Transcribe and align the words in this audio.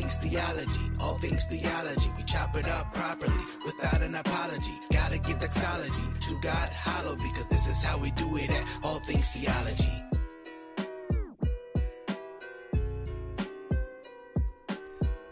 things 0.00 0.16
theology, 0.16 0.90
all 1.00 1.16
things 1.16 1.46
theology. 1.46 2.10
We 2.18 2.24
chop 2.24 2.54
it 2.54 2.68
up 2.68 2.92
properly 2.92 3.32
without 3.64 4.02
an 4.02 4.14
apology. 4.14 4.74
Gotta 4.92 5.18
give 5.18 5.38
doxology 5.38 6.02
to 6.20 6.38
God 6.42 6.68
hollow 6.70 7.16
because 7.16 7.48
this 7.48 7.66
is 7.66 7.82
how 7.82 7.96
we 7.96 8.10
do 8.10 8.36
it 8.36 8.50
at 8.50 8.66
all 8.84 8.98
things 8.98 9.30
theology. 9.30 10.02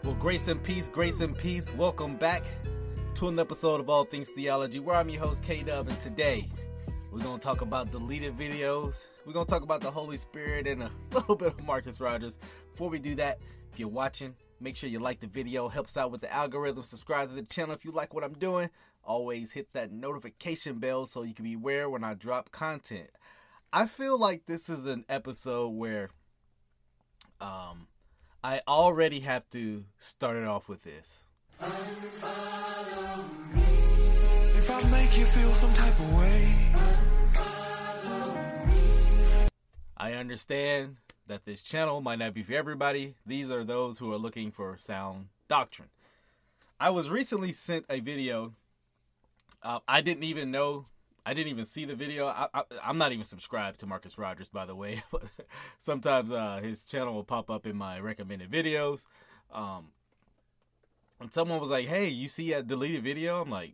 Well, 0.03 0.15
grace 0.15 0.47
and 0.47 0.63
peace, 0.63 0.89
grace 0.89 1.19
and 1.19 1.37
peace. 1.37 1.71
Welcome 1.75 2.15
back 2.15 2.43
to 3.15 3.27
an 3.27 3.37
episode 3.37 3.79
of 3.81 3.87
All 3.87 4.05
Things 4.05 4.31
Theology, 4.31 4.79
where 4.79 4.95
I'm 4.95 5.09
your 5.09 5.21
host, 5.21 5.43
K 5.43 5.61
Dub, 5.61 5.89
and 5.89 5.99
today 5.99 6.49
we're 7.11 7.19
to 7.19 7.37
talk 7.37 7.61
about 7.61 7.91
deleted 7.91 8.35
videos. 8.35 9.05
We're 9.27 9.33
to 9.33 9.45
talk 9.45 9.61
about 9.61 9.81
the 9.81 9.91
Holy 9.91 10.17
Spirit 10.17 10.67
and 10.67 10.81
a 10.81 10.91
little 11.13 11.35
bit 11.35 11.49
of 11.49 11.63
Marcus 11.63 12.01
Rogers. 12.01 12.39
Before 12.71 12.89
we 12.89 12.97
do 12.97 13.13
that, 13.15 13.37
if 13.71 13.79
you're 13.79 13.89
watching, 13.89 14.33
make 14.59 14.75
sure 14.75 14.89
you 14.89 14.99
like 14.99 15.19
the 15.19 15.27
video, 15.27 15.67
helps 15.67 15.97
out 15.97 16.11
with 16.11 16.21
the 16.21 16.33
algorithm. 16.33 16.83
Subscribe 16.83 17.29
to 17.29 17.35
the 17.35 17.43
channel 17.43 17.75
if 17.75 17.85
you 17.85 17.91
like 17.91 18.13
what 18.13 18.23
I'm 18.23 18.33
doing. 18.33 18.69
Always 19.03 19.51
hit 19.51 19.71
that 19.73 19.91
notification 19.91 20.79
bell 20.79 21.05
so 21.05 21.23
you 21.23 21.33
can 21.33 21.45
be 21.45 21.53
aware 21.53 21.89
when 21.89 22.03
I 22.03 22.13
drop 22.13 22.51
content. 22.51 23.09
I 23.71 23.85
feel 23.87 24.17
like 24.17 24.45
this 24.45 24.69
is 24.69 24.85
an 24.85 25.05
episode 25.09 25.69
where 25.69 26.09
um 27.41 27.87
I 28.43 28.61
already 28.67 29.21
have 29.21 29.49
to 29.49 29.85
start 29.97 30.37
it 30.37 30.45
off 30.45 30.69
with 30.69 30.83
this. 30.83 31.23
If 34.57 34.71
I 34.71 34.89
make 34.89 35.17
you 35.17 35.25
feel 35.25 35.53
some 35.53 35.73
type 35.73 35.99
of 35.99 36.13
way, 36.13 36.73
I 39.97 40.13
understand 40.13 40.97
that 41.27 41.45
this 41.45 41.61
channel 41.61 42.01
might 42.01 42.19
not 42.19 42.33
be 42.33 42.43
for 42.43 42.53
everybody. 42.53 43.15
These 43.25 43.49
are 43.49 43.63
those 43.63 43.97
who 43.97 44.13
are 44.13 44.17
looking 44.17 44.51
for 44.51 44.77
sound 44.77 45.27
doctrine. 45.47 45.89
I 46.79 46.89
was 46.89 47.09
recently 47.09 47.51
sent 47.51 47.85
a 47.89 47.99
video. 47.99 48.53
Uh, 49.63 49.79
I 49.87 50.01
didn't 50.01 50.23
even 50.23 50.51
know. 50.51 50.85
I 51.25 51.33
didn't 51.33 51.49
even 51.49 51.65
see 51.65 51.85
the 51.85 51.95
video. 51.95 52.27
I, 52.27 52.47
I'm 52.83 52.97
not 52.97 53.11
even 53.11 53.23
subscribed 53.23 53.79
to 53.79 53.87
Marcus 53.87 54.17
Rogers, 54.17 54.47
by 54.47 54.65
the 54.65 54.75
way. 54.75 55.01
Sometimes 55.79 56.31
uh, 56.31 56.59
his 56.61 56.83
channel 56.83 57.13
will 57.13 57.23
pop 57.23 57.49
up 57.49 57.65
in 57.65 57.75
my 57.75 57.99
recommended 57.99 58.51
videos. 58.51 59.07
Um, 59.51 59.87
and 61.19 61.33
someone 61.33 61.59
was 61.59 61.71
like, 61.71 61.87
"Hey, 61.87 62.09
you 62.09 62.27
see 62.27 62.53
a 62.53 62.61
deleted 62.61 63.03
video?" 63.03 63.41
I'm 63.41 63.49
like, 63.49 63.73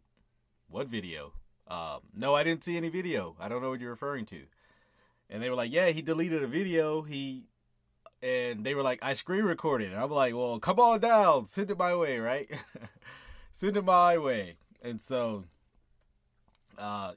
"What 0.70 0.88
video?" 0.88 1.34
Um, 1.68 2.02
no, 2.16 2.36
I 2.36 2.44
didn't 2.44 2.64
see 2.64 2.78
any 2.78 2.90
video. 2.90 3.36
I 3.40 3.50
don't 3.50 3.62
know 3.62 3.70
what 3.70 3.82
you're 3.82 3.90
referring 3.90 4.26
to. 4.28 4.44
And 5.32 5.42
they 5.42 5.50
were 5.50 5.56
like, 5.56 5.72
"Yeah, 5.72 5.88
he 5.90 6.02
deleted 6.02 6.44
a 6.44 6.48
video. 6.48 7.02
He," 7.02 7.46
and 8.22 8.66
they 8.66 8.76
were 8.76 8.84
like, 8.84 9.00
"I 9.02 9.14
screen 9.14 9.46
recorded." 9.46 9.92
And 9.92 10.00
I'm 10.00 10.12
like, 10.12 10.36
"Well, 10.36 10.60
come 10.60 10.80
on 10.80 11.00
down, 11.00 11.46
send 11.46 11.72
it 11.72 11.78
my 11.78 11.96
way, 11.96 12.20
right? 12.20 12.52
send 13.54 13.78
it 13.78 13.86
my 13.86 14.18
way." 14.18 14.58
And 14.84 15.02
so, 15.02 15.46
uh, 16.78 17.14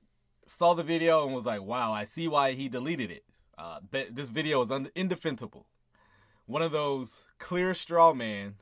saw 0.46 0.74
the 0.74 0.84
video 0.84 1.26
and 1.26 1.34
was 1.34 1.44
like, 1.44 1.62
"Wow, 1.62 1.92
I 1.92 2.04
see 2.04 2.28
why 2.28 2.52
he 2.52 2.68
deleted 2.68 3.10
it. 3.10 3.24
Uh, 3.58 3.80
th- 3.90 4.10
this 4.12 4.30
video 4.30 4.62
is 4.62 4.70
un- 4.70 4.90
indefensible. 4.94 5.66
One 6.46 6.62
of 6.62 6.72
those 6.72 7.24
clear 7.38 7.74
straw 7.74 8.14
man 8.14 8.54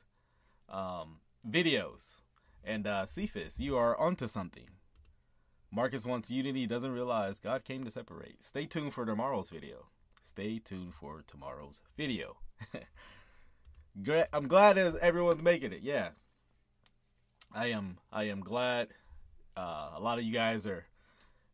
um, 0.67 1.19
videos." 1.47 2.21
And 2.63 2.87
uh, 2.87 3.05
Cephas, 3.05 3.59
you 3.59 3.75
are 3.75 3.99
onto 3.99 4.27
something. 4.27 4.69
Marcus 5.75 6.05
wants 6.05 6.29
unity, 6.29 6.67
doesn't 6.67 6.91
realize 6.91 7.39
God 7.39 7.63
came 7.63 7.83
to 7.83 7.89
separate. 7.89 8.43
Stay 8.43 8.67
tuned 8.67 8.93
for 8.93 9.05
tomorrow's 9.05 9.49
video. 9.49 9.87
Stay 10.21 10.59
tuned 10.59 10.93
for 10.93 11.23
tomorrow's 11.25 11.81
video. 11.97 12.37
I'm 14.33 14.47
glad 14.47 14.77
as 14.77 14.95
everyone's 14.97 15.41
making 15.41 15.73
it. 15.73 15.81
Yeah, 15.81 16.09
I 17.51 17.67
am. 17.67 17.97
I 18.11 18.25
am 18.25 18.41
glad. 18.41 18.89
Uh, 19.57 19.89
a 19.95 19.99
lot 19.99 20.19
of 20.19 20.23
you 20.23 20.31
guys 20.31 20.67
are 20.67 20.85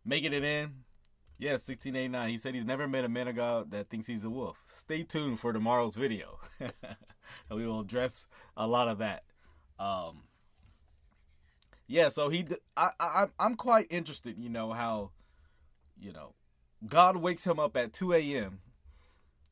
making 0.03 0.34
it 0.34 0.44
in. 0.44 0.84
Yeah, 1.38 1.51
1689. 1.51 2.30
He 2.30 2.38
said 2.38 2.53
he's 2.53 2.66
never 2.66 2.90
met 2.90 3.06
a 3.06 3.09
man 3.09 3.30
of 3.30 3.38
God 3.38 3.72
that 3.72 3.90
thinks 3.90 4.06
he's 4.06 4.25
a 4.25 4.30
wolf. 4.30 4.62
Stay 4.68 5.03
tuned 5.03 5.40
for 5.40 5.53
tomorrow's 5.53 5.96
video. 5.96 6.40
And 6.59 6.74
we 7.51 7.66
will 7.66 7.80
address 7.80 8.28
a 8.57 8.68
lot 8.68 8.90
of 8.90 8.97
that. 8.97 9.24
Um, 9.80 10.24
yeah, 11.89 12.09
so 12.09 12.29
he, 12.29 12.45
I, 12.77 12.91
I, 13.00 13.25
I'm 13.39 13.55
quite 13.55 13.88
interested. 13.89 14.38
You 14.38 14.47
know 14.47 14.73
how, 14.73 15.09
you 16.00 16.13
know, 16.13 16.35
God 16.88 17.17
wakes 17.17 17.45
him 17.45 17.59
up 17.59 17.75
at 17.75 17.94
2 17.94 18.13
a.m. 18.13 18.59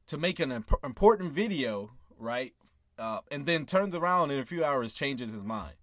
to 0.05 0.19
make 0.19 0.39
an 0.39 0.51
imp- 0.51 0.83
important 0.83 1.33
video, 1.33 1.89
right? 2.19 2.53
Uh, 2.99 3.21
and 3.31 3.47
then 3.47 3.65
turns 3.65 3.95
around 3.95 4.29
in 4.29 4.37
a 4.37 4.45
few 4.45 4.63
hours, 4.63 4.93
changes 4.93 5.31
his 5.31 5.43
mind. 5.43 5.73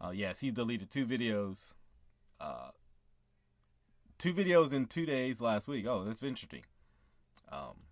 Uh, 0.00 0.10
yes, 0.10 0.38
he's 0.38 0.52
deleted 0.52 0.90
two 0.90 1.04
videos. 1.04 1.74
Uh, 2.40 2.68
two 4.16 4.32
videos 4.32 4.72
in 4.72 4.86
two 4.86 5.06
days 5.06 5.40
last 5.40 5.66
week. 5.66 5.86
Oh, 5.88 6.04
that's 6.04 6.22
interesting. 6.22 6.62
Um, 7.50 7.82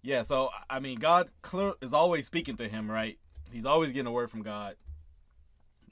yeah, 0.00 0.22
so 0.22 0.48
I 0.70 0.80
mean, 0.80 0.98
God 0.98 1.28
clear 1.42 1.74
is 1.82 1.92
always 1.92 2.24
speaking 2.24 2.56
to 2.56 2.68
him, 2.70 2.90
right? 2.90 3.18
He's 3.52 3.66
always 3.66 3.92
getting 3.92 4.06
a 4.06 4.12
word 4.12 4.30
from 4.30 4.42
God 4.42 4.76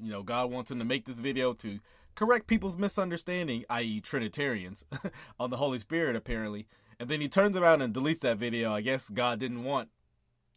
you 0.05 0.11
know, 0.11 0.23
God 0.23 0.51
wants 0.51 0.71
him 0.71 0.79
to 0.79 0.85
make 0.85 1.07
this 1.07 1.21
video 1.21 1.55
to 1.55 1.81
correct 2.15 2.47
people's 2.47 2.77
misunderstanding, 2.77 3.65
i.e., 3.71 4.01
Trinitarians, 4.01 4.85
on 5.41 5.51
the 5.51 5.57
Holy 5.57 5.79
Spirit, 5.79 6.15
apparently. 6.15 6.67
And 7.01 7.09
then 7.09 7.21
he 7.21 7.29
turns 7.29 7.57
around 7.57 7.83
and 7.83 7.95
deletes 7.95 8.21
that 8.21 8.37
video. 8.37 8.73
I 8.73 8.81
guess 8.81 9.09
God 9.09 9.41
didn't 9.41 9.65
want 9.65 9.89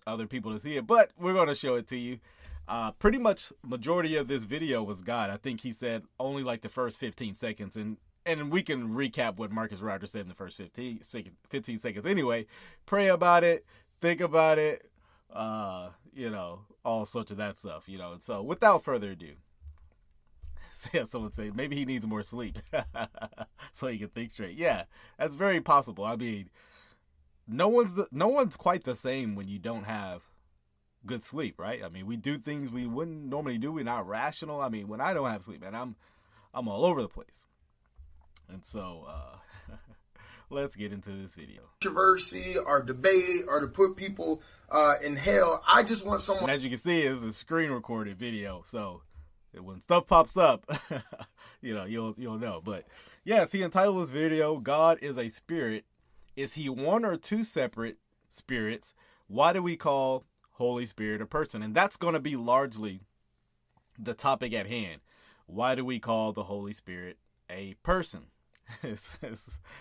other 0.05 0.27
people 0.27 0.51
to 0.51 0.59
see 0.59 0.77
it, 0.77 0.85
but 0.85 1.11
we're 1.17 1.33
going 1.33 1.47
to 1.47 1.55
show 1.55 1.75
it 1.75 1.87
to 1.87 1.97
you. 1.97 2.19
Uh, 2.67 2.91
pretty 2.91 3.17
much 3.17 3.53
majority 3.63 4.17
of 4.17 4.27
this 4.27 4.43
video 4.43 4.83
was 4.83 5.01
God. 5.01 5.29
I 5.29 5.37
think 5.37 5.61
he 5.61 5.71
said 5.71 6.03
only 6.19 6.43
like 6.43 6.61
the 6.61 6.69
first 6.69 6.99
15 6.99 7.33
seconds, 7.33 7.77
and 7.77 7.97
and 8.25 8.51
we 8.51 8.61
can 8.61 8.89
recap 8.89 9.37
what 9.37 9.53
Marcus 9.53 9.79
Rogers 9.79 10.11
said 10.11 10.23
in 10.23 10.27
the 10.27 10.35
first 10.35 10.57
15, 10.57 10.99
15 11.49 11.77
seconds. 11.77 12.05
Anyway, 12.05 12.45
pray 12.85 13.07
about 13.07 13.45
it, 13.45 13.65
think 14.01 14.19
about 14.19 14.59
it, 14.59 14.91
uh, 15.31 15.91
you 16.17 16.29
know, 16.31 16.61
all 16.83 17.05
sorts 17.05 17.31
of 17.31 17.37
that 17.37 17.57
stuff, 17.57 17.87
you 17.87 17.97
know. 17.97 18.11
And 18.11 18.21
so, 18.21 18.41
without 18.41 18.83
further 18.83 19.11
ado, 19.11 19.33
yeah, 20.93 21.05
someone 21.05 21.33
say 21.33 21.51
maybe 21.53 21.75
he 21.75 21.85
needs 21.85 22.07
more 22.07 22.23
sleep 22.23 22.57
so 23.73 23.87
he 23.87 23.99
can 23.99 24.09
think 24.09 24.31
straight. 24.31 24.57
Yeah, 24.57 24.83
that's 25.17 25.35
very 25.35 25.61
possible. 25.61 26.03
I 26.03 26.15
mean, 26.15 26.49
no 27.47 27.67
one's 27.67 27.95
the, 27.95 28.07
no 28.11 28.27
one's 28.27 28.55
quite 28.55 28.83
the 28.83 28.95
same 28.95 29.35
when 29.35 29.47
you 29.47 29.59
don't 29.59 29.83
have 29.83 30.23
good 31.05 31.23
sleep, 31.23 31.59
right? 31.59 31.83
I 31.83 31.89
mean, 31.89 32.07
we 32.07 32.17
do 32.17 32.37
things 32.37 32.71
we 32.71 32.87
wouldn't 32.87 33.25
normally 33.25 33.59
do. 33.59 33.71
We're 33.71 33.83
not 33.83 34.07
rational. 34.07 34.59
I 34.59 34.69
mean, 34.69 34.87
when 34.87 35.01
I 35.01 35.13
don't 35.13 35.29
have 35.29 35.43
sleep, 35.43 35.61
man, 35.61 35.75
I'm 35.75 35.95
I'm 36.53 36.67
all 36.67 36.83
over 36.83 37.01
the 37.01 37.09
place. 37.09 37.45
And 38.49 38.65
so, 38.65 39.05
uh, 39.07 39.37
let's 40.49 40.75
get 40.75 40.91
into 40.91 41.09
this 41.11 41.33
video. 41.33 41.61
controversy 41.81 42.57
or 42.57 42.81
debate 42.81 43.43
or 43.47 43.59
to 43.59 43.67
put 43.67 43.95
people 43.95 44.41
uh, 44.69 44.95
in 45.03 45.15
hell. 45.15 45.63
I 45.67 45.83
just 45.83 46.05
want 46.05 46.21
someone. 46.21 46.49
And 46.49 46.51
as 46.51 46.63
you 46.63 46.69
can 46.69 46.79
see, 46.79 47.01
it's 47.01 47.23
a 47.23 47.33
screen 47.33 47.71
recorded 47.71 48.17
video, 48.17 48.61
so 48.65 49.01
when 49.53 49.81
stuff 49.81 50.07
pops 50.07 50.37
up, 50.37 50.65
you 51.61 51.73
know 51.73 51.85
you'll 51.85 52.13
you'll 52.17 52.39
know. 52.39 52.61
But 52.63 52.85
yes, 53.23 53.51
he 53.51 53.63
entitled 53.63 54.01
this 54.01 54.11
video 54.11 54.57
"God 54.57 54.99
is 55.01 55.17
a 55.17 55.29
spirit." 55.29 55.85
Is 56.35 56.53
he 56.53 56.69
one 56.69 57.03
or 57.03 57.17
two 57.17 57.43
separate 57.43 57.97
spirits? 58.29 58.93
Why 59.27 59.53
do 59.53 59.63
we 59.63 59.75
call 59.75 60.23
Holy 60.51 60.85
Spirit 60.85 61.19
a 61.19 61.25
person? 61.25 61.63
And 61.63 61.73
that's 61.73 61.97
going 61.97 62.13
to 62.13 62.19
be 62.19 62.35
largely 62.35 63.01
the 63.97 64.13
topic 64.13 64.53
at 64.53 64.67
hand. 64.67 65.01
Why 65.47 65.73
do 65.73 65.83
we 65.83 65.97
call 65.99 66.33
the 66.33 66.43
Holy 66.43 66.73
Spirit 66.73 67.17
a 67.49 67.73
person? 67.81 68.27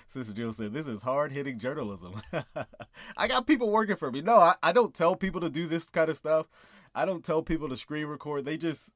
Sister 0.06 0.32
Jill 0.32 0.52
said, 0.52 0.72
This 0.72 0.86
is 0.86 1.02
hard 1.02 1.32
hitting 1.32 1.58
journalism. 1.58 2.20
I 3.16 3.28
got 3.28 3.46
people 3.46 3.70
working 3.70 3.96
for 3.96 4.10
me. 4.10 4.20
No, 4.20 4.36
I, 4.36 4.54
I 4.62 4.72
don't 4.72 4.94
tell 4.94 5.16
people 5.16 5.40
to 5.40 5.50
do 5.50 5.66
this 5.66 5.86
kind 5.86 6.10
of 6.10 6.16
stuff. 6.16 6.46
I 6.94 7.04
don't 7.04 7.24
tell 7.24 7.42
people 7.42 7.68
to 7.68 7.76
screen 7.76 8.06
record. 8.06 8.44
They 8.44 8.56
just, 8.56 8.90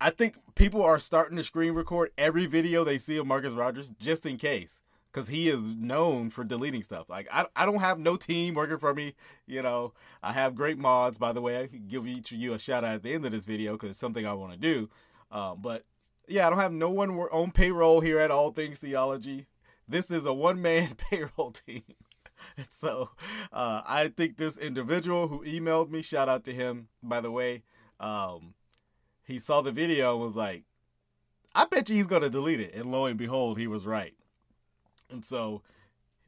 I 0.00 0.10
think 0.10 0.36
people 0.54 0.82
are 0.82 0.98
starting 0.98 1.36
to 1.36 1.42
screen 1.42 1.74
record 1.74 2.10
every 2.16 2.46
video 2.46 2.84
they 2.84 2.98
see 2.98 3.16
of 3.16 3.26
Marcus 3.26 3.52
Rogers 3.52 3.90
just 3.98 4.26
in 4.26 4.36
case. 4.36 4.80
Because 5.10 5.28
he 5.28 5.50
is 5.50 5.72
known 5.72 6.30
for 6.30 6.42
deleting 6.42 6.82
stuff. 6.82 7.10
Like, 7.10 7.28
I, 7.30 7.44
I 7.54 7.66
don't 7.66 7.80
have 7.80 7.98
no 7.98 8.16
team 8.16 8.54
working 8.54 8.78
for 8.78 8.94
me. 8.94 9.14
You 9.46 9.60
know, 9.60 9.92
I 10.22 10.32
have 10.32 10.54
great 10.54 10.78
mods, 10.78 11.18
by 11.18 11.32
the 11.34 11.42
way. 11.42 11.58
I 11.58 11.66
give 11.66 12.06
each 12.06 12.32
of 12.32 12.38
you 12.38 12.54
a 12.54 12.58
shout 12.58 12.82
out 12.82 12.94
at 12.94 13.02
the 13.02 13.12
end 13.12 13.26
of 13.26 13.30
this 13.30 13.44
video 13.44 13.72
because 13.72 13.90
it's 13.90 13.98
something 13.98 14.26
I 14.26 14.32
want 14.32 14.52
to 14.52 14.58
do. 14.58 14.88
Um, 15.30 15.58
but 15.60 15.84
yeah, 16.28 16.46
I 16.46 16.50
don't 16.50 16.58
have 16.58 16.72
no 16.72 16.90
one 16.90 17.10
on 17.10 17.50
payroll 17.50 18.00
here 18.00 18.18
at 18.18 18.30
All 18.30 18.52
Things 18.52 18.78
Theology. 18.78 19.46
This 19.88 20.10
is 20.10 20.26
a 20.26 20.32
one 20.32 20.62
man 20.62 20.94
payroll 21.10 21.52
team. 21.52 21.82
and 22.56 22.66
so 22.70 23.10
uh, 23.52 23.82
I 23.86 24.08
think 24.08 24.36
this 24.36 24.56
individual 24.56 25.28
who 25.28 25.44
emailed 25.44 25.90
me, 25.90 26.02
shout 26.02 26.28
out 26.28 26.44
to 26.44 26.52
him, 26.52 26.88
by 27.02 27.20
the 27.20 27.30
way, 27.30 27.62
um, 28.00 28.54
he 29.24 29.38
saw 29.38 29.60
the 29.60 29.72
video 29.72 30.14
and 30.14 30.22
was 30.22 30.36
like, 30.36 30.64
I 31.54 31.66
bet 31.66 31.88
you 31.88 31.96
he's 31.96 32.06
going 32.06 32.22
to 32.22 32.30
delete 32.30 32.60
it. 32.60 32.74
And 32.74 32.90
lo 32.90 33.06
and 33.06 33.18
behold, 33.18 33.58
he 33.58 33.66
was 33.66 33.86
right. 33.86 34.14
And 35.10 35.24
so 35.24 35.62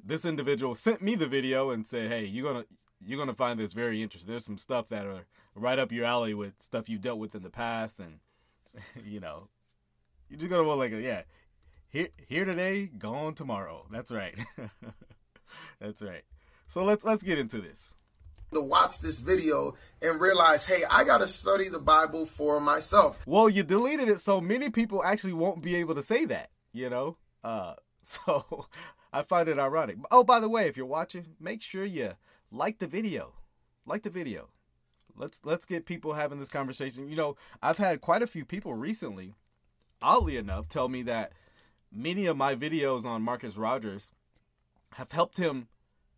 this 0.05 0.25
individual 0.25 0.75
sent 0.75 1.01
me 1.01 1.15
the 1.15 1.27
video 1.27 1.71
and 1.71 1.87
said, 1.87 2.09
Hey, 2.09 2.25
you're 2.27 2.53
going 2.53 2.63
to, 2.63 2.69
you're 3.07 3.19
gonna 3.19 3.35
find 3.35 3.59
this 3.59 3.73
very 3.73 4.03
interesting. 4.03 4.31
There's 4.31 4.45
some 4.45 4.59
stuff 4.59 4.89
that 4.89 5.07
are 5.07 5.27
right 5.55 5.79
up 5.79 5.93
your 5.93 6.05
alley 6.05 6.35
with 6.35 6.63
stuff 6.63 6.89
you've 6.89 7.03
dealt 7.03 7.19
with 7.19 7.35
in 7.35 7.43
the 7.43 7.51
past, 7.51 8.01
and 8.01 8.21
you 9.05 9.21
know, 9.21 9.49
you're 10.29 10.39
just 10.39 10.51
gonna 10.51 10.65
want 10.65 10.79
like, 10.79 10.93
yeah, 10.93 11.23
here 11.89 12.09
here 12.27 12.45
today, 12.45 12.87
gone 12.87 13.35
tomorrow. 13.35 13.87
That's 13.91 14.11
right. 14.11 14.35
That's 15.81 16.03
right. 16.03 16.23
So 16.67 16.85
let's 16.85 17.05
let's 17.05 17.23
get 17.23 17.39
into 17.39 17.61
this. 17.61 17.95
To 18.53 18.61
watch 18.61 19.01
this 19.01 19.19
video 19.19 19.75
and 20.01 20.21
realize, 20.21 20.65
hey, 20.65 20.85
I 20.89 21.05
got 21.05 21.19
to 21.19 21.27
study 21.27 21.69
the 21.69 21.81
Bible 21.81 22.25
for 22.25 22.61
myself. 22.61 23.21
Well, 23.27 23.49
you 23.49 23.65
deleted 23.65 24.09
it, 24.09 24.21
so 24.21 24.41
many 24.41 24.71
people 24.71 25.03
actually 25.03 25.33
won't 25.33 25.61
be 25.61 25.75
able 25.77 25.97
to 25.97 26.03
say 26.03 26.25
that. 26.27 26.51
You 26.73 26.91
know, 26.91 27.17
uh, 27.43 27.75
so 28.03 28.67
I 29.13 29.23
find 29.23 29.49
it 29.49 29.59
ironic. 29.59 29.97
Oh, 30.11 30.25
by 30.25 30.41
the 30.41 30.49
way, 30.49 30.67
if 30.67 30.77
you're 30.77 30.87
watching, 30.87 31.37
make 31.41 31.63
sure 31.63 31.85
you 31.85 32.13
like 32.51 32.79
the 32.79 32.87
video. 32.87 33.35
Like 33.87 34.03
the 34.03 34.11
video. 34.11 34.49
Let's 35.17 35.41
let's 35.45 35.65
get 35.65 35.87
people 35.87 36.15
having 36.15 36.41
this 36.41 36.49
conversation. 36.49 37.09
You 37.09 37.17
know, 37.17 37.37
I've 37.63 37.79
had 37.79 38.01
quite 38.01 38.23
a 38.23 38.27
few 38.27 38.45
people 38.45 38.75
recently, 38.75 39.35
oddly 40.05 40.37
enough, 40.37 40.69
tell 40.69 40.89
me 40.89 41.03
that 41.03 41.33
many 41.91 42.27
of 42.27 42.37
my 42.37 42.55
videos 42.55 43.05
on 43.05 43.23
Marcus 43.23 43.57
Rogers 43.57 44.13
have 44.93 45.11
helped 45.11 45.39
him 45.39 45.69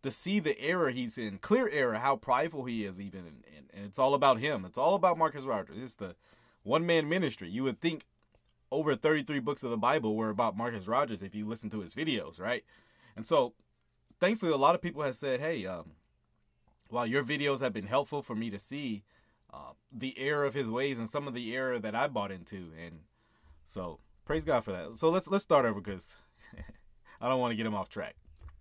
to 0.03 0.11
see 0.11 0.39
the 0.39 0.59
error 0.59 0.89
he's 0.89 1.17
in, 1.17 1.39
clear 1.39 1.69
error, 1.69 1.95
how 1.95 2.15
prideful 2.15 2.65
he 2.65 2.85
is, 2.85 2.99
even, 2.99 3.21
and, 3.21 3.43
and, 3.73 3.85
it's 3.85 3.97
all 3.97 4.13
about 4.13 4.39
him. 4.39 4.65
It's 4.65 4.77
all 4.77 4.95
about 4.95 5.17
Marcus 5.17 5.43
Rogers. 5.43 5.77
It's 5.81 5.95
the 5.95 6.15
one 6.63 6.85
man 6.85 7.07
ministry. 7.09 7.49
You 7.49 7.63
would 7.63 7.79
think 7.79 8.05
over 8.71 8.95
33 8.95 9.39
books 9.39 9.63
of 9.63 9.69
the 9.69 9.77
Bible 9.77 10.15
were 10.15 10.29
about 10.29 10.57
Marcus 10.57 10.87
Rogers 10.87 11.23
if 11.23 11.33
you 11.33 11.47
listen 11.47 11.69
to 11.71 11.79
his 11.79 11.95
videos, 11.95 12.39
right? 12.39 12.63
And 13.15 13.25
so, 13.25 13.53
thankfully, 14.19 14.51
a 14.51 14.57
lot 14.57 14.75
of 14.75 14.81
people 14.81 15.03
have 15.03 15.15
said, 15.15 15.39
"Hey, 15.39 15.65
um, 15.65 15.91
while 16.89 17.07
your 17.07 17.23
videos 17.23 17.61
have 17.61 17.73
been 17.73 17.87
helpful 17.87 18.21
for 18.21 18.35
me 18.35 18.49
to 18.49 18.59
see 18.59 19.03
uh, 19.53 19.71
the 19.91 20.17
error 20.19 20.45
of 20.45 20.53
his 20.53 20.69
ways 20.69 20.99
and 20.99 21.09
some 21.09 21.27
of 21.27 21.33
the 21.33 21.55
error 21.55 21.79
that 21.79 21.95
I 21.95 22.07
bought 22.07 22.31
into," 22.31 22.71
and 22.83 23.01
so 23.67 23.99
praise 24.25 24.43
God 24.43 24.63
for 24.63 24.71
that. 24.71 24.97
So 24.97 25.09
let's 25.09 25.27
let's 25.27 25.43
start 25.43 25.65
over 25.65 25.79
because 25.79 26.17
I 27.21 27.29
don't 27.29 27.39
want 27.39 27.51
to 27.51 27.55
get 27.55 27.67
him 27.67 27.75
off 27.75 27.89
track 27.89 28.15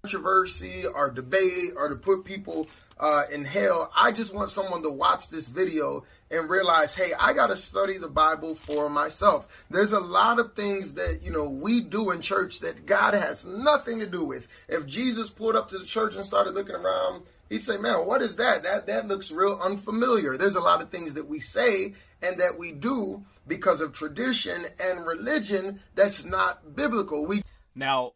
controversy 0.07 0.87
or 0.87 1.11
debate 1.11 1.73
or 1.77 1.89
to 1.89 1.97
put 1.97 2.25
people 2.25 2.69
uh, 2.99 3.25
in 3.33 3.45
hell. 3.45 3.91
I 3.95 4.13
just 4.13 4.33
want 4.33 4.51
someone 4.51 4.85
to 4.85 4.91
watch 4.91 5.31
this 5.31 5.49
video 5.49 6.05
and 6.31 6.49
realize, 6.49 6.95
hey, 6.95 7.13
I 7.19 7.33
got 7.33 7.49
to 7.49 7.57
study 7.57 7.99
the 7.99 8.09
Bible 8.09 8.55
for 8.55 8.89
myself. 8.89 9.67
There's 9.69 9.93
a 9.93 9.99
lot 9.99 10.39
of 10.39 10.55
things 10.55 10.95
that, 10.95 11.23
you 11.23 11.33
know, 11.33 11.49
we 11.49 11.81
do 11.81 12.13
in 12.13 12.21
church 12.21 12.61
that 12.61 12.87
God 12.87 13.15
has 13.15 13.45
nothing 13.45 13.99
to 13.99 14.07
do 14.07 14.25
with. 14.25 14.47
If 14.69 14.87
Jesus 14.87 15.29
pulled 15.29 15.57
up 15.57 15.71
to 15.71 15.79
the 15.79 15.85
church 15.85 16.15
and 16.15 16.25
started 16.25 16.55
looking 16.55 16.77
around, 16.77 17.25
he'd 17.49 17.63
say, 17.63 17.79
man, 17.79 18.07
what 18.07 18.23
is 18.23 18.37
that? 18.37 18.63
That, 18.63 18.87
that 18.87 19.07
looks 19.07 19.31
real 19.31 19.59
unfamiliar. 19.63 20.37
There's 20.37 20.57
a 20.57 20.61
lot 20.61 20.83
of 20.83 20.91
things 20.91 21.15
that 21.15 21.29
we 21.29 21.41
say 21.41 21.95
and 22.23 22.39
that 22.41 22.59
we 22.59 22.73
do 22.73 23.25
because 23.47 23.81
of 23.81 23.93
tradition 23.93 24.67
and 24.81 25.07
religion 25.07 25.81
that's 25.95 26.25
not 26.25 26.75
biblical. 26.75 27.25
We 27.27 27.43
now 27.75 28.13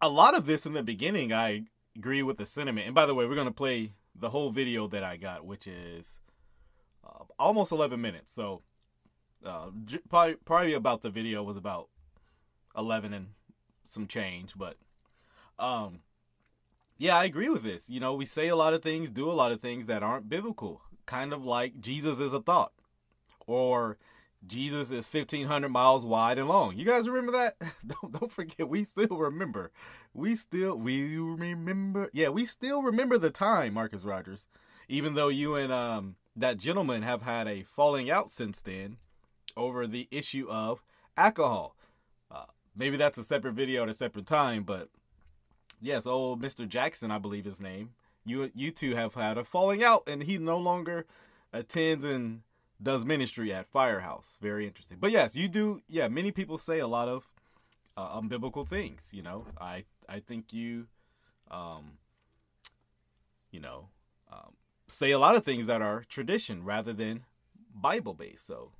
a 0.00 0.08
lot 0.08 0.34
of 0.34 0.46
this 0.46 0.66
in 0.66 0.72
the 0.72 0.82
beginning, 0.82 1.32
I 1.32 1.64
agree 1.96 2.22
with 2.22 2.38
the 2.38 2.46
sentiment. 2.46 2.86
And 2.86 2.94
by 2.94 3.06
the 3.06 3.14
way, 3.14 3.26
we're 3.26 3.36
gonna 3.36 3.52
play 3.52 3.92
the 4.14 4.30
whole 4.30 4.50
video 4.50 4.88
that 4.88 5.04
I 5.04 5.16
got, 5.16 5.46
which 5.46 5.66
is 5.66 6.20
uh, 7.04 7.24
almost 7.38 7.72
11 7.72 8.00
minutes. 8.00 8.32
So 8.32 8.62
uh, 9.44 9.70
probably 10.08 10.36
probably 10.44 10.74
about 10.74 11.02
the 11.02 11.10
video 11.10 11.42
was 11.42 11.56
about 11.56 11.88
11 12.76 13.12
and 13.12 13.28
some 13.84 14.06
change, 14.06 14.56
but 14.56 14.76
um, 15.58 16.00
yeah, 17.02 17.18
I 17.18 17.24
agree 17.24 17.48
with 17.48 17.64
this. 17.64 17.90
You 17.90 17.98
know, 17.98 18.14
we 18.14 18.24
say 18.24 18.46
a 18.46 18.54
lot 18.54 18.74
of 18.74 18.82
things, 18.82 19.10
do 19.10 19.28
a 19.28 19.32
lot 19.32 19.50
of 19.50 19.60
things 19.60 19.86
that 19.86 20.04
aren't 20.04 20.28
biblical, 20.28 20.82
kind 21.04 21.32
of 21.32 21.44
like 21.44 21.80
Jesus 21.80 22.20
is 22.20 22.32
a 22.32 22.40
thought, 22.40 22.70
or 23.44 23.98
Jesus 24.46 24.92
is 24.92 25.12
1500 25.12 25.68
miles 25.68 26.06
wide 26.06 26.38
and 26.38 26.46
long. 26.46 26.76
You 26.76 26.84
guys 26.84 27.08
remember 27.08 27.32
that? 27.32 27.56
don't 27.88 28.12
don't 28.12 28.30
forget 28.30 28.68
we 28.68 28.84
still 28.84 29.16
remember. 29.16 29.72
We 30.14 30.36
still 30.36 30.78
we 30.78 31.18
remember. 31.18 32.08
Yeah, 32.12 32.28
we 32.28 32.46
still 32.46 32.82
remember 32.82 33.18
the 33.18 33.30
time, 33.30 33.74
Marcus 33.74 34.04
Rogers. 34.04 34.46
Even 34.88 35.14
though 35.14 35.28
you 35.28 35.56
and 35.56 35.72
um 35.72 36.14
that 36.36 36.56
gentleman 36.56 37.02
have 37.02 37.22
had 37.22 37.48
a 37.48 37.64
falling 37.64 38.12
out 38.12 38.30
since 38.30 38.60
then 38.60 38.98
over 39.56 39.88
the 39.88 40.06
issue 40.12 40.46
of 40.48 40.84
alcohol. 41.16 41.74
Uh, 42.30 42.44
maybe 42.76 42.96
that's 42.96 43.18
a 43.18 43.24
separate 43.24 43.54
video 43.54 43.82
at 43.82 43.88
a 43.88 43.94
separate 43.94 44.26
time, 44.26 44.62
but 44.62 44.88
yes, 45.82 46.06
old 46.06 46.40
Mr. 46.40 46.66
Jackson, 46.66 47.10
I 47.10 47.18
believe 47.18 47.44
his 47.44 47.60
name. 47.60 47.90
You 48.24 48.50
you 48.54 48.70
two 48.70 48.94
have 48.94 49.14
had 49.14 49.36
a 49.36 49.44
falling 49.44 49.82
out 49.82 50.04
and 50.06 50.22
he 50.22 50.38
no 50.38 50.56
longer 50.56 51.06
attends 51.52 52.04
and 52.04 52.42
does 52.80 53.04
ministry 53.04 53.52
at 53.52 53.66
Firehouse. 53.66 54.38
Very 54.40 54.66
interesting. 54.66 54.98
But 55.00 55.10
yes, 55.10 55.36
you 55.36 55.48
do. 55.48 55.82
Yeah, 55.88 56.08
many 56.08 56.30
people 56.30 56.56
say 56.56 56.78
a 56.78 56.86
lot 56.86 57.08
of 57.08 57.28
uh, 57.96 58.20
unbiblical 58.20 58.66
things. 58.66 59.10
You 59.12 59.22
know, 59.22 59.46
I 59.60 59.84
I 60.08 60.20
think 60.20 60.52
you, 60.52 60.86
um, 61.50 61.98
you 63.50 63.60
know, 63.60 63.88
um, 64.32 64.54
say 64.88 65.10
a 65.10 65.18
lot 65.18 65.36
of 65.36 65.44
things 65.44 65.66
that 65.66 65.82
are 65.82 66.04
tradition 66.08 66.64
rather 66.64 66.92
than 66.92 67.24
Bible 67.74 68.14
based. 68.14 68.46
So 68.46 68.70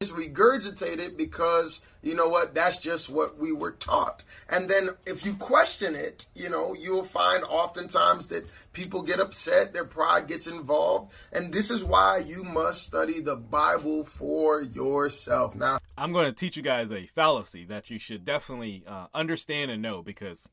is 0.00 0.12
regurgitated 0.12 1.16
because 1.16 1.82
you 2.02 2.14
know 2.14 2.28
what 2.28 2.54
that's 2.54 2.76
just 2.76 3.10
what 3.10 3.36
we 3.36 3.50
were 3.50 3.72
taught. 3.72 4.22
And 4.48 4.70
then 4.70 4.90
if 5.06 5.26
you 5.26 5.34
question 5.34 5.96
it 5.96 6.24
you 6.36 6.48
know 6.48 6.72
you'll 6.72 7.02
find 7.02 7.42
oftentimes 7.42 8.28
that 8.28 8.46
people 8.72 9.02
get 9.02 9.18
upset 9.18 9.72
their 9.72 9.84
pride 9.84 10.28
gets 10.28 10.46
involved. 10.46 11.10
And 11.32 11.52
this 11.52 11.72
is 11.72 11.82
why 11.82 12.18
you 12.18 12.44
must 12.44 12.82
study 12.82 13.20
the 13.20 13.34
bible 13.34 14.04
for 14.04 14.62
yourself. 14.62 15.56
Now 15.56 15.80
i'm 15.96 16.12
going 16.12 16.26
to 16.26 16.32
teach 16.32 16.56
you 16.56 16.62
guys 16.62 16.92
a 16.92 17.06
fallacy 17.06 17.64
that 17.64 17.90
you 17.90 17.98
should 17.98 18.24
definitely 18.24 18.84
uh, 18.86 19.08
understand 19.12 19.72
and 19.72 19.82
know 19.82 20.02
because 20.02 20.46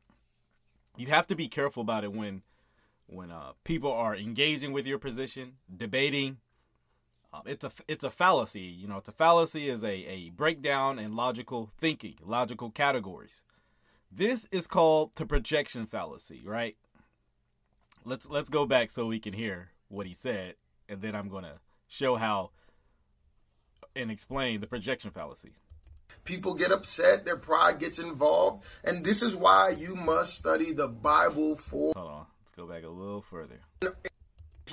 you 0.98 1.06
have 1.08 1.28
to 1.28 1.36
be 1.36 1.48
careful 1.48 1.82
about 1.82 2.04
it 2.04 2.12
when 2.12 2.42
when 3.06 3.30
uh, 3.30 3.52
people 3.64 3.92
are 3.92 4.16
engaging 4.16 4.74
with 4.74 4.88
your 4.88 4.98
position 4.98 5.58
debating 5.78 6.38
um, 7.36 7.42
it's 7.46 7.66
a 7.66 7.72
it's 7.88 8.04
a 8.04 8.10
fallacy. 8.10 8.62
You 8.62 8.88
know, 8.88 8.98
it's 8.98 9.10
a 9.10 9.14
fallacy 9.14 9.70
is 9.70 9.84
a, 9.84 9.94
a 9.94 10.30
breakdown 10.32 11.00
in 11.00 11.16
logical 11.16 11.70
thinking, 11.78 12.16
logical 12.24 12.70
categories. 12.70 13.44
This 14.12 14.48
is 14.52 14.68
called 14.68 15.12
the 15.16 15.26
projection 15.26 15.86
fallacy, 15.86 16.44
right? 16.46 16.78
Let's 18.04 18.30
let's 18.30 18.50
go 18.50 18.66
back 18.66 18.92
so 18.92 19.06
we 19.06 19.20
can 19.20 19.34
hear 19.34 19.70
what 19.88 20.06
he 20.06 20.14
said, 20.14 20.56
and 20.88 21.02
then 21.02 21.16
I'm 21.16 21.30
gonna 21.30 21.60
show 21.88 22.16
how 22.16 22.52
and 23.96 24.12
explain 24.12 24.62
the 24.62 24.68
projection 24.68 25.12
fallacy. 25.12 25.54
People 26.24 26.54
get 26.54 26.72
upset, 26.72 27.26
their 27.26 27.38
pride 27.38 27.80
gets 27.80 28.00
involved, 28.00 28.64
and 28.84 29.04
this 29.04 29.22
is 29.22 29.36
why 29.36 29.70
you 29.70 29.96
must 29.96 30.38
study 30.38 30.72
the 30.72 30.88
Bible 30.88 31.56
for. 31.56 31.94
Hold 31.96 32.10
on, 32.10 32.26
let's 32.42 32.52
go 32.52 32.66
back 32.68 32.84
a 32.84 32.90
little 32.90 33.22
further 33.22 33.60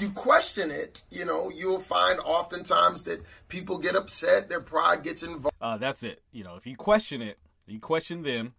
you 0.00 0.10
question 0.10 0.70
it, 0.70 1.02
you 1.10 1.24
know, 1.24 1.50
you'll 1.50 1.80
find 1.80 2.18
oftentimes 2.20 3.04
that 3.04 3.22
people 3.48 3.78
get 3.78 3.94
upset, 3.94 4.48
their 4.48 4.60
pride 4.60 5.02
gets 5.02 5.22
involved. 5.22 5.54
Uh, 5.60 5.76
that's 5.76 6.02
it. 6.02 6.22
You 6.32 6.44
know, 6.44 6.56
if 6.56 6.66
you 6.66 6.76
question 6.76 7.20
it, 7.20 7.38
you 7.66 7.78
question 7.78 8.22
them, 8.22 8.54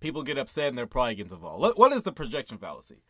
people 0.00 0.22
get 0.22 0.38
upset 0.38 0.68
and 0.68 0.78
their 0.78 0.86
pride 0.86 1.18
gets 1.18 1.32
involved. 1.32 1.78
What 1.78 1.92
is 1.92 2.04
the 2.04 2.12
projection 2.12 2.58
fallacy? 2.58 3.02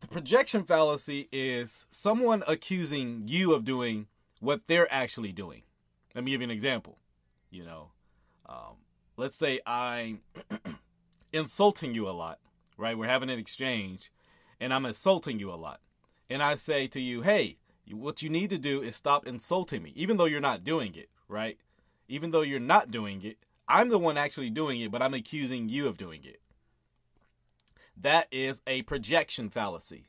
The 0.00 0.08
projection 0.08 0.64
fallacy 0.64 1.28
is 1.32 1.86
someone 1.90 2.42
accusing 2.46 3.24
you 3.26 3.54
of 3.54 3.64
doing 3.64 4.06
what 4.40 4.66
they're 4.66 4.92
actually 4.92 5.32
doing. 5.32 5.62
Let 6.14 6.24
me 6.24 6.30
give 6.30 6.40
you 6.40 6.46
an 6.46 6.50
example. 6.50 6.98
You 7.50 7.64
know, 7.64 7.90
um, 8.48 8.76
let's 9.16 9.36
say 9.36 9.60
I'm 9.66 10.20
insulting 11.32 11.94
you 11.94 12.08
a 12.08 12.12
lot, 12.12 12.38
right? 12.76 12.96
We're 12.96 13.06
having 13.06 13.30
an 13.30 13.38
exchange, 13.38 14.12
and 14.60 14.72
I'm 14.72 14.84
insulting 14.84 15.38
you 15.38 15.50
a 15.50 15.56
lot 15.56 15.80
and 16.28 16.42
I 16.42 16.54
say 16.54 16.86
to 16.88 17.00
you, 17.00 17.22
hey, 17.22 17.58
what 17.90 18.22
you 18.22 18.30
need 18.30 18.50
to 18.50 18.58
do 18.58 18.80
is 18.82 18.96
stop 18.96 19.26
insulting 19.26 19.82
me, 19.82 19.92
even 19.94 20.16
though 20.16 20.24
you're 20.24 20.40
not 20.40 20.64
doing 20.64 20.94
it, 20.94 21.08
right? 21.28 21.58
Even 22.08 22.30
though 22.30 22.42
you're 22.42 22.60
not 22.60 22.90
doing 22.90 23.22
it, 23.22 23.38
I'm 23.68 23.88
the 23.88 23.98
one 23.98 24.16
actually 24.16 24.50
doing 24.50 24.80
it, 24.80 24.90
but 24.90 25.02
I'm 25.02 25.14
accusing 25.14 25.68
you 25.68 25.86
of 25.86 25.96
doing 25.96 26.22
it. 26.24 26.40
That 27.96 28.28
is 28.30 28.60
a 28.66 28.82
projection 28.82 29.48
fallacy. 29.48 30.06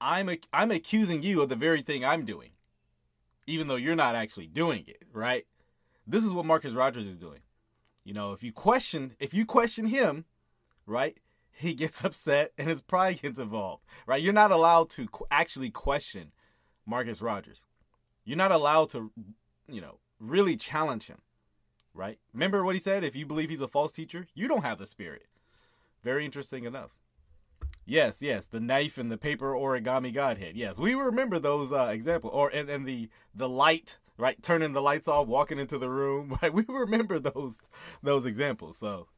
I'm 0.00 0.30
I'm 0.52 0.70
accusing 0.70 1.22
you 1.22 1.42
of 1.42 1.48
the 1.48 1.56
very 1.56 1.82
thing 1.82 2.04
I'm 2.04 2.24
doing, 2.24 2.50
even 3.46 3.68
though 3.68 3.76
you're 3.76 3.94
not 3.94 4.14
actually 4.14 4.46
doing 4.46 4.84
it, 4.86 5.04
right? 5.12 5.46
This 6.06 6.24
is 6.24 6.32
what 6.32 6.46
Marcus 6.46 6.72
Rogers 6.72 7.06
is 7.06 7.16
doing. 7.16 7.40
You 8.04 8.14
know, 8.14 8.32
if 8.32 8.42
you 8.42 8.52
question 8.52 9.14
if 9.20 9.34
you 9.34 9.44
question 9.44 9.86
him, 9.86 10.24
right? 10.86 11.20
He 11.52 11.74
gets 11.74 12.04
upset 12.04 12.52
and 12.58 12.68
his 12.68 12.82
pride 12.82 13.22
gets 13.22 13.38
involved, 13.38 13.84
right? 14.06 14.22
You're 14.22 14.32
not 14.32 14.50
allowed 14.50 14.90
to 14.90 15.08
actually 15.30 15.70
question 15.70 16.32
Marcus 16.86 17.22
Rogers. 17.22 17.66
You're 18.24 18.36
not 18.36 18.52
allowed 18.52 18.90
to, 18.90 19.10
you 19.68 19.80
know, 19.80 19.98
really 20.18 20.56
challenge 20.56 21.06
him, 21.06 21.18
right? 21.94 22.18
Remember 22.32 22.64
what 22.64 22.74
he 22.74 22.80
said? 22.80 23.04
If 23.04 23.16
you 23.16 23.26
believe 23.26 23.50
he's 23.50 23.60
a 23.60 23.68
false 23.68 23.92
teacher, 23.92 24.26
you 24.34 24.48
don't 24.48 24.64
have 24.64 24.78
the 24.78 24.86
spirit. 24.86 25.26
Very 26.02 26.24
interesting 26.24 26.64
enough. 26.64 26.90
Yes, 27.86 28.22
yes, 28.22 28.46
the 28.46 28.60
knife 28.60 28.98
and 28.98 29.10
the 29.10 29.18
paper 29.18 29.52
origami 29.52 30.14
godhead. 30.14 30.56
Yes, 30.56 30.78
we 30.78 30.94
remember 30.94 31.38
those 31.38 31.72
uh, 31.72 31.88
examples. 31.92 32.32
Or 32.34 32.48
and, 32.50 32.68
and 32.68 32.86
the 32.86 33.08
the 33.34 33.48
light, 33.48 33.98
right? 34.16 34.40
Turning 34.42 34.72
the 34.72 34.82
lights 34.82 35.08
off, 35.08 35.26
walking 35.26 35.58
into 35.58 35.78
the 35.78 35.90
room. 35.90 36.36
Right? 36.42 36.52
We 36.52 36.64
remember 36.68 37.18
those 37.18 37.60
those 38.02 38.26
examples. 38.26 38.78
So 38.78 39.08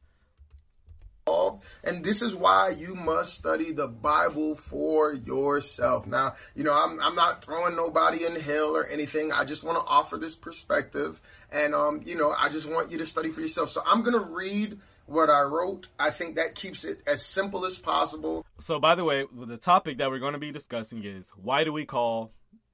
and 1.83 2.03
this 2.03 2.21
is 2.21 2.35
why 2.35 2.69
you 2.69 2.95
must 2.95 3.37
study 3.37 3.71
the 3.71 3.87
Bible 3.87 4.55
for 4.55 5.13
yourself. 5.13 6.05
Now, 6.07 6.35
you 6.55 6.63
know, 6.63 6.73
I'm, 6.73 6.99
I'm 7.01 7.15
not 7.15 7.43
throwing 7.43 7.75
nobody 7.75 8.25
in 8.25 8.35
hell 8.35 8.75
or 8.75 8.85
anything. 8.85 9.31
I 9.31 9.45
just 9.45 9.63
want 9.63 9.77
to 9.77 9.85
offer 9.85 10.17
this 10.17 10.35
perspective. 10.35 11.19
And, 11.51 11.75
um, 11.75 12.01
you 12.05 12.15
know, 12.15 12.31
I 12.37 12.49
just 12.49 12.69
want 12.69 12.91
you 12.91 12.97
to 12.99 13.05
study 13.05 13.29
for 13.29 13.41
yourself. 13.41 13.69
So 13.69 13.81
I'm 13.85 14.01
going 14.01 14.13
to 14.13 14.25
read 14.25 14.79
what 15.05 15.29
I 15.29 15.41
wrote. 15.41 15.87
I 15.99 16.11
think 16.11 16.35
that 16.35 16.55
keeps 16.55 16.83
it 16.83 17.01
as 17.05 17.25
simple 17.25 17.65
as 17.65 17.77
possible. 17.77 18.45
So, 18.57 18.79
by 18.79 18.95
the 18.95 19.03
way, 19.03 19.25
the 19.31 19.57
topic 19.57 19.97
that 19.97 20.09
we're 20.09 20.19
going 20.19 20.33
to 20.33 20.39
be 20.39 20.51
discussing 20.51 21.03
is 21.03 21.31
why 21.41 21.63
do 21.63 21.73
we 21.73 21.85
call 21.85 22.31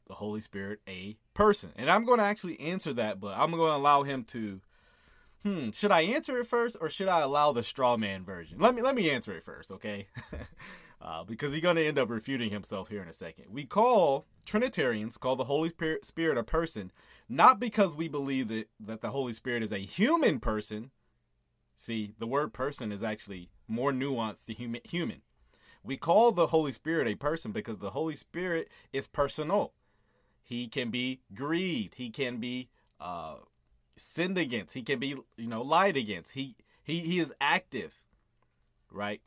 the 0.08 0.14
Holy 0.14 0.42
Spirit 0.42 0.80
a 0.88 1.18
person? 1.34 1.72
And 1.76 1.90
I'm 1.90 2.06
going 2.06 2.20
to 2.20 2.26
actually 2.26 2.60
answer 2.60 2.94
that, 2.94 3.20
but 3.20 3.38
I'm 3.38 3.52
going 3.52 3.72
to 3.72 3.76
allow 3.76 4.04
him 4.04 4.24
to 4.26 4.62
hmm, 5.44 5.70
should 5.72 5.92
I 5.92 6.02
answer 6.02 6.38
it 6.38 6.48
first 6.48 6.78
or 6.80 6.90
should 6.90 7.08
I 7.08 7.22
allow 7.22 7.52
the 7.52 7.64
straw 7.64 7.98
man 7.98 8.24
version? 8.24 8.60
Let 8.60 8.76
me 8.76 8.82
let 8.82 8.96
me 8.96 9.10
answer 9.10 9.34
it 9.34 9.44
first, 9.44 9.72
okay? 9.72 10.08
uh, 11.02 11.24
because 11.24 11.54
he's 11.54 11.62
going 11.62 11.78
to 11.78 11.86
end 11.86 11.98
up 11.98 12.10
refuting 12.10 12.50
himself 12.50 12.90
here 12.90 13.02
in 13.02 13.08
a 13.08 13.14
second. 13.14 13.46
We 13.50 13.66
call 13.66 14.26
Trinitarians 14.46 15.18
call 15.18 15.36
the 15.36 15.46
Holy 15.46 15.72
Spirit 16.02 16.38
a 16.38 16.44
person, 16.44 16.92
not 17.28 17.60
because 17.60 17.96
we 17.96 18.08
believe 18.08 18.48
that 18.50 18.70
that 18.80 19.02
the 19.02 19.12
Holy 19.12 19.34
Spirit 19.34 19.64
is 19.64 19.72
a 19.72 19.80
human 19.80 20.40
person. 20.40 20.92
See, 21.76 22.14
the 22.20 22.28
word 22.28 22.54
person 22.54 22.92
is 22.92 23.04
actually 23.04 23.50
more 23.68 23.92
nuanced 23.92 24.46
to 24.46 24.54
human. 24.54 24.82
Human. 24.90 25.22
We 25.84 25.96
call 25.96 26.34
the 26.34 26.48
Holy 26.48 26.74
Spirit 26.74 27.08
a 27.08 27.16
person 27.16 27.52
because 27.54 27.78
the 27.78 27.92
Holy 27.92 28.16
Spirit 28.16 28.70
is 28.92 29.08
personal. 29.08 29.72
He 30.44 30.68
can 30.68 30.90
be 30.90 31.22
grieved. 31.34 31.96
He 31.96 32.10
can 32.10 32.38
be 32.38 32.70
uh, 33.00 33.36
sinned 34.00 34.38
against. 34.38 34.74
He 34.74 34.82
can 34.82 35.00
be, 35.00 35.16
you 35.38 35.48
know, 35.48 35.62
lied 35.62 35.98
against. 35.98 36.34
He 36.34 36.56
he 36.84 37.00
he 37.00 37.20
is 37.20 37.34
active, 37.40 38.02
right? 38.92 39.22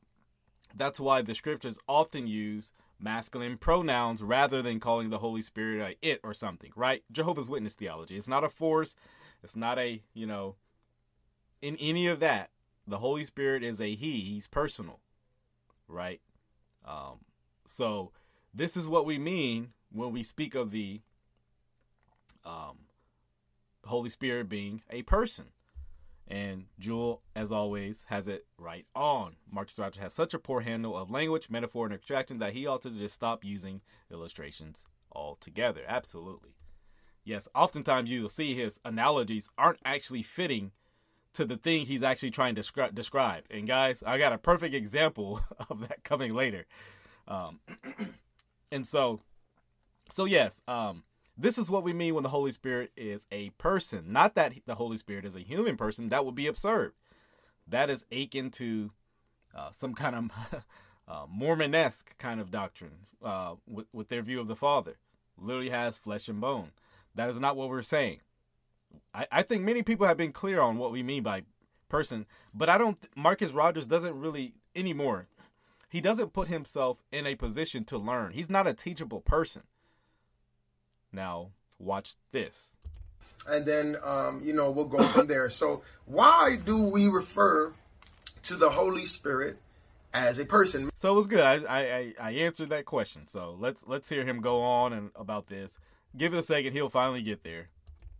That's 0.75 0.99
why 1.01 1.23
the 1.23 1.35
scriptures 1.35 1.79
often 1.87 2.27
use 2.27 2.73
masculine 2.99 3.59
pronouns 3.59 4.23
rather 4.23 4.63
than 4.63 4.81
calling 4.81 5.11
the 5.11 5.19
Holy 5.19 5.43
Spirit 5.43 5.97
a 6.03 6.09
it 6.09 6.21
or 6.23 6.33
something, 6.33 6.73
right? 6.77 7.03
Jehovah's 7.11 7.49
Witness 7.49 7.75
theology. 7.75 8.17
It's 8.17 8.29
not 8.29 8.45
a 8.45 8.49
force. 8.49 8.95
It's 9.43 9.57
not 9.57 9.79
a, 9.79 10.03
you 10.15 10.27
know, 10.27 10.57
in 11.61 11.77
any 11.77 12.07
of 12.07 12.21
that. 12.21 12.51
The 12.87 12.99
Holy 12.99 13.25
Spirit 13.25 13.63
is 13.63 13.81
a 13.81 13.95
he. 13.95 14.21
He's 14.21 14.49
personal, 14.49 15.01
right? 15.87 16.21
Um, 16.85 17.21
so 17.65 18.13
this 18.53 18.77
is 18.77 18.89
what 18.89 19.07
we 19.07 19.19
mean 19.19 19.73
when 19.93 20.13
we 20.13 20.23
speak 20.23 20.55
of 20.55 20.71
the 20.71 21.01
um, 22.45 22.82
Holy 23.85 24.11
Spirit 24.11 24.49
being 24.49 24.83
a 24.91 25.03
person. 25.03 25.47
And 26.29 26.67
Jewel, 26.79 27.23
as 27.35 27.53
always, 27.53 28.07
has 28.09 28.29
it 28.29 28.47
right 28.57 28.87
on. 28.95 29.37
Marcus 29.51 29.79
Rogers 29.79 30.03
has 30.03 30.13
such 30.13 30.33
a 30.35 30.39
poor 30.39 30.61
handle 30.61 30.97
of 30.97 31.11
language, 31.11 31.51
metaphor, 31.51 31.85
and 31.85 31.95
abstraction 31.95 32.39
that 32.39 32.53
he 32.53 32.67
ought 32.67 32.83
to 32.83 32.91
just 32.91 33.15
stop 33.15 33.45
using 33.45 33.83
illustrations 34.11 34.85
altogether. 35.15 35.83
Absolutely. 35.87 36.55
Yes, 37.25 37.49
oftentimes 37.55 38.11
you'll 38.11 38.29
see 38.29 38.55
his 38.55 38.81
analogies 38.85 39.49
aren't 39.59 39.79
actually 39.85 40.23
fitting 40.23 40.73
to 41.35 41.45
the 41.45 41.57
thing 41.57 41.87
he's 41.87 42.03
actually 42.03 42.31
trying 42.31 42.55
to 42.55 42.61
descri- 42.61 42.95
describe. 42.95 43.45
And 43.51 43.67
guys, 43.67 44.03
I 44.05 44.19
got 44.19 44.33
a 44.33 44.39
perfect 44.39 44.75
example 44.75 45.41
of 45.71 45.89
that 45.89 46.05
coming 46.05 46.35
later. 46.35 46.67
Um, 47.29 47.61
and 48.73 48.87
so, 48.87 49.21
so 50.11 50.25
yes, 50.25 50.61
um, 50.69 51.05
this 51.37 51.59
is 51.59 51.71
what 51.71 51.85
we 51.85 51.93
mean 51.93 52.15
when 52.15 52.23
the 52.23 52.29
Holy 52.29 52.53
Spirit 52.53 52.93
is 52.97 53.27
a 53.33 53.51
person. 53.51 54.13
Not 54.13 54.35
that 54.35 54.55
the 54.67 54.75
Holy 54.75 54.97
Spirit 54.97 55.25
is 55.25 55.35
a 55.35 55.41
human 55.41 55.77
person. 55.77 56.09
That 56.11 56.25
would 56.27 56.35
be 56.35 56.47
absurd. 56.47 56.93
That 57.67 57.91
is 57.91 58.05
akin 58.13 58.51
to 58.53 58.91
uh, 59.55 59.71
some 59.73 59.95
kind 59.95 60.17
of 60.17 60.65
uh, 61.09 61.27
Mormonesque 61.29 62.17
kind 62.19 62.41
of 62.41 62.51
doctrine 62.51 63.07
uh, 63.25 63.55
with, 63.67 63.87
with 63.93 64.09
their 64.09 64.23
view 64.23 64.41
of 64.41 64.49
the 64.49 64.57
Father. 64.57 64.97
Literally 65.39 65.71
has 65.71 65.99
flesh 65.99 66.29
and 66.29 66.41
bone. 66.41 66.73
That 67.15 67.31
is 67.31 67.41
not 67.41 67.57
what 67.57 67.69
we're 67.69 67.83
saying. 67.83 68.21
I, 69.15 69.27
I 69.33 69.43
think 69.43 69.63
many 69.63 69.83
people 69.83 70.07
have 70.07 70.17
been 70.17 70.33
clear 70.33 70.61
on 70.61 70.79
what 70.79 70.93
we 70.93 71.03
mean 71.03 71.23
by 71.23 71.43
person, 71.89 72.27
but 72.55 72.69
I 72.69 72.79
don't. 72.79 72.99
Marcus 73.17 73.53
Rogers 73.53 73.87
doesn't 73.87 74.19
really 74.19 74.55
anymore. 74.77 75.27
He 75.89 76.01
doesn't 76.01 76.33
put 76.33 76.49
himself 76.49 77.03
in 77.13 77.27
a 77.27 77.35
position 77.35 77.85
to 77.85 77.99
learn. 77.99 78.33
He's 78.33 78.49
not 78.49 78.67
a 78.67 78.73
teachable 78.73 79.21
person. 79.21 79.63
Now, 81.13 81.49
watch 81.79 82.17
this. 82.31 82.77
And 83.47 83.67
then, 83.67 83.97
um, 84.03 84.41
you 84.45 84.53
know, 84.53 84.71
we'll 84.71 84.87
go 84.87 85.03
from 85.03 85.27
there. 85.27 85.51
So, 85.51 85.83
why 86.07 86.57
do 86.65 86.83
we 86.85 87.09
refer 87.09 87.73
to 88.45 88.57
the 88.57 88.71
Holy 88.71 89.05
Spirit 89.07 89.57
as 90.15 90.39
a 90.39 90.45
person? 90.45 90.91
So 90.95 91.13
it 91.13 91.17
was 91.17 91.27
good. 91.27 91.41
I, 91.41 91.55
I, 91.67 92.15
I 92.21 92.31
answered 92.33 92.71
that 92.71 92.85
question. 92.85 93.27
So 93.27 93.57
let's 93.59 93.87
let's 93.87 94.09
hear 94.09 94.25
him 94.25 94.41
go 94.41 94.63
on 94.63 94.93
and 94.93 95.11
about 95.17 95.49
this. 95.49 95.79
Give 96.17 96.33
it 96.35 96.39
a 96.39 96.43
second. 96.43 96.73
He'll 96.73 96.89
finally 96.89 97.23
get 97.23 97.43
there. 97.43 97.69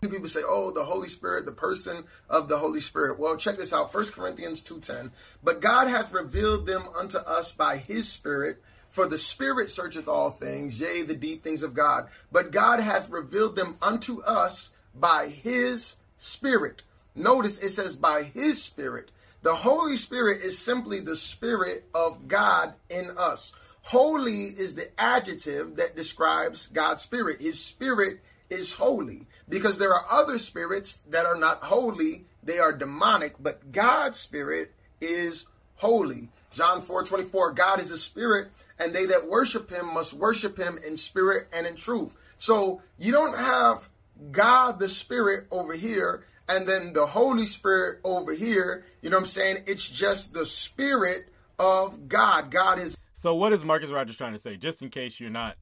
People 0.01 0.29
say, 0.29 0.41
"Oh, 0.45 0.73
the 0.73 0.85
Holy 0.85 1.09
Spirit, 1.09 1.45
the 1.45 1.53
person 1.53 2.03
of 2.29 2.49
the 2.49 2.59
Holy 2.59 2.81
Spirit." 2.81 3.21
Well, 3.21 3.37
check 3.37 3.57
this 3.57 3.73
out. 3.73 3.93
First 3.93 4.15
Corinthians 4.15 4.61
two 4.63 4.81
ten. 4.81 5.13
But 5.45 5.61
God 5.61 5.87
hath 5.87 6.13
revealed 6.13 6.67
them 6.67 6.89
unto 6.97 7.19
us 7.19 7.53
by 7.53 7.77
His 7.77 8.09
Spirit. 8.09 8.61
For 8.93 9.07
the 9.07 9.19
Spirit 9.19 9.71
searcheth 9.71 10.07
all 10.07 10.31
things, 10.31 10.79
yea, 10.79 11.03
the 11.03 11.15
deep 11.15 11.43
things 11.43 11.63
of 11.63 11.75
God. 11.75 12.09
But 12.31 12.53
God 12.53 12.79
hath 12.79 13.11
revealed 13.11 13.57
them 13.57 13.77
unto 13.81 14.23
us 14.23 14.71
by 14.95 15.29
his 15.29 15.97
Spirit. 16.19 16.83
Notice 17.15 17.59
it 17.59 17.71
says 17.71 17.97
by 17.97 18.23
his 18.23 18.63
Spirit. 18.63 19.11
The 19.43 19.55
Holy 19.55 19.97
Spirit 19.97 20.43
is 20.43 20.59
simply 20.59 21.01
the 21.01 21.17
Spirit 21.17 21.85
of 21.95 22.29
God 22.29 22.75
in 22.91 23.11
us. 23.17 23.55
Holy 23.81 24.45
is 24.45 24.75
the 24.75 24.89
adjective 25.01 25.77
that 25.77 25.97
describes 25.97 26.69
God's 26.69 27.03
Spirit. 27.03 27.41
His 27.41 27.59
Spirit 27.59 28.21
is 28.51 28.75
holy 28.75 29.27
because 29.49 29.79
there 29.79 29.95
are 29.95 30.05
other 30.11 30.39
spirits 30.39 31.01
that 31.09 31.27
are 31.27 31.37
not 31.37 31.63
holy, 31.63 32.27
they 32.43 32.59
are 32.59 32.73
demonic, 32.73 33.35
but 33.41 33.73
God's 33.73 34.19
Spirit 34.19 34.73
is 35.01 35.47
holy. 35.77 36.29
John 36.53 36.83
4 36.83 37.05
24, 37.05 37.53
God 37.53 37.81
is 37.81 37.91
a 37.91 37.99
spirit, 37.99 38.49
and 38.83 38.95
they 38.95 39.07
that 39.07 39.29
worship 39.29 39.71
him 39.71 39.95
must 39.95 40.13
worship 40.13 40.59
him 40.59 40.79
in 40.85 40.97
spirit 40.97 41.49
and 41.53 41.67
in 41.67 41.77
truth. 41.77 42.15
So 42.39 42.83
you 42.99 43.13
don't 43.13 43.37
have 43.37 43.89
God 44.31 44.79
the 44.79 44.89
Spirit 44.89 45.47
over 45.51 45.75
here 45.75 46.25
and 46.49 46.67
then 46.67 46.93
the 46.93 47.07
Holy 47.07 47.47
Spirit 47.47 48.01
over 48.05 48.33
here. 48.33 48.85
You 49.01 49.11
know 49.11 49.17
what 49.17 49.25
I'm 49.25 49.31
saying? 49.31 49.65
It's 49.67 49.89
just 49.89 50.35
the 50.35 50.47
Spirit 50.47 51.29
of 51.59 52.09
God. 52.09 52.51
God 52.51 52.79
is. 52.79 52.97
So, 53.13 53.35
what 53.35 53.53
is 53.53 53.65
Marcus 53.65 53.91
Rogers 53.91 54.17
trying 54.17 54.33
to 54.33 54.39
say? 54.39 54.57
Just 54.57 54.83
in 54.83 54.91
case 54.91 55.21
you're 55.21 55.31
not 55.31 55.57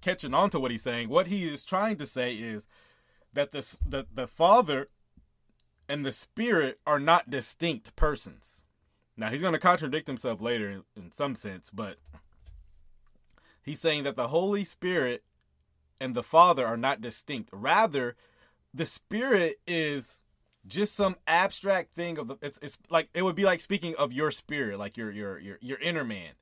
catching 0.00 0.34
on 0.34 0.50
to 0.50 0.60
what 0.60 0.70
he's 0.70 0.82
saying, 0.82 1.08
what 1.08 1.26
he 1.26 1.44
is 1.44 1.64
trying 1.64 1.96
to 1.96 2.06
say 2.06 2.34
is 2.34 2.66
that 3.32 3.52
the, 3.52 3.76
the, 3.86 4.06
the 4.12 4.26
Father 4.26 4.88
and 5.88 6.04
the 6.04 6.12
Spirit 6.12 6.78
are 6.86 7.00
not 7.00 7.30
distinct 7.30 7.96
persons. 7.96 8.64
Now 9.20 9.28
he's 9.28 9.42
going 9.42 9.52
to 9.52 9.58
contradict 9.58 10.06
himself 10.06 10.40
later 10.40 10.80
in 10.96 11.12
some 11.12 11.34
sense, 11.34 11.70
but 11.70 11.98
he's 13.62 13.78
saying 13.78 14.04
that 14.04 14.16
the 14.16 14.28
Holy 14.28 14.64
Spirit 14.64 15.22
and 16.00 16.14
the 16.14 16.22
Father 16.22 16.66
are 16.66 16.78
not 16.78 17.02
distinct. 17.02 17.50
Rather, 17.52 18.16
the 18.72 18.86
Spirit 18.86 19.56
is 19.66 20.18
just 20.66 20.94
some 20.94 21.16
abstract 21.26 21.94
thing 21.94 22.16
of 22.16 22.28
the 22.28 22.36
it's 22.40 22.58
it's 22.62 22.78
like 22.88 23.10
it 23.12 23.22
would 23.22 23.36
be 23.36 23.44
like 23.44 23.60
speaking 23.60 23.94
of 23.96 24.10
your 24.10 24.30
spirit, 24.30 24.78
like 24.78 24.96
your 24.96 25.10
your 25.10 25.38
your 25.38 25.58
your 25.60 25.78
inner 25.80 26.04
man. 26.04 26.32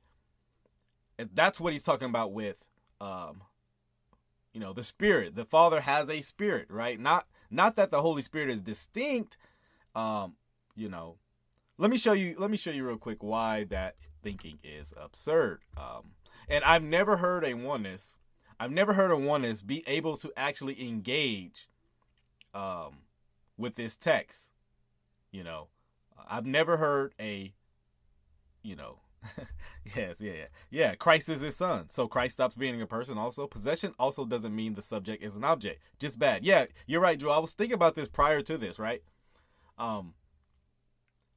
And 1.17 1.29
that's 1.33 1.59
what 1.59 1.73
he's 1.73 1.83
talking 1.83 2.07
about 2.07 2.31
with 2.31 2.63
um 3.01 3.43
you 4.53 4.61
know, 4.61 4.71
the 4.71 4.85
spirit. 4.85 5.35
The 5.35 5.45
Father 5.45 5.81
has 5.81 6.09
a 6.09 6.21
spirit, 6.21 6.67
right? 6.69 6.97
Not 6.97 7.27
not 7.51 7.75
that 7.75 7.91
the 7.91 8.01
Holy 8.01 8.21
Spirit 8.21 8.49
is 8.49 8.61
distinct 8.61 9.35
um 9.95 10.35
you 10.77 10.87
know, 10.87 11.17
let 11.79 11.89
me 11.89 11.97
show 11.97 12.13
you 12.13 12.35
let 12.37 12.51
me 12.51 12.57
show 12.57 12.69
you 12.69 12.85
real 12.85 12.97
quick 12.97 13.23
why 13.23 13.63
that 13.63 13.95
thinking 14.21 14.59
is 14.63 14.93
absurd. 15.01 15.63
Um, 15.75 16.11
and 16.49 16.63
i've 16.63 16.83
never 16.83 17.17
heard 17.17 17.45
a 17.45 17.53
oneness 17.53 18.17
i've 18.59 18.71
never 18.71 18.93
heard 18.93 19.11
a 19.11 19.17
oneness 19.17 19.61
be 19.61 19.83
able 19.87 20.17
to 20.17 20.31
actually 20.35 20.81
engage 20.85 21.69
um, 22.53 22.97
with 23.57 23.75
this 23.75 23.95
text 23.95 24.51
you 25.31 25.43
know? 25.43 25.67
I've 26.27 26.47
never 26.47 26.77
heard 26.77 27.13
a 27.19 27.53
you 28.63 28.75
know 28.75 28.99
yes 29.95 30.19
yeah 30.19 30.31
yeah. 30.31 30.45
Yeah 30.69 30.95
christ 30.95 31.29
is 31.29 31.41
his 31.41 31.55
son 31.55 31.89
so 31.89 32.07
christ 32.07 32.35
stops 32.35 32.55
being 32.55 32.81
a 32.81 32.87
person 32.87 33.17
also. 33.17 33.47
Possession 33.47 33.93
also 33.99 34.25
doesn't 34.25 34.55
mean 34.55 34.73
the 34.73 34.81
subject 34.81 35.23
is 35.23 35.35
an 35.35 35.43
object 35.43 35.81
just 35.99 36.17
bad. 36.17 36.43
Yeah 36.43 36.65
you're 36.87 37.01
right 37.01 37.19
drew 37.19 37.29
i 37.29 37.37
was 37.37 37.53
thinking 37.53 37.75
about 37.75 37.95
this 37.95 38.07
prior 38.07 38.41
to 38.41 38.57
this 38.57 38.79
right? 38.79 39.03
Um 39.77 40.13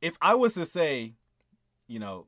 if 0.03 0.19
I 0.21 0.35
was 0.35 0.55
to 0.55 0.67
say, 0.67 1.15
you 1.87 1.99
know, 1.99 2.27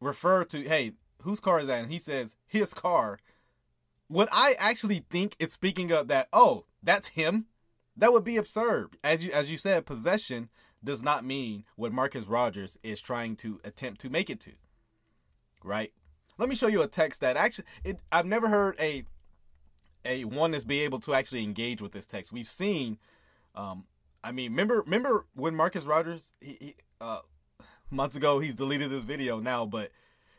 refer 0.00 0.44
to, 0.46 0.62
hey, 0.62 0.94
whose 1.22 1.38
car 1.38 1.60
is 1.60 1.66
that? 1.66 1.82
And 1.82 1.92
he 1.92 1.98
says, 1.98 2.34
his 2.46 2.74
car. 2.74 3.18
Would 4.08 4.28
I 4.32 4.54
actually 4.58 5.04
think 5.10 5.36
it's 5.38 5.54
speaking 5.54 5.92
of 5.92 6.08
that, 6.08 6.28
oh, 6.32 6.64
that's 6.82 7.08
him? 7.08 7.46
That 7.96 8.12
would 8.12 8.24
be 8.24 8.38
absurd. 8.38 8.96
As 9.04 9.24
you 9.24 9.30
as 9.30 9.50
you 9.50 9.58
said, 9.58 9.84
possession 9.84 10.48
does 10.82 11.02
not 11.02 11.24
mean 11.24 11.64
what 11.76 11.92
Marcus 11.92 12.24
Rogers 12.24 12.78
is 12.82 13.00
trying 13.00 13.36
to 13.36 13.60
attempt 13.62 14.00
to 14.00 14.10
make 14.10 14.30
it 14.30 14.40
to. 14.40 14.52
Right? 15.62 15.92
Let 16.38 16.48
me 16.48 16.54
show 16.54 16.68
you 16.68 16.80
a 16.80 16.88
text 16.88 17.20
that 17.20 17.36
actually 17.36 17.66
it 17.84 18.00
I've 18.10 18.26
never 18.26 18.48
heard 18.48 18.76
a 18.80 19.04
a 20.04 20.24
one 20.24 20.36
oneness 20.38 20.64
be 20.64 20.80
able 20.80 21.00
to 21.00 21.14
actually 21.14 21.44
engage 21.44 21.82
with 21.82 21.92
this 21.92 22.06
text. 22.06 22.32
We've 22.32 22.48
seen 22.48 22.98
um 23.54 23.84
I 24.22 24.32
mean, 24.32 24.52
remember 24.52 24.82
remember 24.82 25.26
when 25.34 25.54
Marcus 25.54 25.84
Rogers 25.84 26.32
he, 26.40 26.56
he 26.60 26.74
uh 27.00 27.20
months 27.90 28.16
ago 28.16 28.38
he's 28.38 28.54
deleted 28.54 28.90
this 28.90 29.04
video 29.04 29.40
now, 29.40 29.66
but 29.66 29.90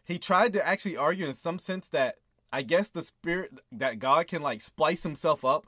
he 0.03 0.19
tried 0.19 0.53
to 0.53 0.67
actually 0.67 0.97
argue 0.97 1.25
in 1.25 1.33
some 1.33 1.59
sense 1.59 1.89
that 1.89 2.15
I 2.51 2.61
guess 2.61 2.89
the 2.89 3.01
spirit 3.01 3.51
that 3.71 3.99
God 3.99 4.27
can 4.27 4.41
like 4.41 4.61
splice 4.61 5.03
himself 5.03 5.43
up. 5.43 5.67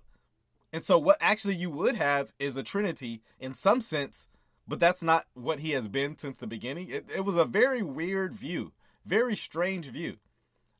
And 0.71 0.83
so 0.83 0.97
what 0.97 1.17
actually 1.21 1.55
you 1.55 1.69
would 1.69 1.95
have 1.95 2.33
is 2.39 2.57
a 2.57 2.63
trinity 2.63 3.21
in 3.39 3.53
some 3.53 3.79
sense, 3.79 4.27
but 4.67 4.79
that's 4.79 5.03
not 5.03 5.25
what 5.33 5.59
he 5.59 5.71
has 5.71 5.87
been 5.87 6.17
since 6.17 6.39
the 6.39 6.47
beginning. 6.47 6.89
It, 6.89 7.05
it 7.15 7.25
was 7.25 7.37
a 7.37 7.45
very 7.45 7.83
weird 7.83 8.33
view, 8.33 8.73
very 9.05 9.35
strange 9.35 9.87
view. 9.87 10.17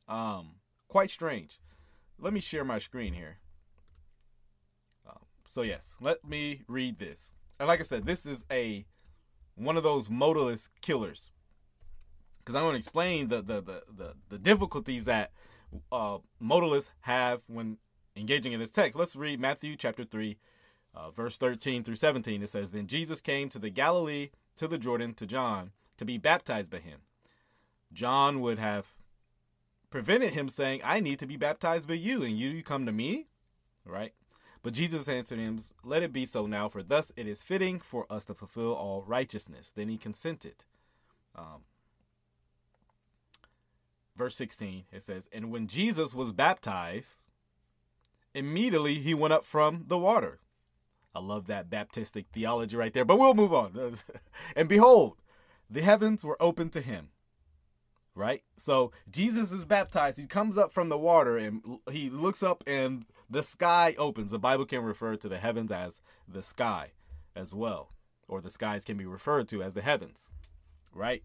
Um 0.08 0.56
quite 0.88 1.10
strange. 1.10 1.60
Let 2.18 2.32
me 2.32 2.40
share 2.40 2.64
my 2.64 2.78
screen 2.78 3.14
here. 3.14 3.38
So 5.46 5.62
yes, 5.62 5.96
let 6.00 6.26
me 6.26 6.62
read 6.68 6.98
this. 6.98 7.32
And 7.58 7.68
like 7.68 7.80
I 7.80 7.84
said, 7.84 8.06
this 8.06 8.26
is 8.26 8.44
a 8.50 8.84
one 9.54 9.76
of 9.76 9.82
those 9.82 10.08
modalist 10.08 10.70
killers. 10.80 11.30
Because 12.38 12.56
I'm 12.56 12.62
going 12.62 12.74
to 12.74 12.78
explain 12.78 13.28
the, 13.28 13.42
the 13.42 13.60
the, 13.60 13.82
the 13.96 14.14
the 14.28 14.38
difficulties 14.38 15.04
that 15.04 15.32
uh, 15.92 16.18
modalists 16.42 16.90
have 17.02 17.42
when 17.46 17.78
engaging 18.16 18.52
in 18.52 18.60
this 18.60 18.70
text. 18.70 18.98
Let's 18.98 19.16
read 19.16 19.40
Matthew 19.40 19.76
chapter 19.76 20.04
three, 20.04 20.38
uh, 20.94 21.10
verse 21.10 21.36
13 21.36 21.84
through 21.84 21.96
17. 21.96 22.42
It 22.42 22.48
says, 22.48 22.70
"Then 22.70 22.86
Jesus 22.86 23.20
came 23.20 23.48
to 23.50 23.58
the 23.58 23.70
Galilee, 23.70 24.30
to 24.56 24.68
the 24.68 24.78
Jordan, 24.78 25.14
to 25.14 25.26
John, 25.26 25.72
to 25.96 26.04
be 26.04 26.18
baptized 26.18 26.70
by 26.70 26.78
him. 26.78 27.00
John 27.92 28.40
would 28.40 28.58
have 28.58 28.94
prevented 29.90 30.32
him, 30.32 30.48
saying, 30.48 30.80
I 30.84 31.00
need 31.00 31.18
to 31.20 31.26
be 31.26 31.36
baptized 31.36 31.86
by 31.86 31.94
you, 31.94 32.22
and 32.22 32.38
you, 32.38 32.50
you 32.50 32.62
come 32.62 32.86
to 32.86 32.92
me? 32.92 33.28
Right? 33.84 34.12
But 34.64 34.72
Jesus 34.72 35.10
answered 35.10 35.38
him, 35.38 35.60
Let 35.84 36.02
it 36.02 36.10
be 36.10 36.24
so 36.24 36.46
now, 36.46 36.70
for 36.70 36.82
thus 36.82 37.12
it 37.16 37.28
is 37.28 37.44
fitting 37.44 37.78
for 37.78 38.06
us 38.10 38.24
to 38.24 38.34
fulfill 38.34 38.72
all 38.72 39.04
righteousness. 39.06 39.70
Then 39.70 39.90
he 39.90 39.98
consented. 39.98 40.64
Um, 41.36 41.64
verse 44.16 44.34
16, 44.36 44.84
it 44.90 45.02
says, 45.02 45.28
And 45.30 45.50
when 45.50 45.66
Jesus 45.66 46.14
was 46.14 46.32
baptized, 46.32 47.24
immediately 48.34 48.94
he 48.94 49.12
went 49.12 49.34
up 49.34 49.44
from 49.44 49.84
the 49.86 49.98
water. 49.98 50.40
I 51.14 51.20
love 51.20 51.46
that 51.46 51.68
Baptistic 51.68 52.24
theology 52.32 52.74
right 52.78 52.92
there, 52.94 53.04
but 53.04 53.18
we'll 53.18 53.34
move 53.34 53.52
on. 53.52 53.96
and 54.56 54.66
behold, 54.66 55.18
the 55.68 55.82
heavens 55.82 56.24
were 56.24 56.40
opened 56.40 56.72
to 56.72 56.80
him 56.80 57.10
right? 58.14 58.42
So 58.56 58.92
Jesus 59.10 59.52
is 59.52 59.64
baptized. 59.64 60.18
He 60.18 60.26
comes 60.26 60.56
up 60.56 60.72
from 60.72 60.88
the 60.88 60.98
water 60.98 61.36
and 61.36 61.62
he 61.90 62.10
looks 62.10 62.42
up 62.42 62.62
and 62.66 63.04
the 63.28 63.42
sky 63.42 63.94
opens. 63.98 64.30
The 64.30 64.38
Bible 64.38 64.66
can 64.66 64.82
refer 64.82 65.16
to 65.16 65.28
the 65.28 65.38
heavens 65.38 65.70
as 65.70 66.00
the 66.28 66.42
sky 66.42 66.92
as 67.34 67.52
well, 67.54 67.90
or 68.28 68.40
the 68.40 68.50
skies 68.50 68.84
can 68.84 68.96
be 68.96 69.06
referred 69.06 69.48
to 69.48 69.62
as 69.62 69.74
the 69.74 69.82
heavens, 69.82 70.30
right? 70.92 71.22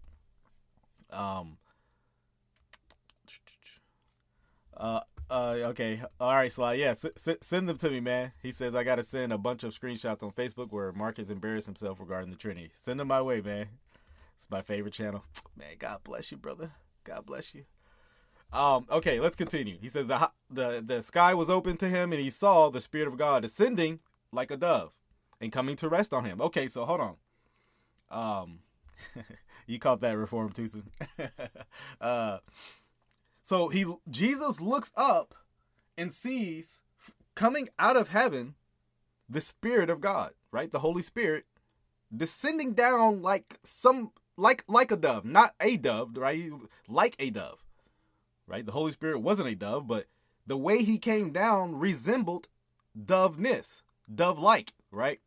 Um. 1.10 1.58
Uh, 4.76 5.00
uh, 5.28 5.56
okay. 5.66 6.00
All 6.18 6.34
right, 6.34 6.50
Sly. 6.50 6.74
Yeah, 6.74 6.90
s- 6.90 7.04
s- 7.04 7.36
send 7.42 7.68
them 7.68 7.76
to 7.78 7.90
me, 7.90 8.00
man. 8.00 8.32
He 8.42 8.50
says 8.50 8.74
I 8.74 8.82
got 8.82 8.96
to 8.96 9.04
send 9.04 9.32
a 9.32 9.38
bunch 9.38 9.62
of 9.62 9.78
screenshots 9.78 10.22
on 10.22 10.30
Facebook 10.32 10.72
where 10.72 10.92
Mark 10.92 11.18
has 11.18 11.30
embarrassed 11.30 11.66
himself 11.66 12.00
regarding 12.00 12.30
the 12.30 12.36
Trinity. 12.36 12.70
Send 12.74 12.98
them 12.98 13.08
my 13.08 13.20
way, 13.22 13.40
man. 13.40 13.68
It's 14.36 14.48
my 14.50 14.62
favorite 14.62 14.94
channel. 14.94 15.22
Man, 15.56 15.74
God 15.78 16.00
bless 16.02 16.30
you, 16.30 16.38
brother. 16.38 16.70
God 17.04 17.26
bless 17.26 17.54
you. 17.54 17.64
Um, 18.52 18.86
okay, 18.90 19.20
let's 19.20 19.36
continue. 19.36 19.78
He 19.80 19.88
says 19.88 20.08
the 20.08 20.30
the 20.50 20.82
the 20.84 21.02
sky 21.02 21.34
was 21.34 21.48
open 21.48 21.76
to 21.78 21.88
him, 21.88 22.12
and 22.12 22.20
he 22.20 22.30
saw 22.30 22.68
the 22.68 22.80
Spirit 22.80 23.08
of 23.08 23.16
God 23.16 23.44
ascending 23.44 24.00
like 24.32 24.50
a 24.50 24.56
dove 24.56 24.96
and 25.40 25.52
coming 25.52 25.76
to 25.76 25.88
rest 25.88 26.12
on 26.12 26.24
him. 26.24 26.40
Okay, 26.40 26.66
so 26.66 26.84
hold 26.84 27.00
on. 27.00 27.16
Um, 28.10 28.58
you 29.66 29.78
caught 29.78 30.00
that 30.00 30.16
reform, 30.16 30.50
Tucson. 30.50 30.90
uh, 32.00 32.38
so 33.42 33.68
he 33.68 33.86
Jesus 34.10 34.60
looks 34.60 34.92
up 34.96 35.34
and 35.96 36.12
sees 36.12 36.80
coming 37.34 37.68
out 37.78 37.96
of 37.96 38.08
heaven 38.08 38.54
the 39.28 39.40
Spirit 39.40 39.90
of 39.90 40.00
God, 40.00 40.32
right? 40.50 40.70
The 40.70 40.80
Holy 40.80 41.02
Spirit 41.02 41.44
descending 42.14 42.72
down 42.72 43.22
like 43.22 43.58
some 43.62 44.10
like 44.36 44.64
like 44.68 44.92
a 44.92 44.96
dove, 44.96 45.24
not 45.24 45.54
a 45.60 45.76
dove, 45.76 46.16
right? 46.16 46.50
Like 46.88 47.16
a 47.18 47.30
dove, 47.30 47.64
right? 48.46 48.64
The 48.64 48.72
Holy 48.72 48.92
Spirit 48.92 49.20
wasn't 49.20 49.48
a 49.48 49.54
dove, 49.54 49.86
but 49.86 50.06
the 50.46 50.56
way 50.56 50.82
he 50.82 50.98
came 50.98 51.32
down 51.32 51.78
resembled 51.78 52.48
doveness, 53.04 53.82
dove-like, 54.12 54.72
right? 54.90 55.20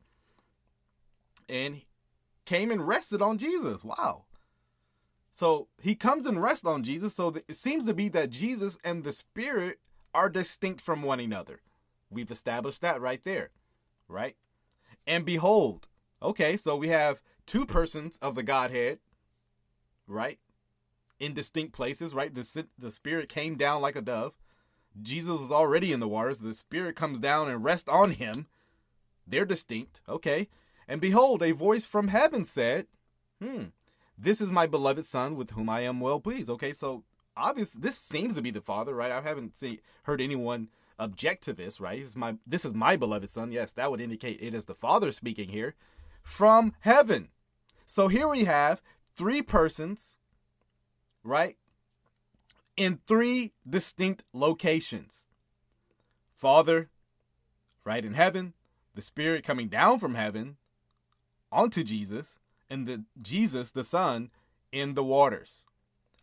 And 1.48 1.82
came 2.46 2.72
and 2.72 2.88
rested 2.88 3.22
on 3.22 3.38
Jesus. 3.38 3.84
Wow. 3.84 4.26
So 5.32 5.68
he 5.82 5.96
comes 5.96 6.26
and 6.26 6.42
rests 6.42 6.66
on 6.66 6.84
Jesus. 6.84 7.16
So 7.16 7.34
it 7.48 7.56
seems 7.56 7.86
to 7.86 7.94
be 7.94 8.10
that 8.10 8.30
Jesus 8.30 8.78
and 8.84 9.04
the 9.04 9.12
Spirit 9.12 9.80
are 10.13 10.30
distinct 10.30 10.82
from 10.82 11.02
one 11.02 11.20
another. 11.20 11.62
We've 12.10 12.32
established 12.32 12.82
that 12.82 13.02
right 13.02 13.24
there, 13.24 13.50
right? 14.08 14.36
And 15.08 15.26
behold, 15.26 15.88
okay, 16.22 16.56
so 16.58 16.76
we 16.76 16.89
have 16.89 17.22
two 17.46 17.66
persons 17.66 18.18
of 18.22 18.36
the 18.36 18.44
Godhead, 18.44 19.00
right? 20.08 20.40
In 21.20 21.34
distinct 21.34 21.74
places, 21.74 22.14
right? 22.14 22.34
The, 22.34 22.68
the 22.78 22.92
Spirit 22.92 23.30
came 23.30 23.56
down 23.56 23.82
like 23.82 23.96
a 23.96 24.02
dove. 24.02 24.34
Jesus 25.02 25.42
was 25.42 25.52
already 25.52 25.92
in 25.92 26.00
the 26.00 26.08
waters. 26.08 26.40
The 26.40 26.54
Spirit 26.54 26.96
comes 26.96 27.20
down 27.20 27.50
and 27.50 27.64
rests 27.64 27.90
on 27.90 28.12
him. 28.12 28.48
They're 29.26 29.46
distinct, 29.46 30.02
okay? 30.08 30.48
And 30.88 31.02
behold, 31.02 31.42
a 31.42 31.52
voice 31.52 31.86
from 31.86 32.10
heaven 32.10 32.44
said, 32.44 32.88
Hmm, 33.42 33.66
this 34.18 34.42
is 34.42 34.52
my 34.52 34.68
beloved 34.68 35.06
Son 35.06 35.36
with 35.36 35.52
whom 35.52 35.70
I 35.70 35.82
am 35.82 36.00
well 36.00 36.20
pleased. 36.20 36.50
Okay, 36.50 36.74
so 36.74 37.04
obviously 37.36 37.82
this 37.82 37.98
seems 37.98 38.36
to 38.36 38.42
be 38.42 38.52
the 38.52 38.62
Father, 38.62 38.94
right? 38.94 39.12
I 39.12 39.22
haven't 39.22 39.58
seen, 39.58 39.80
heard 40.04 40.22
anyone 40.22 40.70
object 41.00 41.44
to 41.44 41.54
this, 41.54 41.80
right? 41.80 42.00
This 42.00 42.10
is 42.10 42.16
my 42.16 42.36
this 42.46 42.66
is 42.66 42.74
my 42.74 42.96
beloved 42.96 43.30
son. 43.30 43.52
Yes, 43.52 43.74
that 43.74 43.92
would 43.92 44.02
indicate 44.02 44.40
it 44.42 44.54
is 44.54 44.66
the 44.66 44.76
Father 44.76 45.12
speaking 45.12 45.50
here 45.50 45.76
from 46.22 46.74
heaven. 46.82 47.30
So 47.86 48.08
here 48.08 48.28
we 48.28 48.46
have 48.46 48.82
three 49.15 49.41
persons, 49.41 50.17
right? 51.24 51.58
In 52.76 53.00
three 53.08 53.54
distinct 53.67 54.24
locations. 54.34 55.28
Father, 56.36 56.89
right 57.84 58.04
in 58.04 58.13
heaven, 58.13 58.54
the 58.96 59.02
Spirit 59.02 59.43
coming 59.43 59.67
down 59.67 60.00
from 60.00 60.15
heaven 60.15 60.58
onto 61.52 61.84
Jesus, 61.84 62.39
and 62.69 62.88
the 62.88 63.04
Jesus, 63.22 63.72
the 63.72 63.84
Son, 63.84 64.32
in 64.72 64.96
the 64.96 65.04
waters. 65.04 65.65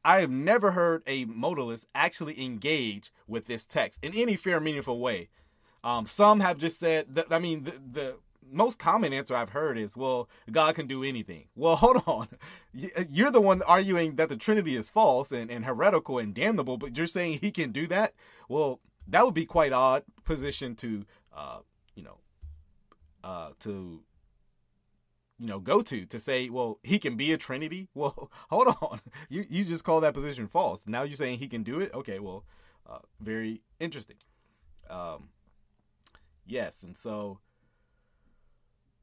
I 0.05 0.21
have 0.21 0.31
never 0.31 0.73
heard 0.73 1.03
a 1.07 1.27
modalist 1.27 1.85
actually 1.95 2.43
engage 2.43 3.13
with 3.29 3.47
this 3.47 3.65
text 3.67 4.01
in 4.03 4.15
any 4.15 4.35
fair, 4.35 4.59
meaningful 4.59 4.99
way. 4.99 5.29
Um, 5.85 6.07
some 6.07 6.41
have 6.41 6.59
just 6.59 6.79
said 6.79 7.15
that. 7.15 7.27
I 7.31 7.39
mean, 7.39 7.63
the, 7.63 7.73
the 7.93 8.17
most 8.49 8.79
common 8.79 9.13
answer 9.13 9.35
I've 9.35 9.51
heard 9.51 9.79
is, 9.79 9.97
"Well, 9.97 10.29
God 10.51 10.75
can 10.75 10.87
do 10.87 11.05
anything." 11.05 11.47
Well, 11.57 11.77
hold 11.77 12.03
on, 12.07 12.29
you're 12.73 13.31
the 13.31 13.41
one 13.41 13.63
arguing 13.63 14.17
that 14.17 14.29
the 14.29 14.37
Trinity 14.37 14.77
is 14.77 14.89
false 14.91 15.31
and, 15.33 15.51
and 15.51 15.65
heretical 15.65 16.19
and 16.19 16.35
damnable, 16.35 16.79
but 16.79 16.97
you're 16.97 17.07
saying 17.07 17.39
He 17.41 17.51
can 17.51 17.73
do 17.73 17.87
that. 17.89 18.15
Well, 18.49 18.81
that 19.09 19.25
would 19.25 19.35
be 19.35 19.47
quite 19.47 19.73
odd 19.73 20.05
position 20.25 20.75
to, 20.77 21.05
uh, 21.37 21.59
you 21.95 22.03
know, 22.03 22.19
uh, 23.23 23.51
to 23.61 24.03
you 25.41 25.47
know 25.47 25.59
go 25.59 25.81
to 25.81 26.05
to 26.07 26.19
say 26.19 26.51
well 26.51 26.79
he 26.83 26.99
can 26.99 27.17
be 27.17 27.33
a 27.33 27.39
trinity? 27.39 27.89
Well 27.95 28.31
hold 28.51 28.69
on. 28.81 29.01
You 29.29 29.45
you 29.49 29.65
just 29.65 29.85
call 29.85 30.01
that 30.03 30.15
position 30.15 30.47
false. 30.47 30.87
Now 30.87 31.03
you're 31.03 31.17
saying 31.17 31.39
he 31.39 31.49
can 31.49 31.63
do 31.63 31.81
it? 31.81 31.93
Okay 31.95 32.19
well 32.19 32.45
uh, 32.89 32.99
very 33.21 33.63
interesting. 33.81 34.17
Um 34.89 35.31
yes 36.47 36.83
and 36.83 36.97
so 36.97 37.41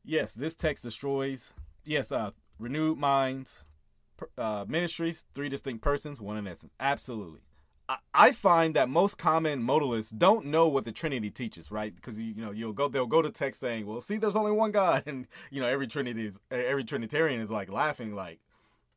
yes 0.08 0.34
this 0.34 0.56
text 0.56 0.84
destroys 0.84 1.54
yes 1.84 2.12
uh 2.12 2.32
renewed 2.58 2.98
minds 2.98 3.62
uh 4.38 4.66
ministries 4.68 5.26
three 5.36 5.50
distinct 5.50 5.84
persons 5.84 6.20
one 6.20 6.38
in 6.38 6.48
essence 6.48 6.74
absolutely 6.80 7.42
I 8.14 8.34
find 8.34 8.76
that 8.76 8.90
most 8.90 9.18
common 9.18 9.64
modalists 9.64 10.16
don't 10.18 10.48
know 10.48 10.68
what 10.68 10.84
the 10.84 10.92
Trinity 10.92 11.30
teaches, 11.30 11.72
right? 11.72 11.96
Because 11.96 12.20
you, 12.20 12.34
you 12.36 12.44
know 12.44 12.52
you'll 12.52 12.74
go 12.74 12.90
they'll 12.90 13.06
go 13.06 13.22
to 13.22 13.30
text 13.30 13.62
saying, 13.62 13.86
"Well, 13.86 14.02
see, 14.02 14.18
there's 14.18 14.36
only 14.36 14.52
one 14.52 14.72
God," 14.72 15.04
and 15.08 15.28
you 15.52 15.62
know 15.62 15.68
every 15.68 15.88
Trinity 15.88 16.26
is 16.26 16.40
every 16.52 16.84
Trinitarian 16.84 17.40
is 17.40 17.50
like 17.50 17.72
laughing, 17.72 18.14
like, 18.14 18.40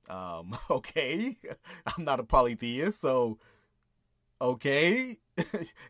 Um, 0.09 0.59
okay, 0.71 1.37
I'm 1.87 2.05
not 2.05 2.19
a 2.19 2.25
polytheist, 2.25 3.01
so 3.01 3.39
okay, 4.41 5.19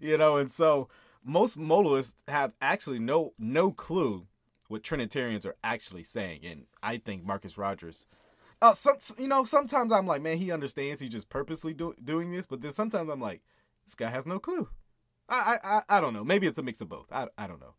you 0.00 0.18
know, 0.18 0.37
and 0.37 0.50
so 0.50 0.88
most 1.24 1.59
modalists 1.59 2.16
have 2.28 2.52
actually 2.61 2.98
no 2.98 3.33
no 3.38 3.70
clue 3.70 4.26
what 4.70 4.85
Trinitarians 4.85 5.44
are 5.44 5.56
actually 5.64 6.04
saying, 6.04 6.40
and 6.44 6.66
I 6.80 6.98
think 6.98 7.24
Marcus 7.24 7.59
Rogers. 7.59 8.06
Uh, 8.62 8.72
some 8.72 8.96
you 9.18 9.26
know, 9.26 9.44
sometimes 9.44 9.90
I'm 9.90 10.06
like, 10.06 10.22
man, 10.22 10.37
he 10.37 10.52
understands. 10.52 11.00
He's 11.00 11.11
just 11.11 11.28
purposely 11.28 11.74
do, 11.74 11.94
doing 12.02 12.30
this, 12.30 12.46
but 12.46 12.61
then 12.61 12.70
sometimes 12.70 13.11
I'm 13.11 13.20
like, 13.20 13.42
this 13.85 13.96
guy 13.96 14.09
has 14.11 14.26
no 14.26 14.38
clue. 14.38 14.68
I, 15.28 15.59
I 15.64 15.83
I 15.88 16.00
don't 16.00 16.14
know. 16.14 16.24
Maybe 16.24 16.46
it's 16.46 16.59
a 16.59 16.62
mix 16.62 16.80
of 16.80 16.88
both. 16.88 17.11
I 17.11 17.26
I 17.37 17.48
don't 17.48 17.61
know. 17.61 17.74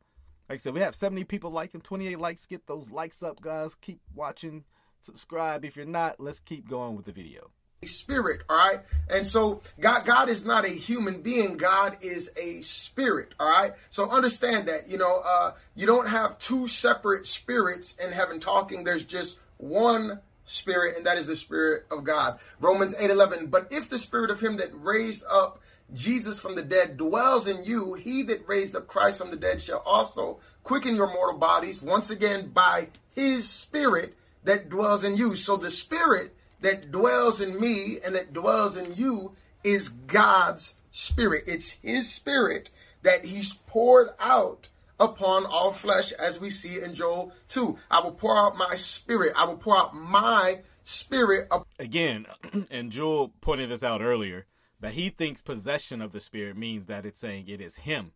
Like 0.49 0.55
I 0.55 0.57
said, 0.57 0.73
we 0.73 0.81
have 0.81 0.95
70 0.95 1.23
people 1.25 1.49
liking, 1.49 1.79
28 1.79 2.19
likes. 2.19 2.45
Get 2.45 2.67
those 2.67 2.89
likes 2.91 3.23
up, 3.23 3.39
guys. 3.39 3.75
Keep 3.75 4.01
watching 4.13 4.65
subscribe. 4.99 5.63
If 5.63 5.77
you're 5.77 5.85
not, 5.85 6.19
let's 6.19 6.41
keep 6.41 6.67
going 6.67 6.97
with 6.97 7.05
the 7.05 7.13
video. 7.13 7.51
Spirit, 7.83 8.41
all 8.47 8.57
right? 8.57 8.81
And 9.09 9.25
so 9.25 9.63
God 9.79 10.05
God 10.05 10.29
is 10.29 10.45
not 10.45 10.65
a 10.65 10.69
human 10.69 11.23
being. 11.23 11.57
God 11.57 11.97
is 12.01 12.29
a 12.37 12.61
spirit, 12.61 13.33
all 13.39 13.49
right? 13.49 13.73
So 13.89 14.07
understand 14.07 14.67
that, 14.67 14.87
you 14.87 14.99
know, 14.99 15.23
uh 15.25 15.53
you 15.73 15.87
don't 15.87 16.07
have 16.07 16.37
two 16.37 16.67
separate 16.67 17.25
spirits 17.25 17.95
in 17.95 18.11
heaven 18.11 18.39
talking. 18.39 18.83
There's 18.83 19.03
just 19.03 19.39
one 19.57 20.19
spirit 20.45 20.95
and 20.95 21.07
that 21.07 21.17
is 21.17 21.25
the 21.25 21.35
spirit 21.35 21.87
of 21.89 22.03
God. 22.03 22.37
Romans 22.59 22.93
8:11, 22.93 23.49
but 23.49 23.71
if 23.71 23.89
the 23.89 23.97
spirit 23.97 24.29
of 24.29 24.39
him 24.39 24.57
that 24.57 24.69
raised 24.73 25.23
up 25.27 25.59
Jesus 25.91 26.39
from 26.39 26.53
the 26.53 26.61
dead 26.61 26.97
dwells 26.97 27.47
in 27.47 27.63
you, 27.63 27.95
he 27.95 28.21
that 28.23 28.47
raised 28.47 28.75
up 28.75 28.85
Christ 28.85 29.17
from 29.17 29.31
the 29.31 29.37
dead 29.37 29.59
shall 29.59 29.81
also 29.87 30.39
quicken 30.61 30.95
your 30.95 31.11
mortal 31.11 31.39
bodies 31.39 31.81
once 31.81 32.11
again 32.11 32.49
by 32.49 32.89
his 33.15 33.49
spirit 33.49 34.15
that 34.43 34.69
dwells 34.69 35.03
in 35.03 35.17
you. 35.17 35.35
So 35.35 35.57
the 35.57 35.71
spirit 35.71 36.35
that 36.61 36.91
dwells 36.91 37.41
in 37.41 37.59
me 37.59 37.99
and 38.03 38.15
that 38.15 38.33
dwells 38.33 38.77
in 38.77 38.95
you 38.95 39.33
is 39.63 39.89
God's 39.89 40.73
spirit. 40.91 41.43
It's 41.47 41.71
his 41.83 42.11
spirit 42.11 42.69
that 43.03 43.25
he's 43.25 43.53
poured 43.53 44.09
out 44.19 44.69
upon 44.99 45.45
all 45.45 45.71
flesh 45.71 46.11
as 46.13 46.39
we 46.39 46.51
see 46.51 46.79
in 46.79 46.93
Joel 46.93 47.33
2. 47.49 47.77
I 47.89 47.99
will 48.01 48.11
pour 48.11 48.37
out 48.37 48.57
my 48.57 48.75
spirit. 48.75 49.33
I 49.35 49.45
will 49.45 49.57
pour 49.57 49.77
out 49.77 49.95
my 49.95 50.61
spirit. 50.83 51.47
Up- 51.51 51.67
Again, 51.79 52.27
and 52.71 52.91
Joel 52.91 53.29
pointed 53.41 53.69
this 53.69 53.83
out 53.83 54.01
earlier, 54.01 54.45
that 54.79 54.93
he 54.93 55.09
thinks 55.09 55.41
possession 55.41 56.01
of 56.01 56.11
the 56.11 56.19
spirit 56.19 56.57
means 56.57 56.85
that 56.87 57.05
it's 57.05 57.19
saying 57.19 57.47
it 57.47 57.61
is 57.61 57.77
him. 57.77 58.11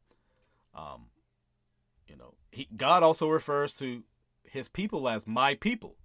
Um, 0.75 1.07
you 2.07 2.15
know, 2.15 2.35
he, 2.51 2.67
God 2.75 3.01
also 3.01 3.29
refers 3.29 3.75
to 3.75 4.03
his 4.43 4.67
people 4.67 5.09
as 5.09 5.25
my 5.25 5.55
people. 5.55 5.95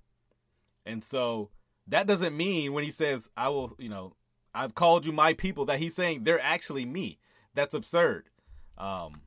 And 0.87 1.05
so 1.05 1.51
that 1.91 2.07
doesn't 2.07 2.37
mean 2.37 2.73
when 2.73 2.85
he 2.85 2.91
says, 2.91 3.29
I 3.37 3.49
will, 3.49 3.75
you 3.79 3.89
know, 3.89 4.15
I've 4.55 4.75
called 4.75 5.05
you 5.05 5.13
my 5.13 5.35
people, 5.35 5.65
that 5.67 5.79
he's 5.79 5.95
saying 5.95 6.25
they're 6.25 6.41
actually 6.41 6.85
me. 6.85 7.19
That's 7.55 7.75
absurd. 7.75 8.29
Um, 8.79 9.23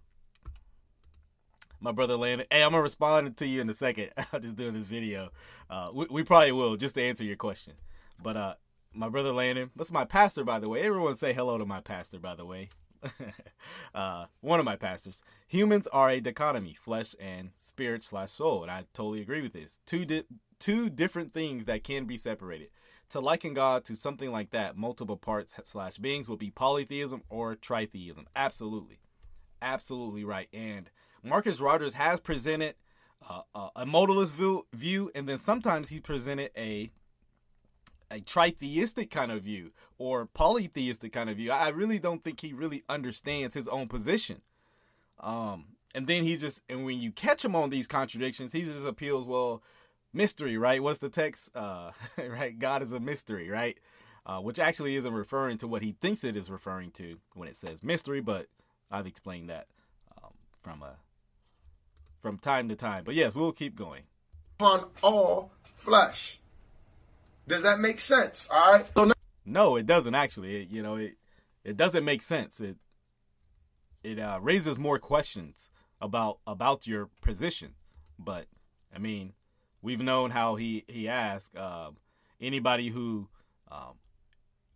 my 1.79 1.91
brother 1.91 2.15
Landon, 2.15 2.47
hey, 2.49 2.63
I'm 2.63 2.71
gonna 2.71 2.81
respond 2.81 3.35
to 3.37 3.45
you 3.45 3.61
in 3.61 3.69
a 3.69 3.73
second. 3.73 4.11
I'm 4.33 4.41
just 4.41 4.55
doing 4.55 4.73
this 4.73 4.87
video. 4.87 5.29
Uh, 5.69 5.89
we, 5.93 6.07
we 6.09 6.23
probably 6.23 6.53
will 6.53 6.77
just 6.77 6.95
to 6.95 7.03
answer 7.03 7.23
your 7.23 7.35
question. 7.35 7.73
But 8.21 8.37
uh, 8.37 8.55
my 8.93 9.09
brother 9.09 9.33
Landon, 9.33 9.69
that's 9.75 9.91
my 9.91 10.05
pastor, 10.05 10.45
by 10.45 10.59
the 10.59 10.69
way. 10.69 10.81
Everyone 10.81 11.17
say 11.17 11.33
hello 11.33 11.57
to 11.57 11.65
my 11.65 11.81
pastor, 11.81 12.19
by 12.19 12.35
the 12.35 12.45
way. 12.45 12.69
uh, 13.93 14.27
one 14.39 14.59
of 14.59 14.65
my 14.65 14.77
pastors. 14.77 15.23
Humans 15.47 15.87
are 15.87 16.09
a 16.09 16.21
dichotomy, 16.21 16.73
flesh 16.73 17.13
and 17.19 17.51
spirit 17.59 18.03
slash 18.03 18.31
soul, 18.31 18.63
and 18.63 18.71
I 18.71 18.85
totally 18.93 19.21
agree 19.21 19.41
with 19.41 19.51
this. 19.51 19.81
Two 19.85 20.05
di- 20.05 20.23
two 20.63 20.89
different 20.89 21.33
things 21.33 21.65
that 21.65 21.83
can 21.83 22.05
be 22.05 22.15
separated. 22.15 22.69
To 23.09 23.19
liken 23.19 23.53
God 23.53 23.83
to 23.85 23.97
something 23.97 24.31
like 24.31 24.51
that, 24.51 24.77
multiple 24.77 25.17
parts 25.17 25.53
slash 25.65 25.97
beings, 25.97 26.29
would 26.29 26.39
be 26.39 26.51
polytheism 26.51 27.21
or 27.29 27.55
tritheism. 27.55 28.25
Absolutely, 28.33 28.99
absolutely 29.61 30.23
right. 30.23 30.47
And 30.53 30.89
Marcus 31.21 31.59
Rogers 31.59 31.93
has 31.93 32.21
presented 32.21 32.75
uh, 33.29 33.41
a 33.75 33.85
modalist 33.85 34.35
view, 34.35 34.65
view, 34.73 35.11
and 35.13 35.27
then 35.27 35.37
sometimes 35.37 35.89
he 35.89 35.99
presented 35.99 36.51
a 36.57 36.89
a 38.09 38.19
tritheistic 38.19 39.09
kind 39.09 39.31
of 39.31 39.41
view 39.43 39.71
or 39.97 40.27
polytheistic 40.27 41.11
kind 41.11 41.29
of 41.29 41.37
view. 41.37 41.51
I 41.51 41.69
really 41.69 41.99
don't 41.99 42.23
think 42.23 42.39
he 42.39 42.53
really 42.53 42.83
understands 42.87 43.55
his 43.55 43.67
own 43.67 43.87
position. 43.87 44.41
Um, 45.19 45.65
and 45.95 46.07
then 46.07 46.23
he 46.23 46.37
just 46.37 46.61
and 46.69 46.85
when 46.85 46.99
you 46.99 47.11
catch 47.11 47.43
him 47.43 47.55
on 47.55 47.69
these 47.69 47.87
contradictions, 47.87 48.53
he 48.53 48.61
just 48.61 48.87
appeals, 48.87 49.25
well, 49.25 49.61
mystery, 50.13 50.57
right? 50.57 50.81
What's 50.81 50.99
the 50.99 51.09
text? 51.09 51.49
Uh, 51.55 51.91
right, 52.27 52.57
God 52.57 52.83
is 52.83 52.93
a 52.93 52.99
mystery, 52.99 53.49
right? 53.49 53.79
Uh, 54.25 54.39
which 54.39 54.57
actually 54.59 54.95
isn't 54.95 55.13
referring 55.13 55.57
to 55.57 55.67
what 55.67 55.81
he 55.81 55.95
thinks 55.99 56.23
it 56.23 56.35
is 56.37 56.49
referring 56.49 56.91
to 56.91 57.17
when 57.33 57.49
it 57.49 57.57
says 57.57 57.83
mystery, 57.83 58.21
but 58.21 58.47
I've 58.89 59.07
explained 59.07 59.49
that 59.49 59.67
um, 60.17 60.31
from 60.61 60.81
a 60.81 60.95
from 62.21 62.37
time 62.37 62.69
to 62.69 62.75
time. 62.75 63.03
But 63.03 63.15
yes, 63.15 63.35
we'll 63.35 63.51
keep 63.51 63.75
going. 63.75 64.03
On 64.61 64.85
all 65.01 65.51
flesh. 65.75 66.39
Does 67.47 67.63
that 67.63 67.79
make 67.79 67.99
sense? 67.99 68.47
All 68.49 68.71
right. 68.71 68.85
So 68.95 69.05
now- 69.05 69.13
no, 69.45 69.75
it 69.75 69.85
doesn't 69.85 70.15
actually. 70.15 70.61
It, 70.61 70.69
you 70.69 70.81
know, 70.81 70.95
it 70.95 71.17
it 71.65 71.75
doesn't 71.75 72.05
make 72.05 72.21
sense. 72.21 72.61
It 72.61 72.77
it 74.03 74.19
uh, 74.19 74.39
raises 74.41 74.77
more 74.77 74.99
questions 74.99 75.69
about 75.99 76.39
about 76.47 76.87
your 76.87 77.09
position. 77.21 77.73
But 78.17 78.45
I 78.95 78.99
mean, 78.99 79.33
we've 79.83 80.01
known 80.01 80.31
how 80.31 80.55
he 80.55 80.83
he 80.87 81.07
asked 81.07 81.55
uh, 81.55 81.91
anybody 82.41 82.89
who 82.89 83.27
um, 83.71 83.93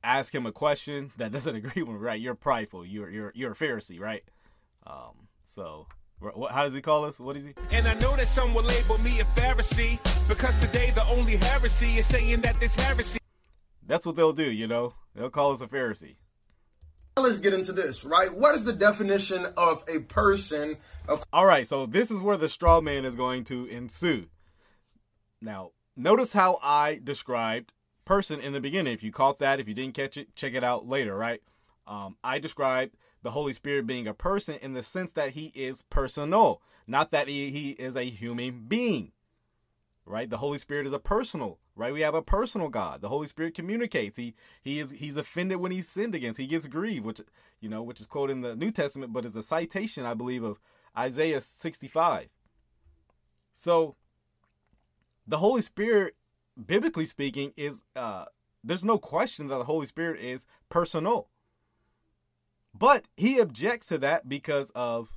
ask 0.03 0.35
him 0.35 0.45
a 0.45 0.51
question 0.51 1.11
that 1.17 1.31
doesn't 1.37 1.55
agree 1.55 1.81
with 1.81 1.95
him. 1.95 1.99
Right? 1.99 2.21
You're 2.21 2.35
prideful. 2.35 2.85
You're 2.85 3.09
you're 3.09 3.31
you're 3.33 3.51
a 3.53 3.55
Pharisee, 3.55 3.99
right? 3.99 4.23
Um, 4.85 5.27
so 5.45 5.87
what, 6.19 6.51
how 6.51 6.63
does 6.63 6.73
he 6.73 6.81
call 6.81 7.05
us? 7.05 7.19
What 7.19 7.37
is 7.37 7.45
he? 7.45 7.53
And 7.71 7.87
I 7.87 7.93
know 7.95 8.15
that 8.15 8.27
some 8.27 8.53
will 8.53 8.63
label 8.63 8.97
me 8.99 9.19
a 9.19 9.23
Pharisee 9.23 9.99
because 10.27 10.59
today 10.59 10.91
the 10.91 11.05
only 11.09 11.37
heresy 11.37 11.97
is 11.97 12.05
saying 12.05 12.41
that 12.41 12.59
this 12.59 12.75
heresy. 12.75 13.19
That's 13.85 14.05
what 14.05 14.15
they'll 14.15 14.33
do, 14.33 14.51
you 14.51 14.67
know. 14.67 14.93
They'll 15.15 15.29
call 15.29 15.51
us 15.51 15.61
a 15.61 15.67
Pharisee. 15.67 16.15
let's 17.15 17.39
get 17.39 17.53
into 17.53 17.71
this, 17.71 18.03
right? 18.03 18.33
What 18.33 18.55
is 18.55 18.63
the 18.63 18.73
definition 18.73 19.45
of 19.55 19.83
a 19.87 19.99
person 19.99 20.77
of 21.07 21.23
All 21.31 21.45
right, 21.45 21.65
so 21.65 21.85
this 21.85 22.11
is 22.11 22.19
where 22.19 22.37
the 22.37 22.49
straw 22.49 22.81
man 22.81 23.05
is 23.05 23.15
going 23.15 23.43
to 23.45 23.65
ensue. 23.67 24.27
Now, 25.41 25.71
notice 25.95 26.33
how 26.33 26.59
I 26.61 26.99
described 27.03 27.73
person 28.05 28.39
in 28.39 28.53
the 28.53 28.61
beginning. 28.61 28.93
If 28.93 29.03
you 29.03 29.11
caught 29.11 29.39
that, 29.39 29.59
if 29.59 29.67
you 29.67 29.73
didn't 29.73 29.93
catch 29.93 30.17
it, 30.17 30.35
check 30.35 30.53
it 30.53 30.63
out 30.63 30.87
later, 30.87 31.15
right? 31.15 31.41
Um, 31.85 32.17
I 32.23 32.39
described 32.39 32.95
the 33.21 33.31
Holy 33.31 33.53
Spirit 33.53 33.85
being 33.85 34.07
a 34.07 34.13
person 34.13 34.55
in 34.61 34.73
the 34.73 34.81
sense 34.81 35.13
that 35.13 35.31
he 35.31 35.47
is 35.53 35.83
personal, 35.83 36.61
not 36.87 37.11
that 37.11 37.27
he, 37.27 37.49
he 37.49 37.71
is 37.71 37.95
a 37.95 38.05
human 38.05 38.65
being. 38.67 39.11
Right? 40.05 40.29
The 40.29 40.37
Holy 40.37 40.57
Spirit 40.57 40.87
is 40.87 40.93
a 40.93 40.99
personal, 40.99 41.59
right? 41.75 41.91
We 41.91 41.99
have 41.99 42.15
a 42.15 42.21
personal 42.21 42.69
God. 42.69 43.01
The 43.01 43.09
Holy 43.09 43.27
Spirit 43.27 43.53
communicates. 43.53 44.17
He 44.17 44.35
he 44.61 44.79
is 44.79 44.91
he's 44.91 45.17
offended 45.17 45.57
when 45.57 45.73
he's 45.73 45.89
sinned 45.89 46.15
against. 46.15 46.39
He 46.39 46.47
gets 46.47 46.65
grieved, 46.65 47.05
which 47.05 47.19
you 47.59 47.67
know, 47.67 47.83
which 47.83 47.99
is 47.99 48.07
quoted 48.07 48.31
in 48.31 48.41
the 48.41 48.55
New 48.55 48.71
Testament, 48.71 49.11
but 49.11 49.25
is 49.25 49.35
a 49.35 49.43
citation, 49.43 50.05
I 50.05 50.13
believe, 50.13 50.43
of 50.43 50.61
Isaiah 50.97 51.41
65. 51.41 52.29
So 53.51 53.97
the 55.27 55.37
Holy 55.37 55.61
Spirit, 55.61 56.15
biblically 56.65 57.05
speaking, 57.05 57.53
is 57.57 57.83
uh 57.95 58.25
there's 58.63 58.85
no 58.85 58.97
question 58.97 59.47
that 59.47 59.57
the 59.57 59.63
Holy 59.63 59.85
Spirit 59.85 60.19
is 60.19 60.45
personal. 60.69 61.29
But 62.77 63.05
he 63.15 63.39
objects 63.39 63.87
to 63.87 63.97
that 63.99 64.27
because 64.27 64.71
of 64.71 65.09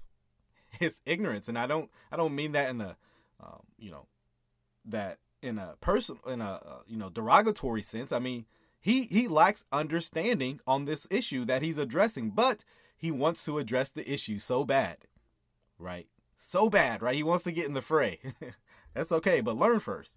his 0.78 1.00
ignorance, 1.04 1.48
and 1.48 1.58
I 1.58 1.66
don't 1.66 1.90
I 2.10 2.16
don't 2.16 2.34
mean 2.34 2.52
that 2.52 2.70
in 2.70 2.80
a 2.80 2.96
um, 3.40 3.60
you 3.78 3.90
know 3.90 4.06
that 4.86 5.18
in 5.42 5.58
a 5.58 5.76
person 5.80 6.18
in 6.26 6.40
a 6.40 6.60
uh, 6.64 6.78
you 6.86 6.96
know 6.96 7.10
derogatory 7.10 7.82
sense. 7.82 8.12
I 8.12 8.18
mean 8.18 8.46
he 8.80 9.04
he 9.04 9.28
lacks 9.28 9.64
understanding 9.72 10.60
on 10.66 10.84
this 10.84 11.06
issue 11.10 11.44
that 11.44 11.62
he's 11.62 11.78
addressing, 11.78 12.30
but 12.30 12.64
he 12.96 13.10
wants 13.10 13.44
to 13.44 13.58
address 13.58 13.90
the 13.90 14.10
issue 14.10 14.38
so 14.38 14.64
bad, 14.64 14.98
right? 15.78 16.06
So 16.36 16.70
bad, 16.70 17.02
right? 17.02 17.14
He 17.14 17.22
wants 17.22 17.44
to 17.44 17.52
get 17.52 17.66
in 17.66 17.74
the 17.74 17.82
fray. 17.82 18.20
That's 18.94 19.12
okay, 19.12 19.40
but 19.40 19.56
learn 19.56 19.80
first. 19.80 20.16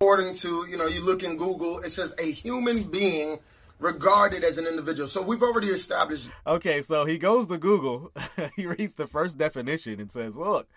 according 0.00 0.34
to, 0.36 0.66
you 0.68 0.76
know, 0.76 0.86
you 0.86 1.04
look 1.04 1.22
in 1.22 1.36
Google, 1.36 1.78
it 1.80 1.90
says 1.90 2.14
a 2.18 2.30
human 2.30 2.82
being 2.84 3.38
regarded 3.78 4.44
as 4.44 4.58
an 4.58 4.66
individual. 4.66 5.08
So 5.08 5.22
we've 5.22 5.42
already 5.42 5.68
established 5.68 6.28
Okay, 6.46 6.82
so 6.82 7.04
he 7.04 7.18
goes 7.18 7.46
to 7.48 7.58
Google, 7.58 8.12
he 8.56 8.66
reads 8.66 8.94
the 8.94 9.06
first 9.06 9.36
definition 9.38 10.00
and 10.00 10.10
says, 10.10 10.36
well, 10.36 10.52
"Look, 10.52 10.68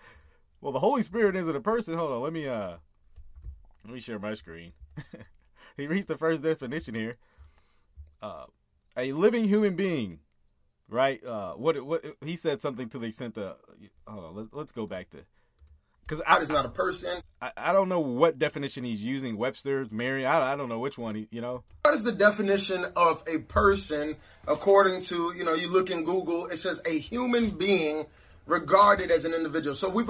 well, 0.60 0.72
the 0.72 0.80
Holy 0.80 1.02
Spirit 1.02 1.36
isn't 1.36 1.56
a 1.56 1.60
person. 1.60 1.94
Hold 1.94 2.12
on, 2.12 2.22
let 2.22 2.32
me 2.32 2.46
uh, 2.46 2.76
let 3.84 3.94
me 3.94 4.00
share 4.00 4.18
my 4.18 4.34
screen." 4.34 4.72
he 5.76 5.86
reads 5.86 6.06
the 6.06 6.16
first 6.16 6.42
definition 6.42 6.94
here. 6.94 7.16
Uh, 8.20 8.46
a 8.96 9.12
living 9.12 9.44
human 9.44 9.76
being, 9.76 10.18
right? 10.88 11.24
Uh, 11.24 11.52
what 11.52 11.80
what 11.84 12.04
he 12.20 12.36
said 12.36 12.60
something 12.60 12.88
to 12.88 12.98
the 12.98 13.06
extent 13.06 13.34
that 13.34 13.56
hold 14.06 14.24
on, 14.24 14.34
let, 14.34 14.46
let's 14.52 14.72
go 14.72 14.86
back 14.86 15.08
to 15.10 15.18
Because 16.08 16.24
God 16.26 16.42
is 16.42 16.48
not 16.48 16.64
a 16.64 16.70
person. 16.70 17.20
I, 17.42 17.52
I 17.56 17.72
don't 17.72 17.90
know 17.90 18.00
what 18.00 18.38
definition 18.38 18.82
he's 18.82 19.04
using. 19.04 19.36
Webster's, 19.36 19.90
Merriam. 19.90 20.30
I, 20.30 20.52
I 20.52 20.56
don't 20.56 20.70
know 20.70 20.78
which 20.78 20.96
one. 20.96 21.14
He, 21.14 21.28
you 21.30 21.42
know. 21.42 21.64
What 21.82 21.94
is 21.94 22.02
the 22.02 22.12
definition 22.12 22.86
of 22.96 23.22
a 23.26 23.38
person 23.40 24.16
according 24.46 25.02
to 25.02 25.34
you 25.36 25.44
know 25.44 25.52
you 25.52 25.70
look 25.70 25.90
in 25.90 26.04
Google? 26.04 26.46
It 26.46 26.58
says 26.58 26.80
a 26.86 26.98
human 26.98 27.50
being 27.50 28.06
regarded 28.46 29.10
as 29.10 29.26
an 29.26 29.34
individual. 29.34 29.76
So 29.76 29.90
we've 29.90 30.08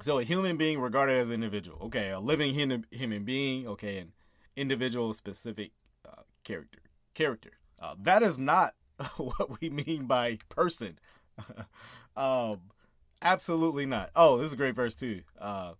So 0.00 0.18
a 0.18 0.24
human 0.24 0.56
being 0.56 0.80
regarded 0.80 1.18
as 1.18 1.28
an 1.28 1.34
individual. 1.34 1.78
Okay, 1.86 2.10
a 2.10 2.18
living 2.18 2.52
human 2.52 2.84
human 2.90 3.24
being. 3.24 3.68
Okay, 3.68 3.98
an 3.98 4.12
individual 4.56 5.12
specific 5.12 5.70
uh, 6.04 6.22
character 6.42 6.80
character. 7.14 7.52
Uh, 7.80 7.94
that 8.02 8.24
is 8.24 8.38
not 8.38 8.74
what 9.16 9.60
we 9.60 9.70
mean 9.70 10.06
by 10.06 10.38
person. 10.48 10.98
um, 12.16 12.60
absolutely 13.22 13.86
not. 13.86 14.10
Oh, 14.14 14.36
this 14.36 14.48
is 14.48 14.52
a 14.52 14.56
great 14.56 14.74
verse 14.74 14.94
too. 14.94 15.22
Uh, 15.40 15.72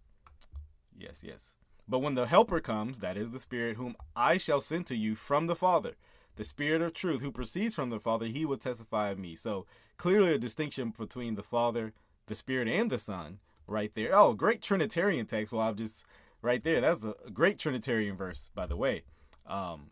yes, 0.96 1.22
yes. 1.24 1.54
But 1.88 2.00
when 2.00 2.14
the 2.14 2.26
Helper 2.26 2.60
comes, 2.60 2.98
that 2.98 3.16
is 3.16 3.30
the 3.30 3.38
Spirit, 3.38 3.76
whom 3.76 3.96
I 4.14 4.36
shall 4.36 4.60
send 4.60 4.86
to 4.86 4.96
you 4.96 5.14
from 5.14 5.46
the 5.46 5.56
Father, 5.56 5.96
the 6.36 6.44
Spirit 6.44 6.82
of 6.82 6.92
truth, 6.92 7.22
who 7.22 7.32
proceeds 7.32 7.74
from 7.74 7.90
the 7.90 7.98
Father, 7.98 8.26
he 8.26 8.44
will 8.44 8.58
testify 8.58 9.08
of 9.08 9.18
me. 9.18 9.34
So 9.34 9.66
clearly 9.96 10.34
a 10.34 10.38
distinction 10.38 10.92
between 10.96 11.34
the 11.34 11.42
Father, 11.42 11.94
the 12.26 12.34
Spirit, 12.34 12.68
and 12.68 12.90
the 12.90 12.98
Son, 12.98 13.38
right 13.66 13.92
there. 13.94 14.14
Oh, 14.14 14.34
great 14.34 14.60
Trinitarian 14.60 15.26
text. 15.26 15.52
Well, 15.52 15.62
I'm 15.66 15.76
just 15.76 16.04
right 16.42 16.62
there. 16.62 16.80
That's 16.80 17.04
a 17.04 17.14
great 17.32 17.58
Trinitarian 17.58 18.16
verse, 18.16 18.50
by 18.54 18.66
the 18.66 18.76
way. 18.76 19.04
Um, 19.46 19.90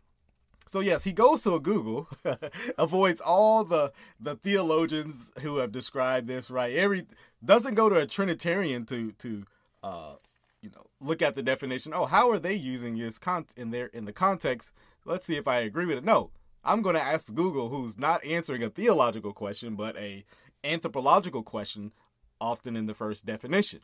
so 0.67 0.79
yes, 0.79 1.03
he 1.03 1.13
goes 1.13 1.41
to 1.41 1.55
a 1.55 1.59
Google, 1.59 2.07
avoids 2.77 3.21
all 3.21 3.63
the 3.63 3.91
the 4.19 4.35
theologians 4.35 5.31
who 5.41 5.57
have 5.57 5.71
described 5.71 6.27
this. 6.27 6.51
Right, 6.51 6.75
every 6.75 7.05
doesn't 7.43 7.75
go 7.75 7.89
to 7.89 7.95
a 7.95 8.05
Trinitarian 8.05 8.85
to 8.85 9.11
to 9.13 9.45
uh, 9.83 10.13
you 10.61 10.69
know 10.69 10.87
look 10.99 11.21
at 11.21 11.35
the 11.35 11.43
definition. 11.43 11.93
Oh, 11.95 12.05
how 12.05 12.29
are 12.29 12.39
they 12.39 12.53
using 12.53 12.97
this 12.97 13.17
con 13.17 13.45
in 13.55 13.71
their 13.71 13.87
in 13.87 14.05
the 14.05 14.13
context? 14.13 14.71
Let's 15.05 15.25
see 15.25 15.37
if 15.37 15.47
I 15.47 15.59
agree 15.59 15.85
with 15.85 15.97
it. 15.97 16.03
No, 16.03 16.31
I'm 16.63 16.81
going 16.81 16.95
to 16.95 17.01
ask 17.01 17.33
Google, 17.33 17.69
who's 17.69 17.97
not 17.97 18.23
answering 18.25 18.61
a 18.61 18.69
theological 18.69 19.33
question 19.33 19.75
but 19.75 19.97
a 19.97 20.25
anthropological 20.63 21.43
question, 21.43 21.93
often 22.41 22.75
in 22.75 22.87
the 22.87 22.93
first 22.93 23.25
definition. 23.25 23.79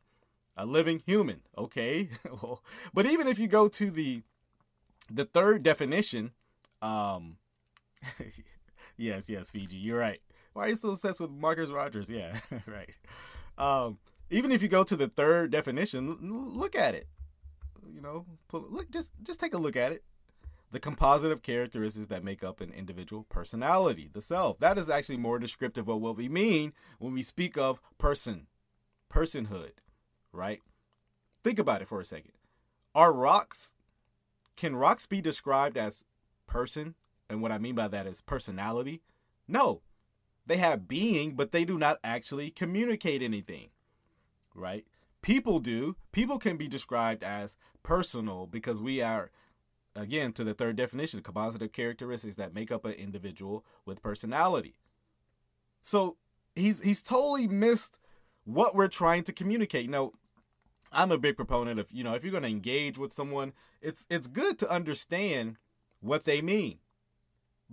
A 0.56 0.66
living 0.66 1.02
human, 1.06 1.42
okay. 1.58 2.10
well, 2.26 2.62
but 2.94 3.06
even 3.06 3.28
if 3.28 3.40
you 3.40 3.48
go 3.48 3.68
to 3.70 3.90
the 3.90 4.22
the 5.10 5.26
third 5.26 5.64
definition 5.64 6.32
um, 6.84 7.38
yes, 8.98 9.30
yes, 9.30 9.50
Fiji, 9.50 9.78
you're 9.78 9.98
right. 9.98 10.22
Why 10.54 10.66
are 10.66 10.70
you 10.70 10.76
so 10.76 10.90
obsessed 10.90 11.20
with 11.20 11.32
Marcus 11.32 11.70
Rogers? 11.70 12.10
Yeah, 12.10 12.38
right. 12.68 12.96
Um, 13.58 13.98
even 14.30 14.52
if 14.52 14.62
you 14.62 14.68
go 14.68 14.84
to 14.84 14.96
the 14.96 15.08
third 15.08 15.52
definition, 15.52 16.18
look 16.56 16.76
at 16.76 16.94
it. 16.94 17.08
You 17.92 18.02
know, 18.02 18.26
look, 18.52 18.92
just 18.92 19.12
just 19.24 19.40
take 19.40 19.54
a 19.54 19.58
look 19.58 19.76
at 19.76 19.94
it. 19.94 20.04
The 20.72 20.80
composite 20.80 21.32
of 21.32 21.44
characteristics 21.44 22.08
that 22.08 22.24
make 22.24 22.44
up 22.44 22.60
an 22.60 22.74
individual 22.74 23.26
personality, 23.30 24.10
the 24.12 24.22
self. 24.22 24.60
That 24.60 24.78
is 24.78 24.90
actually 24.90 25.18
more 25.18 25.40
descriptive 25.40 25.88
of 25.88 26.02
what 26.02 26.18
we 26.18 26.28
mean 26.28 26.74
when 26.98 27.14
we 27.14 27.22
speak 27.22 27.58
of 27.58 27.80
person, 28.00 28.48
personhood, 29.12 29.74
right? 30.32 30.62
Think 31.44 31.60
about 31.60 31.82
it 31.84 31.88
for 31.88 32.00
a 32.00 32.06
second. 32.06 32.32
Are 32.96 33.14
rocks, 33.14 33.76
can 34.56 34.76
rocks 34.76 35.06
be 35.06 35.22
described 35.22 35.78
as 35.78 36.06
person, 36.54 36.94
and 37.30 37.42
what 37.42 37.52
I 37.52 37.58
mean 37.58 37.74
by 37.74 37.88
that 37.88 38.06
is 38.06 38.22
personality. 38.22 39.02
No, 39.48 39.82
they 40.46 40.58
have 40.58 40.88
being, 40.88 41.36
but 41.36 41.52
they 41.52 41.66
do 41.66 41.80
not 41.80 41.98
actually 42.04 42.52
communicate 42.52 43.24
anything, 43.24 43.70
right? 44.54 44.86
People 45.24 45.60
do. 45.60 45.96
People 46.12 46.38
can 46.38 46.56
be 46.56 46.68
described 46.68 47.24
as 47.24 47.58
personal 47.82 48.46
because 48.46 48.80
we 48.80 49.02
are, 49.02 49.32
again, 49.96 50.32
to 50.34 50.44
the 50.44 50.54
third 50.54 50.76
definition, 50.76 51.22
composite 51.22 51.74
characteristics 51.74 52.36
that 52.36 52.54
make 52.54 52.72
up 52.72 52.86
an 52.86 52.92
individual 52.92 53.66
with 53.84 54.04
personality. 54.04 54.76
So 55.82 56.18
he's 56.56 56.82
he's 56.82 57.02
totally 57.02 57.48
missed 57.48 57.98
what 58.46 58.76
we're 58.76 58.88
trying 58.88 59.24
to 59.24 59.34
communicate. 59.34 59.90
Now, 59.90 60.12
I'm 60.92 61.12
a 61.12 61.18
big 61.18 61.36
proponent 61.36 61.80
of 61.80 61.92
you 61.92 62.04
know 62.04 62.14
if 62.14 62.24
you're 62.24 62.32
going 62.32 62.44
to 62.44 62.50
engage 62.50 63.00
with 63.00 63.12
someone, 63.12 63.54
it's 63.82 64.06
it's 64.10 64.28
good 64.28 64.60
to 64.60 64.70
understand 64.70 65.58
what 66.04 66.26
they 66.26 66.42
mean 66.42 66.80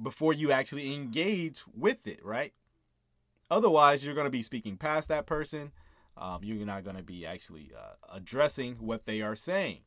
before 0.01 0.33
you 0.33 0.53
actually 0.53 0.95
engage 0.95 1.65
with 1.77 2.07
it, 2.07 2.25
right? 2.25 2.53
Otherwise, 3.51 4.05
you're 4.05 4.15
going 4.15 4.27
to 4.27 4.31
be 4.31 4.43
speaking 4.43 4.77
past 4.77 5.09
that 5.09 5.27
person. 5.27 5.73
Um, 6.17 6.41
you're 6.43 6.65
not 6.65 6.85
going 6.85 6.97
to 6.97 7.03
be 7.03 7.27
actually 7.27 7.73
uh, 7.77 7.95
addressing 8.15 8.77
what 8.77 9.05
they 9.05 9.21
are 9.21 9.37
saying. 9.37 9.81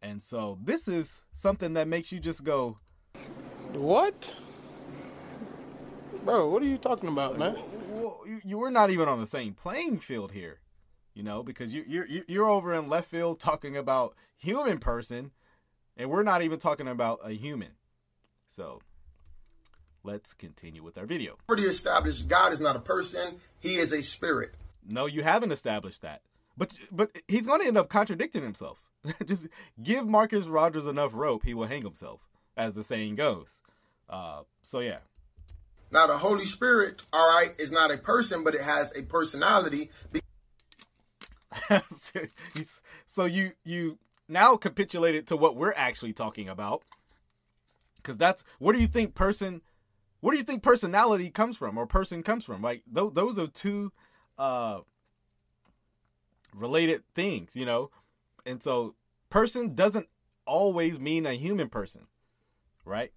And 0.00 0.20
so, 0.20 0.58
this 0.62 0.88
is 0.88 1.22
something 1.32 1.74
that 1.74 1.86
makes 1.86 2.10
you 2.10 2.18
just 2.18 2.42
go, 2.42 2.76
What? 3.72 4.34
Bro, 6.24 6.48
what 6.50 6.62
are 6.62 6.66
you 6.66 6.78
talking 6.78 7.08
about, 7.08 7.38
man? 7.38 7.56
Well, 7.88 8.20
you, 8.44 8.58
were 8.58 8.70
not 8.70 8.90
even 8.90 9.08
on 9.08 9.20
the 9.20 9.26
same 9.26 9.54
playing 9.54 9.98
field 9.98 10.32
here, 10.32 10.60
you 11.14 11.22
know, 11.22 11.42
because 11.42 11.74
you, 11.74 11.84
you're 11.86 12.06
you're 12.26 12.48
over 12.48 12.72
in 12.74 12.88
left 12.88 13.10
field 13.10 13.40
talking 13.40 13.76
about 13.76 14.14
human 14.36 14.78
person, 14.78 15.32
and 15.96 16.10
we're 16.10 16.22
not 16.22 16.42
even 16.42 16.58
talking 16.58 16.88
about 16.88 17.20
a 17.24 17.32
human. 17.32 17.70
So 18.46 18.80
let's 20.04 20.32
continue 20.34 20.82
with 20.82 20.98
our 20.98 21.06
video. 21.06 21.36
Pretty 21.46 21.64
established 21.64 22.28
God 22.28 22.52
is 22.52 22.60
not 22.60 22.76
a 22.76 22.80
person, 22.80 23.36
he 23.60 23.76
is 23.76 23.92
a 23.92 24.02
spirit. 24.02 24.54
No, 24.86 25.06
you 25.06 25.22
haven't 25.22 25.52
established 25.52 26.02
that. 26.02 26.22
But 26.56 26.72
but 26.90 27.10
he's 27.28 27.46
going 27.46 27.60
to 27.60 27.66
end 27.66 27.78
up 27.78 27.88
contradicting 27.88 28.42
himself. 28.42 28.82
Just 29.26 29.48
give 29.82 30.06
Marcus 30.06 30.46
Rogers 30.46 30.86
enough 30.86 31.12
rope, 31.14 31.42
he 31.44 31.54
will 31.54 31.66
hang 31.66 31.82
himself, 31.82 32.20
as 32.56 32.74
the 32.74 32.84
saying 32.84 33.16
goes. 33.16 33.60
Uh, 34.08 34.42
so 34.62 34.80
yeah. 34.80 34.98
Now 35.90 36.06
the 36.06 36.16
Holy 36.16 36.46
Spirit, 36.46 37.02
all 37.12 37.28
right, 37.28 37.54
is 37.58 37.70
not 37.70 37.90
a 37.90 37.98
person, 37.98 38.44
but 38.44 38.54
it 38.54 38.62
has 38.62 38.94
a 38.96 39.02
personality. 39.02 39.90
so 43.06 43.24
you 43.24 43.52
you 43.64 43.98
now 44.32 44.56
capitulated 44.56 45.26
to 45.28 45.36
what 45.36 45.56
we're 45.56 45.74
actually 45.76 46.12
talking 46.12 46.48
about. 46.48 46.82
Because 47.96 48.18
that's 48.18 48.42
where 48.58 48.74
do 48.74 48.80
you 48.80 48.88
think 48.88 49.14
person, 49.14 49.62
where 50.20 50.32
do 50.32 50.38
you 50.38 50.44
think 50.44 50.62
personality 50.62 51.30
comes 51.30 51.56
from 51.56 51.78
or 51.78 51.86
person 51.86 52.22
comes 52.22 52.44
from? 52.44 52.62
Like 52.62 52.82
th- 52.92 53.12
those 53.12 53.38
are 53.38 53.46
two 53.46 53.92
uh, 54.38 54.80
related 56.54 57.02
things, 57.14 57.54
you 57.54 57.66
know. 57.66 57.90
And 58.44 58.62
so 58.62 58.96
person 59.30 59.74
doesn't 59.74 60.08
always 60.46 60.98
mean 60.98 61.26
a 61.26 61.34
human 61.34 61.68
person, 61.68 62.06
right? 62.84 63.12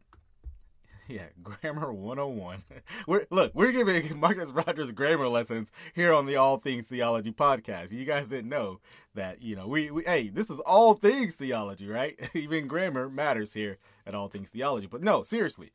Yeah, 1.09 1.27
grammar 1.43 1.93
101. 1.93 2.63
we're 3.07 3.27
look, 3.29 3.53
we're 3.53 3.71
giving 3.71 4.19
Marcus 4.19 4.49
Rogers 4.49 4.91
grammar 4.91 5.27
lessons 5.27 5.71
here 5.93 6.11
on 6.11 6.25
the 6.25 6.35
All 6.35 6.57
Things 6.57 6.85
Theology 6.85 7.31
podcast. 7.31 7.91
You 7.91 8.05
guys 8.05 8.29
didn't 8.29 8.49
know 8.49 8.79
that, 9.13 9.41
you 9.41 9.55
know, 9.55 9.67
we, 9.67 9.91
we 9.91 10.03
hey, 10.03 10.29
this 10.29 10.49
is 10.49 10.59
all 10.61 10.95
things 10.95 11.35
theology, 11.35 11.87
right? 11.87 12.19
Even 12.33 12.67
grammar 12.67 13.07
matters 13.07 13.53
here 13.53 13.77
at 14.07 14.15
All 14.15 14.29
Things 14.29 14.49
Theology. 14.49 14.87
But 14.87 15.03
no, 15.03 15.21
seriously. 15.21 15.73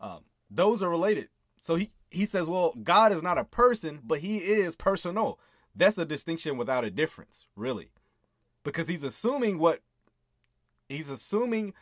Um, 0.00 0.20
those 0.50 0.82
are 0.82 0.88
related. 0.88 1.28
So 1.58 1.74
he 1.74 1.90
he 2.10 2.24
says, 2.24 2.46
well, 2.46 2.74
God 2.82 3.12
is 3.12 3.22
not 3.22 3.38
a 3.38 3.44
person, 3.44 4.00
but 4.02 4.20
he 4.20 4.38
is 4.38 4.74
personal. 4.74 5.38
That's 5.76 5.98
a 5.98 6.06
distinction 6.06 6.56
without 6.56 6.84
a 6.84 6.90
difference, 6.90 7.46
really. 7.54 7.90
Because 8.64 8.88
he's 8.88 9.04
assuming 9.04 9.58
what 9.58 9.80
he's 10.88 11.10
assuming 11.10 11.74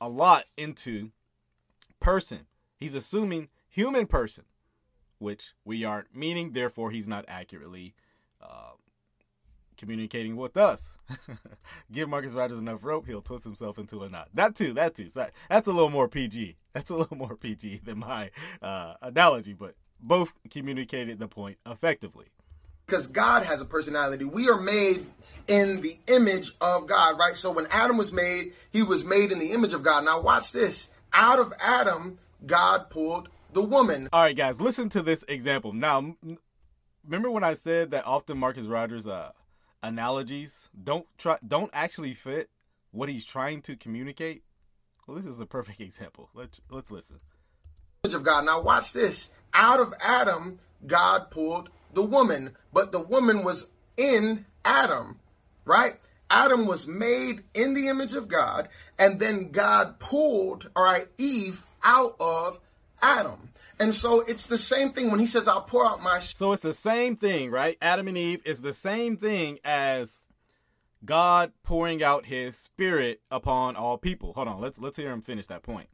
a 0.00 0.08
lot 0.08 0.44
into 0.56 1.12
person. 2.02 2.46
He's 2.76 2.94
assuming 2.94 3.48
human 3.68 4.06
person, 4.06 4.44
which 5.18 5.54
we 5.64 5.84
aren't 5.84 6.14
meaning. 6.14 6.52
Therefore, 6.52 6.90
he's 6.90 7.08
not 7.08 7.24
accurately 7.28 7.94
uh, 8.42 8.72
communicating 9.76 10.36
with 10.36 10.56
us. 10.56 10.98
Give 11.92 12.08
Marcus 12.08 12.32
Rogers 12.32 12.58
enough 12.58 12.84
rope, 12.84 13.06
he'll 13.06 13.22
twist 13.22 13.44
himself 13.44 13.78
into 13.78 14.02
a 14.02 14.08
knot. 14.08 14.28
That 14.34 14.54
too, 14.54 14.74
that 14.74 14.94
too. 14.94 15.08
Sorry. 15.08 15.30
That's 15.48 15.68
a 15.68 15.72
little 15.72 15.90
more 15.90 16.08
PG. 16.08 16.56
That's 16.72 16.90
a 16.90 16.96
little 16.96 17.16
more 17.16 17.36
PG 17.36 17.82
than 17.84 17.98
my 17.98 18.30
uh, 18.60 18.94
analogy, 19.02 19.52
but 19.52 19.74
both 20.00 20.32
communicated 20.50 21.18
the 21.18 21.28
point 21.28 21.58
effectively. 21.66 22.26
Because 22.86 23.06
God 23.06 23.44
has 23.44 23.60
a 23.60 23.64
personality. 23.64 24.24
We 24.24 24.48
are 24.48 24.60
made 24.60 25.06
in 25.46 25.80
the 25.80 25.98
image 26.08 26.52
of 26.60 26.86
God, 26.86 27.18
right? 27.18 27.36
So 27.36 27.50
when 27.50 27.66
Adam 27.66 27.96
was 27.96 28.12
made, 28.12 28.54
he 28.70 28.82
was 28.82 29.04
made 29.04 29.32
in 29.32 29.38
the 29.38 29.52
image 29.52 29.72
of 29.72 29.82
God. 29.82 30.04
Now 30.04 30.20
watch 30.20 30.52
this 30.52 30.88
out 31.12 31.38
of 31.38 31.52
Adam, 31.60 32.18
God 32.46 32.90
pulled 32.90 33.28
the 33.52 33.62
woman. 33.62 34.08
All 34.12 34.22
right, 34.22 34.36
guys, 34.36 34.60
listen 34.60 34.88
to 34.90 35.02
this 35.02 35.24
example. 35.28 35.72
Now, 35.72 36.16
remember 37.04 37.30
when 37.30 37.44
I 37.44 37.54
said 37.54 37.90
that 37.90 38.06
often 38.06 38.38
Marcus 38.38 38.66
Rogers' 38.66 39.06
uh, 39.06 39.32
analogies 39.82 40.70
don't 40.82 41.06
try 41.18 41.38
don't 41.46 41.70
actually 41.72 42.14
fit 42.14 42.48
what 42.90 43.08
he's 43.08 43.24
trying 43.24 43.62
to 43.62 43.76
communicate? 43.76 44.42
Well, 45.06 45.16
this 45.16 45.26
is 45.26 45.40
a 45.40 45.46
perfect 45.46 45.80
example. 45.88 46.30
Let's 46.34 46.60
let's 46.70 46.90
listen. 46.90 47.18
Of 48.04 48.24
God. 48.24 48.44
Now, 48.44 48.60
watch 48.60 48.92
this. 48.92 49.30
Out 49.54 49.78
of 49.78 49.94
Adam, 50.02 50.58
God 50.86 51.30
pulled 51.30 51.68
the 51.94 52.02
woman, 52.02 52.56
but 52.72 52.90
the 52.90 52.98
woman 53.00 53.44
was 53.44 53.68
in 53.96 54.44
Adam. 54.64 55.20
right? 55.64 56.00
Adam 56.32 56.66
was 56.66 56.86
made 56.86 57.44
in 57.52 57.74
the 57.74 57.88
image 57.88 58.14
of 58.14 58.26
God, 58.26 58.68
and 58.98 59.20
then 59.20 59.50
God 59.50 60.00
pulled, 60.00 60.70
all 60.74 60.82
right, 60.82 61.06
Eve 61.18 61.64
out 61.84 62.16
of 62.18 62.58
Adam. 63.02 63.50
And 63.78 63.94
so 63.94 64.20
it's 64.20 64.46
the 64.46 64.58
same 64.58 64.92
thing 64.92 65.10
when 65.10 65.20
he 65.20 65.26
says, 65.26 65.46
I'll 65.46 65.60
pour 65.62 65.84
out 65.86 66.02
my 66.02 66.20
So 66.20 66.52
it's 66.52 66.62
the 66.62 66.72
same 66.72 67.16
thing, 67.16 67.50
right? 67.50 67.76
Adam 67.82 68.08
and 68.08 68.16
Eve 68.16 68.40
is 68.46 68.62
the 68.62 68.72
same 68.72 69.16
thing 69.16 69.58
as 69.62 70.20
God 71.04 71.52
pouring 71.64 72.02
out 72.02 72.24
his 72.26 72.56
spirit 72.56 73.20
upon 73.30 73.76
all 73.76 73.98
people. 73.98 74.32
Hold 74.34 74.48
on, 74.48 74.60
let's 74.60 74.78
let's 74.78 74.96
hear 74.96 75.10
him 75.12 75.20
finish 75.20 75.48
that 75.48 75.62
point. 75.64 75.88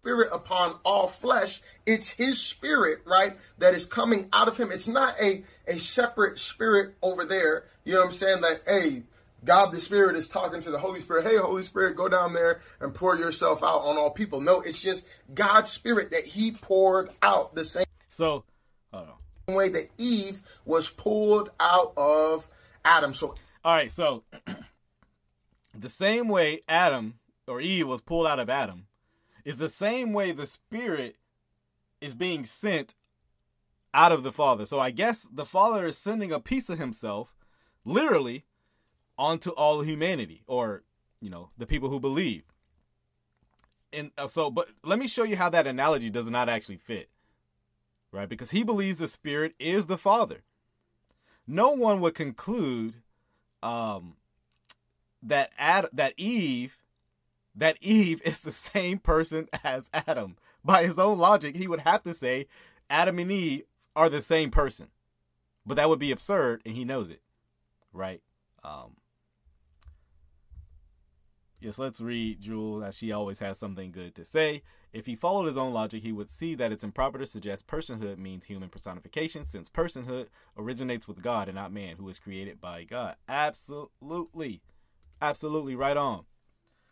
spirit 0.00 0.30
upon 0.32 0.76
all 0.84 1.08
flesh. 1.08 1.60
It's 1.84 2.08
his 2.08 2.40
spirit, 2.40 3.00
right, 3.04 3.36
that 3.58 3.74
is 3.74 3.84
coming 3.84 4.28
out 4.32 4.48
of 4.48 4.56
him. 4.56 4.72
It's 4.72 4.88
not 4.88 5.14
a, 5.20 5.44
a 5.66 5.78
separate 5.78 6.38
spirit 6.38 6.94
over 7.02 7.26
there. 7.26 7.66
You 7.84 7.92
know 7.94 8.00
what 8.00 8.06
I'm 8.06 8.12
saying? 8.12 8.40
That, 8.40 8.62
hey, 8.66 9.02
God 9.44 9.70
the 9.70 9.80
Spirit 9.80 10.16
is 10.16 10.28
talking 10.28 10.60
to 10.62 10.70
the 10.70 10.78
Holy 10.78 11.00
Spirit. 11.00 11.24
Hey, 11.24 11.36
Holy 11.36 11.62
Spirit, 11.62 11.96
go 11.96 12.08
down 12.08 12.32
there 12.32 12.60
and 12.80 12.94
pour 12.94 13.16
yourself 13.16 13.62
out 13.62 13.82
on 13.82 13.96
all 13.96 14.10
people. 14.10 14.40
No, 14.40 14.60
it's 14.60 14.80
just 14.80 15.06
God's 15.32 15.70
Spirit 15.70 16.10
that 16.10 16.24
he 16.24 16.50
poured 16.52 17.10
out 17.22 17.54
the 17.54 17.64
same 17.64 17.86
So, 18.08 18.44
hold 18.92 19.08
on. 19.48 19.54
way 19.54 19.68
that 19.70 19.90
Eve 19.96 20.42
was 20.64 20.88
pulled 20.88 21.50
out 21.60 21.92
of 21.96 22.48
Adam. 22.84 23.14
So 23.14 23.34
All 23.64 23.74
right, 23.74 23.90
so 23.90 24.24
the 25.78 25.88
same 25.88 26.28
way 26.28 26.60
Adam 26.68 27.18
or 27.46 27.60
Eve 27.60 27.86
was 27.86 28.00
pulled 28.00 28.26
out 28.26 28.40
of 28.40 28.50
Adam 28.50 28.86
is 29.44 29.58
the 29.58 29.68
same 29.68 30.12
way 30.12 30.32
the 30.32 30.46
spirit 30.46 31.16
is 32.00 32.14
being 32.14 32.44
sent 32.44 32.94
out 33.94 34.12
of 34.12 34.22
the 34.22 34.32
Father. 34.32 34.66
So 34.66 34.78
I 34.78 34.90
guess 34.90 35.22
the 35.32 35.46
Father 35.46 35.86
is 35.86 35.96
sending 35.96 36.32
a 36.32 36.40
piece 36.40 36.68
of 36.68 36.78
himself 36.78 37.34
literally 37.84 38.44
onto 39.18 39.50
all 39.50 39.82
humanity 39.82 40.42
or, 40.46 40.82
you 41.20 41.28
know, 41.28 41.50
the 41.58 41.66
people 41.66 41.90
who 41.90 42.00
believe. 42.00 42.44
And 43.92 44.10
uh, 44.16 44.28
so 44.28 44.50
but 44.50 44.68
let 44.84 44.98
me 44.98 45.08
show 45.08 45.24
you 45.24 45.36
how 45.36 45.48
that 45.50 45.66
analogy 45.66 46.10
does 46.10 46.30
not 46.30 46.48
actually 46.48 46.76
fit. 46.76 47.08
Right? 48.12 48.28
Because 48.28 48.50
he 48.50 48.62
believes 48.62 48.98
the 48.98 49.08
spirit 49.08 49.54
is 49.58 49.86
the 49.86 49.98
Father. 49.98 50.42
No 51.46 51.72
one 51.72 52.00
would 52.00 52.14
conclude 52.14 52.94
um 53.62 54.16
that 55.22 55.50
Ad, 55.58 55.86
that 55.92 56.14
Eve 56.16 56.78
that 57.54 57.76
Eve 57.80 58.22
is 58.24 58.42
the 58.42 58.52
same 58.52 58.98
person 58.98 59.48
as 59.64 59.90
Adam. 59.92 60.36
By 60.64 60.84
his 60.84 60.98
own 60.98 61.18
logic, 61.18 61.56
he 61.56 61.66
would 61.66 61.80
have 61.80 62.02
to 62.02 62.14
say 62.14 62.46
Adam 62.90 63.18
and 63.18 63.32
Eve 63.32 63.64
are 63.96 64.08
the 64.08 64.20
same 64.20 64.50
person. 64.50 64.88
But 65.66 65.74
that 65.74 65.88
would 65.88 65.98
be 65.98 66.12
absurd 66.12 66.62
and 66.64 66.74
he 66.74 66.84
knows 66.84 67.10
it. 67.10 67.22
Right? 67.92 68.22
Um 68.62 68.96
Yes, 71.60 71.78
let's 71.78 72.00
read 72.00 72.40
Jewel 72.40 72.84
as 72.84 72.96
she 72.96 73.10
always 73.10 73.40
has 73.40 73.58
something 73.58 73.90
good 73.90 74.14
to 74.14 74.24
say. 74.24 74.62
If 74.92 75.06
he 75.06 75.16
followed 75.16 75.46
his 75.46 75.56
own 75.56 75.72
logic, 75.72 76.02
he 76.02 76.12
would 76.12 76.30
see 76.30 76.54
that 76.54 76.70
it's 76.70 76.84
improper 76.84 77.18
to 77.18 77.26
suggest 77.26 77.66
personhood 77.66 78.18
means 78.18 78.44
human 78.44 78.68
personification, 78.68 79.44
since 79.44 79.68
personhood 79.68 80.28
originates 80.56 81.08
with 81.08 81.20
God 81.20 81.48
and 81.48 81.56
not 81.56 81.72
man, 81.72 81.96
who 81.96 82.08
is 82.08 82.20
created 82.20 82.60
by 82.60 82.84
God. 82.84 83.16
Absolutely. 83.28 84.62
Absolutely 85.20 85.74
right 85.74 85.96
on. 85.96 86.26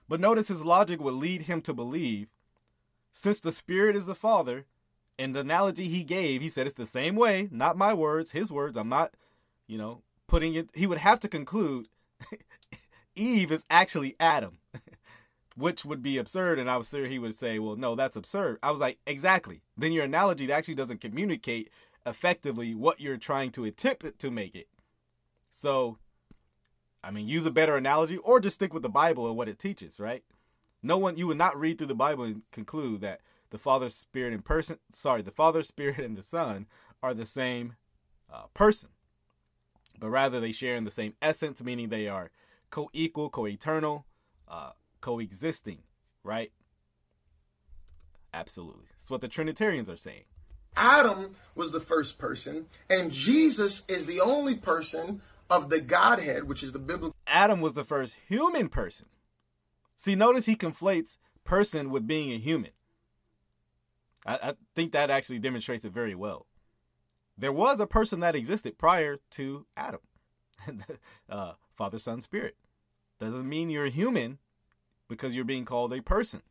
But 0.08 0.20
notice 0.20 0.48
his 0.48 0.64
logic 0.64 1.00
would 1.00 1.14
lead 1.14 1.42
him 1.42 1.62
to 1.62 1.72
believe, 1.72 2.28
since 3.12 3.40
the 3.40 3.52
Spirit 3.52 3.94
is 3.94 4.06
the 4.06 4.14
Father, 4.14 4.66
in 5.16 5.32
the 5.32 5.40
analogy 5.40 5.88
he 5.88 6.04
gave, 6.04 6.42
he 6.42 6.50
said 6.50 6.66
it's 6.66 6.74
the 6.74 6.86
same 6.86 7.16
way, 7.16 7.48
not 7.50 7.78
my 7.78 7.94
words, 7.94 8.32
his 8.32 8.50
words. 8.50 8.76
I'm 8.76 8.88
not, 8.88 9.16
you 9.66 9.78
know, 9.78 10.02
putting 10.26 10.54
it. 10.54 10.70
He 10.74 10.86
would 10.86 10.98
have 10.98 11.20
to 11.20 11.28
conclude 11.28 11.88
Eve 13.16 13.52
is 13.52 13.64
actually 13.70 14.14
Adam, 14.20 14.58
which 15.56 15.84
would 15.84 16.02
be 16.02 16.18
absurd. 16.18 16.58
And 16.58 16.70
I 16.70 16.76
was 16.76 16.88
sure 16.88 17.06
he 17.06 17.18
would 17.18 17.34
say, 17.34 17.58
well, 17.58 17.76
no, 17.76 17.94
that's 17.94 18.16
absurd. 18.16 18.58
I 18.62 18.70
was 18.70 18.80
like, 18.80 18.98
exactly. 19.06 19.62
Then 19.76 19.92
your 19.92 20.04
analogy 20.04 20.50
actually 20.52 20.74
doesn't 20.74 21.00
communicate 21.00 21.70
effectively 22.04 22.74
what 22.74 23.00
you're 23.00 23.16
trying 23.16 23.50
to 23.52 23.64
attempt 23.64 24.18
to 24.18 24.30
make 24.30 24.54
it. 24.54 24.68
So, 25.50 25.98
I 27.02 27.10
mean, 27.10 27.26
use 27.26 27.46
a 27.46 27.50
better 27.50 27.76
analogy 27.76 28.18
or 28.18 28.40
just 28.40 28.56
stick 28.56 28.72
with 28.72 28.82
the 28.82 28.88
Bible 28.88 29.26
and 29.26 29.36
what 29.36 29.48
it 29.48 29.58
teaches, 29.58 29.98
right? 29.98 30.22
No 30.82 30.98
one, 30.98 31.16
you 31.16 31.26
would 31.26 31.38
not 31.38 31.58
read 31.58 31.78
through 31.78 31.88
the 31.88 31.94
Bible 31.94 32.24
and 32.24 32.42
conclude 32.52 33.00
that 33.00 33.20
the 33.50 33.58
Father, 33.58 33.88
Spirit, 33.88 34.32
and 34.32 34.44
person, 34.44 34.78
sorry, 34.92 35.22
the 35.22 35.30
Father, 35.30 35.62
Spirit, 35.64 35.98
and 35.98 36.16
the 36.16 36.22
Son 36.22 36.66
are 37.02 37.14
the 37.14 37.26
same 37.26 37.74
uh, 38.32 38.44
person. 38.54 38.90
But 39.98 40.10
rather, 40.10 40.40
they 40.40 40.52
share 40.52 40.76
in 40.76 40.84
the 40.84 40.90
same 40.90 41.14
essence, 41.22 41.62
meaning 41.62 41.88
they 41.88 42.06
are 42.08 42.30
co 42.70 42.90
equal, 42.92 43.30
co 43.30 43.46
eternal, 43.46 44.06
uh, 44.48 44.70
coexisting, 45.00 45.82
right? 46.22 46.52
Absolutely. 48.32 48.84
That's 48.90 49.10
what 49.10 49.20
the 49.20 49.28
Trinitarians 49.28 49.88
are 49.88 49.96
saying. 49.96 50.24
Adam 50.76 51.36
was 51.54 51.72
the 51.72 51.80
first 51.80 52.18
person, 52.18 52.66
and 52.90 53.10
Jesus 53.10 53.82
is 53.88 54.04
the 54.04 54.20
only 54.20 54.54
person 54.54 55.22
of 55.48 55.70
the 55.70 55.80
Godhead, 55.80 56.44
which 56.44 56.62
is 56.62 56.72
the 56.72 56.78
biblical 56.78 57.14
Adam 57.26 57.60
was 57.60 57.72
the 57.72 57.84
first 57.84 58.16
human 58.28 58.68
person. 58.68 59.06
See, 59.96 60.14
notice 60.14 60.46
he 60.46 60.56
conflates 60.56 61.16
person 61.44 61.90
with 61.90 62.06
being 62.06 62.30
a 62.32 62.38
human. 62.38 62.72
I, 64.26 64.38
I 64.42 64.54
think 64.74 64.92
that 64.92 65.10
actually 65.10 65.38
demonstrates 65.38 65.84
it 65.84 65.92
very 65.92 66.14
well. 66.14 66.46
There 67.38 67.52
was 67.52 67.80
a 67.80 67.86
person 67.86 68.20
that 68.20 68.34
existed 68.34 68.78
prior 68.78 69.18
to 69.32 69.66
Adam, 69.76 70.00
uh, 71.30 71.52
Father, 71.76 71.98
Son, 71.98 72.20
Spirit. 72.20 72.56
Doesn't 73.18 73.48
mean 73.48 73.70
you're 73.70 73.86
human 73.86 74.38
because 75.08 75.34
you're 75.34 75.44
being 75.44 75.64
called 75.64 75.92
a 75.92 76.02
person. 76.02 76.42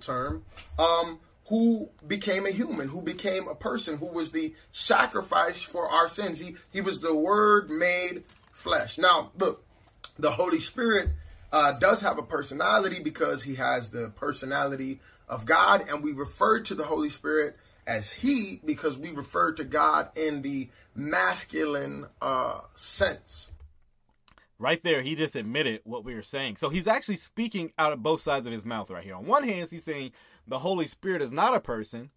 term, 0.00 0.44
um, 0.78 1.18
who 1.46 1.88
became 2.06 2.46
a 2.46 2.50
human, 2.50 2.88
who 2.88 3.00
became 3.00 3.48
a 3.48 3.54
person, 3.54 3.96
who 3.96 4.06
was 4.06 4.32
the 4.32 4.54
sacrifice 4.72 5.62
for 5.62 5.88
our 5.88 6.08
sins. 6.08 6.38
He 6.38 6.56
he 6.70 6.80
was 6.80 7.00
the 7.00 7.14
Word 7.14 7.70
made 7.70 8.24
flesh. 8.52 8.98
Now, 8.98 9.30
look, 9.38 9.64
the 10.18 10.32
Holy 10.32 10.60
Spirit 10.60 11.10
uh, 11.52 11.72
does 11.72 12.02
have 12.02 12.18
a 12.18 12.22
personality 12.22 13.00
because 13.02 13.42
he 13.42 13.54
has 13.54 13.88
the 13.88 14.12
personality 14.16 15.00
of 15.28 15.46
God, 15.46 15.88
and 15.88 16.02
we 16.02 16.12
refer 16.12 16.60
to 16.60 16.74
the 16.74 16.84
Holy 16.84 17.10
Spirit 17.10 17.56
as 17.88 18.12
He 18.12 18.60
because 18.64 18.98
we 18.98 19.10
refer 19.10 19.52
to 19.52 19.64
God 19.64 20.10
in 20.16 20.42
the 20.42 20.68
masculine 20.94 22.06
uh, 22.22 22.60
sense. 22.76 23.50
Right 24.60 24.82
there, 24.82 25.02
he 25.02 25.14
just 25.14 25.36
admitted 25.36 25.80
what 25.84 26.04
we 26.04 26.14
were 26.14 26.22
saying. 26.22 26.56
So 26.56 26.68
he's 26.68 26.88
actually 26.88 27.16
speaking 27.16 27.72
out 27.78 27.92
of 27.92 28.02
both 28.02 28.20
sides 28.20 28.46
of 28.46 28.52
his 28.52 28.64
mouth 28.64 28.90
right 28.90 29.04
here. 29.04 29.14
On 29.14 29.24
one 29.24 29.44
hand, 29.44 29.68
he's 29.70 29.84
saying 29.84 30.10
the 30.48 30.58
Holy 30.58 30.86
Spirit 30.86 31.22
is 31.22 31.32
not 31.32 31.54
a 31.54 31.60
person, 31.60 32.10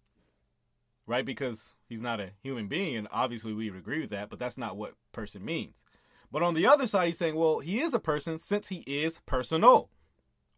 right? 1.06 1.24
Because 1.24 1.74
he's 1.88 2.02
not 2.02 2.20
a 2.20 2.30
human 2.42 2.66
being, 2.66 2.96
and 2.96 3.06
obviously 3.12 3.52
we 3.52 3.70
would 3.70 3.78
agree 3.78 4.00
with 4.00 4.10
that, 4.10 4.28
but 4.28 4.40
that's 4.40 4.58
not 4.58 4.76
what 4.76 4.94
person 5.12 5.44
means. 5.44 5.84
But 6.32 6.42
on 6.42 6.54
the 6.54 6.66
other 6.66 6.88
side, 6.88 7.06
he's 7.06 7.18
saying, 7.18 7.36
well, 7.36 7.60
he 7.60 7.78
is 7.80 7.94
a 7.94 8.00
person 8.00 8.38
since 8.38 8.68
he 8.68 8.78
is 8.86 9.20
personal, 9.24 9.88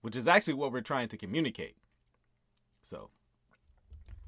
which 0.00 0.16
is 0.16 0.26
actually 0.26 0.54
what 0.54 0.72
we're 0.72 0.80
trying 0.80 1.08
to 1.08 1.18
communicate. 1.18 1.76
So, 2.80 3.10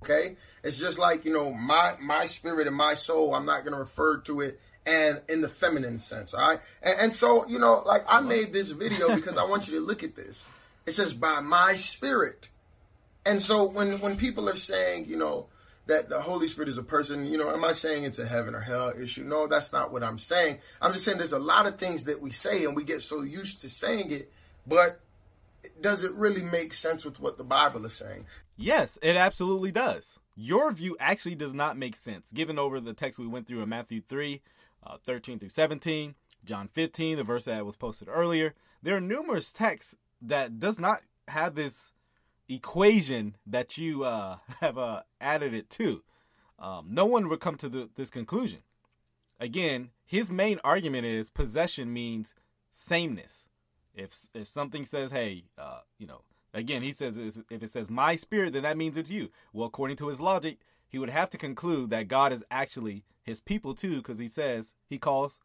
Okay, 0.03 0.37
it's 0.63 0.79
just 0.79 0.99
like 0.99 1.25
you 1.25 1.33
know 1.33 1.53
my 1.53 1.95
my 2.01 2.27
spirit 2.27 2.67
and 2.67 2.77
my 2.77 2.95
soul. 2.95 3.35
I'm 3.35 3.47
not 3.47 3.65
going 3.65 3.73
to 3.73 3.79
refer 3.79 4.19
to 4.19 4.41
it 4.41 4.61
and 4.85 5.21
in 5.29 5.41
the 5.41 5.49
feminine 5.49 5.99
sense. 5.99 6.33
All 6.33 6.49
right, 6.49 6.61
and, 6.83 7.01
and 7.01 7.13
so 7.13 7.47
you 7.49 7.59
know, 7.59 7.83
like 7.85 8.05
I 8.09 8.21
made 8.21 8.53
this 8.53 8.71
video 8.71 9.15
because 9.15 9.37
I 9.37 9.45
want 9.45 9.69
you 9.69 9.79
to 9.79 9.85
look 9.85 10.03
at 10.03 10.15
this. 10.15 10.47
It 10.87 10.93
says 10.93 11.13
by 11.13 11.41
my 11.41 11.77
spirit, 11.77 12.47
and 13.25 13.43
so 13.43 13.69
when 13.69 14.01
when 14.01 14.17
people 14.17 14.49
are 14.49 14.57
saying 14.57 15.07
you 15.07 15.17
know 15.17 15.47
that 15.87 16.09
the 16.09 16.21
Holy 16.21 16.49
Spirit 16.49 16.69
is 16.69 16.79
a 16.79 16.83
person, 16.83 17.27
you 17.27 17.39
know, 17.39 17.51
am 17.51 17.65
I 17.65 17.73
saying 17.73 18.05
it's 18.05 18.19
a 18.19 18.27
heaven 18.27 18.55
or 18.55 18.61
hell 18.61 18.93
issue? 19.01 19.23
No, 19.23 19.47
that's 19.47 19.73
not 19.73 19.93
what 19.93 20.03
I'm 20.03 20.19
saying. 20.19 20.59
I'm 20.83 20.93
just 20.93 21.05
saying 21.05 21.19
there's 21.19 21.33
a 21.33 21.39
lot 21.39 21.67
of 21.67 21.79
things 21.79 22.05
that 22.05 22.21
we 22.21 22.33
say 22.33 22.65
and 22.65 22.75
we 22.75 22.83
get 22.83 23.03
so 23.03 23.23
used 23.23 23.61
to 23.61 23.71
saying 23.71 24.11
it, 24.11 24.33
but 24.67 25.01
does 25.81 26.03
it 26.03 26.13
really 26.15 26.43
make 26.43 26.75
sense 26.75 27.05
with 27.05 27.21
what 27.21 27.39
the 27.39 27.45
Bible 27.45 27.87
is 27.87 27.95
saying? 27.95 28.27
Yes, 28.57 28.99
it 29.03 29.17
absolutely 29.17 29.73
does. 29.73 30.19
Your 30.35 30.73
view 30.73 30.97
actually 31.01 31.35
does 31.35 31.55
not 31.55 31.79
make 31.79 31.97
sense, 31.97 32.31
given 32.33 32.59
over 32.59 32.81
the 32.81 32.93
text 32.93 33.19
we 33.19 33.27
went 33.27 33.47
through 33.47 33.63
in 33.63 33.69
Matthew 33.69 34.01
3, 34.01 34.43
uh, 34.87 34.97
13 35.05 35.39
through 35.39 35.49
17, 35.49 36.15
John 36.45 36.69
15, 36.69 37.17
the 37.17 37.25
verse 37.25 37.45
that 37.45 37.65
was 37.65 37.77
posted 37.77 38.09
earlier. 38.11 38.55
There 38.83 38.97
are 38.97 39.01
numerous 39.01 39.51
texts 39.51 39.97
that 40.21 40.61
does 40.61 40.79
not 40.79 41.01
have 41.29 41.55
this 41.55 41.93
equation 42.49 43.37
that 43.47 43.79
you 43.79 44.05
uh, 44.05 44.39
have 44.61 44.79
uh, 44.79 45.03
added 45.21 45.55
it 45.55 45.71
to. 45.71 46.03
Um, 46.59 46.89
no 46.91 47.05
one 47.05 47.29
would 47.29 47.41
come 47.41 47.57
to 47.57 47.69
the, 47.69 47.91
this 47.95 48.11
conclusion. 48.11 48.61
Again, 49.39 49.91
his 50.05 50.31
main 50.31 50.61
argument 50.65 51.05
is 51.05 51.29
possession 51.29 51.93
means 51.93 52.35
sameness. 52.71 53.49
If 53.95 54.29
if 54.35 54.47
something 54.47 54.85
says, 54.85 55.11
"Hey, 55.11 55.45
uh, 55.59 55.81
you 55.99 56.07
know," 56.07 56.23
again, 56.57 56.83
he 56.83 56.93
says 56.93 57.17
if 57.17 57.63
it 57.63 57.71
says 57.71 57.91
"my 57.91 58.17
spirit," 58.17 58.53
then 58.53 58.63
that 58.63 58.77
means 58.77 58.97
it's 58.97 59.11
you. 59.11 59.31
Well, 59.53 59.67
according 59.67 59.97
to 59.99 60.09
his 60.09 60.21
logic, 60.21 60.59
he 60.89 60.99
would 60.99 61.11
have 61.11 61.31
to 61.31 61.39
conclude 61.39 61.91
that 61.91 62.09
God 62.09 62.33
is 62.33 62.45
actually 62.51 63.05
his 63.23 63.41
people 63.41 63.75
too, 63.75 63.97
because 63.99 64.19
he 64.19 64.29
says 64.29 64.75
he 64.89 64.99
calls, 64.99 65.39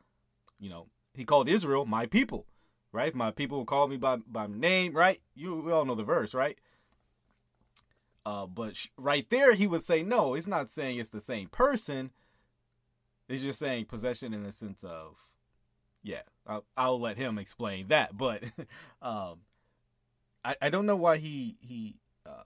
you 0.59 0.69
know, 0.69 0.87
he 1.13 1.25
called 1.25 1.49
Israel 1.49 1.85
my 1.85 2.05
people, 2.05 2.47
right? 2.91 3.13
My 3.13 3.31
people 3.31 3.65
call 3.65 3.87
me 3.87 3.97
by 3.97 4.17
by 4.17 4.47
name, 4.47 4.93
right? 4.93 5.19
You 5.35 5.61
we 5.61 5.71
all 5.71 5.85
know 5.85 5.95
the 5.95 6.03
verse, 6.03 6.33
right? 6.33 6.59
Uh, 8.25 8.45
but 8.45 8.75
sh- 8.75 8.87
right 8.97 9.27
there, 9.29 9.53
he 9.53 9.67
would 9.67 9.83
say 9.83 10.03
no. 10.03 10.35
It's 10.35 10.47
not 10.47 10.69
saying 10.69 10.99
it's 10.99 11.09
the 11.09 11.19
same 11.19 11.47
person. 11.47 12.11
It's 13.27 13.41
just 13.41 13.59
saying 13.59 13.85
possession 13.85 14.33
in 14.33 14.43
the 14.43 14.51
sense 14.51 14.83
of, 14.83 15.15
yeah. 16.03 16.21
I'll, 16.45 16.65
I'll 16.75 16.99
let 16.99 17.17
him 17.17 17.37
explain 17.37 17.87
that, 17.87 18.17
but 18.17 18.43
um, 19.01 19.39
I 20.43 20.55
I 20.61 20.69
don't 20.69 20.85
know 20.85 20.95
why 20.95 21.17
he 21.17 21.57
he. 21.59 21.95
Uh, 22.25 22.43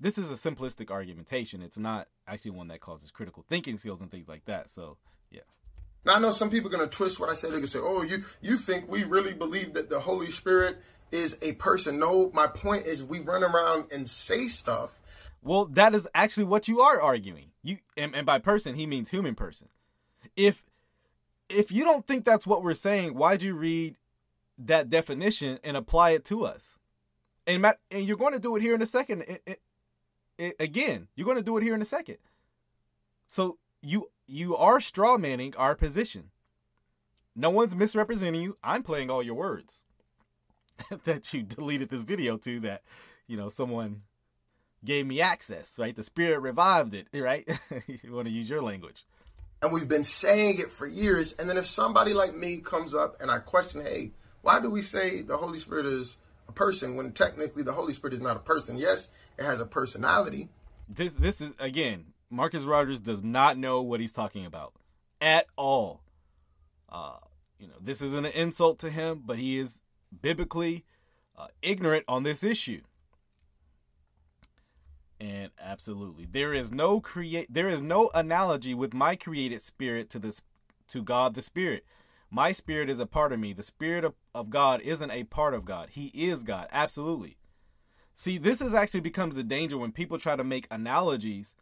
this 0.00 0.18
is 0.18 0.30
a 0.30 0.34
simplistic 0.34 0.90
argumentation. 0.90 1.62
It's 1.62 1.78
not 1.78 2.08
actually 2.26 2.52
one 2.52 2.68
that 2.68 2.80
causes 2.80 3.10
critical 3.10 3.44
thinking 3.46 3.76
skills 3.76 4.00
and 4.00 4.10
things 4.10 4.28
like 4.28 4.44
that. 4.46 4.70
So 4.70 4.96
yeah. 5.30 5.40
Now 6.04 6.14
I 6.14 6.18
know 6.18 6.32
some 6.32 6.50
people 6.50 6.68
are 6.68 6.76
gonna 6.76 6.88
twist 6.88 7.20
what 7.20 7.30
I 7.30 7.34
say. 7.34 7.48
They're 7.48 7.58
gonna 7.58 7.66
say, 7.66 7.80
"Oh, 7.80 8.02
you 8.02 8.24
you 8.40 8.56
think 8.56 8.88
we 8.88 9.04
really 9.04 9.34
believe 9.34 9.74
that 9.74 9.88
the 9.88 10.00
Holy 10.00 10.30
Spirit 10.30 10.78
is 11.10 11.36
a 11.42 11.52
person?" 11.52 11.98
No, 11.98 12.30
my 12.32 12.46
point 12.46 12.86
is 12.86 13.02
we 13.02 13.20
run 13.20 13.44
around 13.44 13.92
and 13.92 14.08
say 14.08 14.48
stuff. 14.48 14.90
Well, 15.42 15.66
that 15.66 15.94
is 15.94 16.08
actually 16.14 16.44
what 16.44 16.68
you 16.68 16.80
are 16.80 17.00
arguing. 17.00 17.50
You 17.62 17.78
and, 17.96 18.14
and 18.14 18.26
by 18.26 18.38
person 18.38 18.74
he 18.74 18.86
means 18.86 19.10
human 19.10 19.34
person. 19.34 19.68
If 20.36 20.62
if 21.48 21.70
you 21.70 21.84
don't 21.84 22.06
think 22.06 22.24
that's 22.24 22.46
what 22.46 22.62
we're 22.62 22.74
saying, 22.74 23.14
why'd 23.14 23.42
you 23.42 23.54
read 23.54 23.96
that 24.66 24.90
definition 24.90 25.58
and 25.64 25.76
apply 25.76 26.10
it 26.10 26.24
to 26.26 26.44
us? 26.44 26.76
And 27.46 27.62
Matt, 27.62 27.80
and 27.90 28.06
you're 28.06 28.16
going 28.16 28.34
to 28.34 28.38
do 28.38 28.56
it 28.56 28.62
here 28.62 28.74
in 28.74 28.82
a 28.82 28.86
second. 28.86 29.22
It, 29.22 29.42
it, 29.46 29.60
it, 30.38 30.56
again, 30.60 31.08
you're 31.14 31.24
going 31.24 31.36
to 31.36 31.42
do 31.42 31.56
it 31.56 31.62
here 31.62 31.74
in 31.74 31.82
a 31.82 31.86
second. 31.86 32.18
So 33.26 33.58
you 33.80 34.10
you 34.26 34.56
are 34.56 34.80
straw 34.80 35.18
manning 35.18 35.54
our 35.56 35.74
position. 35.74 36.30
No 37.34 37.50
one's 37.50 37.74
misrepresenting 37.74 38.42
you. 38.42 38.56
I'm 38.62 38.82
playing 38.82 39.10
all 39.10 39.22
your 39.22 39.34
words 39.34 39.82
that 41.04 41.32
you 41.32 41.42
deleted 41.42 41.88
this 41.88 42.02
video 42.02 42.36
to. 42.38 42.60
That 42.60 42.82
you 43.26 43.36
know 43.36 43.48
someone 43.48 44.02
gave 44.84 45.06
me 45.06 45.20
access. 45.20 45.78
Right, 45.78 45.96
the 45.96 46.02
spirit 46.02 46.40
revived 46.40 46.94
it. 46.94 47.08
Right, 47.14 47.48
you 47.86 48.12
want 48.12 48.26
to 48.26 48.32
use 48.32 48.48
your 48.48 48.62
language 48.62 49.04
and 49.62 49.72
we've 49.72 49.88
been 49.88 50.04
saying 50.04 50.58
it 50.58 50.72
for 50.72 50.86
years. 50.86 51.32
And 51.34 51.48
then 51.48 51.56
if 51.56 51.66
somebody 51.66 52.12
like 52.12 52.34
me 52.34 52.58
comes 52.58 52.94
up 52.94 53.16
and 53.20 53.30
I 53.30 53.38
question, 53.38 53.80
hey, 53.80 54.10
why 54.42 54.60
do 54.60 54.68
we 54.68 54.82
say 54.82 55.22
the 55.22 55.36
Holy 55.36 55.58
Spirit 55.58 55.86
is 55.86 56.16
a 56.48 56.52
person 56.52 56.96
when 56.96 57.12
technically 57.12 57.62
the 57.62 57.72
Holy 57.72 57.94
Spirit 57.94 58.14
is 58.14 58.20
not 58.20 58.36
a 58.36 58.40
person? 58.40 58.76
Yes, 58.76 59.10
it 59.38 59.44
has 59.44 59.60
a 59.60 59.66
personality. 59.66 60.48
This 60.88 61.14
this 61.14 61.40
is 61.40 61.54
again, 61.58 62.06
Marcus 62.30 62.64
Rogers 62.64 63.00
does 63.00 63.22
not 63.22 63.56
know 63.56 63.80
what 63.82 64.00
he's 64.00 64.12
talking 64.12 64.44
about 64.44 64.74
at 65.20 65.46
all. 65.56 66.02
Uh, 66.88 67.16
you 67.58 67.68
know, 67.68 67.74
this 67.80 68.02
isn't 68.02 68.26
an 68.26 68.32
insult 68.32 68.78
to 68.80 68.90
him, 68.90 69.22
but 69.24 69.38
he 69.38 69.58
is 69.58 69.80
biblically 70.20 70.84
uh, 71.38 71.46
ignorant 71.62 72.04
on 72.08 72.24
this 72.24 72.44
issue. 72.44 72.82
And 75.20 75.52
absolutely, 75.60 76.26
there 76.26 76.52
is 76.52 76.72
no 76.72 77.00
create 77.00 77.46
there 77.48 77.68
is 77.68 77.80
no 77.80 78.10
analogy 78.12 78.74
with 78.74 78.92
my 78.92 79.14
created 79.14 79.62
spirit 79.62 80.10
to 80.10 80.18
this 80.18 80.42
to 80.88 81.02
God 81.02 81.34
the 81.34 81.42
Spirit. 81.42 81.86
My 82.34 82.52
spirit 82.52 82.88
is 82.88 82.98
a 82.98 83.04
part 83.04 83.34
of 83.34 83.38
me. 83.40 83.52
The 83.52 83.62
spirit 83.62 84.04
of, 84.04 84.14
of 84.34 84.48
God 84.48 84.80
isn't 84.80 85.10
a 85.10 85.24
part 85.24 85.52
of 85.52 85.66
God. 85.66 85.90
He 85.90 86.06
is 86.14 86.42
God. 86.42 86.66
Absolutely. 86.72 87.36
See, 88.14 88.38
this 88.38 88.62
is 88.62 88.72
actually 88.74 89.00
becomes 89.00 89.36
a 89.36 89.42
danger 89.42 89.76
when 89.76 89.92
people 89.92 90.18
try 90.18 90.34
to 90.34 90.42
make 90.42 90.66
analogies 90.70 91.54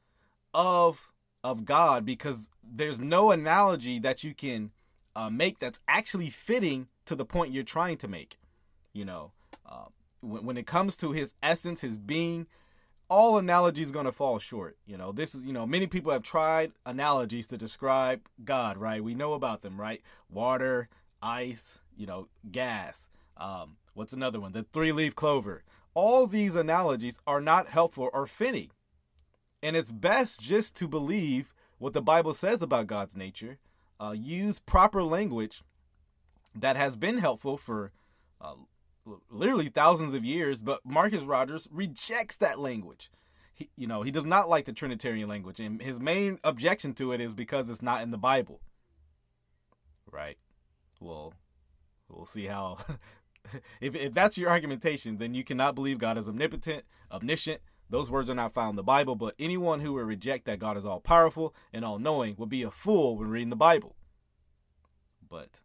of 0.54 1.10
of 1.42 1.64
God 1.64 2.04
because 2.04 2.50
there's 2.62 3.00
no 3.00 3.32
analogy 3.32 3.98
that 3.98 4.22
you 4.22 4.32
can 4.32 4.70
uh, 5.16 5.28
make 5.28 5.58
that's 5.58 5.80
actually 5.88 6.30
fitting 6.30 6.86
to 7.06 7.16
the 7.16 7.24
point 7.24 7.52
you're 7.52 7.64
trying 7.64 7.96
to 7.96 8.08
make. 8.08 8.38
You 8.92 9.06
know, 9.06 9.32
uh, 9.66 9.86
when, 10.20 10.44
when 10.44 10.56
it 10.56 10.66
comes 10.66 10.96
to 10.98 11.10
His 11.10 11.34
essence, 11.42 11.80
His 11.80 11.98
being, 11.98 12.46
all 13.10 13.38
analogies 13.38 13.90
going 13.90 14.06
to 14.06 14.12
fall 14.12 14.38
short. 14.38 14.78
You 14.86 14.96
know, 14.96 15.10
this 15.10 15.34
is, 15.34 15.44
you 15.44 15.52
know, 15.52 15.66
many 15.66 15.88
people 15.88 16.12
have 16.12 16.22
tried 16.22 16.72
analogies 16.86 17.48
to 17.48 17.58
describe 17.58 18.20
God, 18.44 18.78
right? 18.78 19.02
We 19.02 19.14
know 19.14 19.34
about 19.34 19.62
them, 19.62 19.78
right? 19.78 20.00
Water, 20.30 20.88
ice, 21.20 21.80
you 21.96 22.06
know, 22.06 22.28
gas. 22.50 23.08
Um, 23.36 23.76
what's 23.94 24.12
another 24.12 24.40
one? 24.40 24.52
The 24.52 24.62
three 24.62 24.92
leaf 24.92 25.14
clover. 25.16 25.64
All 25.92 26.28
these 26.28 26.54
analogies 26.54 27.18
are 27.26 27.40
not 27.40 27.68
helpful 27.68 28.08
or 28.12 28.26
fitting. 28.26 28.70
And 29.60 29.76
it's 29.76 29.90
best 29.90 30.40
just 30.40 30.76
to 30.76 30.86
believe 30.86 31.52
what 31.78 31.92
the 31.92 32.00
Bible 32.00 32.32
says 32.32 32.62
about 32.62 32.86
God's 32.86 33.16
nature, 33.16 33.58
uh, 33.98 34.14
use 34.16 34.60
proper 34.60 35.02
language 35.02 35.62
that 36.54 36.76
has 36.76 36.94
been 36.94 37.18
helpful 37.18 37.56
for 37.56 37.90
uh, 38.40 38.54
literally 39.30 39.68
thousands 39.68 40.14
of 40.14 40.24
years, 40.24 40.62
but 40.62 40.84
Marcus 40.84 41.22
Rogers 41.22 41.68
rejects 41.70 42.36
that 42.38 42.58
language. 42.58 43.10
He, 43.54 43.70
you 43.76 43.86
know, 43.86 44.02
he 44.02 44.10
does 44.10 44.26
not 44.26 44.48
like 44.48 44.64
the 44.64 44.72
Trinitarian 44.72 45.28
language, 45.28 45.60
and 45.60 45.82
his 45.82 46.00
main 46.00 46.38
objection 46.44 46.94
to 46.94 47.12
it 47.12 47.20
is 47.20 47.34
because 47.34 47.68
it's 47.68 47.82
not 47.82 48.02
in 48.02 48.10
the 48.10 48.18
Bible. 48.18 48.60
Right. 50.10 50.38
Well, 51.00 51.34
we'll 52.08 52.24
see 52.24 52.46
how. 52.46 52.78
if 53.80 53.94
if 53.94 54.12
that's 54.12 54.38
your 54.38 54.50
argumentation, 54.50 55.18
then 55.18 55.34
you 55.34 55.44
cannot 55.44 55.74
believe 55.74 55.98
God 55.98 56.18
is 56.18 56.28
omnipotent, 56.28 56.84
omniscient. 57.10 57.60
Those 57.88 58.10
words 58.10 58.30
are 58.30 58.34
not 58.34 58.54
found 58.54 58.70
in 58.70 58.76
the 58.76 58.82
Bible, 58.84 59.16
but 59.16 59.34
anyone 59.38 59.80
who 59.80 59.94
would 59.94 60.06
reject 60.06 60.44
that 60.44 60.60
God 60.60 60.76
is 60.76 60.86
all 60.86 61.00
powerful 61.00 61.54
and 61.72 61.84
all 61.84 61.98
knowing 61.98 62.36
would 62.38 62.48
be 62.48 62.62
a 62.62 62.70
fool 62.70 63.16
when 63.16 63.28
reading 63.28 63.50
the 63.50 63.56
Bible. 63.56 63.96
But 65.28 65.60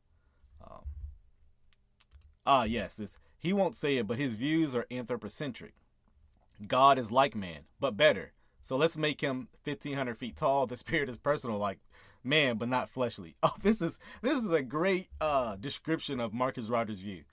ah 2.45 2.63
yes, 2.63 2.95
this 2.95 3.17
he 3.37 3.53
won't 3.53 3.75
say 3.75 3.97
it, 3.97 4.07
but 4.07 4.17
his 4.17 4.35
views 4.35 4.73
are 4.73 4.87
anthropocentric. 4.89 5.73
God 6.65 6.97
is 6.97 7.11
like 7.11 7.35
man, 7.35 7.61
but 7.79 7.97
better. 7.97 8.31
So 8.61 8.77
let's 8.77 8.97
make 8.97 9.21
him 9.21 9.49
1500 9.63 10.17
feet 10.17 10.35
tall. 10.35 10.65
The 10.65 10.77
spirit 10.77 11.09
is 11.09 11.17
personal, 11.17 11.59
like 11.59 11.79
man, 12.23 12.57
but 12.57 12.69
not 12.69 12.89
fleshly. 12.89 13.35
Oh, 13.43 13.53
this 13.61 13.81
is 13.81 13.99
this 14.21 14.37
is 14.37 14.49
a 14.49 14.63
great 14.63 15.07
uh, 15.21 15.55
description 15.57 16.19
of 16.19 16.33
Marcus 16.33 16.67
Rogers' 16.69 16.99
view. 16.99 17.23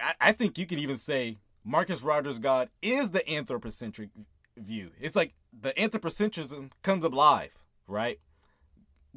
I, 0.00 0.14
I 0.20 0.32
think 0.32 0.58
you 0.58 0.66
could 0.66 0.80
even 0.80 0.96
say 0.96 1.38
Marcus 1.64 2.02
Rogers' 2.02 2.40
God 2.40 2.68
is 2.80 3.10
the 3.10 3.28
anthropocentric 3.28 4.10
view. 4.56 4.90
It's 5.00 5.14
like 5.14 5.34
the 5.52 5.72
anthropocentrism 5.74 6.70
comes 6.82 7.04
alive, 7.04 7.56
right? 7.86 8.18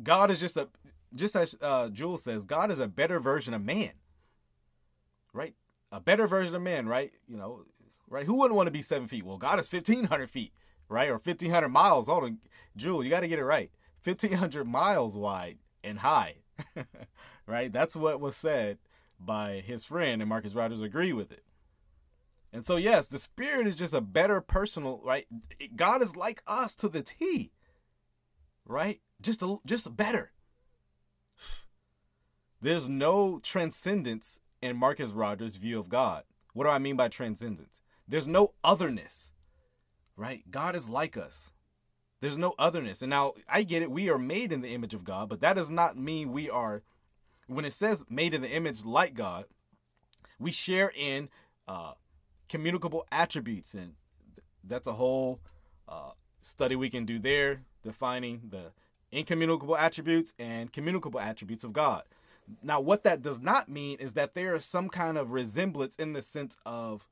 God 0.04 0.30
is 0.30 0.40
just 0.40 0.58
a 0.58 0.70
just 1.16 1.36
as 1.36 1.56
uh, 1.62 1.90
Jules 1.90 2.24
says, 2.24 2.46
God 2.46 2.70
is 2.70 2.80
a 2.80 2.88
better 2.88 3.20
version 3.20 3.54
of 3.54 3.64
man 3.64 3.92
right? 5.36 5.54
A 5.92 6.00
better 6.00 6.28
version 6.28 6.56
of 6.56 6.62
man, 6.62 6.88
right? 6.88 7.12
You 7.28 7.38
know, 7.38 7.66
right? 8.10 8.26
Who 8.26 8.36
wouldn't 8.36 8.56
want 8.56 8.68
to 8.68 8.72
be 8.72 8.82
seven 8.82 9.08
feet? 9.08 9.26
Well, 9.26 9.38
God 9.38 9.60
is 9.60 9.72
1,500 9.72 10.30
feet, 10.30 10.54
right? 10.90 11.10
Or 11.10 11.20
1,500 11.20 11.70
miles. 11.70 12.08
Hold 12.08 12.24
on, 12.24 12.38
Jewel, 12.76 13.04
you 13.04 13.10
got 13.10 13.20
to 13.22 13.28
get 13.28 13.40
it 13.40 13.46
right. 13.46 13.70
1,500 14.04 14.66
miles 14.66 15.16
wide 15.16 15.58
and 15.84 16.00
high, 16.00 16.36
right? 17.48 17.72
That's 17.72 17.96
what 17.96 18.20
was 18.20 18.36
said 18.36 18.78
by 19.20 19.64
his 19.66 19.84
friend, 19.84 20.22
and 20.22 20.30
Marcus 20.30 20.54
Rogers 20.54 20.82
agree 20.82 21.14
with 21.14 21.32
it. 21.32 21.44
And 22.54 22.66
so, 22.66 22.78
yes, 22.78 23.08
the 23.08 23.18
spirit 23.18 23.68
is 23.68 23.76
just 23.76 23.94
a 23.94 24.02
better 24.02 24.40
personal, 24.40 25.02
right? 25.04 25.26
God 25.76 26.02
is 26.02 26.16
like 26.16 26.42
us 26.48 26.76
to 26.78 26.88
the 26.88 27.02
T, 27.02 27.52
right? 28.66 29.02
Just 29.22 29.42
a, 29.42 29.58
just 29.66 29.96
better. 29.96 30.32
There's 32.62 32.88
no 32.88 33.40
transcendence 33.40 34.40
in 34.66 34.76
Marcus 34.78 35.12
Rogers' 35.12 35.56
view 35.56 35.80
of 35.80 35.90
God. 35.90 36.24
What 36.54 36.66
do 36.66 36.70
I 36.70 36.80
mean 36.80 36.96
by 36.96 37.08
transcendence? 37.08 37.82
There's 38.08 38.28
no 38.28 38.54
otherness, 38.64 39.32
right? 40.16 40.44
God 40.50 40.76
is 40.76 40.90
like 40.90 41.18
us. 41.18 41.52
There's 42.22 42.38
no 42.38 42.54
otherness. 42.58 43.02
And 43.02 43.10
now 43.10 43.34
I 43.48 43.64
get 43.64 43.82
it. 43.82 43.92
We 43.92 44.10
are 44.10 44.18
made 44.18 44.52
in 44.52 44.62
the 44.62 44.74
image 44.74 44.94
of 44.94 45.04
God, 45.04 45.30
but 45.30 45.42
that 45.42 45.54
does 45.56 45.70
not 45.70 45.98
mean 45.98 46.32
we 46.32 46.50
are, 46.50 46.82
when 47.48 47.66
it 47.66 47.74
says 47.74 48.06
made 48.10 48.34
in 48.34 48.42
the 48.42 48.50
image 48.50 48.84
like 48.84 49.14
God, 49.14 49.46
we 50.40 50.52
share 50.52 50.92
in 50.96 51.30
uh, 51.68 51.94
communicable 52.50 53.06
attributes. 53.12 53.74
And 53.74 53.94
that's 54.64 54.88
a 54.88 54.94
whole 54.94 55.40
uh, 55.88 56.12
study 56.42 56.76
we 56.76 56.90
can 56.90 57.06
do 57.06 57.20
there, 57.20 57.62
defining 57.84 58.42
the 58.50 58.72
incommunicable 59.12 59.78
attributes 59.78 60.34
and 60.40 60.72
communicable 60.72 61.20
attributes 61.20 61.64
of 61.64 61.74
God. 61.74 62.04
Now, 62.62 62.80
what 62.80 63.04
that 63.04 63.22
does 63.22 63.40
not 63.40 63.70
mean 63.70 63.98
is 64.00 64.14
that 64.14 64.34
there 64.34 64.54
is 64.54 64.66
some 64.66 64.90
kind 64.90 65.18
of 65.18 65.32
resemblance 65.32 65.96
in 65.96 66.14
the 66.14 66.22
sense 66.22 66.56
of 66.66 67.08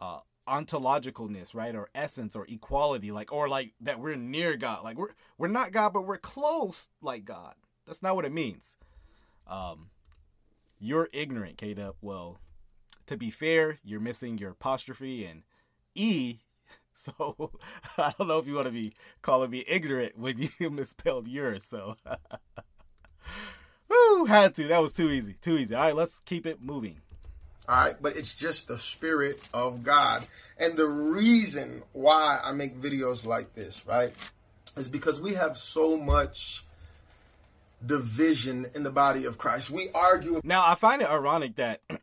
uh, 0.00 0.20
ontologicalness, 0.46 1.54
right, 1.54 1.74
or 1.74 1.88
essence, 1.94 2.34
or 2.34 2.46
equality, 2.48 3.10
like, 3.10 3.32
or 3.32 3.48
like 3.48 3.72
that 3.80 4.00
we're 4.00 4.16
near 4.16 4.56
God. 4.56 4.82
Like 4.84 4.96
we're 4.96 5.14
we're 5.36 5.48
not 5.48 5.72
God, 5.72 5.92
but 5.92 6.06
we're 6.06 6.16
close 6.16 6.88
like 7.02 7.24
God. 7.24 7.54
That's 7.86 8.02
not 8.02 8.16
what 8.16 8.24
it 8.24 8.32
means. 8.32 8.76
Um, 9.46 9.90
you're 10.78 11.08
ignorant, 11.12 11.58
K 11.58 11.74
Well, 12.00 12.38
to 13.06 13.16
be 13.16 13.30
fair, 13.30 13.78
you're 13.82 14.00
missing 14.00 14.38
your 14.38 14.50
apostrophe 14.50 15.24
and 15.24 15.42
e. 15.94 16.38
So 16.92 17.52
I 17.96 18.12
don't 18.18 18.26
know 18.26 18.40
if 18.40 18.48
you 18.48 18.54
want 18.54 18.66
to 18.66 18.72
be 18.72 18.92
calling 19.22 19.50
me 19.50 19.64
ignorant 19.68 20.18
when 20.18 20.48
you 20.58 20.68
misspelled 20.68 21.28
yours. 21.28 21.62
So. 21.62 21.96
Woo! 23.88 24.24
Had 24.26 24.54
to. 24.56 24.68
That 24.68 24.82
was 24.82 24.92
too 24.92 25.10
easy. 25.10 25.34
Too 25.40 25.58
easy. 25.58 25.74
All 25.74 25.82
right, 25.82 25.96
let's 25.96 26.20
keep 26.20 26.46
it 26.46 26.62
moving. 26.62 27.00
All 27.68 27.76
right, 27.76 27.96
but 28.00 28.16
it's 28.16 28.32
just 28.32 28.68
the 28.68 28.78
spirit 28.78 29.40
of 29.52 29.82
God. 29.82 30.26
And 30.58 30.76
the 30.76 30.88
reason 30.88 31.82
why 31.92 32.40
I 32.42 32.52
make 32.52 32.80
videos 32.80 33.26
like 33.26 33.54
this, 33.54 33.84
right, 33.86 34.12
is 34.76 34.88
because 34.88 35.20
we 35.20 35.34
have 35.34 35.56
so 35.56 35.96
much 35.96 36.64
division 37.84 38.66
in 38.74 38.82
the 38.82 38.90
body 38.90 39.24
of 39.24 39.38
Christ. 39.38 39.70
We 39.70 39.90
argue. 39.94 40.40
Now, 40.44 40.64
I 40.66 40.74
find 40.74 41.02
it 41.02 41.10
ironic 41.10 41.56
that 41.56 41.82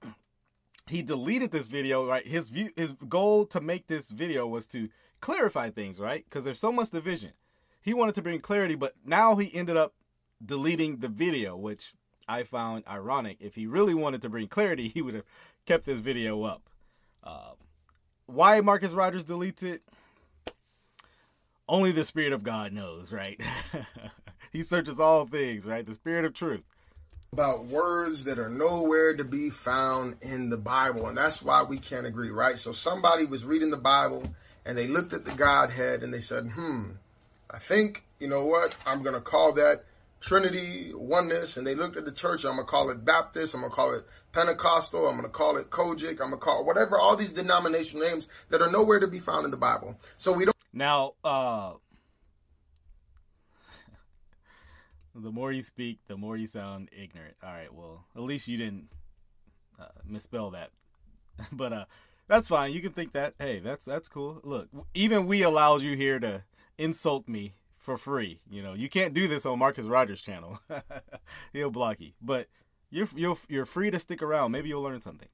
he 0.88 1.02
deleted 1.02 1.52
this 1.52 1.68
video, 1.68 2.08
right? 2.08 2.26
His 2.26 2.50
view, 2.50 2.70
his 2.76 2.94
goal 3.10 3.46
to 3.48 3.60
make 3.60 3.88
this 3.88 4.10
video 4.10 4.48
was 4.48 4.68
to 4.68 4.90
clarify 5.20 5.70
things, 5.70 6.00
right? 6.00 6.24
Because 6.24 6.46
there's 6.46 6.60
so 6.60 6.72
much 6.72 6.92
division. 6.92 7.32
He 7.82 7.94
wanted 7.94 8.16
to 8.16 8.22
bring 8.22 8.40
clarity, 8.40 8.76
but 8.76 8.94
now 9.06 9.36
he 9.36 9.54
ended 9.54 9.78
up 9.78 9.94
deleting 10.44 10.98
the 10.98 11.08
video, 11.08 11.56
which 11.56 11.94
I 12.28 12.44
found 12.44 12.84
ironic. 12.88 13.38
If 13.40 13.56
he 13.56 13.68
really 13.68 13.94
wanted 13.94 14.22
to 14.24 14.30
bring 14.30 14.48
clarity, 14.48 14.88
he 14.88 15.02
would 15.02 15.16
have 15.16 15.26
kept 15.66 15.86
this 15.86 16.00
video 16.00 16.44
up. 16.44 16.64
Uh, 17.24 17.52
why 18.26 18.62
Marcus 18.62 18.94
Rogers 18.94 19.26
deletes 19.26 19.64
it? 19.64 19.82
Only 21.68 21.92
the 21.92 22.04
Spirit 22.04 22.34
of 22.34 22.44
God 22.44 22.74
knows, 22.74 23.12
right? 23.12 23.42
he 24.52 24.64
searches 24.64 25.00
all 25.00 25.26
things, 25.26 25.66
right? 25.66 25.86
The 25.86 25.94
Spirit 25.94 26.26
of 26.26 26.34
truth. 26.34 26.64
About 27.34 27.66
words 27.66 28.24
that 28.26 28.40
are 28.40 28.50
nowhere 28.50 29.16
to 29.18 29.24
be 29.24 29.50
found 29.50 30.18
in 30.22 30.50
the 30.50 30.58
Bible. 30.58 31.08
And 31.08 31.18
that's 31.18 31.42
why 31.42 31.64
we 31.64 31.80
can't 31.80 32.06
agree, 32.06 32.30
right? 32.30 32.58
So 32.58 32.72
somebody 32.72 33.26
was 33.26 33.44
reading 33.44 33.72
the 33.72 33.78
Bible 33.78 34.24
and 34.66 34.78
they 34.78 34.88
looked 34.88 35.14
at 35.14 35.26
the 35.26 35.34
Godhead 35.34 36.04
and 36.04 36.14
they 36.14 36.20
said, 36.20 36.52
hmm, 36.52 36.92
I 37.50 37.60
think, 37.60 38.04
you 38.20 38.28
know 38.28 38.46
what? 38.46 38.76
I'm 38.86 39.04
going 39.04 39.16
to 39.16 39.22
call 39.22 39.54
that 39.54 39.84
Trinity, 40.26 40.92
oneness, 40.92 41.56
and 41.56 41.68
they 41.68 41.76
looked 41.76 41.98
at 41.98 42.06
the 42.06 42.12
church. 42.12 42.46
I'm 42.46 42.56
gonna 42.56 42.64
call 42.64 42.90
it 42.90 43.06
Baptist. 43.06 43.54
I'm 43.54 43.62
gonna 43.62 43.72
call 43.72 43.94
it 43.94 44.08
Pentecostal. 44.32 45.08
I'm 45.08 45.18
gonna 45.18 45.30
call 45.30 45.56
it 45.58 45.70
COGIC. 45.70 46.14
I'm 46.14 46.32
gonna 46.32 46.38
call 46.38 46.62
it 46.62 46.66
whatever 46.66 46.98
all 46.98 47.16
these 47.16 47.32
denominational 47.32 48.08
names 48.08 48.28
that 48.50 48.60
are 48.60 48.72
nowhere 48.72 49.00
to 49.00 49.06
be 49.06 49.20
found 49.20 49.46
in 49.46 49.52
the 49.52 49.58
Bible. 49.58 50.00
So 50.18 50.34
we 50.34 50.46
don't. 50.46 50.58
Now, 50.74 51.14
uh, 51.24 51.74
the 55.16 55.32
more 55.32 55.52
you 55.52 55.62
speak, 55.62 56.00
the 56.08 56.18
more 56.18 56.36
you 56.36 56.48
sound 56.48 56.90
ignorant. 56.92 57.36
All 57.44 57.54
right, 57.54 57.72
well, 57.72 58.06
at 58.16 58.24
least 58.24 58.48
you 58.48 58.58
didn't 58.58 58.88
uh, 59.80 59.90
misspell 60.04 60.50
that. 60.50 60.72
but 61.52 61.72
uh, 61.72 61.86
that's 62.28 62.48
fine. 62.48 62.74
You 62.74 62.82
can 62.82 62.94
think 62.94 63.14
that. 63.14 63.36
Hey, 63.38 63.60
that's 63.60 63.86
that's 63.86 64.10
cool. 64.10 64.42
Look, 64.44 64.70
even 64.96 65.28
we 65.28 65.44
allowed 65.44 65.84
you 65.84 65.96
here 65.96 66.20
to 66.20 66.46
insult 66.80 67.28
me 67.28 67.54
for 67.86 67.98
free. 67.98 68.42
You 68.50 68.64
know, 68.64 68.74
you 68.74 68.90
can't 68.90 69.14
do 69.14 69.28
this 69.28 69.46
on 69.46 69.60
Marcus 69.60 69.86
Rogers' 69.86 70.22
channel. 70.22 70.60
He'll 71.54 71.70
block 71.72 72.02
you. 72.02 72.12
But 72.22 72.48
you're 72.90 73.08
you're 73.16 73.38
you're 73.48 73.66
free 73.66 73.92
to 73.92 74.00
stick 74.00 74.22
around. 74.22 74.52
Maybe 74.52 74.70
you'll 74.70 74.82
learn 74.82 75.02
something. 75.02 75.30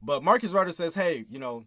But 0.00 0.22
Marcus 0.22 0.52
Rogers 0.52 0.76
says, 0.76 0.94
"Hey, 0.94 1.26
you 1.28 1.38
know, 1.38 1.64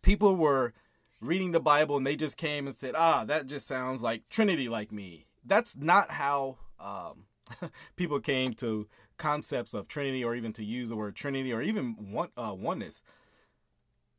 people 0.00 0.36
were 0.36 0.72
reading 1.20 1.50
the 1.50 1.60
Bible 1.60 1.96
and 1.96 2.06
they 2.06 2.16
just 2.16 2.36
came 2.36 2.66
and 2.66 2.76
said, 2.76 2.94
"Ah, 2.96 3.24
that 3.24 3.48
just 3.48 3.66
sounds 3.66 4.02
like 4.02 4.28
Trinity 4.30 4.68
like 4.68 4.92
me." 4.92 5.26
That's 5.44 5.76
not 5.76 6.10
how 6.10 6.58
um, 6.78 7.24
people 7.96 8.20
came 8.20 8.54
to 8.54 8.86
concepts 9.18 9.74
of 9.74 9.88
Trinity 9.88 10.22
or 10.22 10.34
even 10.34 10.52
to 10.54 10.64
use 10.64 10.88
the 10.88 10.96
word 10.96 11.16
Trinity 11.16 11.52
or 11.52 11.62
even 11.62 12.12
one, 12.12 12.30
uh, 12.36 12.54
oneness. 12.56 13.02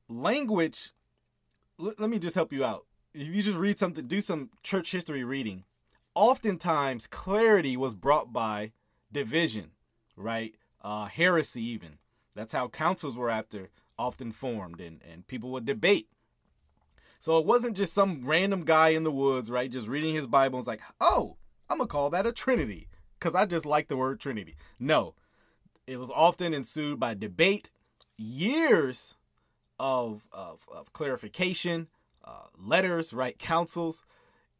Language, 0.10 0.91
let 1.78 2.10
me 2.10 2.18
just 2.18 2.36
help 2.36 2.53
you 2.53 2.64
out 2.64 2.87
if 3.18 3.36
you 3.36 3.41
just 3.41 3.57
read 3.57 3.80
something, 3.80 4.07
do 4.07 4.22
some 4.22 4.49
church 4.63 4.91
history 4.91 5.24
reading, 5.24 5.63
oftentimes 6.15 7.07
clarity 7.07 7.76
was 7.76 7.93
brought 7.93 8.32
by 8.32 8.72
division, 9.11 9.72
right? 10.15 10.55
Uh, 10.82 11.05
heresy, 11.05 11.63
even. 11.63 11.97
That's 12.36 12.53
how 12.53 12.68
councils 12.68 13.18
were 13.18 13.30
after 13.30 13.70
often 13.97 14.32
formed, 14.32 14.80
and, 14.80 15.01
and 15.11 15.28
people 15.28 15.51
would 15.51 15.65
debate. 15.65 16.07
So 17.20 17.39
it 17.39 17.45
wasn't 17.45 17.76
just 17.76 17.93
some 17.93 18.22
random 18.26 18.63
guy 18.63 18.89
in 18.89 19.03
the 19.03 19.11
woods, 19.11 19.49
right? 19.49 19.72
Just 19.72 19.88
reading 19.88 20.13
his 20.13 20.28
Bible 20.28 20.57
and 20.57 20.61
it's 20.61 20.68
like, 20.68 20.82
oh, 21.01 21.38
I'm 21.70 21.78
going 21.78 21.88
to 21.88 21.91
call 21.91 22.11
that 22.11 22.28
a 22.28 22.32
Trinity 22.32 22.88
because 23.20 23.34
I 23.34 23.45
just 23.45 23.65
like 23.65 23.88
the 23.88 23.97
word 23.97 24.20
Trinity. 24.20 24.55
No, 24.80 25.15
it 25.88 25.97
was 25.97 26.11
often 26.11 26.53
ensued 26.53 26.99
by 26.99 27.15
debate, 27.15 27.72
years 28.18 29.15
of, 29.80 30.28
of, 30.32 30.59
of 30.72 30.93
clarification, 30.93 31.88
uh, 32.28 32.48
letters, 32.60 33.14
right? 33.14 33.38
Councils, 33.40 34.04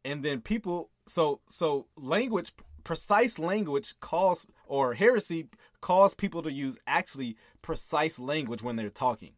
and 0.04 0.22
then 0.22 0.40
people. 0.40 0.90
So 1.06 1.40
so 1.48 1.86
language, 1.96 2.52
precise 2.84 3.38
language, 3.38 3.94
cause 4.00 4.46
or 4.66 4.94
heresy 4.94 5.48
cause 5.80 6.14
people 6.14 6.42
to 6.42 6.52
use 6.52 6.78
actually 6.86 7.36
precise 7.62 8.18
language 8.18 8.62
when 8.62 8.76
they're 8.76 8.90
talking. 8.90 9.32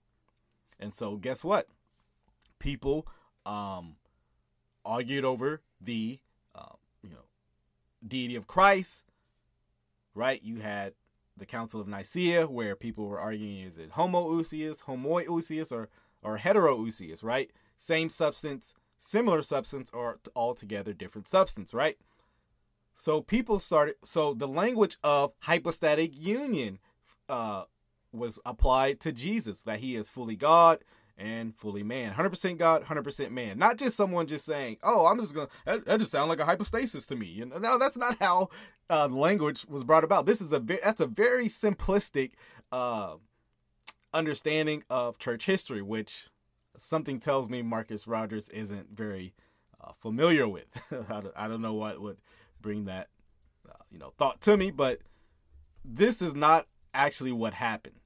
And 0.78 0.94
so 0.94 1.16
guess 1.16 1.44
what? 1.44 1.66
People 2.58 3.06
um, 3.44 3.96
argued 4.84 5.24
over 5.24 5.62
the 5.80 6.20
uh, 6.54 6.76
you 7.02 7.10
know 7.10 7.24
deity 8.06 8.36
of 8.36 8.46
Christ. 8.46 9.04
Right? 10.14 10.42
You 10.42 10.56
had 10.56 10.94
the 11.36 11.46
Council 11.46 11.80
of 11.80 11.88
Nicaea 11.88 12.46
where 12.46 12.76
people 12.76 13.06
were 13.06 13.20
arguing 13.20 13.60
is 13.60 13.78
it 13.78 13.92
homoousios, 13.92 14.84
homoiousios, 14.84 15.72
or 15.72 15.88
or 16.22 16.38
heteroousios, 16.38 17.24
right? 17.24 17.50
Same 17.80 18.10
substance, 18.10 18.74
similar 18.98 19.40
substance, 19.40 19.90
or 19.94 20.18
altogether 20.36 20.92
different 20.92 21.28
substance, 21.28 21.72
right? 21.72 21.96
So 22.94 23.22
people 23.22 23.58
started, 23.58 23.94
so 24.04 24.34
the 24.34 24.46
language 24.46 24.98
of 25.02 25.32
hypostatic 25.38 26.12
union 26.14 26.78
uh, 27.30 27.64
was 28.12 28.38
applied 28.44 29.00
to 29.00 29.12
Jesus, 29.12 29.62
that 29.62 29.78
he 29.78 29.96
is 29.96 30.10
fully 30.10 30.36
God 30.36 30.80
and 31.16 31.56
fully 31.56 31.82
man. 31.82 32.12
100% 32.12 32.58
God, 32.58 32.84
100% 32.84 33.30
man. 33.30 33.58
Not 33.58 33.78
just 33.78 33.96
someone 33.96 34.26
just 34.26 34.44
saying, 34.44 34.76
oh, 34.82 35.06
I'm 35.06 35.18
just 35.18 35.34
going 35.34 35.46
to, 35.46 35.52
that, 35.64 35.84
that 35.86 36.00
just 36.00 36.10
sounds 36.10 36.28
like 36.28 36.40
a 36.40 36.44
hypostasis 36.44 37.06
to 37.06 37.16
me. 37.16 37.28
You 37.28 37.46
know, 37.46 37.58
no, 37.58 37.78
that's 37.78 37.96
not 37.96 38.18
how 38.20 38.48
uh, 38.90 39.08
language 39.08 39.64
was 39.66 39.84
brought 39.84 40.04
about. 40.04 40.26
This 40.26 40.42
is 40.42 40.52
a, 40.52 40.60
that's 40.60 41.00
a 41.00 41.06
very 41.06 41.46
simplistic 41.46 42.32
uh, 42.72 43.14
understanding 44.12 44.84
of 44.90 45.16
church 45.16 45.46
history, 45.46 45.80
which 45.80 46.28
something 46.80 47.20
tells 47.20 47.48
me 47.48 47.62
Marcus 47.62 48.06
Rogers 48.06 48.48
isn't 48.48 48.88
very 48.96 49.34
uh, 49.82 49.92
familiar 50.00 50.48
with. 50.48 50.66
I 51.36 51.46
don't 51.46 51.62
know 51.62 51.74
what 51.74 52.00
would 52.00 52.16
bring 52.60 52.86
that, 52.86 53.08
uh, 53.68 53.74
you 53.90 53.98
know, 53.98 54.12
thought 54.16 54.40
to 54.42 54.56
me, 54.56 54.70
but 54.70 55.00
this 55.84 56.22
is 56.22 56.34
not 56.34 56.66
actually 56.94 57.32
what 57.32 57.54
happened 57.54 58.00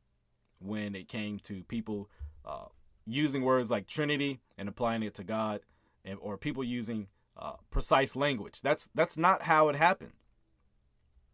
when 0.59 0.95
it 0.95 1.09
came 1.09 1.39
to 1.41 1.63
people 1.65 2.11
uh, 2.45 2.67
using 3.07 3.43
words 3.43 3.71
like 3.71 3.87
Trinity 3.87 4.41
and 4.59 4.69
applying 4.69 5.03
it 5.03 5.15
to 5.15 5.25
God, 5.25 5.61
and, 6.05 6.19
or 6.21 6.37
people 6.37 6.65
using 6.65 7.09
uh, 7.37 7.55
precise 7.71 8.17
language. 8.17 8.61
That's 8.61 8.89
that's 8.95 9.17
not 9.17 9.43
how 9.43 9.69
it 9.69 9.77
happened. 9.77 10.13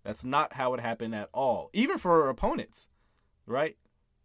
That's 0.04 0.24
not 0.24 0.54
how 0.54 0.74
it 0.74 0.80
happened 0.80 1.14
at 1.14 1.28
all. 1.32 1.70
Even 1.72 1.98
for 1.98 2.28
opponents, 2.28 2.88
right? 3.46 3.76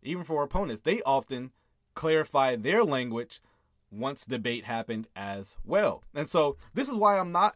Even 0.03 0.23
for 0.23 0.43
opponents, 0.43 0.81
they 0.81 1.01
often 1.01 1.51
clarify 1.95 2.55
their 2.55 2.83
language 2.83 3.41
once 3.91 4.25
debate 4.25 4.65
happened 4.65 5.07
as 5.15 5.55
well. 5.65 6.03
And 6.13 6.29
so 6.29 6.57
this 6.73 6.87
is 6.87 6.93
why 6.93 7.17
I'm 7.17 7.31
not 7.31 7.55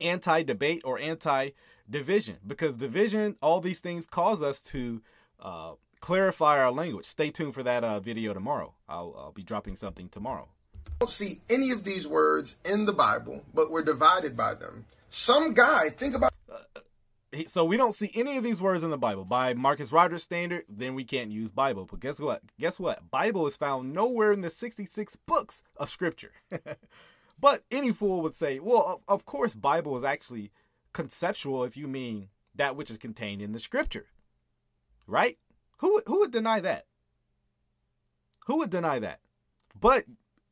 anti 0.00 0.42
debate 0.42 0.82
or 0.84 0.98
anti 0.98 1.50
division 1.88 2.36
because 2.46 2.76
division, 2.76 3.36
all 3.42 3.60
these 3.60 3.80
things 3.80 4.06
cause 4.06 4.42
us 4.42 4.60
to 4.62 5.02
uh, 5.40 5.72
clarify 6.00 6.58
our 6.58 6.72
language. 6.72 7.06
Stay 7.06 7.30
tuned 7.30 7.54
for 7.54 7.62
that 7.62 7.84
uh, 7.84 8.00
video 8.00 8.34
tomorrow. 8.34 8.74
I'll, 8.88 9.14
I'll 9.16 9.32
be 9.32 9.42
dropping 9.42 9.76
something 9.76 10.08
tomorrow. 10.08 10.48
don't 11.00 11.10
see 11.10 11.40
any 11.50 11.70
of 11.70 11.84
these 11.84 12.06
words 12.06 12.56
in 12.64 12.84
the 12.84 12.92
Bible, 12.92 13.42
but 13.52 13.70
we're 13.70 13.82
divided 13.82 14.36
by 14.36 14.54
them. 14.54 14.86
Some 15.10 15.54
guy, 15.54 15.90
think 15.90 16.14
about. 16.14 16.32
Uh, 16.50 16.58
so 17.46 17.64
we 17.64 17.76
don't 17.76 17.94
see 17.94 18.10
any 18.14 18.36
of 18.36 18.44
these 18.44 18.60
words 18.60 18.84
in 18.84 18.90
the 18.90 18.98
Bible. 18.98 19.24
By 19.24 19.54
Marcus 19.54 19.92
Rogers 19.92 20.22
standard, 20.22 20.64
then 20.68 20.94
we 20.94 21.04
can't 21.04 21.30
use 21.30 21.50
Bible. 21.50 21.86
But 21.90 22.00
guess 22.00 22.20
what? 22.20 22.42
Guess 22.58 22.78
what? 22.78 23.10
Bible 23.10 23.46
is 23.46 23.56
found 23.56 23.92
nowhere 23.92 24.32
in 24.32 24.40
the 24.40 24.50
66 24.50 25.16
books 25.26 25.62
of 25.76 25.90
scripture. 25.90 26.32
but 27.40 27.64
any 27.70 27.92
fool 27.92 28.20
would 28.22 28.34
say, 28.34 28.58
well, 28.58 29.02
of 29.08 29.24
course 29.24 29.54
Bible 29.54 29.96
is 29.96 30.04
actually 30.04 30.52
conceptual 30.92 31.64
if 31.64 31.76
you 31.76 31.88
mean 31.88 32.28
that 32.54 32.76
which 32.76 32.90
is 32.90 32.98
contained 32.98 33.42
in 33.42 33.52
the 33.52 33.58
scripture. 33.58 34.06
Right? 35.06 35.38
Who 35.78 36.02
who 36.06 36.20
would 36.20 36.30
deny 36.32 36.60
that? 36.60 36.86
Who 38.46 38.58
would 38.58 38.70
deny 38.70 38.98
that? 38.98 39.20
But 39.78 40.04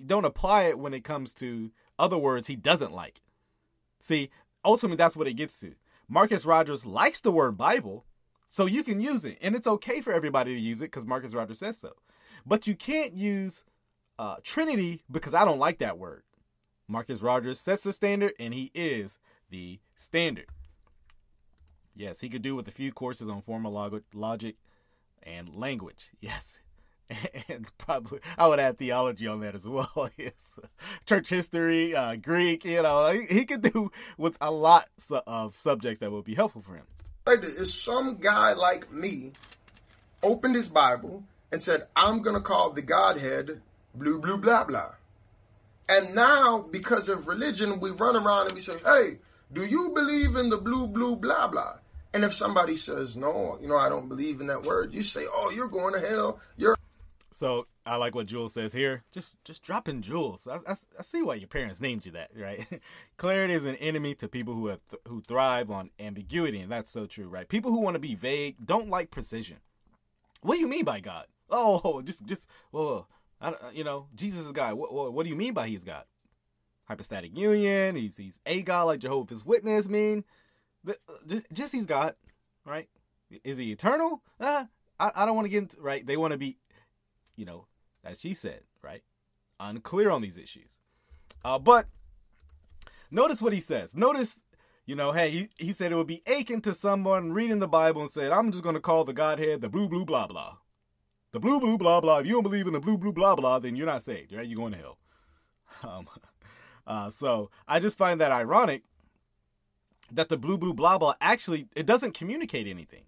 don't 0.04 0.24
apply 0.24 0.64
it 0.64 0.78
when 0.78 0.94
it 0.94 1.04
comes 1.04 1.32
to 1.34 1.70
other 1.98 2.18
words 2.18 2.48
he 2.48 2.56
doesn't 2.56 2.92
like. 2.92 3.22
See, 4.00 4.30
ultimately 4.64 4.96
that's 4.96 5.16
what 5.16 5.28
it 5.28 5.34
gets 5.34 5.58
to 5.60 5.74
Marcus 6.12 6.44
Rogers 6.44 6.84
likes 6.84 7.22
the 7.22 7.32
word 7.32 7.56
Bible, 7.56 8.04
so 8.44 8.66
you 8.66 8.84
can 8.84 9.00
use 9.00 9.24
it. 9.24 9.38
And 9.40 9.56
it's 9.56 9.66
okay 9.66 10.02
for 10.02 10.12
everybody 10.12 10.54
to 10.54 10.60
use 10.60 10.82
it 10.82 10.90
because 10.90 11.06
Marcus 11.06 11.32
Rogers 11.32 11.58
says 11.58 11.78
so. 11.78 11.94
But 12.44 12.66
you 12.66 12.74
can't 12.74 13.14
use 13.14 13.64
uh, 14.18 14.36
Trinity 14.42 15.04
because 15.10 15.32
I 15.32 15.46
don't 15.46 15.58
like 15.58 15.78
that 15.78 15.98
word. 15.98 16.24
Marcus 16.86 17.22
Rogers 17.22 17.58
sets 17.58 17.82
the 17.82 17.94
standard 17.94 18.34
and 18.38 18.52
he 18.52 18.70
is 18.74 19.18
the 19.48 19.80
standard. 19.94 20.48
Yes, 21.96 22.20
he 22.20 22.28
could 22.28 22.42
do 22.42 22.54
with 22.54 22.68
a 22.68 22.72
few 22.72 22.92
courses 22.92 23.30
on 23.30 23.40
formal 23.40 23.72
log- 23.72 24.02
logic 24.12 24.56
and 25.22 25.56
language. 25.56 26.10
Yes. 26.20 26.58
And 27.48 27.68
probably, 27.76 28.20
I 28.38 28.46
would 28.46 28.60
add 28.60 28.78
theology 28.78 29.26
on 29.26 29.40
that 29.40 29.54
as 29.54 29.66
well. 29.66 30.08
yes. 30.16 30.58
Church 31.06 31.28
history, 31.28 31.94
uh, 31.94 32.16
Greek, 32.16 32.64
you 32.64 32.82
know, 32.82 33.10
he, 33.10 33.26
he 33.26 33.44
could 33.44 33.62
do 33.62 33.90
with 34.16 34.36
a 34.40 34.50
lot 34.50 34.88
of 35.26 35.54
subjects 35.56 36.00
that 36.00 36.10
would 36.10 36.24
be 36.24 36.34
helpful 36.34 36.62
for 36.62 36.74
him. 36.74 36.84
Is 37.26 37.74
some 37.74 38.16
guy 38.18 38.52
like 38.54 38.92
me 38.92 39.32
opened 40.22 40.54
his 40.54 40.68
Bible 40.68 41.22
and 41.50 41.60
said, 41.60 41.86
I'm 41.94 42.22
going 42.22 42.36
to 42.36 42.40
call 42.40 42.70
the 42.70 42.82
Godhead 42.82 43.60
blue, 43.94 44.18
blue, 44.18 44.38
blah, 44.38 44.64
blah. 44.64 44.92
And 45.88 46.14
now, 46.14 46.64
because 46.70 47.08
of 47.08 47.28
religion, 47.28 47.80
we 47.80 47.90
run 47.90 48.16
around 48.16 48.46
and 48.46 48.54
we 48.54 48.60
say, 48.60 48.78
hey, 48.84 49.18
do 49.52 49.64
you 49.64 49.90
believe 49.90 50.36
in 50.36 50.48
the 50.48 50.56
blue, 50.56 50.86
blue, 50.86 51.16
blah, 51.16 51.48
blah? 51.48 51.74
And 52.14 52.24
if 52.24 52.34
somebody 52.34 52.76
says, 52.76 53.16
no, 53.16 53.58
you 53.60 53.68
know, 53.68 53.76
I 53.76 53.88
don't 53.88 54.08
believe 54.08 54.40
in 54.40 54.46
that 54.48 54.62
word, 54.62 54.94
you 54.94 55.02
say, 55.02 55.24
oh, 55.30 55.50
you're 55.54 55.68
going 55.68 55.94
to 55.94 56.00
hell. 56.00 56.40
You're. 56.56 56.76
So 57.32 57.66
I 57.86 57.96
like 57.96 58.14
what 58.14 58.26
Jules 58.26 58.52
says 58.52 58.72
here. 58.72 59.04
Just 59.10 59.36
just 59.44 59.62
dropping 59.62 60.02
Jules. 60.02 60.46
I, 60.46 60.56
I, 60.68 60.76
I 60.98 61.02
see 61.02 61.22
why 61.22 61.34
your 61.36 61.48
parents 61.48 61.80
named 61.80 62.06
you 62.06 62.12
that, 62.12 62.30
right? 62.36 62.66
Clarity 63.16 63.54
is 63.54 63.64
an 63.64 63.76
enemy 63.76 64.14
to 64.16 64.28
people 64.28 64.54
who 64.54 64.66
have 64.66 64.80
th- 64.88 65.02
who 65.08 65.22
thrive 65.22 65.70
on 65.70 65.90
ambiguity, 65.98 66.60
and 66.60 66.70
that's 66.70 66.90
so 66.90 67.06
true, 67.06 67.28
right? 67.28 67.48
People 67.48 67.70
who 67.70 67.80
want 67.80 67.94
to 67.94 68.00
be 68.00 68.14
vague 68.14 68.56
don't 68.64 68.88
like 68.88 69.10
precision. 69.10 69.58
What 70.42 70.56
do 70.56 70.60
you 70.60 70.68
mean 70.68 70.84
by 70.84 71.00
God? 71.00 71.26
Oh, 71.50 72.02
just 72.04 72.24
just 72.26 72.46
well, 72.70 73.08
you 73.72 73.84
know, 73.84 74.06
Jesus 74.14 74.46
is 74.46 74.52
God. 74.52 74.74
What, 74.74 74.92
what, 74.92 75.12
what 75.12 75.24
do 75.24 75.30
you 75.30 75.36
mean 75.36 75.54
by 75.54 75.68
He's 75.68 75.84
God? 75.84 76.04
Hypostatic 76.84 77.36
union. 77.36 77.96
He's 77.96 78.16
he's 78.16 78.38
a 78.44 78.62
God 78.62 78.84
like 78.84 79.00
Jehovah's 79.00 79.44
Witness 79.44 79.88
mean. 79.88 80.24
Just, 81.26 81.46
just 81.52 81.72
he's 81.72 81.86
God, 81.86 82.14
right? 82.66 82.88
Is 83.44 83.56
he 83.56 83.70
eternal? 83.72 84.22
Uh, 84.38 84.64
I, 84.98 85.10
I 85.16 85.26
don't 85.26 85.34
want 85.34 85.46
to 85.46 85.50
get 85.50 85.58
into 85.58 85.80
right. 85.80 86.04
They 86.06 86.16
want 86.16 86.32
to 86.32 86.38
be 86.38 86.58
you 87.36 87.44
know, 87.44 87.66
as 88.04 88.20
she 88.20 88.34
said, 88.34 88.60
right? 88.82 89.02
Unclear 89.60 90.10
on 90.10 90.22
these 90.22 90.38
issues. 90.38 90.78
Uh, 91.44 91.58
but 91.58 91.86
notice 93.10 93.40
what 93.40 93.52
he 93.52 93.60
says. 93.60 93.96
Notice, 93.96 94.42
you 94.86 94.94
know, 94.94 95.12
hey, 95.12 95.30
he, 95.30 95.48
he 95.58 95.72
said 95.72 95.92
it 95.92 95.96
would 95.96 96.06
be 96.06 96.22
aching 96.26 96.60
to 96.62 96.74
someone 96.74 97.32
reading 97.32 97.58
the 97.58 97.68
Bible 97.68 98.00
and 98.02 98.10
said, 98.10 98.32
I'm 98.32 98.50
just 98.50 98.62
going 98.62 98.74
to 98.74 98.80
call 98.80 99.04
the 99.04 99.12
Godhead 99.12 99.60
the 99.60 99.68
blue, 99.68 99.88
blue, 99.88 100.04
blah, 100.04 100.26
blah. 100.26 100.56
The 101.32 101.40
blue, 101.40 101.60
blue, 101.60 101.78
blah, 101.78 102.00
blah. 102.00 102.18
If 102.18 102.26
you 102.26 102.32
don't 102.32 102.42
believe 102.42 102.66
in 102.66 102.74
the 102.74 102.80
blue, 102.80 102.98
blue, 102.98 103.12
blah, 103.12 103.34
blah, 103.34 103.58
then 103.58 103.74
you're 103.74 103.86
not 103.86 104.02
saved, 104.02 104.32
right? 104.32 104.46
You're 104.46 104.56
going 104.56 104.72
to 104.72 104.78
hell. 104.78 104.98
Um, 105.82 106.06
uh, 106.86 107.08
so 107.08 107.50
I 107.66 107.80
just 107.80 107.96
find 107.96 108.20
that 108.20 108.30
ironic 108.30 108.82
that 110.10 110.28
the 110.28 110.36
blue, 110.36 110.58
blue, 110.58 110.74
blah, 110.74 110.98
blah 110.98 111.14
actually, 111.20 111.66
it 111.74 111.86
doesn't 111.86 112.12
communicate 112.12 112.66
anything. 112.66 113.04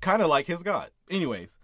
Kind 0.00 0.20
of 0.20 0.28
like 0.28 0.46
his 0.46 0.62
God. 0.62 0.90
Anyways, 1.10 1.56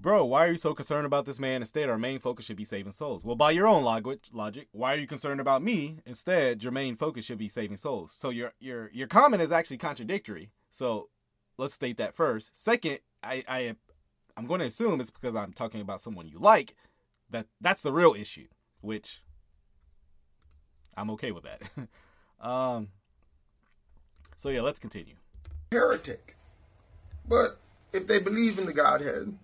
Bro, 0.00 0.26
why 0.26 0.46
are 0.46 0.50
you 0.52 0.56
so 0.56 0.74
concerned 0.74 1.06
about 1.06 1.24
this 1.24 1.40
man? 1.40 1.60
Instead, 1.60 1.88
our 1.88 1.98
main 1.98 2.20
focus 2.20 2.46
should 2.46 2.56
be 2.56 2.62
saving 2.62 2.92
souls. 2.92 3.24
Well, 3.24 3.34
by 3.34 3.50
your 3.50 3.66
own 3.66 3.82
logic, 3.82 4.20
logic, 4.32 4.68
why 4.70 4.94
are 4.94 4.98
you 4.98 5.08
concerned 5.08 5.40
about 5.40 5.60
me? 5.60 5.98
Instead, 6.06 6.62
your 6.62 6.70
main 6.70 6.94
focus 6.94 7.24
should 7.24 7.38
be 7.38 7.48
saving 7.48 7.78
souls. 7.78 8.12
So 8.12 8.30
your 8.30 8.52
your 8.60 8.90
your 8.92 9.08
comment 9.08 9.42
is 9.42 9.50
actually 9.50 9.78
contradictory. 9.78 10.52
So 10.70 11.08
let's 11.56 11.74
state 11.74 11.96
that 11.96 12.14
first. 12.14 12.56
Second, 12.56 13.00
I 13.24 13.42
I 13.48 13.74
I'm 14.36 14.46
going 14.46 14.60
to 14.60 14.66
assume 14.66 15.00
it's 15.00 15.10
because 15.10 15.34
I'm 15.34 15.52
talking 15.52 15.80
about 15.80 16.00
someone 16.00 16.28
you 16.28 16.38
like. 16.38 16.76
That 17.30 17.46
that's 17.60 17.82
the 17.82 17.92
real 17.92 18.14
issue, 18.14 18.46
which 18.80 19.24
I'm 20.96 21.10
okay 21.10 21.32
with 21.32 21.44
that. 21.44 21.88
um. 22.48 22.88
So 24.36 24.50
yeah, 24.50 24.60
let's 24.60 24.78
continue. 24.78 25.16
Heretic, 25.72 26.36
but 27.28 27.58
if 27.92 28.06
they 28.06 28.20
believe 28.20 28.60
in 28.60 28.66
the 28.66 28.72
Godhead 28.72 29.36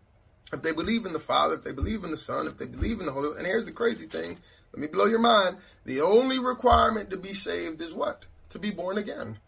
if 0.52 0.62
they 0.62 0.72
believe 0.72 1.06
in 1.06 1.12
the 1.12 1.20
Father, 1.20 1.54
if 1.54 1.64
they 1.64 1.72
believe 1.72 2.04
in 2.04 2.10
the 2.10 2.18
Son, 2.18 2.46
if 2.46 2.58
they 2.58 2.66
believe 2.66 3.00
in 3.00 3.06
the 3.06 3.12
Holy, 3.12 3.36
and 3.36 3.46
here's 3.46 3.66
the 3.66 3.72
crazy 3.72 4.06
thing, 4.06 4.38
let 4.72 4.80
me 4.80 4.86
blow 4.86 5.06
your 5.06 5.20
mind. 5.20 5.58
The 5.84 6.00
only 6.00 6.38
requirement 6.38 7.10
to 7.10 7.16
be 7.16 7.34
saved 7.34 7.80
is 7.80 7.94
what? 7.94 8.24
To 8.50 8.58
be 8.58 8.70
born 8.70 8.98
again. 8.98 9.38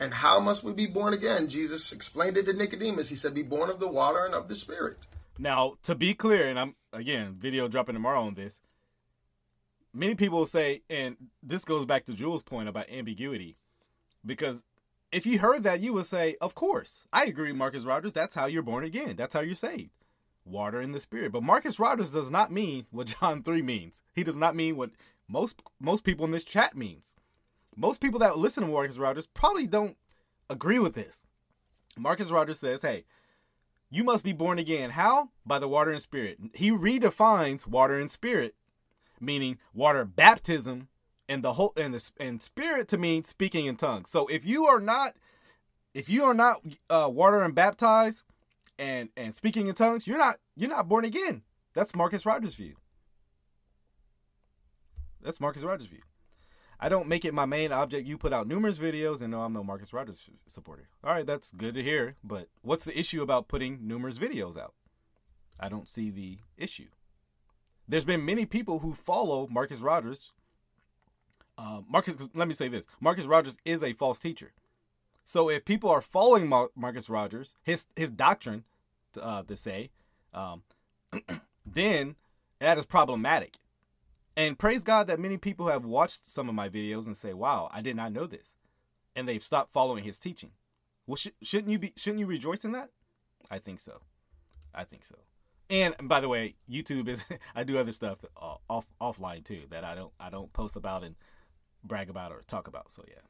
And 0.00 0.14
how 0.14 0.38
must 0.38 0.62
we 0.62 0.72
be 0.72 0.86
born 0.86 1.12
again? 1.12 1.48
Jesus 1.48 1.92
explained 1.92 2.36
it 2.36 2.46
to 2.46 2.52
Nicodemus. 2.52 3.08
He 3.08 3.16
said, 3.16 3.34
Be 3.34 3.42
born 3.42 3.68
of 3.68 3.80
the 3.80 3.88
water 3.88 4.24
and 4.24 4.34
of 4.34 4.48
the 4.48 4.54
Spirit. 4.54 4.96
Now, 5.38 5.74
to 5.84 5.94
be 5.94 6.14
clear, 6.14 6.48
and 6.48 6.58
I'm 6.58 6.74
again 6.92 7.36
video 7.38 7.68
dropping 7.68 7.94
tomorrow 7.94 8.22
on 8.22 8.34
this. 8.34 8.60
Many 9.94 10.14
people 10.14 10.38
will 10.38 10.46
say, 10.46 10.82
and 10.90 11.16
this 11.42 11.64
goes 11.64 11.84
back 11.86 12.04
to 12.06 12.14
Jules' 12.14 12.42
point 12.42 12.68
about 12.68 12.90
ambiguity, 12.90 13.56
because 14.24 14.62
if 15.10 15.26
you 15.26 15.38
heard 15.38 15.62
that, 15.62 15.80
you 15.80 15.92
would 15.94 16.06
say, 16.06 16.36
"Of 16.40 16.54
course, 16.54 17.04
I 17.12 17.24
agree, 17.24 17.52
Marcus 17.52 17.84
Rogers. 17.84 18.12
That's 18.12 18.34
how 18.34 18.46
you're 18.46 18.62
born 18.62 18.84
again. 18.84 19.16
That's 19.16 19.34
how 19.34 19.40
you're 19.40 19.54
saved." 19.54 19.90
Water 20.48 20.80
and 20.80 20.94
the 20.94 21.00
spirit. 21.00 21.32
But 21.32 21.42
Marcus 21.42 21.78
Rogers 21.78 22.10
does 22.10 22.30
not 22.30 22.50
mean 22.50 22.86
what 22.90 23.14
John 23.20 23.42
3 23.44 23.62
means. 23.62 24.02
He 24.14 24.24
does 24.24 24.36
not 24.36 24.56
mean 24.56 24.76
what 24.76 24.90
most 25.28 25.62
most 25.78 26.04
people 26.04 26.24
in 26.24 26.30
this 26.30 26.44
chat 26.44 26.76
means. 26.76 27.14
Most 27.76 28.00
people 28.00 28.18
that 28.20 28.38
listen 28.38 28.64
to 28.64 28.70
Marcus 28.70 28.98
Rogers 28.98 29.26
probably 29.26 29.66
don't 29.66 29.96
agree 30.50 30.78
with 30.78 30.94
this. 30.94 31.26
Marcus 31.96 32.30
Rogers 32.30 32.58
says, 32.58 32.82
"Hey, 32.82 33.04
you 33.90 34.04
must 34.04 34.24
be 34.24 34.32
born 34.32 34.58
again. 34.58 34.90
How? 34.90 35.30
By 35.46 35.58
the 35.58 35.68
water 35.68 35.90
and 35.90 36.00
spirit." 36.00 36.38
He 36.54 36.70
redefines 36.70 37.66
water 37.66 37.96
and 37.96 38.10
spirit, 38.10 38.54
meaning 39.20 39.58
water 39.74 40.04
baptism 40.04 40.88
and 41.28 41.44
the 41.44 41.54
whole 41.54 41.72
and 41.76 41.94
the 41.94 42.10
and 42.18 42.42
spirit 42.42 42.88
to 42.88 42.98
mean 42.98 43.24
speaking 43.24 43.66
in 43.66 43.76
tongues. 43.76 44.10
So 44.10 44.26
if 44.28 44.46
you 44.46 44.64
are 44.64 44.80
not 44.80 45.14
if 45.94 46.08
you 46.08 46.24
are 46.24 46.34
not 46.34 46.62
uh, 46.88 47.08
water 47.12 47.42
and 47.42 47.54
baptized, 47.54 48.24
and 48.78 49.08
and 49.16 49.34
speaking 49.34 49.66
in 49.66 49.74
tongues, 49.74 50.06
you're 50.06 50.18
not 50.18 50.36
you're 50.56 50.70
not 50.70 50.88
born 50.88 51.04
again. 51.04 51.42
That's 51.74 51.94
Marcus 51.94 52.24
Rogers' 52.24 52.54
view. 52.54 52.76
That's 55.22 55.40
Marcus 55.40 55.64
Rogers' 55.64 55.88
view. 55.88 56.02
I 56.80 56.88
don't 56.88 57.08
make 57.08 57.24
it 57.24 57.34
my 57.34 57.44
main 57.44 57.72
object. 57.72 58.06
You 58.06 58.16
put 58.16 58.32
out 58.32 58.46
numerous 58.46 58.78
videos, 58.78 59.20
and 59.20 59.32
no, 59.32 59.42
I'm 59.42 59.52
no 59.52 59.64
Marcus 59.64 59.92
Rogers 59.92 60.30
supporter. 60.46 60.88
All 61.02 61.12
right, 61.12 61.26
that's 61.26 61.50
good 61.50 61.74
to 61.74 61.82
hear. 61.82 62.14
But 62.22 62.48
what's 62.62 62.84
the 62.84 62.98
issue 62.98 63.20
about 63.20 63.48
putting 63.48 63.86
numerous 63.86 64.18
videos 64.18 64.56
out? 64.56 64.74
I 65.58 65.68
don't 65.68 65.88
see 65.88 66.10
the 66.10 66.38
issue. 66.56 66.86
There's 67.88 68.04
been 68.04 68.24
many 68.24 68.46
people 68.46 68.78
who 68.78 68.94
follow 68.94 69.48
Marcus 69.50 69.80
Rogers. 69.80 70.32
Uh, 71.56 71.80
Marcus, 71.88 72.28
let 72.34 72.46
me 72.46 72.54
say 72.54 72.68
this: 72.68 72.86
Marcus 73.00 73.26
Rogers 73.26 73.56
is 73.64 73.82
a 73.82 73.92
false 73.92 74.20
teacher. 74.20 74.52
So 75.28 75.50
if 75.50 75.66
people 75.66 75.90
are 75.90 76.00
following 76.00 76.48
Mar- 76.48 76.70
Marcus 76.74 77.10
Rogers, 77.10 77.54
his 77.62 77.84
his 77.94 78.08
doctrine, 78.08 78.64
uh, 79.20 79.42
to 79.42 79.56
say, 79.56 79.90
um, 80.32 80.62
then 81.66 82.16
that 82.60 82.78
is 82.78 82.86
problematic. 82.86 83.58
And 84.38 84.58
praise 84.58 84.84
God 84.84 85.06
that 85.06 85.20
many 85.20 85.36
people 85.36 85.66
have 85.66 85.84
watched 85.84 86.30
some 86.30 86.48
of 86.48 86.54
my 86.54 86.70
videos 86.70 87.04
and 87.04 87.14
say, 87.14 87.34
"Wow, 87.34 87.68
I 87.70 87.82
did 87.82 87.94
not 87.94 88.10
know 88.10 88.24
this," 88.24 88.56
and 89.14 89.28
they've 89.28 89.42
stopped 89.42 89.70
following 89.70 90.02
his 90.02 90.18
teaching. 90.18 90.52
Well, 91.06 91.16
sh- 91.16 91.36
shouldn't 91.42 91.72
you 91.72 91.78
be? 91.78 91.92
Shouldn't 91.94 92.20
you 92.20 92.26
rejoice 92.26 92.64
in 92.64 92.72
that? 92.72 92.88
I 93.50 93.58
think 93.58 93.80
so. 93.80 94.00
I 94.74 94.84
think 94.84 95.04
so. 95.04 95.16
And 95.68 95.94
by 96.04 96.20
the 96.22 96.28
way, 96.30 96.54
YouTube 96.70 97.06
is 97.06 97.26
I 97.54 97.64
do 97.64 97.76
other 97.76 97.92
stuff 97.92 98.24
uh, 98.34 98.54
off 98.70 98.86
offline 98.98 99.44
too 99.44 99.64
that 99.68 99.84
I 99.84 99.94
don't 99.94 100.12
I 100.18 100.30
don't 100.30 100.54
post 100.54 100.74
about 100.74 101.04
and 101.04 101.16
brag 101.84 102.08
about 102.08 102.32
or 102.32 102.44
talk 102.46 102.66
about. 102.66 102.90
So 102.90 103.04
yeah. 103.06 103.20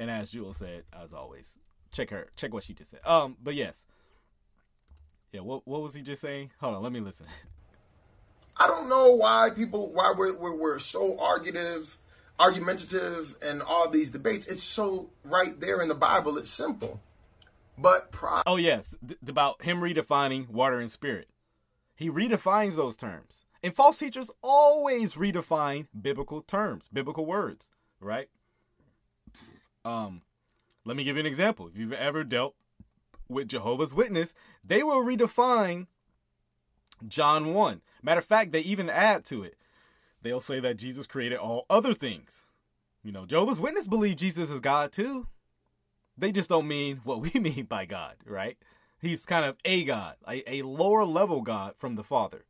And 0.00 0.10
as 0.10 0.30
Jewel 0.30 0.54
said, 0.54 0.84
as 0.98 1.12
always, 1.12 1.58
check 1.92 2.08
her, 2.08 2.28
check 2.34 2.54
what 2.54 2.64
she 2.64 2.72
just 2.72 2.90
said. 2.90 3.00
Um, 3.04 3.36
but 3.42 3.54
yes, 3.54 3.84
yeah. 5.30 5.42
What 5.42 5.68
what 5.68 5.82
was 5.82 5.92
he 5.92 6.00
just 6.00 6.22
saying? 6.22 6.52
Hold 6.58 6.76
on, 6.76 6.82
let 6.82 6.90
me 6.90 7.00
listen. 7.00 7.26
I 8.56 8.66
don't 8.66 8.88
know 8.88 9.14
why 9.14 9.50
people 9.54 9.92
why 9.92 10.14
we're 10.16 10.34
we're, 10.34 10.56
we're 10.56 10.78
so 10.78 11.20
argumentative, 11.20 11.98
argumentative, 12.38 13.36
and 13.42 13.60
all 13.60 13.90
these 13.90 14.10
debates. 14.10 14.46
It's 14.46 14.62
so 14.62 15.10
right 15.22 15.60
there 15.60 15.82
in 15.82 15.88
the 15.88 15.94
Bible. 15.94 16.38
It's 16.38 16.50
simple, 16.50 16.98
but 17.76 18.10
pro- 18.10 18.40
oh 18.46 18.56
yes, 18.56 18.96
th- 19.06 19.20
about 19.28 19.60
him 19.60 19.80
redefining 19.80 20.48
water 20.48 20.80
and 20.80 20.90
spirit. 20.90 21.28
He 21.94 22.08
redefines 22.08 22.74
those 22.74 22.96
terms, 22.96 23.44
and 23.62 23.74
false 23.74 23.98
teachers 23.98 24.30
always 24.42 25.12
redefine 25.12 25.88
biblical 26.00 26.40
terms, 26.40 26.88
biblical 26.90 27.26
words, 27.26 27.70
right? 28.00 28.30
Um, 29.84 30.22
let 30.84 30.96
me 30.96 31.04
give 31.04 31.16
you 31.16 31.20
an 31.20 31.26
example. 31.26 31.68
If 31.68 31.76
you've 31.76 31.92
ever 31.92 32.24
dealt 32.24 32.54
with 33.28 33.48
Jehovah's 33.48 33.94
Witness, 33.94 34.34
they 34.64 34.82
will 34.82 35.04
redefine 35.04 35.86
John 37.06 37.54
1. 37.54 37.80
Matter 38.02 38.18
of 38.18 38.24
fact, 38.24 38.52
they 38.52 38.60
even 38.60 38.90
add 38.90 39.24
to 39.26 39.42
it. 39.42 39.56
They'll 40.22 40.40
say 40.40 40.60
that 40.60 40.76
Jesus 40.76 41.06
created 41.06 41.38
all 41.38 41.64
other 41.70 41.94
things. 41.94 42.46
You 43.02 43.12
know, 43.12 43.24
Jehovah's 43.24 43.60
Witness 43.60 43.88
believe 43.88 44.16
Jesus 44.16 44.50
is 44.50 44.60
God 44.60 44.92
too. 44.92 45.26
They 46.18 46.32
just 46.32 46.50
don't 46.50 46.68
mean 46.68 47.00
what 47.04 47.20
we 47.20 47.30
mean 47.40 47.64
by 47.64 47.86
God, 47.86 48.16
right? 48.26 48.58
He's 49.00 49.24
kind 49.24 49.46
of 49.46 49.56
a 49.64 49.84
God, 49.84 50.16
a, 50.28 50.56
a 50.56 50.62
lower 50.62 51.06
level 51.06 51.40
God 51.40 51.74
from 51.78 51.94
the 51.94 52.04
Father, 52.04 52.44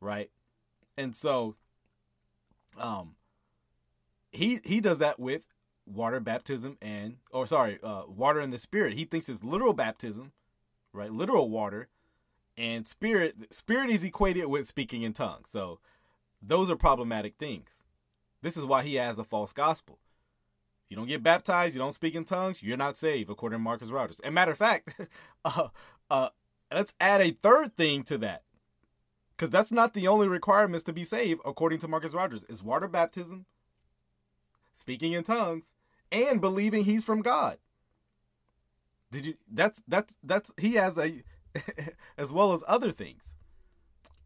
right? 0.00 0.30
And 0.96 1.14
so, 1.14 1.56
um, 2.78 3.16
he 4.30 4.60
he 4.64 4.80
does 4.80 4.98
that 4.98 5.18
with 5.18 5.46
water 5.86 6.20
baptism 6.20 6.76
and 6.82 7.16
or 7.30 7.46
sorry, 7.46 7.78
uh, 7.82 8.02
water 8.08 8.40
in 8.40 8.50
the 8.50 8.58
spirit. 8.58 8.94
He 8.94 9.04
thinks 9.04 9.28
it's 9.28 9.44
literal 9.44 9.72
baptism, 9.72 10.32
right? 10.92 11.12
Literal 11.12 11.48
water, 11.48 11.88
and 12.56 12.86
spirit. 12.86 13.52
Spirit 13.52 13.90
is 13.90 14.04
equated 14.04 14.46
with 14.46 14.66
speaking 14.66 15.02
in 15.02 15.12
tongues. 15.12 15.50
So 15.50 15.78
those 16.42 16.70
are 16.70 16.76
problematic 16.76 17.36
things. 17.38 17.84
This 18.42 18.56
is 18.56 18.64
why 18.64 18.82
he 18.82 18.96
has 18.96 19.18
a 19.18 19.24
false 19.24 19.52
gospel. 19.52 19.98
If 20.84 20.90
you 20.90 20.96
don't 20.96 21.08
get 21.08 21.22
baptized, 21.22 21.74
you 21.74 21.80
don't 21.80 21.92
speak 21.92 22.14
in 22.14 22.24
tongues, 22.24 22.62
you're 22.62 22.76
not 22.76 22.96
saved, 22.96 23.28
according 23.28 23.58
to 23.58 23.62
Marcus 23.62 23.90
Rogers. 23.90 24.20
And 24.22 24.34
matter 24.34 24.52
of 24.52 24.58
fact, 24.58 24.94
uh, 25.44 25.68
uh, 26.08 26.28
let's 26.72 26.94
add 27.00 27.20
a 27.20 27.32
third 27.32 27.74
thing 27.74 28.04
to 28.04 28.18
that. 28.18 28.42
Because 29.30 29.50
that's 29.50 29.72
not 29.72 29.94
the 29.94 30.08
only 30.08 30.28
requirements 30.28 30.84
to 30.84 30.92
be 30.92 31.04
saved, 31.04 31.40
according 31.44 31.80
to 31.80 31.88
Marcus 31.88 32.14
Rogers. 32.14 32.44
Is 32.44 32.62
water 32.62 32.88
baptism, 32.88 33.46
speaking 34.72 35.12
in 35.12 35.24
tongues, 35.24 35.74
and 36.10 36.40
believing 36.40 36.84
he's 36.84 37.04
from 37.04 37.22
God. 37.22 37.58
Did 39.10 39.26
you 39.26 39.34
that's 39.50 39.82
that's 39.86 40.16
that's 40.22 40.52
he 40.58 40.74
has 40.74 40.98
a 40.98 41.22
as 42.18 42.32
well 42.32 42.52
as 42.52 42.64
other 42.66 42.92
things. 42.92 43.36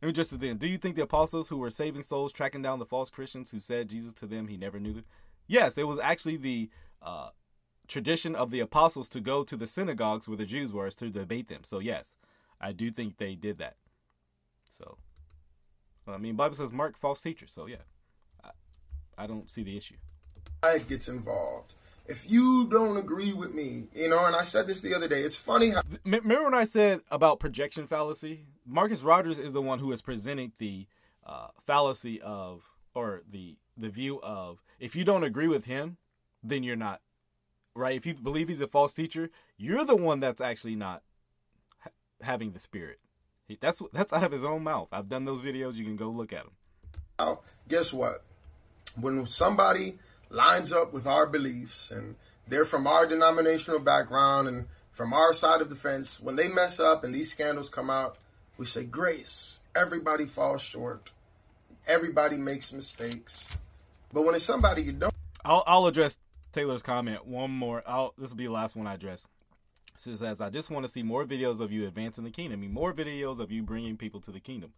Let 0.01 0.07
me 0.07 0.13
just 0.13 0.39
then. 0.41 0.57
Do 0.57 0.67
you 0.67 0.79
think 0.79 0.97
the 0.97 1.03
apostles 1.03 1.49
who 1.49 1.59
were 1.59 1.71
saving 1.71 2.03
souls, 2.03 2.33
tracking 2.33 2.63
down 2.63 2.79
the 2.79 2.87
false 2.87 3.11
Christians 3.11 3.51
who 3.51 3.61
said 3.61 3.91
Jesus 3.91 4.15
to 4.15 4.27
them 4.27 4.49
he 4.49 4.57
never 4.57 4.81
knew? 4.81 5.03
Yes, 5.47 5.77
it 5.77 5.87
was 5.87 5.99
actually 5.99 6.39
the 6.39 6.71
uh, 7.03 7.31
tradition 7.87 8.35
of 8.35 8.51
the 8.51 8.61
apostles 8.61 9.09
to 9.11 9.21
go 9.21 9.45
to 9.45 9.57
the 9.57 9.67
synagogues 9.67 10.27
where 10.27 10.39
the 10.39 10.47
Jews 10.47 10.73
were 10.73 10.89
to 10.91 11.11
debate 11.11 11.49
them. 11.49 11.65
So 11.65 11.81
yes, 11.81 12.17
I 12.61 12.73
do 12.73 12.91
think 12.91 13.19
they 13.19 13.35
did 13.35 13.59
that. 13.59 13.77
So, 14.69 14.97
I 16.09 16.17
mean, 16.17 16.37
Bible 16.37 16.55
says 16.55 16.73
mark 16.73 16.97
false 16.97 17.21
teachers. 17.21 17.53
So 17.53 17.67
yeah, 17.67 17.85
I, 18.43 18.51
I 19.19 19.27
don't 19.27 19.51
see 19.51 19.63
the 19.63 19.77
issue. 19.77 19.97
Pride 20.61 20.89
gets 20.89 21.09
involved. 21.09 21.75
If 22.07 22.29
you 22.29 22.67
don't 22.67 22.97
agree 22.97 23.33
with 23.33 23.55
me, 23.55 23.85
you 23.95 24.09
know, 24.09 24.25
and 24.25 24.35
I 24.35 24.43
said 24.43 24.67
this 24.67 24.81
the 24.81 24.95
other 24.95 25.07
day, 25.07 25.21
it's 25.21 25.37
funny 25.37 25.71
how. 25.71 25.83
Remember 26.05 26.45
when 26.45 26.55
I 26.55 26.65
said 26.65 27.01
about 27.11 27.39
projection 27.39 27.87
fallacy? 27.87 28.47
Marcus 28.67 29.03
Rogers 29.03 29.39
is 29.39 29.53
the 29.53 29.63
one 29.63 29.79
who 29.79 29.93
is 29.93 30.03
presenting 30.03 30.53
the 30.59 30.87
uh, 31.25 31.49
fallacy 31.67 32.21
of, 32.21 32.63
or 32.95 33.23
the 33.31 33.57
the 33.77 33.89
view 33.89 34.21
of, 34.23 34.61
if 34.79 34.95
you 34.97 35.05
don't 35.05 35.25
agree 35.25 35.49
with 35.49 35.65
him, 35.65 35.97
then 36.43 36.63
you're 36.63 36.77
not 36.77 37.01
right. 37.75 37.97
If 37.97 38.05
you 38.05 38.15
believe 38.15 38.49
he's 38.49 38.61
a 38.61 38.67
false 38.67 38.93
teacher, 38.93 39.31
you're 39.57 39.85
the 39.85 39.97
one 39.97 40.21
that's 40.21 40.41
actually 40.41 40.75
not 40.75 41.03
ha- 41.79 41.91
having 42.21 42.53
the 42.53 42.59
spirit. 42.59 42.99
He, 43.47 43.57
that's 43.59 43.81
that's 43.93 44.13
out 44.13 44.25
of 44.25 44.33
his 44.33 44.45
own 44.45 44.65
mouth. 44.65 44.89
I've 44.93 45.09
done 45.09 45.25
those 45.25 45.43
videos. 45.43 45.75
You 45.75 45.85
can 45.85 45.97
go 45.97 46.11
look 46.11 46.33
at 46.33 46.45
them. 46.45 46.53
Now, 47.19 47.41
guess 47.69 47.93
what? 47.93 48.25
When 48.97 49.25
somebody 49.27 49.99
lines 50.31 50.73
up 50.73 50.93
with 50.93 51.07
our 51.07 51.27
beliefs 51.27 51.91
and 51.91 52.15
they're 52.49 52.65
from 52.65 52.87
our 52.87 53.07
denominational 53.07 53.81
background 53.81 54.49
and 54.49 54.67
from 54.93 55.13
our 55.13 55.33
side 55.33 55.61
of 55.61 55.71
the 55.71 55.77
fence, 55.77 56.21
when 56.21 56.37
they 56.37 56.49
mess 56.49 56.81
up 56.81 57.05
and 57.05 57.15
these 57.15 57.31
scandals 57.31 57.69
come 57.69 57.91
out, 57.91 58.17
we 58.59 58.67
say 58.67 58.85
grace. 58.85 59.61
Everybody 59.75 60.27
falls 60.27 60.63
short. 60.63 61.11
Everybody 61.87 62.37
makes 62.37 62.73
mistakes. 62.73 63.49
But 64.13 64.23
when 64.23 64.35
it's 64.35 64.45
somebody 64.45 64.83
you 64.83 64.93
don't, 64.93 65.15
I'll 65.45 65.65
I'll 65.67 65.87
address 65.87 66.19
Taylor's 66.53 66.83
comment 66.83 67.27
one 67.27 67.51
more. 67.51 67.83
I'll 67.87 68.13
this 68.19 68.31
will 68.31 68.37
be 68.37 68.47
the 68.47 68.53
last 68.53 68.77
one 68.77 68.87
I 68.87 68.95
address. 68.95 69.27
It 70.07 70.17
says, 70.19 70.41
I 70.41 70.51
just 70.51 70.71
want 70.71 70.87
to 70.87 70.91
see 70.91 71.03
more 71.03 71.25
videos 71.25 71.61
of 71.61 71.73
you 71.73 71.87
advancing 71.87 72.25
the 72.25 72.31
kingdom. 72.31 72.59
I 72.59 72.63
mean, 72.63 72.73
more 72.73 72.93
videos 72.93 73.39
of 73.39 73.51
you 73.51 73.63
bringing 73.63 73.97
people 73.97 74.21
to 74.21 74.31
the 74.31 74.41
kingdom. 74.41 74.73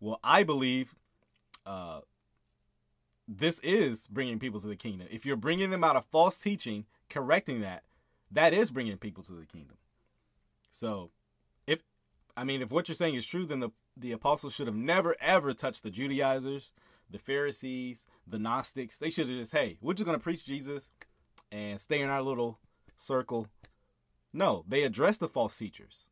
Well, 0.00 0.20
I 0.22 0.42
believe 0.42 0.94
uh, 1.64 2.00
this 3.28 3.58
is 3.60 4.06
bringing 4.06 4.38
people 4.38 4.60
to 4.60 4.68
the 4.68 4.76
kingdom. 4.76 5.08
If 5.10 5.26
you're 5.26 5.36
bringing 5.36 5.70
them 5.70 5.84
out 5.84 5.96
of 5.96 6.04
false 6.06 6.38
teaching, 6.38 6.84
correcting 7.10 7.60
that, 7.60 7.82
that 8.30 8.52
is 8.52 8.70
bringing 8.70 8.96
people 8.98 9.22
to 9.24 9.32
the 9.32 9.46
kingdom. 9.46 9.76
So, 10.70 11.10
if 11.66 11.80
I 12.36 12.44
mean, 12.44 12.62
if 12.62 12.70
what 12.70 12.88
you're 12.88 12.94
saying 12.94 13.14
is 13.14 13.26
true, 13.26 13.46
then 13.46 13.60
the 13.60 13.70
the 13.96 14.12
apostles 14.12 14.54
should 14.54 14.66
have 14.66 14.76
never 14.76 15.16
ever 15.20 15.54
touched 15.54 15.82
the 15.82 15.90
Judaizers, 15.90 16.72
the 17.10 17.18
Pharisees, 17.18 18.06
the 18.26 18.38
Gnostics. 18.38 18.98
They 18.98 19.10
should 19.10 19.28
have 19.28 19.38
just, 19.38 19.52
hey, 19.52 19.78
we're 19.80 19.94
just 19.94 20.06
gonna 20.06 20.18
preach 20.18 20.44
Jesus 20.44 20.90
and 21.50 21.80
stay 21.80 22.00
in 22.00 22.08
our 22.08 22.22
little 22.22 22.58
circle. 22.96 23.48
No, 24.32 24.64
they 24.68 24.84
addressed 24.84 25.20
the 25.20 25.28
false 25.28 25.56
teachers. 25.56 26.06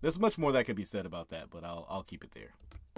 There's 0.00 0.18
much 0.18 0.38
more 0.38 0.50
that 0.52 0.64
could 0.64 0.76
be 0.76 0.84
said 0.84 1.06
about 1.06 1.28
that, 1.28 1.50
but 1.50 1.62
I'll 1.62 1.86
I'll 1.88 2.02
keep 2.02 2.24
it 2.24 2.32
there 2.32 2.54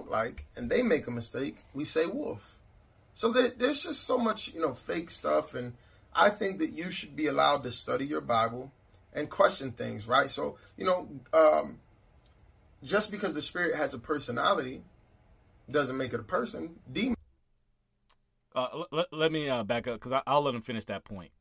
like 0.06 0.46
and 0.56 0.70
they 0.70 0.82
make 0.82 1.06
a 1.06 1.10
mistake, 1.10 1.58
we 1.72 1.84
say 1.84 2.06
wolf. 2.06 2.56
So 3.14 3.30
there, 3.30 3.50
there's 3.50 3.82
just 3.82 4.04
so 4.04 4.18
much, 4.18 4.52
you 4.52 4.60
know, 4.60 4.74
fake 4.74 5.10
stuff, 5.10 5.54
and 5.54 5.74
I 6.14 6.30
think 6.30 6.58
that 6.58 6.72
you 6.72 6.90
should 6.90 7.14
be 7.14 7.26
allowed 7.26 7.62
to 7.64 7.70
study 7.70 8.04
your 8.06 8.20
Bible 8.20 8.72
and 9.12 9.30
question 9.30 9.72
things, 9.72 10.08
right? 10.08 10.30
So 10.30 10.58
you 10.76 10.84
know, 10.84 11.08
um, 11.32 11.78
just 12.82 13.10
because 13.10 13.32
the 13.34 13.42
spirit 13.42 13.76
has 13.76 13.94
a 13.94 13.98
personality 13.98 14.82
doesn't 15.70 15.96
make 15.96 16.12
it 16.12 16.20
a 16.20 16.24
person. 16.24 16.76
Demon. 16.92 17.16
Uh, 18.54 18.84
let, 18.92 19.12
let 19.12 19.32
me 19.32 19.48
uh, 19.48 19.64
back 19.64 19.88
up 19.88 20.00
because 20.00 20.20
I'll 20.26 20.42
let 20.42 20.54
him 20.54 20.62
finish 20.62 20.84
that 20.84 21.04
point 21.04 21.32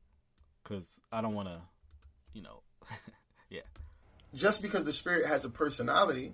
because 0.63 0.99
I 1.11 1.21
don't 1.21 1.35
want 1.35 1.47
to, 1.47 1.61
you 2.33 2.41
know, 2.41 2.61
yeah. 3.49 3.61
Just 4.33 4.61
because 4.63 4.83
the 4.83 4.93
spirit 4.93 5.27
has 5.27 5.45
a 5.45 5.49
personality 5.49 6.33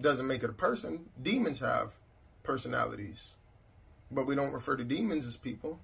doesn't 0.00 0.26
make 0.26 0.42
it 0.42 0.50
a 0.50 0.54
person. 0.54 1.06
Demons 1.22 1.60
have 1.60 1.92
personalities, 2.42 3.34
but 4.10 4.26
we 4.26 4.34
don't 4.34 4.52
refer 4.52 4.76
to 4.76 4.84
demons 4.84 5.26
as 5.26 5.36
people. 5.36 5.78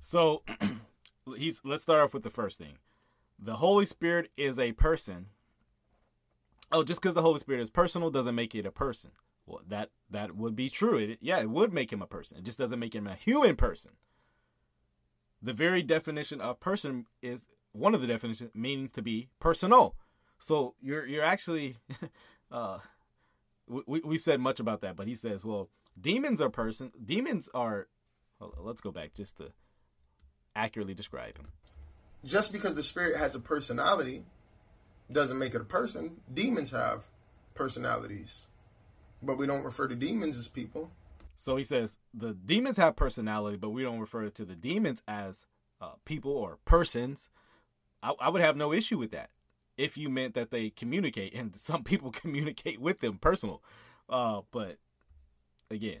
So, 0.00 0.42
he's 1.36 1.60
let's 1.64 1.82
start 1.82 2.00
off 2.00 2.14
with 2.14 2.22
the 2.22 2.30
first 2.30 2.58
thing. 2.58 2.78
The 3.38 3.56
Holy 3.56 3.86
Spirit 3.86 4.30
is 4.36 4.58
a 4.58 4.72
person. 4.72 5.26
Oh, 6.72 6.82
just 6.82 7.00
because 7.00 7.14
the 7.14 7.22
Holy 7.22 7.38
Spirit 7.38 7.60
is 7.60 7.70
personal 7.70 8.10
doesn't 8.10 8.34
make 8.34 8.54
it 8.54 8.66
a 8.66 8.72
person. 8.72 9.12
Well, 9.46 9.62
that 9.68 9.90
that 10.10 10.36
would 10.36 10.56
be 10.56 10.68
true. 10.68 10.98
It, 10.98 11.18
yeah, 11.20 11.38
it 11.38 11.50
would 11.50 11.72
make 11.72 11.92
him 11.92 12.02
a 12.02 12.06
person. 12.06 12.38
It 12.38 12.44
just 12.44 12.58
doesn't 12.58 12.78
make 12.78 12.94
him 12.94 13.06
a 13.06 13.14
human 13.14 13.56
person. 13.56 13.92
The 15.40 15.52
very 15.52 15.82
definition 15.82 16.40
of 16.40 16.58
person 16.58 17.06
is 17.22 17.44
one 17.72 17.94
of 17.94 18.00
the 18.00 18.06
definitions 18.06 18.50
meaning 18.54 18.88
to 18.90 19.02
be 19.02 19.28
personal. 19.38 19.94
So 20.38 20.74
you're 20.80 21.06
you're 21.06 21.24
actually 21.24 21.76
uh, 22.50 22.78
we, 23.68 24.00
we 24.00 24.18
said 24.18 24.40
much 24.40 24.60
about 24.60 24.80
that, 24.82 24.96
but 24.96 25.06
he 25.06 25.14
says, 25.14 25.44
well, 25.44 25.68
demons 26.00 26.40
are 26.40 26.50
person. 26.50 26.92
Demons 27.04 27.48
are. 27.54 27.88
let's 28.58 28.80
go 28.80 28.90
back 28.90 29.14
just 29.14 29.38
to 29.38 29.52
accurately 30.54 30.94
describe 30.94 31.36
him. 31.36 31.48
Just 32.24 32.52
because 32.52 32.74
the 32.74 32.82
spirit 32.82 33.16
has 33.16 33.34
a 33.34 33.40
personality 33.40 34.24
doesn't 35.12 35.38
make 35.38 35.54
it 35.54 35.60
a 35.60 35.64
person. 35.64 36.16
Demons 36.32 36.70
have 36.70 37.02
personalities, 37.54 38.46
but 39.22 39.38
we 39.38 39.46
don't 39.46 39.62
refer 39.62 39.86
to 39.88 39.94
demons 39.94 40.38
as 40.38 40.48
people. 40.48 40.90
So 41.36 41.56
he 41.56 41.64
says 41.64 41.98
the 42.14 42.32
demons 42.32 42.78
have 42.78 42.96
personality, 42.96 43.56
but 43.56 43.70
we 43.70 43.82
don't 43.82 44.00
refer 44.00 44.28
to 44.28 44.44
the 44.44 44.56
demons 44.56 45.02
as 45.06 45.46
uh, 45.80 45.92
people 46.04 46.32
or 46.32 46.58
persons. 46.64 47.28
I, 48.02 48.14
I 48.18 48.30
would 48.30 48.42
have 48.42 48.56
no 48.56 48.72
issue 48.72 48.98
with 48.98 49.10
that 49.10 49.30
if 49.76 49.96
you 49.96 50.08
meant 50.08 50.34
that 50.34 50.50
they 50.50 50.70
communicate, 50.70 51.34
and 51.34 51.54
some 51.56 51.84
people 51.84 52.10
communicate 52.10 52.80
with 52.80 53.00
them 53.00 53.18
personal. 53.18 53.62
Uh, 54.08 54.42
but 54.50 54.78
again, 55.70 56.00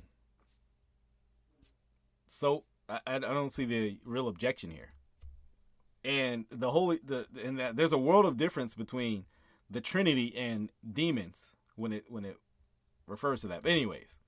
so 2.26 2.64
I, 2.88 3.00
I 3.06 3.18
don't 3.18 3.52
see 3.52 3.64
the 3.64 3.98
real 4.04 4.28
objection 4.28 4.70
here. 4.70 4.88
And 6.04 6.44
the 6.50 6.70
holy 6.70 7.00
the 7.04 7.26
and 7.42 7.58
that 7.58 7.74
there's 7.74 7.92
a 7.92 7.98
world 7.98 8.26
of 8.26 8.36
difference 8.36 8.74
between 8.74 9.24
the 9.68 9.80
Trinity 9.80 10.32
and 10.36 10.70
demons 10.92 11.52
when 11.74 11.92
it 11.92 12.04
when 12.08 12.24
it 12.24 12.36
refers 13.08 13.40
to 13.40 13.48
that. 13.48 13.62
But 13.62 13.72
anyways, 13.72 14.18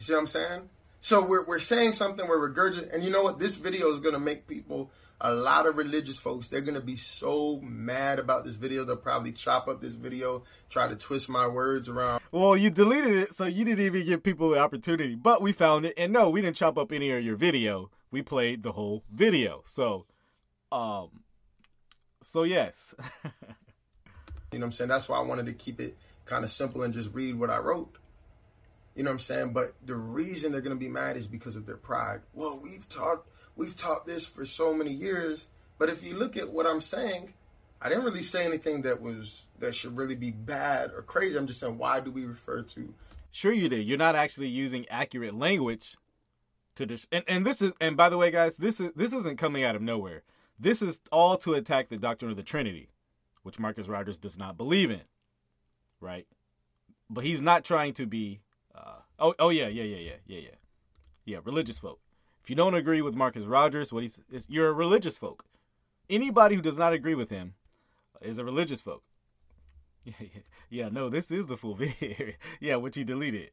you 0.00 0.06
see 0.06 0.12
what 0.12 0.20
I'm 0.20 0.26
saying? 0.26 0.62
So 1.02 1.24
we're 1.24 1.44
we're 1.44 1.58
saying 1.60 1.94
something, 1.94 2.26
we're 2.26 2.50
regurgitating, 2.50 2.94
and 2.94 3.02
you 3.02 3.10
know 3.10 3.22
what? 3.22 3.38
This 3.38 3.54
video 3.54 3.92
is 3.92 4.00
gonna 4.00 4.20
make 4.20 4.46
people 4.46 4.90
a 5.20 5.32
lot 5.32 5.66
of 5.66 5.76
religious 5.76 6.16
folks, 6.16 6.48
they're 6.48 6.60
going 6.60 6.74
to 6.74 6.80
be 6.80 6.96
so 6.96 7.60
mad 7.62 8.18
about 8.18 8.44
this 8.44 8.54
video. 8.54 8.84
They'll 8.84 8.96
probably 8.96 9.32
chop 9.32 9.68
up 9.68 9.80
this 9.80 9.94
video, 9.94 10.44
try 10.70 10.88
to 10.88 10.96
twist 10.96 11.28
my 11.28 11.46
words 11.46 11.88
around. 11.88 12.22
Well, 12.32 12.56
you 12.56 12.70
deleted 12.70 13.16
it, 13.16 13.34
so 13.34 13.44
you 13.44 13.64
didn't 13.64 13.84
even 13.84 14.06
give 14.06 14.22
people 14.22 14.50
the 14.50 14.60
opportunity. 14.60 15.14
But 15.14 15.42
we 15.42 15.52
found 15.52 15.84
it, 15.84 15.94
and 15.98 16.12
no, 16.12 16.30
we 16.30 16.40
didn't 16.40 16.56
chop 16.56 16.78
up 16.78 16.92
any 16.92 17.10
of 17.10 17.22
your 17.22 17.36
video. 17.36 17.90
We 18.10 18.22
played 18.22 18.62
the 18.62 18.72
whole 18.72 19.04
video. 19.12 19.62
So, 19.66 20.06
um, 20.72 21.22
so 22.22 22.44
yes. 22.44 22.94
you 23.24 23.30
know 24.58 24.60
what 24.60 24.64
I'm 24.64 24.72
saying? 24.72 24.88
That's 24.88 25.08
why 25.08 25.18
I 25.18 25.22
wanted 25.22 25.46
to 25.46 25.52
keep 25.52 25.80
it 25.80 25.98
kind 26.24 26.44
of 26.44 26.50
simple 26.50 26.82
and 26.82 26.94
just 26.94 27.12
read 27.12 27.38
what 27.38 27.50
I 27.50 27.58
wrote. 27.58 27.96
You 28.94 29.04
know 29.04 29.10
what 29.10 29.14
I'm 29.14 29.20
saying? 29.20 29.52
But 29.52 29.74
the 29.86 29.94
reason 29.94 30.52
they're 30.52 30.60
going 30.60 30.76
to 30.76 30.80
be 30.80 30.88
mad 30.88 31.16
is 31.16 31.26
because 31.26 31.56
of 31.56 31.66
their 31.66 31.76
pride. 31.76 32.20
Well, 32.34 32.58
we've 32.58 32.88
talked 32.88 33.28
we've 33.56 33.76
taught 33.76 34.06
this 34.06 34.26
for 34.26 34.44
so 34.44 34.74
many 34.74 34.92
years. 34.92 35.48
But 35.78 35.88
if 35.88 36.02
you 36.02 36.14
look 36.14 36.36
at 36.36 36.50
what 36.50 36.66
I'm 36.66 36.82
saying, 36.82 37.32
I 37.80 37.88
didn't 37.88 38.04
really 38.04 38.22
say 38.22 38.44
anything 38.44 38.82
that 38.82 39.00
was 39.00 39.44
that 39.58 39.74
should 39.74 39.96
really 39.96 40.16
be 40.16 40.30
bad 40.30 40.90
or 40.94 41.02
crazy. 41.02 41.38
I'm 41.38 41.46
just 41.46 41.60
saying 41.60 41.78
why 41.78 42.00
do 42.00 42.10
we 42.10 42.24
refer 42.24 42.62
to 42.62 42.94
Sure 43.32 43.52
you 43.52 43.68
did. 43.68 43.86
You're 43.86 43.96
not 43.96 44.16
actually 44.16 44.48
using 44.48 44.88
accurate 44.88 45.34
language 45.34 45.96
to 46.76 46.86
dis- 46.86 47.06
and, 47.12 47.24
and 47.28 47.46
this 47.46 47.62
is 47.62 47.72
and 47.80 47.96
by 47.96 48.08
the 48.08 48.16
way 48.16 48.30
guys 48.30 48.56
this 48.56 48.80
is 48.80 48.90
this 48.94 49.12
isn't 49.12 49.38
coming 49.38 49.64
out 49.64 49.76
of 49.76 49.82
nowhere 49.82 50.22
this 50.58 50.82
is 50.82 51.00
all 51.12 51.36
to 51.36 51.54
attack 51.54 51.88
the 51.88 51.96
doctrine 51.96 52.30
of 52.30 52.36
the 52.36 52.42
trinity 52.42 52.88
which 53.42 53.58
marcus 53.58 53.88
rogers 53.88 54.16
does 54.16 54.38
not 54.38 54.56
believe 54.56 54.90
in 54.90 55.02
right 56.00 56.26
but 57.10 57.24
he's 57.24 57.42
not 57.42 57.64
trying 57.64 57.92
to 57.92 58.06
be 58.06 58.40
oh 59.20 59.34
oh 59.38 59.50
yeah 59.50 59.68
yeah 59.68 59.84
yeah 59.84 59.96
yeah 59.96 60.16
yeah 60.26 60.38
yeah 60.38 60.48
yeah 61.24 61.38
religious 61.44 61.78
folk 61.78 62.00
if 62.42 62.50
you 62.50 62.56
don't 62.56 62.74
agree 62.74 63.02
with 63.02 63.14
marcus 63.14 63.44
rogers 63.44 63.92
what 63.92 64.02
he's 64.02 64.20
is, 64.32 64.48
you're 64.48 64.68
a 64.68 64.72
religious 64.72 65.18
folk 65.18 65.44
anybody 66.08 66.56
who 66.56 66.62
does 66.62 66.78
not 66.78 66.92
agree 66.92 67.14
with 67.14 67.30
him 67.30 67.54
is 68.20 68.38
a 68.38 68.44
religious 68.44 68.80
folk 68.80 69.02
yeah, 70.04 70.14
yeah, 70.20 70.40
yeah 70.70 70.88
no 70.88 71.08
this 71.08 71.30
is 71.30 71.46
the 71.46 71.56
full 71.56 71.74
video 71.76 72.32
yeah 72.60 72.76
which 72.76 72.96
he 72.96 73.04
deleted 73.04 73.50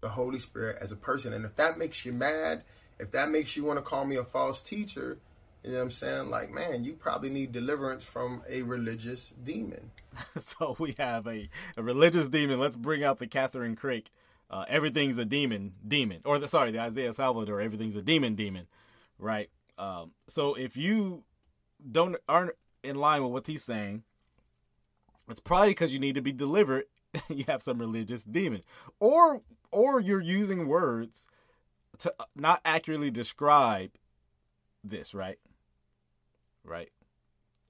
the 0.00 0.08
Holy 0.08 0.38
Spirit 0.38 0.78
as 0.80 0.92
a 0.92 0.96
person. 0.96 1.32
And 1.32 1.44
if 1.44 1.56
that 1.56 1.78
makes 1.78 2.04
you 2.04 2.12
mad, 2.12 2.62
if 2.98 3.10
that 3.12 3.30
makes 3.30 3.56
you 3.56 3.64
want 3.64 3.78
to 3.78 3.82
call 3.82 4.04
me 4.04 4.16
a 4.16 4.24
false 4.24 4.62
teacher, 4.62 5.18
you 5.64 5.72
know 5.72 5.78
what 5.78 5.84
I'm 5.84 5.90
saying? 5.90 6.30
Like, 6.30 6.50
man, 6.50 6.84
you 6.84 6.92
probably 6.92 7.30
need 7.30 7.52
deliverance 7.52 8.04
from 8.04 8.42
a 8.48 8.62
religious 8.62 9.32
demon. 9.44 9.90
so 10.38 10.76
we 10.78 10.94
have 10.98 11.26
a, 11.26 11.48
a 11.76 11.82
religious 11.82 12.28
demon. 12.28 12.60
Let's 12.60 12.76
bring 12.76 13.02
out 13.02 13.18
the 13.18 13.26
Kathryn 13.26 13.76
Krick. 13.76 14.06
Uh, 14.48 14.64
everything's 14.68 15.18
a 15.18 15.24
demon, 15.24 15.72
demon, 15.86 16.20
or 16.24 16.38
the 16.38 16.46
sorry, 16.46 16.70
the 16.70 16.80
Isaiah 16.80 17.10
Saldivar. 17.10 17.62
Everything's 17.62 17.96
a 17.96 18.02
demon, 18.02 18.34
demon, 18.34 18.66
right? 19.18 19.50
Um, 19.76 20.12
so 20.28 20.54
if 20.54 20.76
you 20.76 21.24
don't 21.90 22.16
aren't 22.28 22.52
in 22.82 22.96
line 22.96 23.22
with 23.22 23.32
what 23.32 23.46
he's 23.46 23.64
saying, 23.64 24.04
it's 25.28 25.40
probably 25.40 25.70
because 25.70 25.92
you 25.92 25.98
need 25.98 26.14
to 26.14 26.22
be 26.22 26.32
delivered. 26.32 26.84
you 27.28 27.44
have 27.48 27.62
some 27.62 27.78
religious 27.78 28.24
demon, 28.24 28.62
or 29.00 29.42
or 29.72 30.00
you're 30.00 30.20
using 30.20 30.68
words 30.68 31.26
to 31.98 32.14
not 32.34 32.60
accurately 32.64 33.10
describe 33.10 33.90
this, 34.84 35.14
right? 35.14 35.38
Right. 36.64 36.90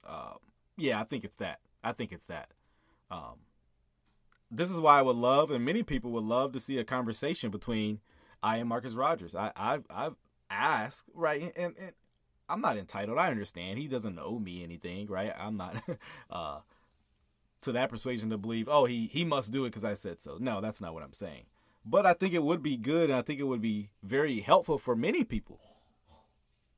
Um, 0.07 0.37
yeah, 0.77 0.99
I 0.99 1.03
think 1.03 1.23
it's 1.23 1.35
that. 1.37 1.59
I 1.83 1.91
think 1.91 2.11
it's 2.11 2.25
that. 2.25 2.49
Um, 3.09 3.39
this 4.49 4.71
is 4.71 4.79
why 4.79 4.99
I 4.99 5.01
would 5.01 5.15
love, 5.15 5.51
and 5.51 5.65
many 5.65 5.83
people 5.83 6.11
would 6.11 6.23
love 6.23 6.53
to 6.53 6.59
see 6.59 6.77
a 6.77 6.83
conversation 6.83 7.51
between 7.51 7.99
I 8.41 8.57
and 8.57 8.69
Marcus 8.69 8.93
Rogers. 8.93 9.35
I, 9.35 9.51
I've, 9.55 9.85
I've 9.89 10.15
asked, 10.49 11.09
right, 11.13 11.41
and, 11.55 11.75
and 11.77 11.93
I'm 12.49 12.61
not 12.61 12.77
entitled. 12.77 13.17
I 13.17 13.29
understand 13.29 13.77
he 13.77 13.87
doesn't 13.87 14.19
owe 14.19 14.39
me 14.39 14.63
anything, 14.63 15.07
right? 15.07 15.33
I'm 15.37 15.57
not 15.57 15.83
uh, 16.29 16.59
to 17.61 17.71
that 17.73 17.89
persuasion 17.89 18.29
to 18.29 18.37
believe, 18.37 18.69
oh, 18.69 18.85
he 18.85 19.07
he 19.07 19.25
must 19.25 19.51
do 19.51 19.65
it 19.65 19.69
because 19.69 19.85
I 19.85 19.93
said 19.93 20.21
so. 20.21 20.37
No, 20.39 20.61
that's 20.61 20.81
not 20.81 20.93
what 20.93 21.03
I'm 21.03 21.13
saying. 21.13 21.45
But 21.85 22.05
I 22.05 22.13
think 22.13 22.33
it 22.33 22.43
would 22.43 22.61
be 22.61 22.77
good, 22.77 23.09
and 23.09 23.17
I 23.17 23.21
think 23.21 23.39
it 23.39 23.45
would 23.45 23.61
be 23.61 23.89
very 24.03 24.41
helpful 24.41 24.77
for 24.77 24.95
many 24.95 25.23
people, 25.23 25.59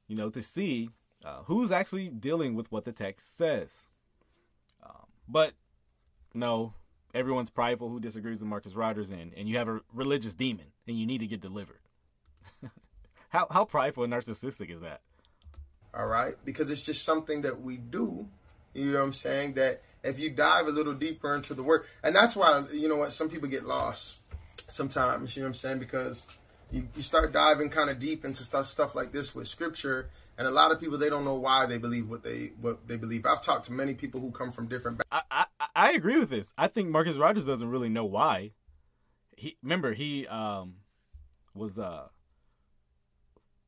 you 0.08 0.16
know, 0.16 0.30
to 0.30 0.42
see 0.42 0.90
uh, 1.26 1.42
who's 1.46 1.72
actually 1.72 2.10
dealing 2.10 2.56
with 2.56 2.72
what 2.72 2.86
the 2.86 2.92
text 2.92 3.36
says. 3.36 3.88
Um, 4.84 5.08
but 5.28 5.54
no, 6.34 6.74
everyone's 7.14 7.50
prideful 7.50 7.90
who 7.90 8.00
disagrees 8.00 8.40
with 8.40 8.50
Marcus 8.50 8.76
Rogers, 8.76 9.12
and, 9.12 9.34
and 9.36 9.48
you 9.48 9.58
have 9.58 9.68
a 9.68 9.82
religious 9.94 10.34
demon, 10.34 10.68
and 10.88 10.98
you 10.98 11.06
need 11.06 11.20
to 11.20 11.28
get 11.28 11.42
delivered. 11.42 11.80
how 13.30 13.48
how 13.50 13.66
prideful 13.66 14.04
and 14.04 14.14
narcissistic 14.14 14.70
is 14.70 14.82
that? 14.82 15.02
All 15.94 16.08
right, 16.08 16.36
because 16.46 16.70
it's 16.70 16.84
just 16.84 17.04
something 17.04 17.42
that 17.42 17.62
we 17.62 17.78
do. 17.78 18.28
You 18.74 18.92
know 18.92 19.00
what 19.00 19.06
I'm 19.06 19.14
saying? 19.14 19.54
That 19.54 19.82
if 20.04 20.20
you 20.20 20.30
dive 20.30 20.68
a 20.68 20.72
little 20.72 20.94
deeper 20.94 21.36
into 21.36 21.54
the 21.54 21.64
word, 21.64 21.86
and 22.04 22.16
that's 22.16 22.36
why 22.36 22.64
you 22.72 22.88
know 22.88 22.98
what 22.98 23.14
some 23.14 23.30
people 23.30 23.50
get 23.50 23.66
lost 23.66 24.20
sometimes, 24.68 25.36
you 25.36 25.42
know 25.42 25.48
what 25.48 25.50
I'm 25.50 25.56
saying? 25.56 25.80
Because 25.80 26.26
you, 26.72 26.88
you 26.96 27.02
start 27.02 27.34
diving 27.34 27.70
kind 27.70 27.90
of 27.90 28.00
deep 28.00 28.26
into 28.26 28.44
stuff 28.44 28.68
stuff 28.68 28.96
like 28.96 29.12
this 29.12 29.34
with 29.34 29.48
scripture 29.48 30.10
and 30.38 30.48
a 30.48 30.52
lot 30.52 30.72
of 30.72 30.80
people 30.80 30.98
they 30.98 31.10
don't 31.10 31.26
know 31.26 31.36
why 31.36 31.66
they 31.66 31.78
believe 31.78 32.10
what 32.10 32.24
they 32.24 32.52
what 32.62 32.88
they 32.88 32.96
believe. 32.96 33.26
I've 33.26 33.42
talked 33.44 33.66
to 33.66 33.74
many 33.74 33.94
people 33.94 34.22
who 34.22 34.32
come 34.32 34.52
from 34.52 34.68
different 34.68 35.02
I, 35.12 35.22
I 35.30 35.46
I 35.76 35.92
agree 35.92 36.18
with 36.18 36.30
this. 36.30 36.54
I 36.58 36.68
think 36.68 36.90
Marcus 36.90 37.18
Rogers 37.18 37.46
doesn't 37.46 37.70
really 37.70 37.90
know 37.90 38.06
why. 38.06 38.52
He 39.36 39.58
remember 39.64 39.94
he 39.94 40.28
um 40.28 40.76
was 41.54 41.80
uh 41.80 42.08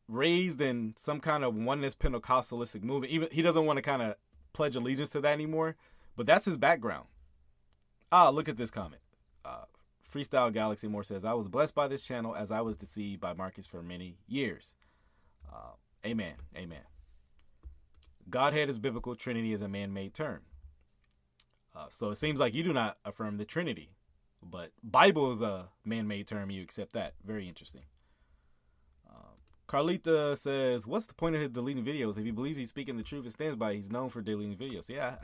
raised 0.07 0.61
in 0.61 0.93
some 0.97 1.19
kind 1.19 1.43
of 1.43 1.55
oneness 1.55 1.95
Pentecostalistic 1.95 2.83
movement. 2.83 3.13
Even 3.13 3.29
he 3.31 3.41
doesn't 3.41 3.65
want 3.65 3.77
to 3.77 3.81
kind 3.81 4.01
of 4.01 4.15
pledge 4.53 4.75
allegiance 4.75 5.09
to 5.09 5.21
that 5.21 5.33
anymore, 5.33 5.75
but 6.15 6.25
that's 6.25 6.45
his 6.45 6.57
background. 6.57 7.07
Ah, 8.11 8.29
look 8.29 8.49
at 8.49 8.57
this 8.57 8.71
comment. 8.71 9.01
Uh, 9.45 9.63
Freestyle 10.13 10.51
Galaxy 10.51 10.87
More 10.87 11.03
says, 11.03 11.23
I 11.23 11.33
was 11.33 11.47
blessed 11.47 11.73
by 11.73 11.87
this 11.87 12.01
channel 12.01 12.35
as 12.35 12.51
I 12.51 12.59
was 12.59 12.75
deceived 12.75 13.21
by 13.21 13.33
Marcus 13.33 13.65
for 13.65 13.81
many 13.81 14.17
years. 14.27 14.75
Uh, 15.51 15.71
amen. 16.05 16.33
Amen. 16.55 16.81
Godhead 18.29 18.69
is 18.69 18.79
biblical, 18.79 19.15
Trinity 19.15 19.53
is 19.53 19.61
a 19.61 19.69
man 19.69 19.93
made 19.93 20.13
term. 20.13 20.41
Uh, 21.75 21.85
so 21.89 22.09
it 22.09 22.15
seems 22.15 22.39
like 22.39 22.53
you 22.53 22.63
do 22.63 22.73
not 22.73 22.97
affirm 23.05 23.37
the 23.37 23.45
Trinity, 23.45 23.91
but 24.43 24.71
Bible 24.83 25.31
is 25.31 25.41
a 25.41 25.69
man 25.85 26.07
made 26.07 26.27
term. 26.27 26.49
You 26.49 26.61
accept 26.61 26.93
that. 26.93 27.13
Very 27.25 27.47
interesting. 27.47 27.83
Uh, 29.09 29.35
Carlita 29.69 30.37
says, 30.37 30.85
What's 30.85 31.07
the 31.07 31.13
point 31.13 31.35
of 31.35 31.41
his 31.41 31.51
deleting 31.51 31.85
videos? 31.85 32.17
If 32.17 32.25
he 32.25 32.31
believes 32.31 32.59
he's 32.59 32.69
speaking 32.69 32.97
the 32.97 33.03
truth 33.03 33.23
and 33.23 33.31
stands 33.31 33.55
by, 33.55 33.73
he's 33.73 33.89
known 33.89 34.09
for 34.09 34.21
deleting 34.21 34.57
videos. 34.57 34.89
Yeah, 34.89 35.15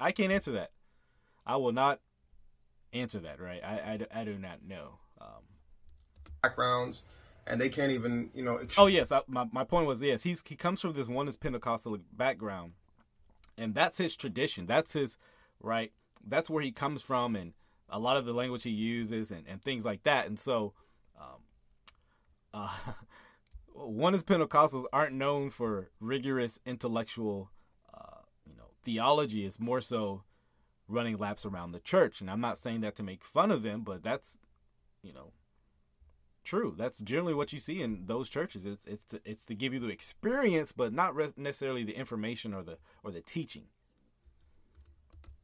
I, 0.00 0.08
I 0.08 0.12
can't 0.12 0.32
answer 0.32 0.52
that. 0.52 0.72
I 1.46 1.56
will 1.56 1.72
not 1.72 2.00
answer 2.92 3.20
that, 3.20 3.40
right? 3.40 3.62
I, 3.64 3.98
I, 4.12 4.20
I 4.20 4.24
do 4.24 4.38
not 4.38 4.64
know. 4.66 4.98
Um, 5.20 5.42
backgrounds, 6.42 7.04
and 7.46 7.60
they 7.60 7.68
can't 7.68 7.92
even, 7.92 8.30
you 8.34 8.42
know. 8.42 8.56
Ex- 8.56 8.78
oh 8.78 8.86
yes, 8.86 9.12
I, 9.12 9.22
my 9.26 9.46
my 9.52 9.64
point 9.64 9.86
was 9.86 10.02
yes. 10.02 10.22
He's 10.22 10.42
he 10.46 10.56
comes 10.56 10.80
from 10.80 10.92
this 10.92 11.08
one 11.08 11.28
is 11.28 11.36
Pentecostal 11.36 11.98
background, 12.12 12.72
and 13.56 13.74
that's 13.74 13.98
his 13.98 14.16
tradition. 14.16 14.66
That's 14.66 14.92
his 14.92 15.16
right. 15.60 15.92
That's 16.26 16.50
where 16.50 16.62
he 16.62 16.72
comes 16.72 17.02
from, 17.02 17.36
and 17.36 17.52
a 17.88 17.98
lot 17.98 18.16
of 18.16 18.26
the 18.26 18.32
language 18.32 18.64
he 18.64 18.70
uses, 18.70 19.30
and, 19.30 19.44
and 19.46 19.62
things 19.62 19.84
like 19.84 20.02
that. 20.02 20.26
And 20.26 20.38
so, 20.38 20.74
um, 21.18 21.42
uh, 22.52 22.76
oneness 23.74 24.22
Pentecostals 24.22 24.84
aren't 24.92 25.14
known 25.14 25.50
for 25.50 25.90
rigorous 26.00 26.58
intellectual, 26.66 27.50
uh, 27.94 28.22
you 28.46 28.56
know, 28.56 28.70
theology. 28.82 29.44
It's 29.44 29.60
more 29.60 29.80
so 29.80 30.24
running 30.88 31.18
laps 31.18 31.44
around 31.44 31.72
the 31.72 31.80
church. 31.80 32.20
And 32.20 32.30
I'm 32.30 32.40
not 32.40 32.58
saying 32.58 32.80
that 32.80 32.96
to 32.96 33.02
make 33.02 33.24
fun 33.24 33.50
of 33.50 33.62
them, 33.62 33.82
but 33.82 34.02
that's, 34.02 34.38
you 35.02 35.12
know, 35.12 35.32
true. 36.44 36.74
That's 36.76 36.98
generally 37.00 37.34
what 37.34 37.52
you 37.52 37.58
see 37.58 37.82
in 37.82 38.06
those 38.06 38.28
churches. 38.28 38.64
It's 38.64 38.86
it's 38.86 39.04
to, 39.06 39.20
it's 39.24 39.44
to 39.46 39.54
give 39.54 39.74
you 39.74 39.80
the 39.80 39.88
experience, 39.88 40.72
but 40.72 40.92
not 40.92 41.14
necessarily 41.36 41.84
the 41.84 41.92
information 41.92 42.54
or 42.54 42.62
the 42.62 42.78
or 43.04 43.10
the 43.10 43.20
teaching. 43.20 43.66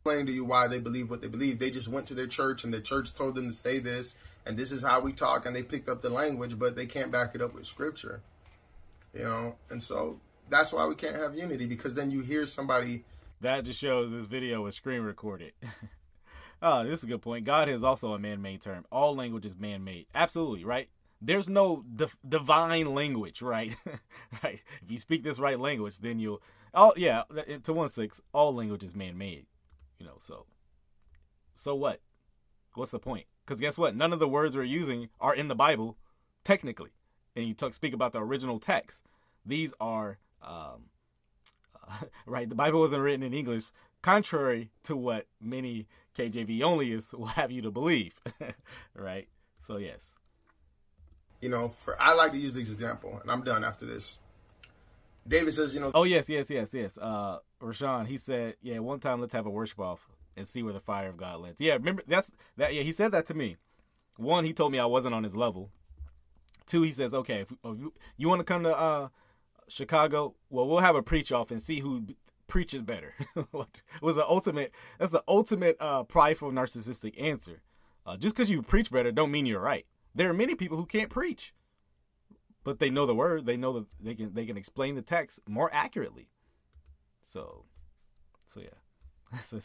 Explain 0.07 0.27
to 0.27 0.33
you 0.33 0.45
why 0.45 0.69
they 0.69 0.81
believe 0.81 1.09
what 1.09 1.23
they 1.23 1.29
believe. 1.29 1.59
They 1.59 1.71
just 1.71 1.89
went 1.89 2.07
to 2.09 2.15
their 2.15 2.27
church 2.27 2.63
and 2.63 2.75
the 2.75 2.83
church 2.83 3.15
told 3.15 3.35
them 3.35 3.49
to 3.49 3.57
say 3.57 3.79
this, 3.79 4.17
and 4.45 4.55
this 4.55 4.71
is 4.71 4.83
how 4.83 5.01
we 5.01 5.15
talk, 5.15 5.47
and 5.47 5.57
they 5.57 5.63
picked 5.63 5.89
up 5.89 6.03
the 6.03 6.11
language, 6.11 6.59
but 6.59 6.77
they 6.77 6.85
can't 6.85 7.11
back 7.11 7.35
it 7.35 7.41
up 7.41 7.55
with 7.55 7.65
scripture. 7.65 8.21
You 9.15 9.23
know, 9.23 9.55
and 9.71 9.83
so 9.83 10.21
that's 10.51 10.73
why 10.73 10.85
we 10.85 10.95
can't 10.95 11.17
have 11.17 11.35
unity 11.35 11.65
because 11.65 11.95
then 11.95 12.11
you 12.11 12.21
hear 12.21 12.45
somebody 12.45 13.03
that 13.41 13.65
just 13.65 13.81
shows 13.81 14.13
this 14.13 14.27
video 14.27 14.61
was 14.61 14.75
screen 14.75 15.01
recorded. 15.01 15.53
oh, 16.61 16.85
this 16.89 16.99
is 16.99 17.05
a 17.05 17.07
good 17.07 17.23
point. 17.23 17.47
God 17.47 17.71
is 17.71 17.83
also 17.83 18.13
a 18.13 18.19
man-made 18.19 18.61
term. 18.61 18.85
All 18.93 19.17
language 19.17 19.47
is 19.47 19.57
man-made. 19.57 20.05
Absolutely, 20.15 20.67
right? 20.67 20.91
There's 21.23 21.49
no 21.49 21.83
divine 22.29 22.95
language, 22.95 23.41
right? 23.41 23.75
right. 24.45 24.63
If 24.83 24.91
you 24.91 24.99
speak 24.99 25.23
this 25.23 25.39
right 25.39 25.59
language, 25.59 25.97
then 26.01 26.19
you'll. 26.19 26.43
Oh 26.75 26.93
yeah, 26.95 27.23
to 27.63 27.73
one 27.73 27.89
six, 27.89 28.21
all 28.35 28.55
language 28.55 28.83
is 28.83 28.95
man-made. 28.95 29.47
You 30.05 30.11
know, 30.11 30.17
so. 30.19 30.45
So 31.55 31.75
what? 31.75 32.03
What's 32.75 32.91
the 32.91 32.99
point? 32.99 33.25
Because 33.43 33.59
guess 33.59 33.79
what? 33.79 33.97
None 33.97 34.13
of 34.13 34.19
the 34.19 34.29
words 34.29 34.55
we're 34.55 34.65
using 34.65 35.09
are 35.19 35.35
in 35.35 35.49
the 35.49 35.55
Bible, 35.55 35.97
technically. 36.45 36.91
And 37.35 37.47
you 37.47 37.55
talk 37.55 37.73
speak 37.73 37.95
about 37.95 38.13
the 38.13 38.21
original 38.21 38.59
text. 38.59 39.07
These 39.47 39.73
are 39.81 40.19
um, 40.43 40.91
right? 42.27 42.47
The 42.47 42.55
Bible 42.55 42.81
wasn't 42.81 43.01
written 43.01 43.23
in 43.23 43.33
English, 43.33 43.65
contrary 44.03 44.69
to 44.83 44.95
what 44.95 45.27
many 45.41 45.87
KJV 46.19 46.59
onlyists 46.59 47.15
will 47.19 47.25
have 47.25 47.51
you 47.51 47.63
to 47.63 47.71
believe, 47.71 48.13
right? 48.95 49.27
So 49.61 49.79
yes. 49.79 50.13
You 51.41 51.49
know, 51.49 51.71
for 51.71 51.99
I 51.99 52.13
like 52.13 52.33
to 52.33 52.39
use 52.39 52.53
this 52.53 52.71
example, 52.71 53.21
and 53.23 53.31
I'm 53.31 53.43
done 53.43 53.65
after 53.65 53.87
this. 53.87 54.19
David 55.27 55.55
says, 55.55 55.75
you 55.75 55.81
know. 55.81 55.91
Oh 55.95 56.05
yes, 56.05 56.29
yes, 56.29 56.51
yes, 56.51 56.75
yes. 56.75 56.99
Uh, 56.99 57.39
Rashawn, 57.61 58.07
he 58.07 58.17
said, 58.17 58.57
yeah, 58.63 58.79
one 58.79 59.01
time 59.01 59.21
let's 59.21 59.33
have 59.33 59.47
a 59.47 59.51
worship 59.51 59.81
off 59.81 60.09
and 60.37 60.47
see 60.47 60.63
where 60.63 60.73
the 60.73 60.81
fire 60.81 61.09
of 61.09 61.17
God 61.17 61.41
lands. 61.41 61.61
Yeah, 61.61 61.75
remember 61.75 62.03
that's 62.07 62.31
that. 62.57 62.75
Yeah, 62.75 62.83
he 62.83 62.93
said 62.93 63.13
that 63.13 63.27
to 63.27 63.35
me. 63.35 63.57
One, 64.17 64.45
he 64.45 64.53
told 64.53 64.73
me 64.73 64.79
I 64.79 64.85
wasn't 64.87 65.15
on 65.15 65.25
his 65.25 65.35
level. 65.35 65.71
Two, 66.67 66.83
he 66.83 66.93
says, 66.93 67.13
okay, 67.13 67.41
if, 67.41 67.53
if 67.53 67.79
you, 67.79 67.93
you 68.17 68.29
want 68.29 68.41
to 68.41 68.45
come 68.45 68.63
to 68.63 68.77
uh, 68.77 69.09
Chicago, 69.69 70.35
well, 70.51 70.67
we'll 70.67 70.79
have 70.79 70.97
a 70.97 71.03
preach 71.03 71.33
off 71.33 71.51
and 71.51 71.61
see 71.61 71.81
who 71.81 72.07
preaches 72.47 72.83
better. 72.83 73.15
was 74.01 74.17
the 74.17 74.27
ultimate. 74.27 74.73
That's 74.99 75.13
the 75.13 75.25
ultimate 75.27 75.77
uh, 75.81 76.05
prideful, 76.05 76.53
narcissistic 76.53 77.21
answer. 77.21 77.63
Uh, 78.07 78.17
just 78.17 78.35
because 78.35 78.51
you 78.51 78.63
preach 78.63 78.91
better, 78.91 79.13
don't 79.13 79.31
mean 79.31 79.47
you're 79.47 79.61
right. 79.61 79.87
There 80.15 80.31
are 80.31 80.35
many 80.35 80.55
people 80.55 80.77
who 80.77 80.87
can't 80.87 81.11
preach. 81.11 81.53
But 82.65 82.79
they 82.79 82.91
know 82.91 83.07
the 83.07 83.15
word. 83.15 83.47
They 83.47 83.57
know 83.57 83.75
that 83.75 83.87
they 84.01 84.15
can 84.15 84.35
they 84.35 84.47
can 84.47 84.57
explain 84.57 84.95
the 84.95 85.03
text 85.03 85.41
more 85.47 85.71
accurately. 85.73 86.29
So, 87.23 87.65
so 88.47 88.61
yeah, 88.61 89.39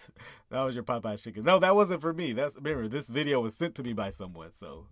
that 0.50 0.64
was 0.64 0.76
your 0.76 0.84
Popeye 0.84 1.22
chicken. 1.22 1.44
No, 1.44 1.60
that 1.60 1.76
wasn't 1.76 2.02
for 2.02 2.14
me. 2.14 2.34
That's 2.34 2.56
remember 2.56 2.88
this 2.88 3.08
video 3.08 3.40
was 3.40 3.56
sent 3.56 3.76
to 3.76 3.84
me 3.84 3.94
by 3.94 4.12
someone. 4.12 4.54
So, 4.54 4.88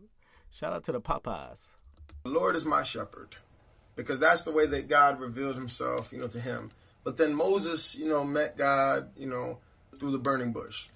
shout 0.51 0.73
out 0.73 0.83
to 0.85 0.91
the 0.91 1.01
Popeyes. 1.01 1.67
The 2.23 2.29
Lord 2.29 2.55
is 2.55 2.65
my 2.65 2.83
shepherd, 2.83 3.35
because 3.95 4.19
that's 4.19 4.43
the 4.43 4.51
way 4.51 4.65
that 4.65 4.87
God 4.87 5.19
revealed 5.19 5.55
Himself, 5.55 6.11
you 6.11 6.19
know, 6.19 6.27
to 6.27 6.39
him. 6.39 6.71
But 7.03 7.17
then 7.17 7.33
Moses, 7.33 7.95
you 7.95 8.09
know, 8.09 8.25
met 8.25 8.57
God, 8.57 9.11
you 9.15 9.27
know, 9.27 9.59
through 9.97 10.11
the 10.11 10.17
burning 10.17 10.51
bush. 10.51 10.89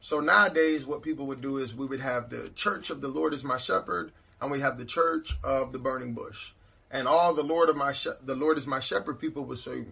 So 0.00 0.20
nowadays, 0.20 0.86
what 0.86 1.02
people 1.02 1.26
would 1.26 1.40
do 1.40 1.58
is 1.58 1.74
we 1.74 1.86
would 1.86 2.00
have 2.00 2.30
the 2.30 2.50
church 2.54 2.90
of 2.90 3.00
the 3.00 3.08
Lord 3.08 3.34
is 3.34 3.42
my 3.42 3.58
shepherd, 3.58 4.12
and 4.40 4.50
we 4.52 4.60
have 4.60 4.78
the 4.78 4.84
church 4.84 5.36
of 5.42 5.72
the 5.72 5.80
burning 5.80 6.14
bush. 6.14 6.52
And 6.90 7.08
all 7.08 7.34
the 7.34 7.42
Lord 7.42 7.68
of 7.68 7.76
my 7.76 7.94
the 8.22 8.34
Lord 8.34 8.58
is 8.58 8.66
my 8.66 8.80
shepherd 8.80 9.18
people 9.18 9.44
would 9.44 9.58
say, 9.58 9.84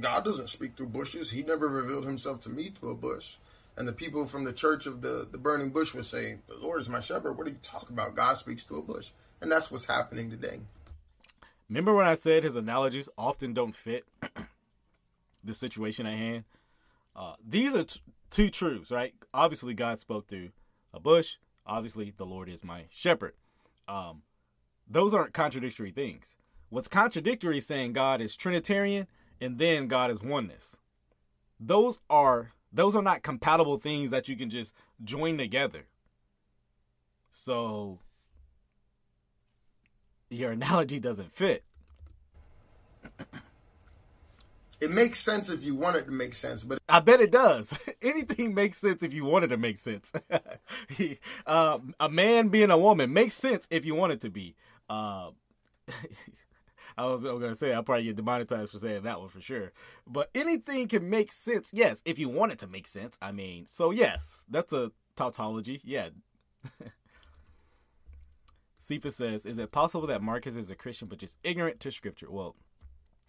God 0.00 0.24
doesn't 0.24 0.48
speak 0.48 0.76
through 0.76 0.88
bushes. 0.88 1.30
He 1.30 1.42
never 1.42 1.68
revealed 1.68 2.04
himself 2.04 2.40
to 2.42 2.50
me 2.50 2.70
through 2.70 2.92
a 2.92 2.94
bush. 2.94 3.36
And 3.76 3.88
the 3.88 3.92
people 3.92 4.26
from 4.26 4.44
the 4.44 4.52
church 4.52 4.86
of 4.86 5.00
the, 5.00 5.26
the 5.30 5.38
burning 5.38 5.70
bush 5.70 5.94
would 5.94 6.04
say, 6.04 6.36
The 6.48 6.56
Lord 6.56 6.80
is 6.80 6.88
my 6.88 7.00
shepherd. 7.00 7.34
What 7.34 7.46
are 7.46 7.50
you 7.50 7.58
talking 7.62 7.92
about? 7.92 8.14
God 8.14 8.38
speaks 8.38 8.64
through 8.64 8.78
a 8.78 8.82
bush. 8.82 9.10
And 9.40 9.50
that's 9.50 9.70
what's 9.70 9.86
happening 9.86 10.30
today. 10.30 10.60
Remember 11.68 11.94
when 11.94 12.06
I 12.06 12.14
said 12.14 12.44
his 12.44 12.56
analogies 12.56 13.08
often 13.16 13.54
don't 13.54 13.74
fit 13.74 14.04
the 15.44 15.54
situation 15.54 16.06
at 16.06 16.18
hand? 16.18 16.44
Uh, 17.16 17.34
these 17.46 17.74
are 17.74 17.84
t- 17.84 18.00
two 18.30 18.50
truths, 18.50 18.90
right? 18.90 19.14
Obviously, 19.32 19.74
God 19.74 20.00
spoke 20.00 20.28
through 20.28 20.50
a 20.92 21.00
bush. 21.00 21.36
Obviously, 21.66 22.12
the 22.16 22.26
Lord 22.26 22.48
is 22.48 22.62
my 22.62 22.84
shepherd. 22.90 23.34
Um, 23.88 24.22
those 24.92 25.14
aren't 25.14 25.32
contradictory 25.32 25.90
things. 25.90 26.36
What's 26.68 26.88
contradictory 26.88 27.58
is 27.58 27.66
saying 27.66 27.94
God 27.94 28.20
is 28.20 28.36
Trinitarian 28.36 29.06
and 29.40 29.58
then 29.58 29.88
God 29.88 30.10
is 30.10 30.22
oneness. 30.22 30.76
Those 31.58 31.98
are 32.10 32.52
those 32.72 32.94
are 32.94 33.02
not 33.02 33.22
compatible 33.22 33.78
things 33.78 34.10
that 34.10 34.28
you 34.28 34.36
can 34.36 34.50
just 34.50 34.74
join 35.04 35.38
together. 35.38 35.86
So 37.30 37.98
your 40.30 40.52
analogy 40.52 41.00
doesn't 41.00 41.32
fit. 41.32 41.64
It 44.82 44.90
makes 44.90 45.20
sense 45.20 45.48
if 45.48 45.62
you 45.62 45.76
want 45.76 45.94
it 45.96 46.06
to 46.06 46.10
make 46.10 46.34
sense, 46.34 46.64
but 46.64 46.80
I 46.88 46.98
bet 46.98 47.20
it 47.20 47.30
does. 47.30 47.72
Anything 48.02 48.52
makes 48.52 48.78
sense 48.78 49.04
if 49.04 49.14
you 49.14 49.24
want 49.24 49.44
it 49.44 49.48
to 49.48 49.56
make 49.56 49.78
sense. 49.78 50.10
uh, 51.46 51.78
a 52.00 52.08
man 52.08 52.48
being 52.48 52.70
a 52.70 52.76
woman 52.76 53.12
makes 53.12 53.36
sense 53.36 53.68
if 53.70 53.84
you 53.84 53.94
want 53.94 54.12
it 54.12 54.20
to 54.22 54.30
be. 54.30 54.56
Uh, 54.88 55.30
I 56.98 57.06
was, 57.06 57.22
going 57.22 57.40
to 57.40 57.54
say 57.54 57.72
I'll 57.72 57.82
probably 57.82 58.04
get 58.04 58.16
demonetized 58.16 58.70
for 58.70 58.78
saying 58.78 59.02
that 59.02 59.20
one 59.20 59.28
for 59.28 59.40
sure. 59.40 59.72
But 60.06 60.30
anything 60.34 60.88
can 60.88 61.08
make 61.08 61.32
sense, 61.32 61.70
yes, 61.72 62.02
if 62.04 62.18
you 62.18 62.28
want 62.28 62.52
it 62.52 62.58
to 62.58 62.66
make 62.66 62.86
sense. 62.86 63.18
I 63.22 63.32
mean, 63.32 63.66
so 63.66 63.90
yes, 63.90 64.44
that's 64.48 64.72
a 64.72 64.92
tautology. 65.16 65.80
Yeah. 65.84 66.10
Cephas 68.78 69.16
says, 69.16 69.46
"Is 69.46 69.58
it 69.58 69.72
possible 69.72 70.06
that 70.08 70.22
Marcus 70.22 70.56
is 70.56 70.70
a 70.70 70.74
Christian 70.74 71.08
but 71.08 71.18
just 71.18 71.38
ignorant 71.44 71.80
to 71.80 71.90
Scripture?" 71.90 72.30
Well, 72.30 72.56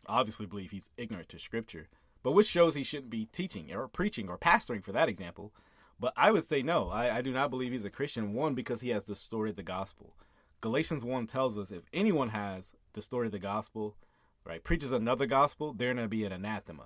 obviously 0.08 0.46
believe 0.46 0.72
he's 0.72 0.90
ignorant 0.98 1.30
to 1.30 1.40
Scripture, 1.40 1.88
but 2.22 2.32
which 2.32 2.48
shows 2.48 2.76
he 2.76 2.84
shouldn't 2.84 3.12
be 3.12 3.28
teaching 3.28 3.74
or 3.74 3.88
preaching 3.88 4.30
or 4.30 4.38
pastoring 4.38 4.84
for 4.84 4.92
that 4.92 5.10
example. 5.10 5.54
But 6.00 6.14
I 6.18 6.32
would 6.32 6.44
say 6.44 6.64
no. 6.64 6.90
I, 6.90 7.18
I 7.18 7.22
do 7.22 7.32
not 7.32 7.50
believe 7.50 7.72
he's 7.72 7.86
a 7.86 7.90
Christian. 7.90 8.34
One 8.34 8.56
because 8.56 8.82
he 8.82 8.90
has 8.90 9.06
distorted 9.06 9.56
the 9.56 9.64
gospel. 9.64 10.16
Galatians 10.64 11.04
1 11.04 11.28
tells 11.28 11.58
us 11.60 11.72
if 11.72 11.84
anyone 11.92 12.30
has 12.30 12.72
distorted 12.94 13.34
the 13.34 13.38
gospel, 13.38 13.98
right, 14.46 14.64
preaches 14.64 14.94
another 14.94 15.26
gospel, 15.26 15.74
they're 15.74 15.94
going 15.94 16.06
to 16.06 16.08
be 16.08 16.24
an 16.24 16.32
anathema. 16.32 16.86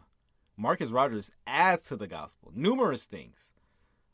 Marcus 0.57 0.89
Rogers 0.89 1.29
adds 1.45 1.85
to 1.85 1.95
the 1.95 2.07
gospel 2.07 2.51
numerous 2.55 3.05
things. 3.05 3.53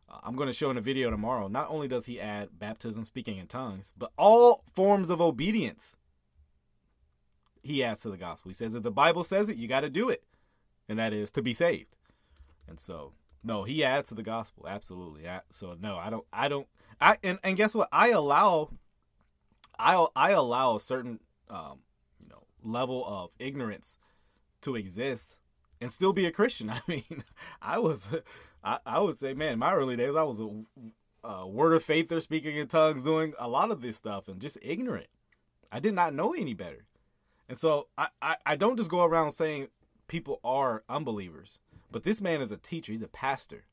Uh, 0.09 0.17
I'm 0.21 0.35
going 0.35 0.47
to 0.47 0.53
show 0.53 0.69
in 0.69 0.77
a 0.77 0.81
video 0.81 1.09
tomorrow. 1.09 1.47
Not 1.47 1.69
only 1.69 1.87
does 1.87 2.05
he 2.05 2.19
add 2.19 2.59
baptism, 2.59 3.05
speaking 3.05 3.37
in 3.37 3.47
tongues, 3.47 3.93
but 3.97 4.11
all 4.17 4.65
forms 4.75 5.09
of 5.09 5.21
obedience 5.21 5.95
he 7.61 7.85
adds 7.85 8.01
to 8.01 8.09
the 8.09 8.17
gospel. 8.17 8.49
He 8.49 8.55
says 8.55 8.75
if 8.75 8.83
the 8.83 8.91
Bible 8.91 9.23
says 9.23 9.47
it, 9.47 9.55
you 9.55 9.69
got 9.69 9.79
to 9.79 9.89
do 9.89 10.09
it, 10.09 10.25
and 10.89 10.99
that 10.99 11.13
is 11.13 11.31
to 11.31 11.41
be 11.41 11.53
saved. 11.53 11.95
And 12.67 12.81
so, 12.81 13.13
no, 13.45 13.63
he 13.63 13.81
adds 13.81 14.09
to 14.09 14.15
the 14.15 14.23
gospel 14.23 14.65
absolutely. 14.67 15.23
So 15.51 15.77
no, 15.79 15.95
I 15.95 16.09
don't. 16.09 16.25
I 16.33 16.49
don't. 16.49 16.67
I 16.99 17.15
and, 17.23 17.39
and 17.45 17.55
guess 17.55 17.73
what? 17.73 17.87
I 17.93 18.09
allow 18.09 18.71
I 19.77 20.05
I 20.15 20.31
allow 20.31 20.75
a 20.75 20.79
certain 20.79 21.19
um, 21.49 21.79
you 22.21 22.29
know 22.29 22.43
level 22.63 23.03
of 23.05 23.31
ignorance 23.39 23.97
to 24.61 24.75
exist 24.75 25.37
and 25.81 25.91
still 25.91 26.13
be 26.13 26.25
a 26.25 26.31
Christian. 26.31 26.69
I 26.71 26.79
mean, 26.87 27.23
I 27.61 27.79
was 27.79 28.07
I, 28.63 28.79
I 28.85 28.99
would 28.99 29.17
say, 29.17 29.33
man, 29.33 29.59
my 29.59 29.73
early 29.73 29.95
days, 29.95 30.15
I 30.15 30.23
was 30.23 30.39
a, 30.39 30.49
a 31.23 31.47
word 31.47 31.73
of 31.73 31.83
faith 31.83 32.11
or 32.11 32.21
speaking 32.21 32.55
in 32.55 32.67
tongues, 32.67 33.03
doing 33.03 33.33
a 33.37 33.47
lot 33.47 33.71
of 33.71 33.81
this 33.81 33.97
stuff, 33.97 34.27
and 34.27 34.39
just 34.39 34.57
ignorant. 34.61 35.07
I 35.71 35.79
did 35.79 35.93
not 35.93 36.13
know 36.13 36.33
any 36.33 36.53
better, 36.53 36.85
and 37.49 37.57
so 37.57 37.87
I, 37.97 38.07
I, 38.21 38.35
I 38.45 38.55
don't 38.55 38.77
just 38.77 38.91
go 38.91 39.03
around 39.03 39.31
saying 39.31 39.67
people 40.07 40.39
are 40.43 40.83
unbelievers. 40.87 41.59
But 41.91 42.03
this 42.03 42.21
man 42.21 42.41
is 42.41 42.51
a 42.51 42.57
teacher. 42.57 42.91
He's 42.91 43.03
a 43.03 43.07
pastor, 43.07 43.65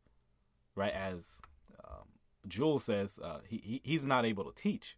right? 0.75 0.93
As 0.93 1.41
um, 1.83 2.05
Jules 2.47 2.85
says, 2.85 3.19
uh, 3.23 3.41
he, 3.47 3.57
he 3.59 3.81
he's 3.85 4.05
not 4.05 4.27
able 4.27 4.45
to 4.45 4.55
teach. 4.55 4.97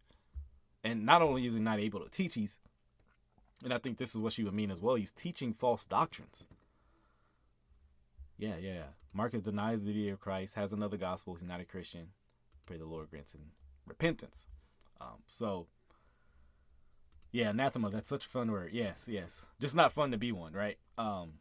And 0.83 1.05
not 1.05 1.21
only 1.21 1.45
is 1.45 1.53
he 1.53 1.59
not 1.59 1.79
able 1.79 2.01
to 2.01 2.09
teach, 2.09 2.35
he's, 2.35 2.59
and 3.63 3.73
I 3.73 3.77
think 3.77 3.97
this 3.97 4.11
is 4.11 4.17
what 4.17 4.33
she 4.33 4.43
would 4.43 4.53
mean 4.53 4.71
as 4.71 4.81
well, 4.81 4.95
he's 4.95 5.11
teaching 5.11 5.53
false 5.53 5.85
doctrines. 5.85 6.45
Yeah, 8.37 8.57
yeah. 8.59 8.83
Marcus 9.13 9.43
denies 9.43 9.83
the 9.83 9.93
deity 9.93 10.09
of 10.09 10.19
Christ, 10.19 10.55
has 10.55 10.73
another 10.73 10.97
gospel. 10.97 11.35
He's 11.35 11.47
not 11.47 11.61
a 11.61 11.65
Christian. 11.65 12.07
Pray 12.65 12.77
the 12.77 12.85
Lord 12.85 13.09
grants 13.09 13.33
him 13.33 13.51
repentance. 13.85 14.47
Um, 14.99 15.21
so, 15.27 15.67
yeah, 17.31 17.49
anathema. 17.49 17.89
That's 17.89 18.09
such 18.09 18.25
a 18.25 18.29
fun 18.29 18.51
word. 18.51 18.71
Yes, 18.73 19.07
yes. 19.09 19.45
Just 19.59 19.75
not 19.75 19.91
fun 19.91 20.11
to 20.11 20.17
be 20.17 20.31
one, 20.31 20.53
right? 20.53 20.77
Um, 20.97 21.33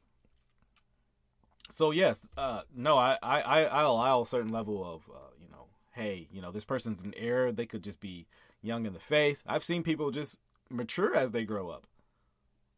so 1.70 1.90
yes, 1.90 2.26
uh, 2.36 2.62
no, 2.74 2.98
I, 2.98 3.18
I, 3.22 3.64
I 3.64 3.82
allow 3.82 4.22
a 4.22 4.26
certain 4.26 4.52
level 4.52 4.84
of, 4.84 5.02
uh, 5.14 5.30
you 5.40 5.48
know, 5.50 5.66
hey, 5.92 6.28
you 6.30 6.42
know, 6.42 6.50
this 6.50 6.64
person's 6.64 7.02
in 7.02 7.14
error. 7.14 7.52
They 7.52 7.66
could 7.66 7.82
just 7.82 8.00
be 8.00 8.26
young 8.62 8.86
in 8.86 8.92
the 8.92 9.00
faith. 9.00 9.42
I've 9.46 9.64
seen 9.64 9.82
people 9.82 10.10
just 10.10 10.38
mature 10.70 11.14
as 11.14 11.32
they 11.32 11.44
grow 11.44 11.68
up, 11.68 11.86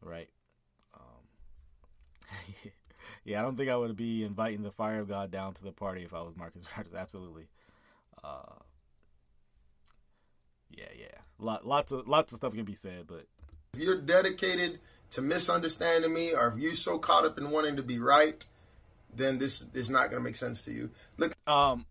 right? 0.01 0.29
Um, 0.93 2.31
yeah, 3.23 3.39
I 3.39 3.43
don't 3.43 3.55
think 3.55 3.69
I 3.69 3.77
would 3.77 3.95
be 3.95 4.23
inviting 4.23 4.63
the 4.63 4.71
fire 4.71 4.99
of 4.99 5.07
God 5.07 5.31
down 5.31 5.53
to 5.53 5.63
the 5.63 5.71
party 5.71 6.03
if 6.03 6.13
I 6.13 6.21
was 6.21 6.35
Marcus 6.35 6.65
Rogers. 6.77 6.93
Absolutely. 6.93 7.47
Uh, 8.23 8.59
yeah, 10.71 10.85
yeah. 10.97 11.05
Lot, 11.39 11.65
lots 11.65 11.91
of 11.91 12.07
lots 12.07 12.31
of 12.31 12.37
stuff 12.37 12.53
can 12.53 12.65
be 12.65 12.73
said, 12.73 13.05
but 13.07 13.25
if 13.73 13.81
you're 13.81 14.01
dedicated 14.01 14.79
to 15.11 15.21
misunderstanding 15.21 16.13
me, 16.13 16.33
or 16.33 16.49
if 16.49 16.57
you're 16.57 16.75
so 16.75 16.97
caught 16.97 17.25
up 17.25 17.37
in 17.37 17.51
wanting 17.51 17.75
to 17.75 17.83
be 17.83 17.99
right, 17.99 18.43
then 19.13 19.37
this 19.37 19.63
is 19.73 19.89
not 19.89 20.09
going 20.09 20.21
to 20.21 20.27
make 20.27 20.35
sense 20.35 20.63
to 20.65 20.73
you. 20.73 20.89
Look, 21.17 21.33
um, 21.47 21.85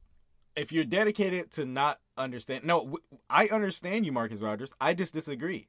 if 0.56 0.72
you're 0.72 0.84
dedicated 0.84 1.50
to 1.52 1.64
not 1.64 2.00
understand, 2.16 2.64
no, 2.64 2.98
I 3.28 3.48
understand 3.48 4.06
you, 4.06 4.12
Marcus 4.12 4.40
Rogers. 4.40 4.72
I 4.80 4.94
just 4.94 5.14
disagree. 5.14 5.68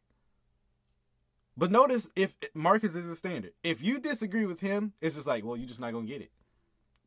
But 1.57 1.71
notice 1.71 2.09
if 2.15 2.35
Marcus 2.53 2.95
is 2.95 3.07
the 3.07 3.15
standard. 3.15 3.53
If 3.63 3.81
you 3.81 3.99
disagree 3.99 4.45
with 4.45 4.59
him, 4.59 4.93
it's 5.01 5.15
just 5.15 5.27
like, 5.27 5.45
well, 5.45 5.55
you're 5.55 5.67
just 5.67 5.79
not 5.79 5.93
gonna 5.93 6.05
get 6.05 6.21
it, 6.21 6.31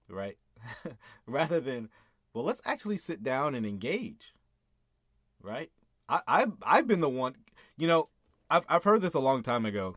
right? 0.09 0.39
Rather 1.27 1.61
than, 1.61 1.91
well, 2.33 2.45
let's 2.45 2.63
actually 2.65 2.97
sit 2.97 3.23
down 3.23 3.55
and 3.55 3.67
engage, 3.67 4.33
right? 5.43 5.71
I, 6.09 6.21
I 6.27 6.47
I've 6.63 6.87
been 6.87 7.01
the 7.01 7.09
one, 7.11 7.37
you 7.77 7.87
know, 7.87 8.09
I've 8.51 8.65
I've 8.69 8.85
heard 8.85 9.03
this 9.03 9.15
a 9.15 9.21
long 9.21 9.43
time 9.43 9.67
ago. 9.67 9.97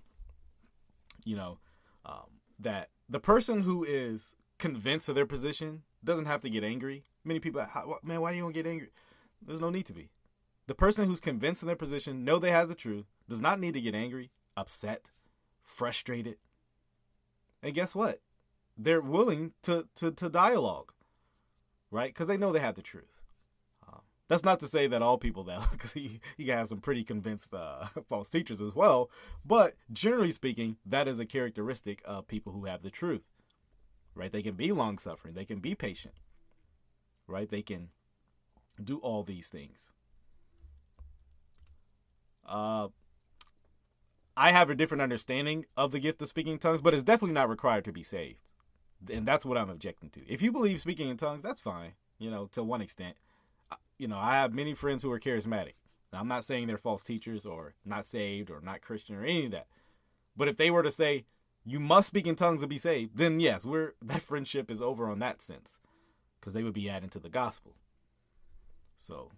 You 1.23 1.35
know, 1.37 1.57
um, 2.05 2.41
that 2.59 2.89
the 3.07 3.19
person 3.19 3.61
who 3.61 3.83
is 3.83 4.35
convinced 4.57 5.07
of 5.07 5.15
their 5.15 5.25
position 5.25 5.83
doesn't 6.03 6.25
have 6.25 6.41
to 6.41 6.49
get 6.49 6.63
angry. 6.63 7.03
Many 7.23 7.39
people, 7.39 7.65
man, 8.03 8.21
why 8.21 8.31
do 8.31 8.37
you 8.37 8.43
want 8.43 8.55
to 8.55 8.63
get 8.63 8.69
angry? 8.69 8.89
There's 9.45 9.61
no 9.61 9.69
need 9.69 9.85
to 9.87 9.93
be. 9.93 10.09
The 10.67 10.75
person 10.75 11.07
who's 11.07 11.19
convinced 11.19 11.63
in 11.63 11.67
their 11.67 11.75
position, 11.75 12.23
know 12.23 12.39
they 12.39 12.51
has 12.51 12.69
the 12.69 12.75
truth, 12.75 13.05
does 13.27 13.41
not 13.41 13.59
need 13.59 13.73
to 13.73 13.81
get 13.81 13.95
angry 13.95 14.31
upset, 14.55 15.11
frustrated. 15.61 16.37
And 17.63 17.73
guess 17.73 17.93
what? 17.95 18.19
They're 18.77 19.01
willing 19.01 19.53
to 19.63 19.87
to, 19.95 20.11
to 20.11 20.29
dialogue, 20.29 20.93
right? 21.91 22.09
Because 22.09 22.27
they 22.27 22.37
know 22.37 22.51
they 22.51 22.59
have 22.59 22.75
the 22.75 22.81
truth. 22.81 23.21
Uh, 23.87 23.99
that's 24.27 24.43
not 24.43 24.59
to 24.61 24.67
say 24.67 24.87
that 24.87 25.01
all 25.01 25.17
people 25.17 25.43
that 25.45 25.69
because 25.71 25.95
you, 25.95 26.19
you 26.37 26.51
have 26.51 26.67
some 26.67 26.79
pretty 26.79 27.03
convinced 27.03 27.53
uh, 27.53 27.85
false 28.09 28.29
teachers 28.29 28.61
as 28.61 28.73
well. 28.73 29.09
But 29.45 29.75
generally 29.91 30.31
speaking, 30.31 30.77
that 30.85 31.07
is 31.07 31.19
a 31.19 31.25
characteristic 31.25 32.01
of 32.05 32.27
people 32.27 32.53
who 32.53 32.65
have 32.65 32.81
the 32.81 32.89
truth, 32.89 33.23
right? 34.15 34.31
They 34.31 34.41
can 34.41 34.55
be 34.55 34.71
long 34.71 34.97
suffering. 34.97 35.33
They 35.33 35.45
can 35.45 35.59
be 35.59 35.75
patient, 35.75 36.15
right? 37.27 37.49
They 37.49 37.61
can 37.61 37.89
do 38.83 38.97
all 38.97 39.23
these 39.23 39.49
things. 39.49 39.91
Uh, 42.47 42.87
I 44.35 44.51
have 44.51 44.69
a 44.69 44.75
different 44.75 45.01
understanding 45.01 45.65
of 45.77 45.91
the 45.91 45.99
gift 45.99 46.21
of 46.21 46.27
speaking 46.27 46.53
in 46.53 46.59
tongues, 46.59 46.81
but 46.81 46.93
it's 46.93 47.03
definitely 47.03 47.33
not 47.33 47.49
required 47.49 47.85
to 47.85 47.91
be 47.91 48.03
saved. 48.03 48.39
And 49.11 49.25
that's 49.25 49.45
what 49.45 49.57
I'm 49.57 49.69
objecting 49.69 50.09
to. 50.11 50.21
If 50.27 50.41
you 50.41 50.51
believe 50.51 50.79
speaking 50.79 51.09
in 51.09 51.17
tongues, 51.17 51.43
that's 51.43 51.61
fine, 51.61 51.93
you 52.19 52.29
know, 52.29 52.47
to 52.53 52.63
one 52.63 52.81
extent. 52.81 53.15
You 53.97 54.07
know, 54.07 54.17
I 54.17 54.33
have 54.33 54.53
many 54.53 54.73
friends 54.73 55.03
who 55.03 55.11
are 55.11 55.19
charismatic. 55.19 55.73
Now, 56.11 56.19
I'm 56.19 56.27
not 56.27 56.43
saying 56.43 56.67
they're 56.67 56.77
false 56.77 57.03
teachers 57.03 57.45
or 57.45 57.73
not 57.85 58.07
saved 58.07 58.49
or 58.49 58.61
not 58.61 58.81
Christian 58.81 59.15
or 59.15 59.23
any 59.23 59.45
of 59.45 59.51
that. 59.51 59.67
But 60.35 60.47
if 60.47 60.57
they 60.57 60.71
were 60.71 60.83
to 60.83 60.91
say, 60.91 61.25
you 61.65 61.79
must 61.79 62.07
speak 62.07 62.27
in 62.27 62.35
tongues 62.35 62.61
to 62.61 62.67
be 62.67 62.77
saved, 62.77 63.17
then 63.17 63.39
yes, 63.39 63.65
we're 63.65 63.93
that 64.01 64.21
friendship 64.21 64.71
is 64.71 64.81
over 64.81 65.09
on 65.09 65.19
that 65.19 65.41
sense. 65.41 65.79
Because 66.39 66.53
they 66.53 66.63
would 66.63 66.73
be 66.73 66.89
adding 66.89 67.09
to 67.09 67.19
the 67.19 67.29
gospel. 67.29 67.75
So 68.97 69.29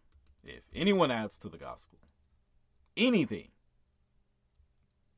if 0.43 0.63
anyone 0.73 1.11
adds 1.11 1.37
to 1.39 1.49
the 1.49 1.57
gospel, 1.57 1.99
anything, 2.95 3.49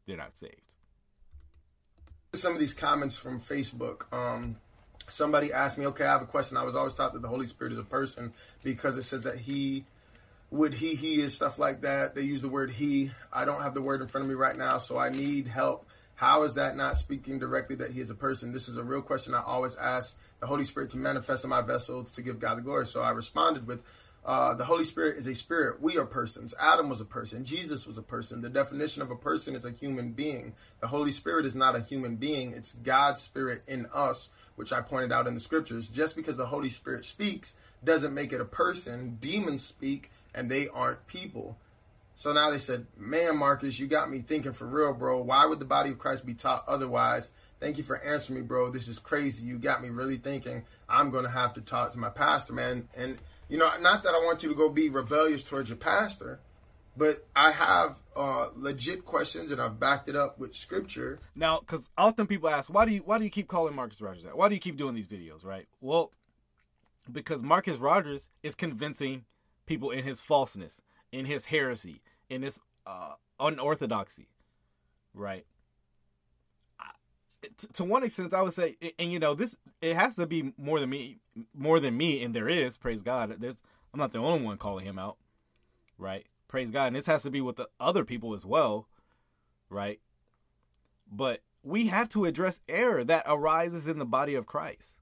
they're 0.08 0.18
not 0.18 0.38
saved. 0.38 0.74
Some 2.34 2.54
of 2.54 2.60
these 2.60 2.74
comments 2.74 3.18
from 3.18 3.40
Facebook. 3.40 4.12
Um, 4.12 4.58
somebody 5.10 5.54
asked 5.54 5.78
me, 5.78 5.86
okay, 5.88 6.06
I 6.06 6.12
have 6.12 6.22
a 6.22 6.28
question. 6.28 6.58
I 6.58 6.64
was 6.64 6.76
always 6.76 6.96
taught 6.96 7.14
that 7.14 7.22
the 7.22 7.28
Holy 7.28 7.48
Spirit 7.48 7.74
is 7.74 7.80
a 7.80 7.84
person 7.84 8.34
because 8.64 8.98
it 8.98 9.04
says 9.04 9.24
that 9.24 9.38
he 9.38 9.86
would 10.52 10.74
he 10.74 10.96
he 10.96 11.22
is 11.22 11.34
stuff 11.34 11.60
like 11.60 11.82
that. 11.82 12.16
They 12.16 12.22
use 12.22 12.42
the 12.42 12.50
word 12.50 12.72
he. 12.72 13.12
I 13.32 13.46
don't 13.46 13.62
have 13.62 13.74
the 13.74 13.82
word 13.82 14.02
in 14.02 14.08
front 14.08 14.24
of 14.24 14.30
me 14.30 14.36
right 14.36 14.58
now, 14.58 14.80
so 14.80 14.98
I 14.98 15.10
need 15.10 15.48
help. 15.48 15.85
How 16.16 16.44
is 16.44 16.54
that 16.54 16.78
not 16.78 16.98
speaking 16.98 17.40
directly 17.40 17.76
that 17.78 17.92
he 17.92 18.02
is 18.02 18.10
a 18.10 18.16
person? 18.16 18.54
This 18.54 18.68
is 18.68 18.78
a 18.78 18.84
real 18.84 19.02
question 19.02 19.34
I 19.34 19.44
always 19.44 19.76
ask 19.76 20.16
the 20.40 20.48
Holy 20.48 20.66
Spirit 20.66 20.90
to 20.92 20.98
manifest 20.98 21.44
in 21.44 21.50
my 21.50 21.62
vessels 21.62 22.14
to 22.14 22.22
give 22.22 22.40
God 22.40 22.58
the 22.58 22.62
glory. 22.62 22.88
So 22.88 23.02
I 23.02 23.12
responded 23.12 23.68
with, 23.68 23.82
uh, 24.26 24.56
the 24.56 24.66
Holy 24.66 24.86
Spirit 24.86 25.18
is 25.18 25.28
a 25.28 25.36
spirit. 25.36 25.82
We 25.82 25.98
are 25.98 26.06
persons. 26.06 26.54
Adam 26.60 26.90
was 26.90 27.00
a 27.00 27.06
person. 27.06 27.46
Jesus 27.46 27.86
was 27.86 27.98
a 27.98 28.02
person. 28.02 28.42
The 28.42 28.50
definition 28.50 29.02
of 29.02 29.12
a 29.12 29.16
person 29.16 29.56
is 29.56 29.66
a 29.66 29.72
human 29.72 30.14
being. 30.14 30.54
The 30.80 30.88
Holy 30.88 31.12
Spirit 31.12 31.46
is 31.46 31.54
not 31.54 31.76
a 31.76 31.82
human 31.82 32.16
being. 32.16 32.54
It's 32.54 32.72
God's 32.72 33.22
spirit 33.22 33.62
in 33.68 33.86
us, 33.94 34.30
which 34.56 34.74
I 34.74 34.82
pointed 34.82 35.12
out 35.12 35.28
in 35.28 35.36
the 35.36 35.40
scriptures. 35.40 35.90
Just 35.90 36.16
because 36.16 36.38
the 36.38 36.48
Holy 36.48 36.72
Spirit 36.72 37.06
speaks 37.06 37.54
doesn't 37.84 38.16
make 38.16 38.34
it 38.34 38.42
a 38.42 38.46
person. 38.46 39.18
Demons 39.20 39.64
speak 39.64 40.12
and 40.34 40.50
they 40.50 40.70
aren't 40.70 41.06
people. 41.08 41.58
So 42.18 42.32
now 42.32 42.52
they 42.52 42.60
said, 42.60 42.88
man, 42.98 43.38
Marcus, 43.38 43.78
you 43.78 43.88
got 43.88 44.10
me 44.10 44.20
thinking 44.20 44.54
for 44.54 44.66
real, 44.66 44.94
bro. 44.94 45.22
Why 45.22 45.46
would 45.46 45.60
the 45.60 45.66
body 45.66 45.90
of 45.92 46.00
Christ 46.00 46.26
be 46.26 46.34
taught 46.34 46.64
otherwise? 46.68 47.32
Thank 47.60 47.78
you 47.78 47.84
for 47.84 48.02
answering 48.02 48.40
me, 48.40 48.46
bro. 48.46 48.70
This 48.70 48.88
is 48.88 49.00
crazy. 49.00 49.46
You 49.46 49.58
got 49.58 49.82
me 49.82 49.90
really 49.90 50.18
thinking. 50.18 50.64
I'm 50.88 51.12
going 51.12 51.26
to 51.26 51.30
have 51.30 51.54
to 51.56 51.62
talk 51.62 51.92
to 51.92 52.00
my 52.00 52.10
pastor, 52.10 52.54
man. 52.54 52.88
And, 52.96 53.18
you 53.50 53.58
know, 53.58 53.70
not 53.80 54.04
that 54.04 54.10
I 54.10 54.20
want 54.26 54.44
you 54.44 54.50
to 54.50 54.56
go 54.56 54.70
be 54.70 54.90
rebellious 54.90 55.44
towards 55.44 55.70
your 55.70 55.78
pastor, 55.78 56.40
but 56.98 57.26
I 57.36 57.52
have 57.52 57.98
uh, 58.16 58.50
legit 58.56 59.06
questions 59.06 59.52
and 59.52 59.60
I've 59.62 59.80
backed 59.80 60.08
it 60.08 60.16
up 60.16 60.40
with 60.40 60.56
scripture. 60.56 61.20
Now, 61.36 61.60
because 61.60 61.90
often 61.98 62.28
people 62.28 62.50
ask, 62.50 62.74
why 62.74 62.86
do 62.86 62.94
you 62.94 63.02
why 63.02 63.18
do 63.18 63.26
you 63.26 63.30
keep 63.30 63.48
calling 63.48 63.76
Marcus 63.76 64.02
Rogers 64.02 64.24
that? 64.24 64.38
Why 64.38 64.48
do 64.48 64.56
you 64.56 64.62
keep 64.62 64.78
doing 64.78 64.96
these 64.96 65.08
videos, 65.08 65.44
right? 65.44 65.68
Well, 65.82 66.12
because 67.12 67.44
Marcus 67.44 67.78
Rogers 67.78 68.30
is 68.44 68.56
convincing 68.56 69.26
people 69.66 69.92
in 69.92 70.04
his 70.04 70.22
falseness 70.22 70.82
in 71.12 71.26
his 71.26 71.46
heresy, 71.46 72.02
in 72.30 72.42
his 72.42 72.60
uh, 72.86 73.14
unorthodoxy, 73.40 74.28
right? 75.14 75.46
to, 77.58 77.68
to 77.68 77.84
one 77.84 78.04
extent, 78.04 78.34
I 78.34 78.42
would 78.42 78.54
say, 78.54 78.78
and, 79.00 79.12
you 79.12 79.20
know, 79.20 79.34
this 79.34 79.58
it 79.82 79.96
has 79.96 80.16
to 80.16 80.28
be 80.28 80.54
more 80.58 80.80
than 80.80 80.90
me, 80.90 81.18
more 81.54 81.80
than 81.80 81.96
me, 81.98 82.24
and 82.24 82.34
there 82.34 82.50
is. 82.50 82.78
Praise 82.78 83.02
God. 83.02 83.36
There's 83.40 83.62
I'm 83.94 84.00
not 84.00 84.12
the 84.12 84.20
only 84.20 84.44
one 84.44 84.58
calling 84.58 84.86
him 84.86 85.00
out, 85.00 85.18
right? 85.98 86.26
Praise 86.48 86.72
God, 86.72 86.88
and 86.88 86.96
this 86.96 87.06
has 87.06 87.24
to 87.24 87.32
be 87.32 87.42
with 87.42 87.56
the 87.56 87.70
other 87.80 88.04
people 88.04 88.34
as 88.34 88.46
well, 88.46 88.88
right? 89.70 90.00
But 91.12 91.42
we 91.64 91.88
have 91.88 92.10
to 92.10 92.26
address 92.26 92.62
error 92.68 93.04
that 93.04 93.24
arises 93.28 93.88
in 93.88 94.00
the 94.00 94.06
body 94.06 94.36
of 94.36 94.46
Christ, 94.46 94.98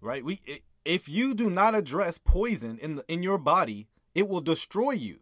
right? 0.00 0.24
We 0.24 0.40
if 0.84 1.08
you 1.08 1.34
do 1.34 1.48
not 1.48 1.74
address 1.74 2.18
poison 2.18 2.78
in 2.80 2.96
the, 2.96 3.04
in 3.08 3.22
your 3.22 3.38
body, 3.38 3.88
it 4.14 4.28
will 4.28 4.40
destroy 4.40 4.92
you. 4.92 5.18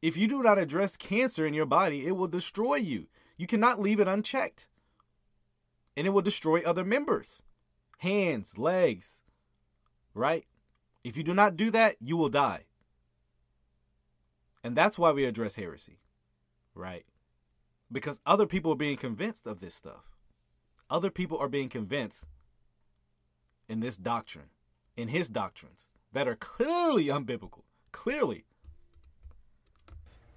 If 0.00 0.16
you 0.16 0.28
do 0.28 0.42
not 0.42 0.58
address 0.58 0.96
cancer 0.96 1.46
in 1.46 1.54
your 1.54 1.66
body, 1.66 2.06
it 2.06 2.12
will 2.12 2.28
destroy 2.28 2.76
you. 2.76 3.08
You 3.36 3.46
cannot 3.46 3.80
leave 3.80 4.00
it 4.00 4.08
unchecked. 4.08 4.68
And 5.96 6.06
it 6.06 6.10
will 6.10 6.22
destroy 6.22 6.62
other 6.62 6.84
members, 6.84 7.42
hands, 7.98 8.56
legs, 8.56 9.22
right? 10.14 10.44
If 11.02 11.16
you 11.16 11.24
do 11.24 11.34
not 11.34 11.56
do 11.56 11.70
that, 11.72 11.96
you 12.00 12.16
will 12.16 12.28
die. 12.28 12.64
And 14.62 14.76
that's 14.76 14.98
why 14.98 15.10
we 15.10 15.24
address 15.24 15.56
heresy, 15.56 15.98
right? 16.74 17.04
Because 17.90 18.20
other 18.26 18.46
people 18.46 18.72
are 18.72 18.76
being 18.76 18.96
convinced 18.96 19.46
of 19.46 19.60
this 19.60 19.74
stuff. 19.74 20.16
Other 20.90 21.10
people 21.10 21.38
are 21.38 21.48
being 21.48 21.68
convinced 21.68 22.26
in 23.68 23.80
this 23.80 23.96
doctrine, 23.96 24.50
in 24.96 25.08
his 25.08 25.28
doctrines 25.28 25.88
that 26.12 26.28
are 26.28 26.36
clearly 26.36 27.06
unbiblical. 27.06 27.62
Clearly. 27.92 28.44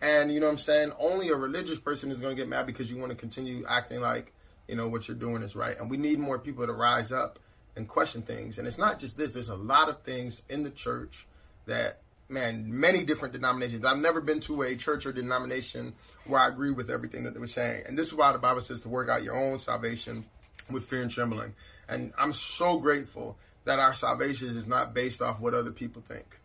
And 0.01 0.33
you 0.33 0.39
know 0.39 0.47
what 0.47 0.53
I'm 0.53 0.57
saying? 0.57 0.91
Only 0.99 1.29
a 1.29 1.35
religious 1.35 1.77
person 1.77 2.11
is 2.11 2.19
going 2.19 2.35
to 2.35 2.41
get 2.41 2.49
mad 2.49 2.65
because 2.65 2.89
you 2.89 2.97
want 2.97 3.11
to 3.11 3.15
continue 3.15 3.63
acting 3.69 4.01
like, 4.01 4.33
you 4.67 4.75
know, 4.75 4.87
what 4.87 5.07
you're 5.07 5.17
doing 5.17 5.43
is 5.43 5.55
right. 5.55 5.77
And 5.79 5.89
we 5.89 5.97
need 5.97 6.17
more 6.17 6.39
people 6.39 6.65
to 6.65 6.73
rise 6.73 7.11
up 7.11 7.37
and 7.75 7.87
question 7.87 8.23
things. 8.23 8.57
And 8.57 8.67
it's 8.67 8.79
not 8.79 8.99
just 8.99 9.17
this, 9.17 9.31
there's 9.31 9.49
a 9.49 9.55
lot 9.55 9.89
of 9.89 10.01
things 10.01 10.41
in 10.49 10.63
the 10.63 10.71
church 10.71 11.27
that, 11.67 12.01
man, 12.29 12.65
many 12.67 13.03
different 13.03 13.33
denominations. 13.33 13.85
I've 13.85 13.99
never 13.99 14.21
been 14.21 14.39
to 14.41 14.63
a 14.63 14.75
church 14.75 15.05
or 15.05 15.13
denomination 15.13 15.93
where 16.25 16.41
I 16.41 16.47
agree 16.47 16.71
with 16.71 16.89
everything 16.89 17.23
that 17.25 17.35
they 17.35 17.39
were 17.39 17.47
saying. 17.47 17.83
And 17.87 17.97
this 17.97 18.07
is 18.07 18.15
why 18.15 18.31
the 18.31 18.39
Bible 18.39 18.61
says 18.61 18.81
to 18.81 18.89
work 18.89 19.07
out 19.07 19.23
your 19.23 19.37
own 19.37 19.59
salvation 19.59 20.25
with 20.69 20.85
fear 20.85 21.03
and 21.03 21.11
trembling. 21.11 21.53
And 21.87 22.11
I'm 22.17 22.33
so 22.33 22.79
grateful 22.79 23.37
that 23.65 23.77
our 23.77 23.93
salvation 23.93 24.57
is 24.57 24.65
not 24.65 24.95
based 24.95 25.21
off 25.21 25.39
what 25.39 25.53
other 25.53 25.71
people 25.71 26.01
think 26.01 26.40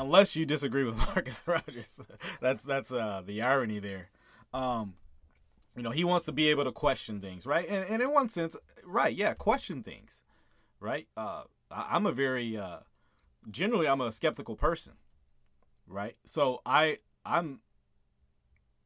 unless 0.00 0.36
you 0.36 0.46
disagree 0.46 0.84
with 0.84 0.96
Marcus 1.14 1.42
Rogers. 1.46 2.00
that's 2.40 2.64
that's 2.64 2.92
uh, 2.92 3.22
the 3.24 3.42
irony 3.42 3.78
there. 3.78 4.08
Um, 4.52 4.94
you 5.76 5.82
know, 5.82 5.90
he 5.90 6.04
wants 6.04 6.26
to 6.26 6.32
be 6.32 6.48
able 6.48 6.64
to 6.64 6.72
question 6.72 7.20
things, 7.20 7.46
right? 7.46 7.68
And, 7.68 7.88
and 7.88 8.02
in 8.02 8.12
one 8.12 8.28
sense, 8.28 8.56
right? 8.84 9.14
Yeah, 9.14 9.34
question 9.34 9.82
things, 9.82 10.24
right? 10.80 11.06
Uh, 11.16 11.42
I, 11.70 11.96
am 11.96 12.06
a 12.06 12.12
very 12.12 12.56
uh, 12.56 12.78
generally 13.50 13.86
I'm 13.86 14.00
a 14.00 14.12
skeptical 14.12 14.56
person, 14.56 14.94
right? 15.86 16.16
So 16.24 16.60
I 16.64 16.98
I'm 17.24 17.60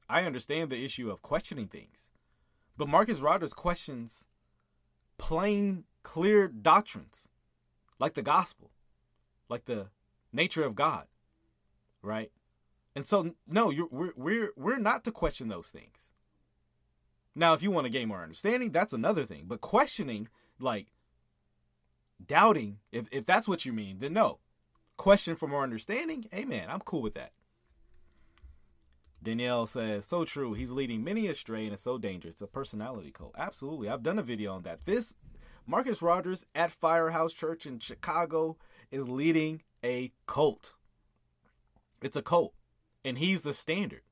I 0.09 0.25
understand 0.25 0.71
the 0.71 0.85
issue 0.85 1.11
of 1.11 1.23
questioning 1.23 1.69
things, 1.69 2.11
but 2.77 2.89
Marcus 2.89 3.21
Rogers 3.21 3.55
questions 3.55 4.27
plain, 5.19 5.85
clear 6.03 6.49
doctrines, 6.49 7.29
like 8.01 8.15
the 8.15 8.23
gospel, 8.23 8.71
like 9.49 9.67
the 9.67 9.87
nature 10.33 10.65
of 10.65 10.75
God, 10.75 11.07
right? 12.03 12.31
And 12.95 13.07
so, 13.07 13.35
no, 13.47 13.71
you're, 13.71 13.89
we're 13.91 14.13
we're 14.17 14.51
we're 14.57 14.79
not 14.79 15.05
to 15.05 15.13
question 15.13 15.49
those 15.49 15.71
things. 15.71 16.11
Now, 17.35 17.55
if 17.55 17.63
you 17.63 17.71
want 17.71 17.87
to 17.87 17.91
gain 17.91 18.09
more 18.09 18.23
understanding, 18.23 18.71
that's 18.71 18.93
another 18.93 19.25
thing. 19.25 19.45
But 19.47 19.61
questioning, 19.61 20.29
like 20.61 20.89
doubting, 22.25 22.79
if 22.91 23.09
if 23.13 23.25
that's 23.25 23.49
what 23.49 23.65
you 23.65 23.73
mean, 23.73 23.99
then 23.99 24.13
no. 24.13 24.39
Question 24.99 25.37
for 25.37 25.49
more 25.49 25.63
understanding, 25.63 26.27
amen. 26.35 26.67
I'm 26.69 26.81
cool 26.81 27.03
with 27.03 27.15
that. 27.15 27.33
Danielle 29.23 29.67
says, 29.67 30.05
so 30.05 30.25
true. 30.25 30.53
He's 30.53 30.71
leading 30.71 31.03
many 31.03 31.29
astray 31.29 31.65
and 31.65 31.73
it's 31.73 31.83
so 31.83 31.97
dangerous. 31.97 32.35
It's 32.35 32.43
a 32.43 32.47
personality 32.47 33.11
cult. 33.11 33.35
Absolutely. 33.39 33.89
I've 33.89 34.03
done 34.03 34.19
a 34.19 34.23
video 34.23 34.53
on 34.53 34.63
that. 34.63 34.85
This 34.85 35.15
Marcus 35.67 36.03
Rogers 36.03 36.45
at 36.55 36.73
Firehouse 36.73 37.33
Church 37.33 37.67
in 37.67 37.79
Chicago 37.79 38.57
is 38.91 39.09
leading 39.09 39.63
a 39.85 40.13
cult. 40.27 40.75
It's 42.01 42.17
a 42.17 42.23
cult. 42.23 42.55
And 43.05 43.19
he's 43.19 43.43
the 43.43 43.53
standard. 43.53 44.03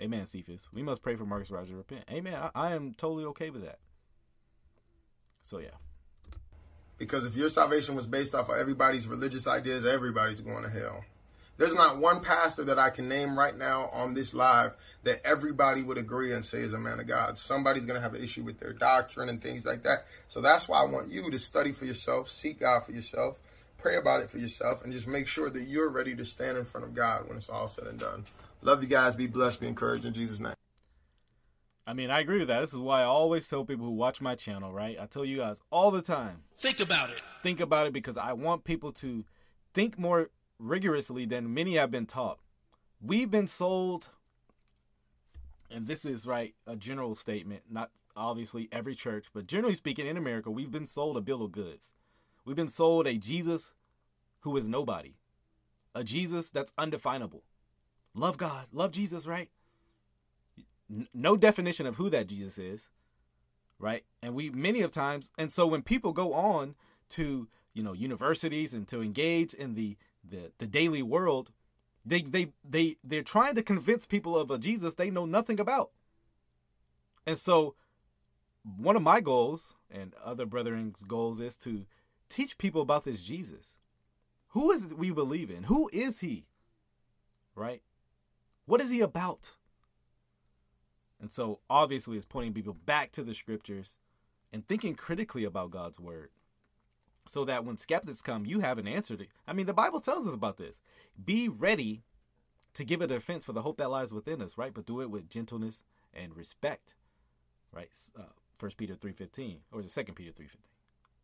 Amen, 0.00 0.26
Cephas. 0.26 0.68
We 0.72 0.82
must 0.82 1.02
pray 1.02 1.16
for 1.16 1.24
Marcus 1.24 1.50
Rogers 1.50 1.70
to 1.70 1.76
repent. 1.76 2.04
Amen. 2.10 2.34
I, 2.34 2.50
I 2.54 2.74
am 2.74 2.94
totally 2.94 3.24
okay 3.26 3.50
with 3.50 3.64
that. 3.64 3.78
So, 5.42 5.58
yeah. 5.58 5.68
Because 6.98 7.24
if 7.24 7.34
your 7.34 7.48
salvation 7.48 7.94
was 7.94 8.06
based 8.06 8.34
off 8.34 8.48
of 8.48 8.56
everybody's 8.56 9.06
religious 9.06 9.46
ideas, 9.46 9.86
everybody's 9.86 10.40
going 10.40 10.64
to 10.64 10.70
hell. 10.70 11.04
There's 11.58 11.74
not 11.74 11.98
one 11.98 12.20
pastor 12.20 12.64
that 12.64 12.78
I 12.78 12.90
can 12.90 13.08
name 13.08 13.38
right 13.38 13.56
now 13.56 13.88
on 13.92 14.12
this 14.12 14.34
live 14.34 14.72
that 15.04 15.24
everybody 15.24 15.82
would 15.82 15.96
agree 15.96 16.32
and 16.32 16.44
say 16.44 16.60
is 16.60 16.74
a 16.74 16.78
man 16.78 17.00
of 17.00 17.06
God. 17.06 17.38
Somebody's 17.38 17.86
going 17.86 17.96
to 17.96 18.02
have 18.02 18.14
an 18.14 18.22
issue 18.22 18.42
with 18.42 18.60
their 18.60 18.74
doctrine 18.74 19.30
and 19.30 19.42
things 19.42 19.64
like 19.64 19.82
that. 19.84 20.06
So 20.28 20.42
that's 20.42 20.68
why 20.68 20.82
I 20.82 20.84
want 20.84 21.10
you 21.10 21.30
to 21.30 21.38
study 21.38 21.72
for 21.72 21.86
yourself, 21.86 22.28
seek 22.28 22.60
God 22.60 22.84
for 22.84 22.92
yourself, 22.92 23.38
pray 23.78 23.96
about 23.96 24.22
it 24.22 24.30
for 24.30 24.38
yourself, 24.38 24.84
and 24.84 24.92
just 24.92 25.08
make 25.08 25.26
sure 25.26 25.50
that 25.50 25.62
you're 25.62 25.90
ready 25.90 26.14
to 26.16 26.24
stand 26.24 26.56
in 26.56 26.64
front 26.64 26.86
of 26.86 26.94
God 26.94 27.28
when 27.28 27.36
it's 27.36 27.48
all 27.48 27.68
said 27.68 27.86
and 27.86 27.98
done. 27.98 28.24
Love 28.62 28.82
you 28.82 28.88
guys. 28.88 29.16
Be 29.16 29.26
blessed. 29.26 29.60
Be 29.60 29.68
encouraged 29.68 30.04
in 30.04 30.14
Jesus' 30.14 30.40
name. 30.40 30.54
I 31.86 31.92
mean, 31.92 32.10
I 32.10 32.20
agree 32.20 32.38
with 32.38 32.48
that. 32.48 32.60
This 32.60 32.72
is 32.72 32.78
why 32.78 33.02
I 33.02 33.04
always 33.04 33.48
tell 33.48 33.64
people 33.64 33.86
who 33.86 33.92
watch 33.92 34.20
my 34.20 34.34
channel, 34.34 34.72
right? 34.72 34.96
I 35.00 35.06
tell 35.06 35.24
you 35.24 35.38
guys 35.38 35.60
all 35.70 35.92
the 35.92 36.02
time. 36.02 36.42
Think 36.58 36.80
about 36.80 37.10
it. 37.10 37.20
Think 37.42 37.60
about 37.60 37.86
it 37.86 37.92
because 37.92 38.18
I 38.18 38.32
want 38.32 38.64
people 38.64 38.90
to 38.94 39.24
think 39.72 39.96
more 39.96 40.30
rigorously 40.58 41.26
than 41.26 41.54
many 41.54 41.74
have 41.74 41.92
been 41.92 42.06
taught. 42.06 42.40
We've 43.00 43.30
been 43.30 43.46
sold 43.46 44.10
and 45.70 45.86
this 45.86 46.04
is 46.04 46.26
right 46.26 46.54
a 46.66 46.76
general 46.76 47.14
statement, 47.14 47.62
not 47.70 47.90
obviously 48.16 48.68
every 48.72 48.94
church, 48.94 49.26
but 49.32 49.46
generally 49.46 49.74
speaking, 49.74 50.06
in 50.06 50.16
America, 50.16 50.50
we've 50.50 50.70
been 50.70 50.86
sold 50.86 51.16
a 51.16 51.20
bill 51.20 51.42
of 51.42 51.52
goods. 51.52 51.92
We've 52.46 52.56
been 52.56 52.68
sold 52.68 53.08
a 53.08 53.18
Jesus 53.18 53.72
who 54.40 54.56
is 54.56 54.68
nobody, 54.68 55.16
a 55.96 56.04
Jesus 56.04 56.52
that's 56.52 56.72
undefinable. 56.78 57.42
Love 58.14 58.38
God, 58.38 58.68
love 58.72 58.92
Jesus, 58.92 59.26
right? 59.26 59.50
No 61.12 61.36
definition 61.36 61.86
of 61.86 61.96
who 61.96 62.08
that 62.10 62.28
Jesus 62.28 62.56
is, 62.56 62.88
right? 63.80 64.04
And 64.22 64.34
we 64.34 64.50
many 64.50 64.80
of 64.82 64.92
times, 64.92 65.32
and 65.36 65.52
so 65.52 65.66
when 65.66 65.82
people 65.82 66.12
go 66.12 66.32
on 66.32 66.76
to 67.10 67.48
you 67.74 67.82
know 67.82 67.92
universities 67.92 68.72
and 68.72 68.86
to 68.88 69.02
engage 69.02 69.52
in 69.52 69.74
the 69.74 69.96
the, 70.24 70.52
the 70.58 70.68
daily 70.68 71.02
world, 71.02 71.50
they 72.04 72.22
they 72.22 72.52
they 72.64 72.96
they're 73.02 73.22
trying 73.22 73.56
to 73.56 73.62
convince 73.62 74.06
people 74.06 74.38
of 74.38 74.52
a 74.52 74.58
Jesus 74.58 74.94
they 74.94 75.10
know 75.10 75.26
nothing 75.26 75.58
about. 75.58 75.90
And 77.26 77.36
so 77.36 77.74
one 78.62 78.94
of 78.94 79.02
my 79.02 79.20
goals 79.20 79.74
and 79.90 80.14
other 80.24 80.46
brethren's 80.46 81.02
goals 81.02 81.40
is 81.40 81.56
to 81.58 81.86
teach 82.28 82.58
people 82.58 82.82
about 82.82 83.04
this 83.04 83.22
Jesus. 83.22 83.78
Who 84.48 84.70
is 84.70 84.84
it 84.84 84.98
we 84.98 85.10
believe 85.10 85.50
in? 85.50 85.64
Who 85.64 85.90
is 85.92 86.20
he? 86.20 86.46
Right? 87.54 87.82
What 88.66 88.80
is 88.80 88.90
he 88.90 89.00
about? 89.00 89.52
And 91.20 91.32
so 91.32 91.60
obviously 91.70 92.16
it's 92.16 92.26
pointing 92.26 92.52
people 92.52 92.74
back 92.74 93.12
to 93.12 93.22
the 93.22 93.34
scriptures 93.34 93.96
and 94.52 94.66
thinking 94.66 94.94
critically 94.94 95.44
about 95.44 95.70
God's 95.70 95.98
word. 95.98 96.30
So 97.26 97.44
that 97.44 97.64
when 97.64 97.76
skeptics 97.76 98.22
come, 98.22 98.46
you 98.46 98.60
have 98.60 98.78
an 98.78 98.86
answer 98.86 99.16
to 99.16 99.26
I 99.46 99.52
mean 99.52 99.66
the 99.66 99.74
Bible 99.74 100.00
tells 100.00 100.26
us 100.26 100.34
about 100.34 100.58
this. 100.58 100.80
Be 101.22 101.48
ready 101.48 102.02
to 102.74 102.84
give 102.84 103.00
a 103.00 103.06
defense 103.06 103.44
for 103.44 103.52
the 103.52 103.62
hope 103.62 103.78
that 103.78 103.90
lies 103.90 104.12
within 104.12 104.42
us, 104.42 104.58
right? 104.58 104.72
But 104.72 104.86
do 104.86 105.00
it 105.00 105.10
with 105.10 105.30
gentleness 105.30 105.82
and 106.12 106.36
respect. 106.36 106.94
Right? 107.72 107.90
Uh, 108.18 108.24
First 108.58 108.76
Peter 108.76 108.94
3:15 108.94 109.58
or 109.72 109.80
is 109.80 109.86
it 109.86 109.90
Second 109.90 110.14
Peter 110.14 110.32
3:15? 110.32 110.48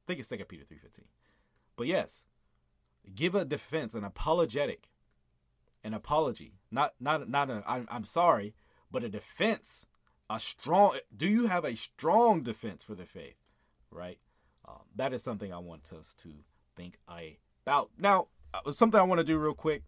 I 0.03 0.05
think 0.07 0.21
it's 0.21 0.29
Second 0.29 0.47
Peter 0.47 0.65
3:15. 0.65 1.05
But 1.77 1.87
yes, 1.87 2.25
give 3.15 3.35
a 3.35 3.45
defense, 3.45 3.95
an 3.95 4.05
apologetic, 4.05 4.89
an 5.85 5.95
apology, 5.95 6.55
not 6.71 6.95
not 7.01 7.29
not 7.29 7.51
a 7.51 7.63
I'm, 7.67 7.87
I'm 7.91 8.05
sorry, 8.05 8.55
but 8.91 9.05
a 9.05 9.09
defense, 9.09 9.87
a 10.29 10.41
strong. 10.41 10.99
Do 11.17 11.29
you 11.29 11.47
have 11.47 11.65
a 11.65 11.77
strong 11.77 12.43
defense 12.43 12.83
for 12.83 12.95
the 12.95 13.07
faith, 13.07 13.37
right? 13.91 14.19
Um, 14.67 14.83
that 14.97 15.13
is 15.13 15.23
something 15.23 15.53
I 15.53 15.59
want 15.59 15.93
us 15.93 16.15
to 16.19 16.31
think 16.77 16.99
about. 17.07 17.91
Now, 17.99 18.29
uh, 18.55 18.71
something 18.71 19.01
I 19.01 19.05
want 19.05 19.19
to 19.19 19.25
do 19.25 19.39
real 19.39 19.55
quick. 19.55 19.83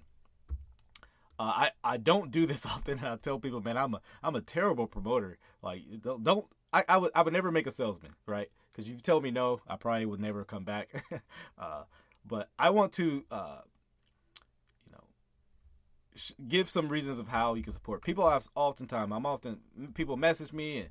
Uh, 1.39 1.43
I 1.43 1.71
I 1.83 1.97
don't 1.97 2.31
do 2.31 2.47
this 2.47 2.65
often. 2.67 2.99
And 2.99 3.09
I 3.09 3.17
tell 3.17 3.39
people, 3.39 3.61
man, 3.61 3.77
I'm 3.77 3.95
a 3.95 4.01
I'm 4.23 4.37
a 4.37 4.41
terrible 4.41 4.87
promoter. 4.87 5.39
Like 5.63 5.83
don't, 6.01 6.23
don't 6.23 6.47
I 6.73 6.85
I 6.89 6.97
would 6.99 7.11
I 7.15 7.23
would 7.23 7.33
never 7.33 7.51
make 7.51 7.67
a 7.67 7.71
salesman, 7.73 8.13
right? 8.27 8.49
Because 8.75 8.91
you 8.91 8.97
tell 8.97 9.21
me 9.21 9.31
no, 9.31 9.61
I 9.69 9.77
probably 9.77 10.07
would 10.07 10.21
never 10.21 10.45
come 10.45 10.65
back. 10.65 11.05
uh, 11.59 11.85
but 12.27 12.49
I 12.59 12.71
want 12.71 12.93
to 12.95 13.25
uh, 13.31 13.61
you 14.85 14.93
know 14.93 15.05
sh- 16.17 16.33
give 16.49 16.69
some 16.69 16.89
reasons 16.89 17.21
of 17.21 17.29
how 17.29 17.55
you 17.55 17.63
can 17.63 17.73
support. 17.73 18.03
People 18.03 18.29
have 18.29 18.49
oftentimes 18.57 19.13
I'm 19.13 19.27
often 19.27 19.61
people 19.95 20.17
message 20.17 20.53
me 20.53 20.81
and 20.81 20.91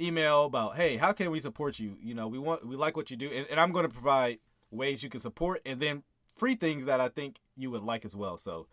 email 0.00 0.44
about 0.44 0.76
hey 0.76 0.96
how 0.96 1.12
can 1.12 1.30
we 1.30 1.38
support 1.38 1.78
you 1.78 1.96
you 2.00 2.14
know 2.14 2.26
we 2.26 2.38
want 2.38 2.66
we 2.66 2.74
like 2.74 2.96
what 2.96 3.10
you 3.10 3.16
do 3.16 3.30
and, 3.30 3.46
and 3.50 3.60
i'm 3.60 3.70
going 3.70 3.86
to 3.86 3.92
provide 3.92 4.38
ways 4.70 5.02
you 5.02 5.10
can 5.10 5.20
support 5.20 5.60
and 5.66 5.78
then 5.78 6.02
free 6.34 6.54
things 6.54 6.86
that 6.86 7.00
i 7.00 7.08
think 7.08 7.38
you 7.56 7.70
would 7.70 7.82
like 7.82 8.04
as 8.04 8.16
well 8.16 8.38
so 8.38 8.66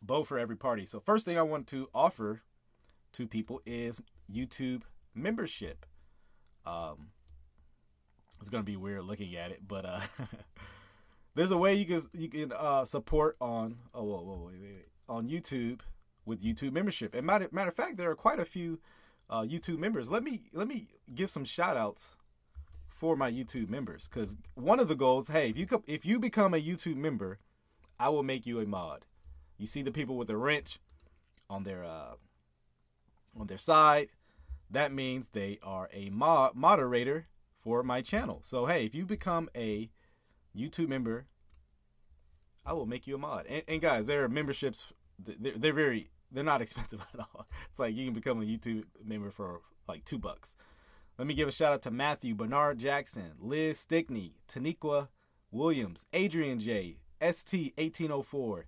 both 0.00 0.26
for 0.26 0.38
every 0.38 0.56
party 0.56 0.86
so 0.86 1.00
first 1.00 1.26
thing 1.26 1.36
i 1.36 1.42
want 1.42 1.66
to 1.66 1.88
offer 1.94 2.40
to 3.12 3.26
people 3.26 3.60
is 3.66 4.00
youtube 4.32 4.82
membership 5.14 5.84
um 6.64 7.08
it's 8.48 8.62
to 8.62 8.70
be 8.70 8.76
weird 8.76 9.04
looking 9.04 9.36
at 9.36 9.50
it 9.50 9.60
but 9.66 9.84
uh 9.84 10.00
there's 11.34 11.50
a 11.50 11.58
way 11.58 11.74
you 11.74 11.84
can 11.84 12.02
you 12.12 12.28
can 12.28 12.52
uh 12.52 12.84
support 12.84 13.36
on 13.40 13.76
oh 13.94 14.02
whoa, 14.04 14.22
whoa 14.22 14.46
wait 14.46 14.60
wait 14.60 14.74
wait 14.74 14.86
on 15.08 15.28
youtube 15.28 15.80
with 16.24 16.42
youtube 16.42 16.72
membership 16.72 17.14
and 17.14 17.26
matter, 17.26 17.48
matter 17.52 17.68
of 17.68 17.74
fact 17.74 17.96
there 17.96 18.10
are 18.10 18.14
quite 18.14 18.38
a 18.38 18.44
few 18.44 18.78
uh, 19.30 19.42
YouTube 19.42 19.78
members. 19.78 20.10
Let 20.10 20.22
me 20.22 20.40
let 20.52 20.68
me 20.68 20.88
give 21.14 21.30
some 21.30 21.44
shout 21.44 21.76
outs 21.76 22.16
for 22.88 23.16
my 23.16 23.30
YouTube 23.30 23.68
members 23.68 24.08
because 24.08 24.36
one 24.54 24.80
of 24.80 24.88
the 24.88 24.94
goals, 24.94 25.28
hey, 25.28 25.50
if 25.50 25.58
you 25.58 25.66
come, 25.66 25.82
if 25.86 26.06
you 26.06 26.18
become 26.18 26.54
a 26.54 26.60
YouTube 26.60 26.96
member, 26.96 27.38
I 27.98 28.08
will 28.08 28.22
make 28.22 28.46
you 28.46 28.60
a 28.60 28.66
mod. 28.66 29.04
You 29.58 29.66
see 29.66 29.82
the 29.82 29.92
people 29.92 30.16
with 30.16 30.28
the 30.28 30.36
wrench 30.36 30.78
on 31.48 31.64
their 31.64 31.84
uh, 31.84 32.14
on 33.38 33.46
their 33.46 33.58
side. 33.58 34.08
That 34.70 34.92
means 34.92 35.28
they 35.28 35.58
are 35.62 35.88
a 35.92 36.10
mod 36.10 36.54
moderator 36.54 37.26
for 37.64 37.82
my 37.82 38.02
channel. 38.02 38.40
So 38.42 38.66
hey, 38.66 38.84
if 38.84 38.94
you 38.94 39.06
become 39.06 39.48
a 39.56 39.90
YouTube 40.56 40.88
member, 40.88 41.26
I 42.64 42.74
will 42.74 42.86
make 42.86 43.06
you 43.06 43.16
a 43.16 43.18
mod. 43.18 43.46
And, 43.48 43.62
and 43.66 43.80
guys, 43.80 44.06
there 44.06 44.22
are 44.22 44.28
memberships. 44.28 44.92
They're, 45.18 45.54
they're 45.56 45.72
very 45.72 46.08
they're 46.30 46.44
not 46.44 46.62
expensive 46.62 47.04
at 47.14 47.20
all. 47.20 47.48
It's 47.70 47.78
like 47.78 47.94
you 47.94 48.04
can 48.04 48.14
become 48.14 48.40
a 48.40 48.44
YouTube 48.44 48.84
member 49.02 49.30
for 49.30 49.62
like 49.88 50.04
two 50.04 50.18
bucks. 50.18 50.54
Let 51.18 51.26
me 51.26 51.34
give 51.34 51.48
a 51.48 51.52
shout 51.52 51.72
out 51.72 51.82
to 51.82 51.90
Matthew, 51.90 52.34
Bernard 52.34 52.78
Jackson, 52.78 53.32
Liz 53.38 53.78
Stickney, 53.78 54.34
Taniqua 54.48 55.08
Williams, 55.52 56.06
Adrian 56.12 56.58
J, 56.58 56.98
ST1804, 57.20 58.64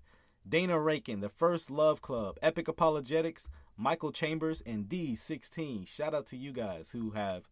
Dana 0.48 0.78
Rakin, 0.78 1.20
The 1.20 1.28
First 1.28 1.72
Love 1.72 2.00
Club, 2.00 2.38
Epic 2.40 2.68
Apologetics, 2.68 3.48
Michael 3.76 4.12
Chambers, 4.12 4.62
and 4.64 4.84
D16. 4.88 5.88
Shout 5.88 6.14
out 6.14 6.26
to 6.26 6.36
you 6.36 6.52
guys 6.52 6.92
who 6.92 7.10
have 7.10 7.48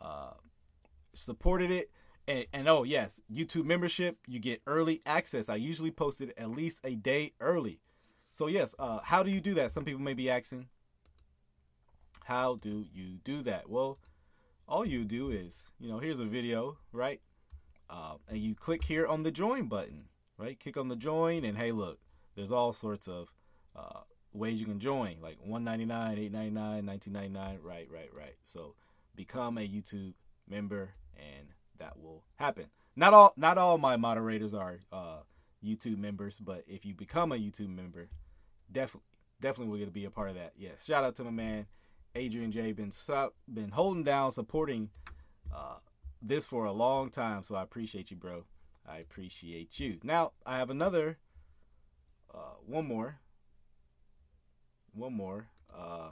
uh, 0.00 0.34
supported 1.16 1.70
it. 1.70 1.90
And, 2.28 2.46
and 2.52 2.68
oh, 2.68 2.82
yes, 2.82 3.20
YouTube 3.32 3.64
membership, 3.64 4.18
you 4.26 4.40
get 4.40 4.62
early 4.66 5.00
access. 5.06 5.48
I 5.48 5.56
usually 5.56 5.90
post 5.90 6.20
it 6.20 6.34
at 6.36 6.50
least 6.50 6.80
a 6.84 6.94
day 6.94 7.32
early. 7.40 7.80
So 8.30 8.48
yes, 8.48 8.74
uh, 8.78 9.00
how 9.02 9.22
do 9.22 9.30
you 9.30 9.40
do 9.40 9.54
that? 9.54 9.72
Some 9.72 9.84
people 9.84 10.00
may 10.00 10.14
be 10.14 10.28
asking, 10.28 10.68
how 12.24 12.56
do 12.56 12.84
you 12.92 13.18
do 13.24 13.42
that? 13.42 13.70
Well, 13.70 13.98
all 14.68 14.84
you 14.84 15.04
do 15.04 15.30
is, 15.30 15.64
you 15.78 15.88
know, 15.88 15.98
here's 15.98 16.18
a 16.18 16.24
video, 16.24 16.76
right? 16.92 17.20
Uh, 17.88 18.14
and 18.28 18.38
you 18.38 18.54
click 18.54 18.82
here 18.82 19.06
on 19.06 19.22
the 19.22 19.30
join 19.30 19.68
button, 19.68 20.08
right? 20.38 20.58
Click 20.58 20.76
on 20.76 20.88
the 20.88 20.96
join, 20.96 21.44
and 21.44 21.56
hey, 21.56 21.70
look, 21.70 22.00
there's 22.34 22.50
all 22.50 22.72
sorts 22.72 23.06
of 23.06 23.32
uh, 23.76 24.00
ways 24.32 24.58
you 24.58 24.66
can 24.66 24.80
join, 24.80 25.16
like 25.22 25.38
199, 25.40 26.18
899, 26.18 26.86
1999, 26.86 27.58
right, 27.62 27.88
right, 27.90 28.10
right. 28.12 28.34
So 28.42 28.74
become 29.14 29.56
a 29.58 29.66
YouTube 29.66 30.14
member, 30.48 30.90
and 31.16 31.48
that 31.78 31.98
will 31.98 32.24
happen. 32.36 32.66
Not 32.94 33.12
all, 33.12 33.32
not 33.36 33.58
all 33.58 33.78
my 33.78 33.96
moderators 33.96 34.54
are 34.54 34.80
uh, 34.92 35.18
YouTube 35.64 35.98
members, 35.98 36.38
but 36.38 36.64
if 36.66 36.84
you 36.84 36.94
become 36.94 37.32
a 37.32 37.36
YouTube 37.36 37.74
member, 37.74 38.08
definitely, 38.70 39.06
definitely 39.40 39.72
we're 39.72 39.80
gonna 39.80 39.90
be 39.90 40.06
a 40.06 40.10
part 40.10 40.30
of 40.30 40.36
that. 40.36 40.52
Yes, 40.56 40.84
shout 40.84 41.04
out 41.04 41.14
to 41.16 41.24
my 41.24 41.30
man 41.30 41.66
Adrian 42.16 42.50
J. 42.50 42.72
Been 42.72 42.92
been 43.52 43.70
holding 43.70 44.02
down, 44.02 44.32
supporting 44.32 44.90
uh, 45.54 45.76
this 46.22 46.46
for 46.46 46.64
a 46.64 46.72
long 46.72 47.10
time. 47.10 47.42
So 47.42 47.54
I 47.54 47.62
appreciate 47.62 48.10
you, 48.10 48.16
bro. 48.16 48.44
I 48.88 48.98
appreciate 48.98 49.78
you. 49.78 49.98
Now 50.02 50.32
I 50.46 50.58
have 50.58 50.70
another, 50.70 51.18
uh, 52.32 52.54
one 52.64 52.86
more, 52.86 53.18
one 54.94 55.12
more, 55.12 55.48
uh, 55.76 56.10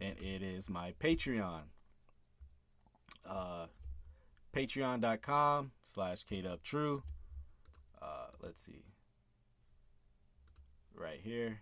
and 0.00 0.16
it 0.18 0.42
is 0.42 0.70
my 0.70 0.94
Patreon. 1.00 1.62
Uh, 3.28 3.66
patreon.com 4.54 5.72
slash 5.84 6.24
kdubtrue. 6.24 7.02
Uh, 8.00 8.28
let's 8.42 8.60
see. 8.62 8.84
Right 10.94 11.20
here. 11.22 11.60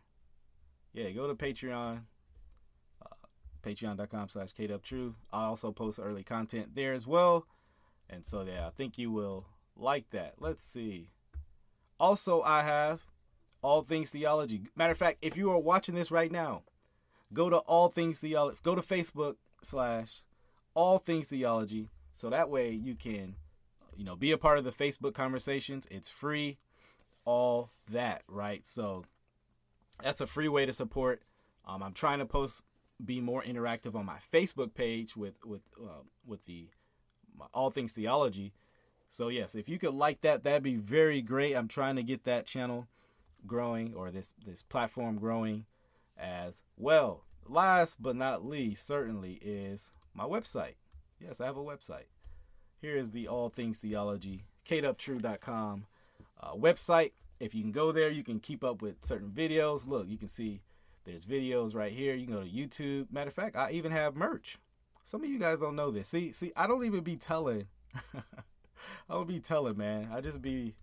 Yeah, 0.93 1.11
go 1.11 1.27
to 1.27 1.35
Patreon. 1.35 2.03
Uh, 3.03 3.27
Patreon.com 3.65 4.29
slash 4.29 4.53
kdubtrue. 4.55 5.15
I 5.33 5.45
also 5.45 5.73
post 5.73 5.99
early 6.03 6.23
content 6.23 6.75
there 6.75 6.93
as 6.93 7.07
well. 7.07 7.47
And 8.09 8.25
so, 8.25 8.43
yeah, 8.43 8.67
I 8.67 8.71
think 8.71 8.99
you 8.99 9.11
will 9.11 9.47
like 9.77 10.11
that. 10.11 10.35
Let's 10.39 10.63
see. 10.63 11.11
Also, 11.99 12.43
I 12.43 12.63
have 12.63 13.01
All 13.63 13.83
Things 13.83 14.11
Theology. 14.11 14.63
Matter 14.77 14.93
of 14.93 14.99
fact, 14.99 15.19
if 15.23 15.37
you 15.37 15.51
are 15.51 15.59
watching 15.59 15.95
this 15.95 16.11
right 16.11 16.31
now, 16.31 16.63
go 17.33 17.51
to 17.51 17.57
All 17.59 17.89
Things 17.89 18.21
Theology. 18.21 18.59
Go 18.63 18.75
to 18.75 18.83
Facebook 18.83 19.37
slash 19.63 20.23
All 20.75 20.99
Things 20.99 21.29
Theology. 21.29 21.89
So 22.13 22.31
that 22.31 22.51
way 22.51 22.71
you 22.71 22.95
can, 22.95 23.37
you 23.97 24.05
know, 24.05 24.17
be 24.17 24.33
a 24.33 24.39
part 24.39 24.59
of 24.59 24.65
the 24.65 24.73
Facebook 24.73 25.15
conversations. 25.15 25.87
It's 25.91 26.09
free, 26.09 26.59
all 27.25 27.71
that, 27.91 28.23
right? 28.29 28.67
So 28.67 29.05
that's 30.03 30.21
a 30.21 30.27
free 30.27 30.49
way 30.49 30.67
to 30.67 30.73
support. 30.73 31.23
Um, 31.67 31.83
I'm 31.83 31.93
trying 31.93 32.19
to 32.21 32.27
post, 32.27 32.63
be 33.05 33.21
more 33.21 33.43
interactive 33.43 33.95
on 33.95 34.07
my 34.07 34.19
Facebook 34.33 34.75
page 34.75 35.17
with 35.17 35.35
with 35.45 35.63
uh, 35.83 36.03
with 36.27 36.45
the 36.47 36.69
All 37.53 37.71
Things 37.71 37.93
Theology. 37.93 38.53
So 39.09 39.29
yes, 39.29 39.55
if 39.55 39.69
you 39.69 39.79
could 39.79 39.95
like 39.95 40.21
that, 40.23 40.45
that'd 40.45 40.63
be 40.63 40.77
very 40.77 41.23
great. 41.23 41.55
I'm 41.55 41.69
trying 41.69 41.97
to 41.97 42.03
get 42.03 42.25
that 42.25 42.47
channel 42.47 42.87
growing 43.47 43.95
or 43.95 44.11
this 44.11 44.35
this 44.45 44.63
platform 44.63 45.19
growing. 45.19 45.67
as 46.17 46.63
well. 46.77 47.25
Last 47.49 48.03
but 48.03 48.17
not 48.17 48.45
least, 48.47 48.87
certainly, 48.87 49.39
is 49.43 49.93
my 50.15 50.25
website. 50.25 50.75
Yes, 51.21 51.41
I 51.41 51.47
have 51.47 51.57
a 51.57 51.63
website. 51.63 52.07
Here 52.81 52.97
is 52.97 53.11
the 53.11 53.29
All 53.29 53.49
Things 53.49 53.79
Theology, 53.79 54.45
kdubtrue.com 54.69 55.87
uh, 56.41 56.53
website. 56.55 57.13
If 57.41 57.55
you 57.55 57.63
can 57.63 57.73
go 57.73 57.93
there, 57.93 58.11
you 58.11 58.23
can 58.23 58.41
keep 58.41 58.63
up 58.63 58.83
with 58.83 59.05
certain 59.05 59.31
videos. 59.31 59.87
Look, 59.87 60.09
you 60.09 60.17
can 60.17 60.29
see 60.29 60.61
there's 61.05 61.27
videos 61.27 61.75
right 61.75 61.93
here. 61.93 62.15
You 62.15 62.27
can 62.27 62.35
go 62.35 62.43
to 62.43 62.49
YouTube. 62.49 63.13
Matter 63.13 63.29
of 63.29 63.35
fact, 63.35 63.57
I 63.57 63.73
even 63.73 63.93
have 63.93 64.17
merch. 64.17 64.59
Some 65.03 65.23
of 65.23 65.29
you 65.29 65.39
guys 65.39 65.61
don't 65.61 65.77
know 65.77 65.91
this. 65.91 66.09
See, 66.09 66.33
see, 66.33 66.53
I 66.57 66.67
don't 66.67 66.85
even 66.85 67.01
be 67.01 67.17
telling. 67.17 67.67
I 68.15 68.23
don't 69.11 69.29
be 69.29 69.41
telling, 69.41 69.77
man. 69.77 70.09
I 70.13 70.21
just 70.21 70.41
be 70.41 70.75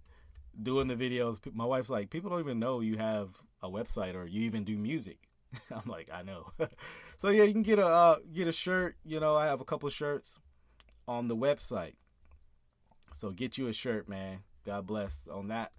doing 0.61 0.87
the 0.87 0.95
videos. 0.95 1.39
My 1.53 1.65
wife's 1.65 1.89
like, 1.89 2.09
people 2.09 2.29
don't 2.29 2.39
even 2.39 2.59
know 2.59 2.81
you 2.81 2.97
have 2.97 3.29
a 3.63 3.69
website 3.69 4.15
or 4.15 4.27
you 4.27 4.41
even 4.41 4.63
do 4.63 4.77
music. 4.77 5.17
I'm 5.71 5.89
like, 5.89 6.09
I 6.13 6.21
know. 6.21 6.51
so 7.21 7.29
yeah, 7.29 7.43
you 7.43 7.53
can 7.53 7.61
get 7.61 7.77
a 7.77 7.85
uh, 7.85 8.15
get 8.33 8.47
a 8.47 8.51
shirt. 8.51 8.95
You 9.05 9.19
know, 9.19 9.35
I 9.35 9.45
have 9.45 9.61
a 9.61 9.63
couple 9.63 9.87
shirts 9.91 10.39
on 11.07 11.27
the 11.27 11.35
website. 11.35 11.93
So 13.13 13.29
get 13.29 13.59
you 13.59 13.67
a 13.67 13.73
shirt, 13.73 14.09
man. 14.09 14.39
God 14.65 14.87
bless 14.87 15.27
on 15.27 15.49
that. 15.49 15.71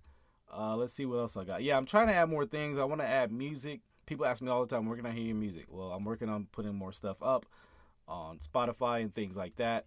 Uh, 0.56 0.76
let's 0.76 0.92
see 0.92 1.04
what 1.04 1.16
else 1.16 1.36
I 1.36 1.42
got. 1.42 1.64
Yeah, 1.64 1.76
I'm 1.76 1.86
trying 1.86 2.06
to 2.06 2.14
add 2.14 2.28
more 2.28 2.46
things. 2.46 2.78
I 2.78 2.84
want 2.84 3.00
to 3.00 3.06
add 3.08 3.32
music. 3.32 3.80
People 4.06 4.24
ask 4.24 4.40
me 4.40 4.50
all 4.50 4.64
the 4.64 4.72
time, 4.72 4.86
"Where 4.86 4.96
can 4.96 5.04
I 5.04 5.10
hear 5.10 5.24
your 5.24 5.34
music?" 5.34 5.64
Well, 5.68 5.90
I'm 5.90 6.04
working 6.04 6.28
on 6.28 6.46
putting 6.52 6.76
more 6.76 6.92
stuff 6.92 7.20
up 7.20 7.44
on 8.06 8.38
Spotify 8.38 9.02
and 9.02 9.12
things 9.12 9.36
like 9.36 9.56
that. 9.56 9.86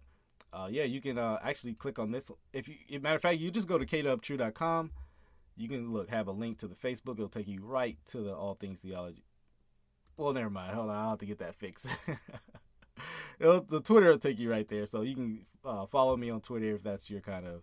Uh, 0.52 0.68
yeah, 0.70 0.84
you 0.84 1.00
can 1.00 1.16
uh, 1.16 1.38
actually 1.42 1.72
click 1.72 1.98
on 1.98 2.10
this. 2.10 2.30
If 2.52 2.68
you, 2.68 3.00
matter 3.00 3.16
of 3.16 3.22
fact, 3.22 3.38
you 3.38 3.50
just 3.50 3.66
go 3.66 3.78
to 3.78 3.86
kdubtrue.com. 3.86 4.90
You 5.56 5.68
can 5.70 5.90
look 5.90 6.10
have 6.10 6.28
a 6.28 6.32
link 6.32 6.58
to 6.58 6.68
the 6.68 6.74
Facebook. 6.74 7.14
It'll 7.14 7.30
take 7.30 7.48
you 7.48 7.64
right 7.64 7.96
to 8.08 8.18
the 8.18 8.34
All 8.34 8.56
Things 8.56 8.80
Theology. 8.80 9.25
Well, 10.16 10.32
never 10.32 10.50
mind. 10.50 10.74
Hold 10.74 10.90
on, 10.90 10.96
I'll 10.96 11.10
have 11.10 11.18
to 11.18 11.26
get 11.26 11.38
that 11.38 11.54
fixed. 11.56 11.86
the 13.38 13.80
Twitter 13.84 14.08
will 14.08 14.18
take 14.18 14.38
you 14.38 14.50
right 14.50 14.66
there, 14.66 14.86
so 14.86 15.02
you 15.02 15.14
can 15.14 15.46
uh, 15.64 15.86
follow 15.86 16.16
me 16.16 16.30
on 16.30 16.40
Twitter 16.40 16.74
if 16.74 16.82
that's 16.82 17.10
your 17.10 17.20
kind 17.20 17.46
of 17.46 17.62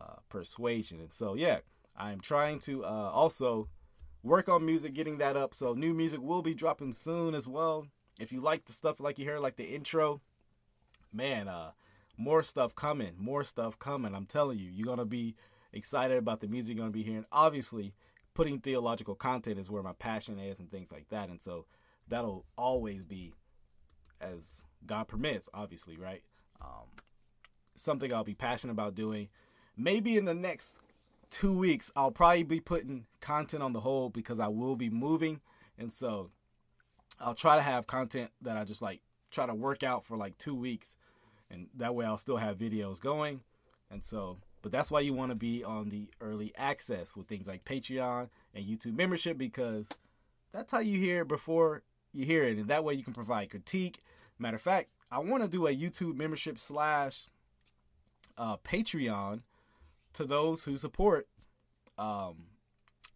uh, 0.00 0.16
persuasion. 0.28 1.00
And 1.00 1.12
so, 1.12 1.34
yeah, 1.34 1.58
I'm 1.96 2.20
trying 2.20 2.58
to 2.60 2.84
uh, 2.84 3.10
also 3.12 3.68
work 4.22 4.48
on 4.48 4.66
music, 4.66 4.94
getting 4.94 5.18
that 5.18 5.36
up. 5.36 5.54
So 5.54 5.74
new 5.74 5.94
music 5.94 6.20
will 6.20 6.42
be 6.42 6.54
dropping 6.54 6.92
soon 6.92 7.34
as 7.34 7.46
well. 7.46 7.86
If 8.18 8.32
you 8.32 8.40
like 8.40 8.64
the 8.64 8.72
stuff 8.72 8.98
like 8.98 9.18
you 9.18 9.24
hear, 9.24 9.38
like 9.38 9.56
the 9.56 9.64
intro, 9.64 10.20
man, 11.12 11.48
uh, 11.48 11.70
more 12.16 12.42
stuff 12.42 12.74
coming, 12.74 13.12
more 13.18 13.44
stuff 13.44 13.78
coming. 13.78 14.14
I'm 14.14 14.26
telling 14.26 14.58
you, 14.58 14.70
you're 14.70 14.86
gonna 14.86 15.04
be 15.04 15.36
excited 15.72 16.16
about 16.16 16.40
the 16.40 16.48
music 16.48 16.76
you're 16.76 16.82
gonna 16.82 16.92
be 16.92 17.02
hearing. 17.02 17.26
Obviously, 17.30 17.94
putting 18.36 18.60
theological 18.60 19.14
content 19.14 19.58
is 19.58 19.70
where 19.70 19.82
my 19.82 19.94
passion 19.94 20.38
is 20.38 20.60
and 20.60 20.70
things 20.70 20.92
like 20.92 21.08
that. 21.08 21.30
And 21.30 21.40
so 21.40 21.64
that'll 22.06 22.44
always 22.58 23.06
be 23.06 23.32
as 24.20 24.62
God 24.84 25.08
permits, 25.08 25.48
obviously, 25.54 25.96
right? 25.96 26.22
Um, 26.60 26.84
something 27.76 28.12
I'll 28.12 28.24
be 28.24 28.34
passionate 28.34 28.74
about 28.74 28.94
doing. 28.94 29.28
Maybe 29.74 30.18
in 30.18 30.26
the 30.26 30.34
next 30.34 30.80
two 31.30 31.56
weeks, 31.56 31.90
I'll 31.96 32.10
probably 32.10 32.42
be 32.42 32.60
putting 32.60 33.06
content 33.22 33.62
on 33.62 33.72
the 33.72 33.80
hold 33.80 34.12
because 34.12 34.38
I 34.38 34.48
will 34.48 34.76
be 34.76 34.90
moving. 34.90 35.40
And 35.78 35.90
so 35.90 36.30
I'll 37.18 37.34
try 37.34 37.56
to 37.56 37.62
have 37.62 37.86
content 37.86 38.32
that 38.42 38.58
I 38.58 38.64
just 38.64 38.82
like 38.82 39.00
try 39.30 39.46
to 39.46 39.54
work 39.54 39.82
out 39.82 40.04
for 40.04 40.18
like 40.18 40.36
two 40.36 40.54
weeks. 40.54 40.94
And 41.50 41.68
that 41.78 41.94
way 41.94 42.04
I'll 42.04 42.18
still 42.18 42.36
have 42.36 42.58
videos 42.58 43.00
going. 43.00 43.40
And 43.90 44.04
so, 44.04 44.36
but 44.66 44.72
that's 44.72 44.90
why 44.90 44.98
you 44.98 45.14
want 45.14 45.30
to 45.30 45.36
be 45.36 45.62
on 45.62 45.90
the 45.90 46.08
early 46.20 46.52
access 46.58 47.14
with 47.14 47.28
things 47.28 47.46
like 47.46 47.64
Patreon 47.64 48.28
and 48.52 48.66
YouTube 48.66 48.96
membership 48.96 49.38
because 49.38 49.88
that's 50.50 50.72
how 50.72 50.80
you 50.80 50.98
hear 50.98 51.22
it 51.22 51.28
before 51.28 51.84
you 52.12 52.26
hear 52.26 52.42
it. 52.42 52.58
And 52.58 52.66
that 52.66 52.82
way 52.82 52.94
you 52.94 53.04
can 53.04 53.12
provide 53.12 53.48
critique. 53.48 54.02
Matter 54.40 54.56
of 54.56 54.62
fact, 54.62 54.88
I 55.08 55.20
want 55.20 55.44
to 55.44 55.48
do 55.48 55.68
a 55.68 55.72
YouTube 55.72 56.16
membership 56.16 56.58
slash 56.58 57.26
uh, 58.36 58.56
Patreon 58.56 59.42
to 60.14 60.24
those 60.24 60.64
who 60.64 60.76
support. 60.76 61.28
Um, 61.96 62.46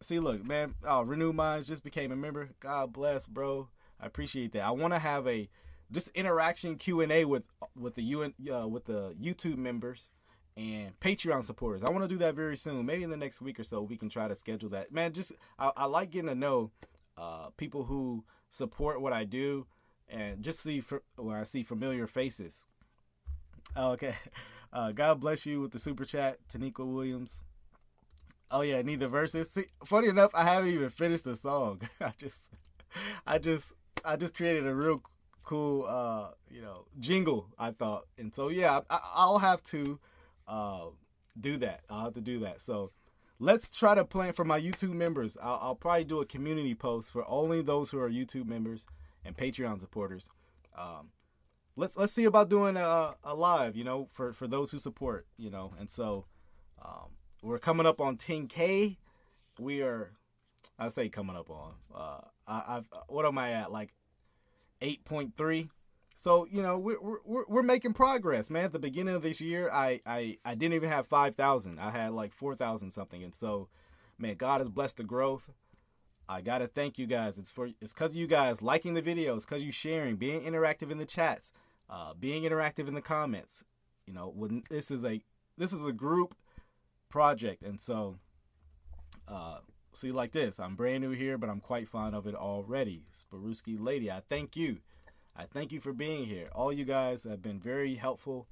see, 0.00 0.20
look, 0.20 0.44
man, 0.44 0.76
oh, 0.84 1.02
Renew 1.02 1.32
Minds 1.32 1.66
just 1.66 1.82
became 1.82 2.12
a 2.12 2.16
member. 2.16 2.50
God 2.60 2.92
bless, 2.92 3.26
bro. 3.26 3.70
I 4.00 4.06
appreciate 4.06 4.52
that. 4.52 4.62
I 4.62 4.70
want 4.70 4.92
to 4.92 5.00
have 5.00 5.26
a 5.26 5.48
just 5.90 6.10
interaction 6.10 6.76
Q 6.76 7.00
and 7.00 7.10
A 7.10 7.24
with 7.24 7.42
with 7.74 7.96
the 7.96 8.02
UN 8.02 8.34
uh, 8.54 8.68
with 8.68 8.84
the 8.84 9.16
YouTube 9.20 9.56
members 9.56 10.12
and 10.60 11.00
Patreon 11.00 11.42
supporters. 11.42 11.82
I 11.82 11.90
want 11.90 12.04
to 12.04 12.08
do 12.08 12.18
that 12.18 12.34
very 12.34 12.56
soon. 12.56 12.84
Maybe 12.84 13.02
in 13.02 13.10
the 13.10 13.16
next 13.16 13.40
week 13.40 13.58
or 13.58 13.64
so, 13.64 13.80
we 13.80 13.96
can 13.96 14.10
try 14.10 14.28
to 14.28 14.34
schedule 14.34 14.68
that. 14.70 14.92
Man, 14.92 15.12
just 15.12 15.32
I, 15.58 15.72
I 15.74 15.84
like 15.86 16.10
getting 16.10 16.28
to 16.28 16.34
know 16.34 16.70
uh, 17.16 17.48
people 17.56 17.84
who 17.84 18.24
support 18.50 19.00
what 19.00 19.14
I 19.14 19.24
do 19.24 19.66
and 20.06 20.42
just 20.42 20.60
see 20.60 20.82
when 21.16 21.36
I 21.36 21.44
see 21.44 21.62
familiar 21.62 22.06
faces. 22.06 22.66
Okay. 23.76 24.14
Uh, 24.72 24.92
God 24.92 25.18
bless 25.18 25.46
you 25.46 25.60
with 25.60 25.72
the 25.72 25.80
super 25.80 26.04
chat, 26.04 26.36
Tanika 26.48 26.86
Williams. 26.86 27.40
Oh 28.52 28.60
yeah, 28.60 28.82
neither 28.82 29.08
verses. 29.08 29.50
See, 29.50 29.64
funny 29.84 30.06
enough, 30.06 30.30
I 30.32 30.44
haven't 30.44 30.70
even 30.70 30.90
finished 30.90 31.24
the 31.24 31.34
song. 31.34 31.80
I 32.00 32.12
just, 32.16 32.52
I 33.26 33.38
just, 33.38 33.74
I 34.04 34.14
just 34.14 34.32
created 34.32 34.68
a 34.68 34.72
real 34.72 35.02
cool, 35.42 35.86
uh, 35.88 36.28
you 36.48 36.62
know, 36.62 36.84
jingle. 37.00 37.48
I 37.58 37.72
thought, 37.72 38.04
and 38.16 38.32
so 38.32 38.48
yeah, 38.48 38.78
I, 38.88 39.26
will 39.26 39.40
have 39.40 39.60
to 39.64 39.98
uh, 40.46 40.86
do 41.38 41.56
that. 41.58 41.82
I'll 41.88 42.04
have 42.04 42.14
to 42.14 42.20
do 42.20 42.40
that. 42.40 42.60
So 42.60 42.92
let's 43.38 43.70
try 43.70 43.94
to 43.94 44.04
plan 44.04 44.32
for 44.32 44.44
my 44.44 44.60
YouTube 44.60 44.92
members. 44.92 45.36
I'll, 45.42 45.58
I'll 45.62 45.74
probably 45.74 46.04
do 46.04 46.20
a 46.20 46.26
community 46.26 46.74
post 46.74 47.12
for 47.12 47.28
only 47.28 47.62
those 47.62 47.90
who 47.90 47.98
are 47.98 48.10
YouTube 48.10 48.46
members 48.46 48.86
and 49.24 49.36
Patreon 49.36 49.80
supporters. 49.80 50.28
Um, 50.76 51.10
let's 51.76 51.96
let's 51.96 52.12
see 52.12 52.24
about 52.24 52.48
doing 52.48 52.76
a, 52.76 53.14
a 53.24 53.34
live, 53.34 53.76
you 53.76 53.84
know, 53.84 54.08
for 54.12 54.32
for 54.32 54.46
those 54.46 54.70
who 54.70 54.78
support, 54.78 55.26
you 55.36 55.50
know. 55.50 55.72
And 55.78 55.90
so 55.90 56.26
um, 56.84 57.10
we're 57.42 57.58
coming 57.58 57.86
up 57.86 58.00
on 58.00 58.16
10k. 58.16 58.96
We 59.58 59.82
are, 59.82 60.12
I 60.78 60.88
say 60.88 61.08
coming 61.08 61.36
up 61.36 61.50
on. 61.50 61.74
Uh, 61.94 62.20
I, 62.46 62.76
I've 62.76 62.88
what 63.08 63.26
am 63.26 63.38
I 63.38 63.52
at 63.52 63.72
like 63.72 63.92
8.3. 64.80 65.68
So 66.20 66.46
you 66.50 66.60
know 66.60 66.78
we're, 66.78 67.00
we're 67.00 67.44
we're 67.48 67.62
making 67.62 67.94
progress, 67.94 68.50
man. 68.50 68.66
At 68.66 68.72
the 68.72 68.78
beginning 68.78 69.14
of 69.14 69.22
this 69.22 69.40
year, 69.40 69.70
I 69.72 70.02
I, 70.04 70.36
I 70.44 70.54
didn't 70.54 70.74
even 70.74 70.90
have 70.90 71.06
five 71.06 71.34
thousand. 71.34 71.80
I 71.80 71.90
had 71.90 72.12
like 72.12 72.34
four 72.34 72.54
thousand 72.54 72.90
something, 72.90 73.24
and 73.24 73.34
so, 73.34 73.68
man, 74.18 74.34
God 74.34 74.60
has 74.60 74.68
blessed 74.68 74.98
the 74.98 75.02
growth. 75.02 75.48
I 76.28 76.42
gotta 76.42 76.66
thank 76.66 76.98
you 76.98 77.06
guys. 77.06 77.38
It's 77.38 77.50
for 77.50 77.70
it's 77.80 77.94
because 77.94 78.16
you 78.16 78.26
guys 78.26 78.60
liking 78.60 78.92
the 78.92 79.00
videos, 79.00 79.46
because 79.46 79.62
you 79.62 79.72
sharing, 79.72 80.16
being 80.16 80.42
interactive 80.42 80.90
in 80.90 80.98
the 80.98 81.06
chats, 81.06 81.52
uh, 81.88 82.12
being 82.12 82.42
interactive 82.42 82.86
in 82.86 82.92
the 82.92 83.00
comments. 83.00 83.64
You 84.06 84.12
know, 84.12 84.30
when 84.36 84.64
this 84.68 84.90
is 84.90 85.06
a 85.06 85.22
this 85.56 85.72
is 85.72 85.86
a 85.86 85.92
group 85.92 86.34
project, 87.08 87.62
and 87.62 87.80
so 87.80 88.16
uh, 89.26 89.60
see 89.94 90.12
like 90.12 90.32
this. 90.32 90.60
I'm 90.60 90.76
brand 90.76 91.02
new 91.02 91.12
here, 91.12 91.38
but 91.38 91.48
I'm 91.48 91.60
quite 91.60 91.88
fond 91.88 92.14
of 92.14 92.26
it 92.26 92.34
already. 92.34 93.04
Sparuski 93.10 93.78
lady, 93.80 94.10
I 94.10 94.20
thank 94.20 94.54
you. 94.54 94.80
I 95.40 95.46
thank 95.46 95.72
you 95.72 95.80
for 95.80 95.94
being 95.94 96.26
here. 96.26 96.50
All 96.54 96.70
you 96.70 96.84
guys 96.84 97.24
have 97.24 97.40
been 97.40 97.58
very 97.58 97.94
helpful. 97.94 98.46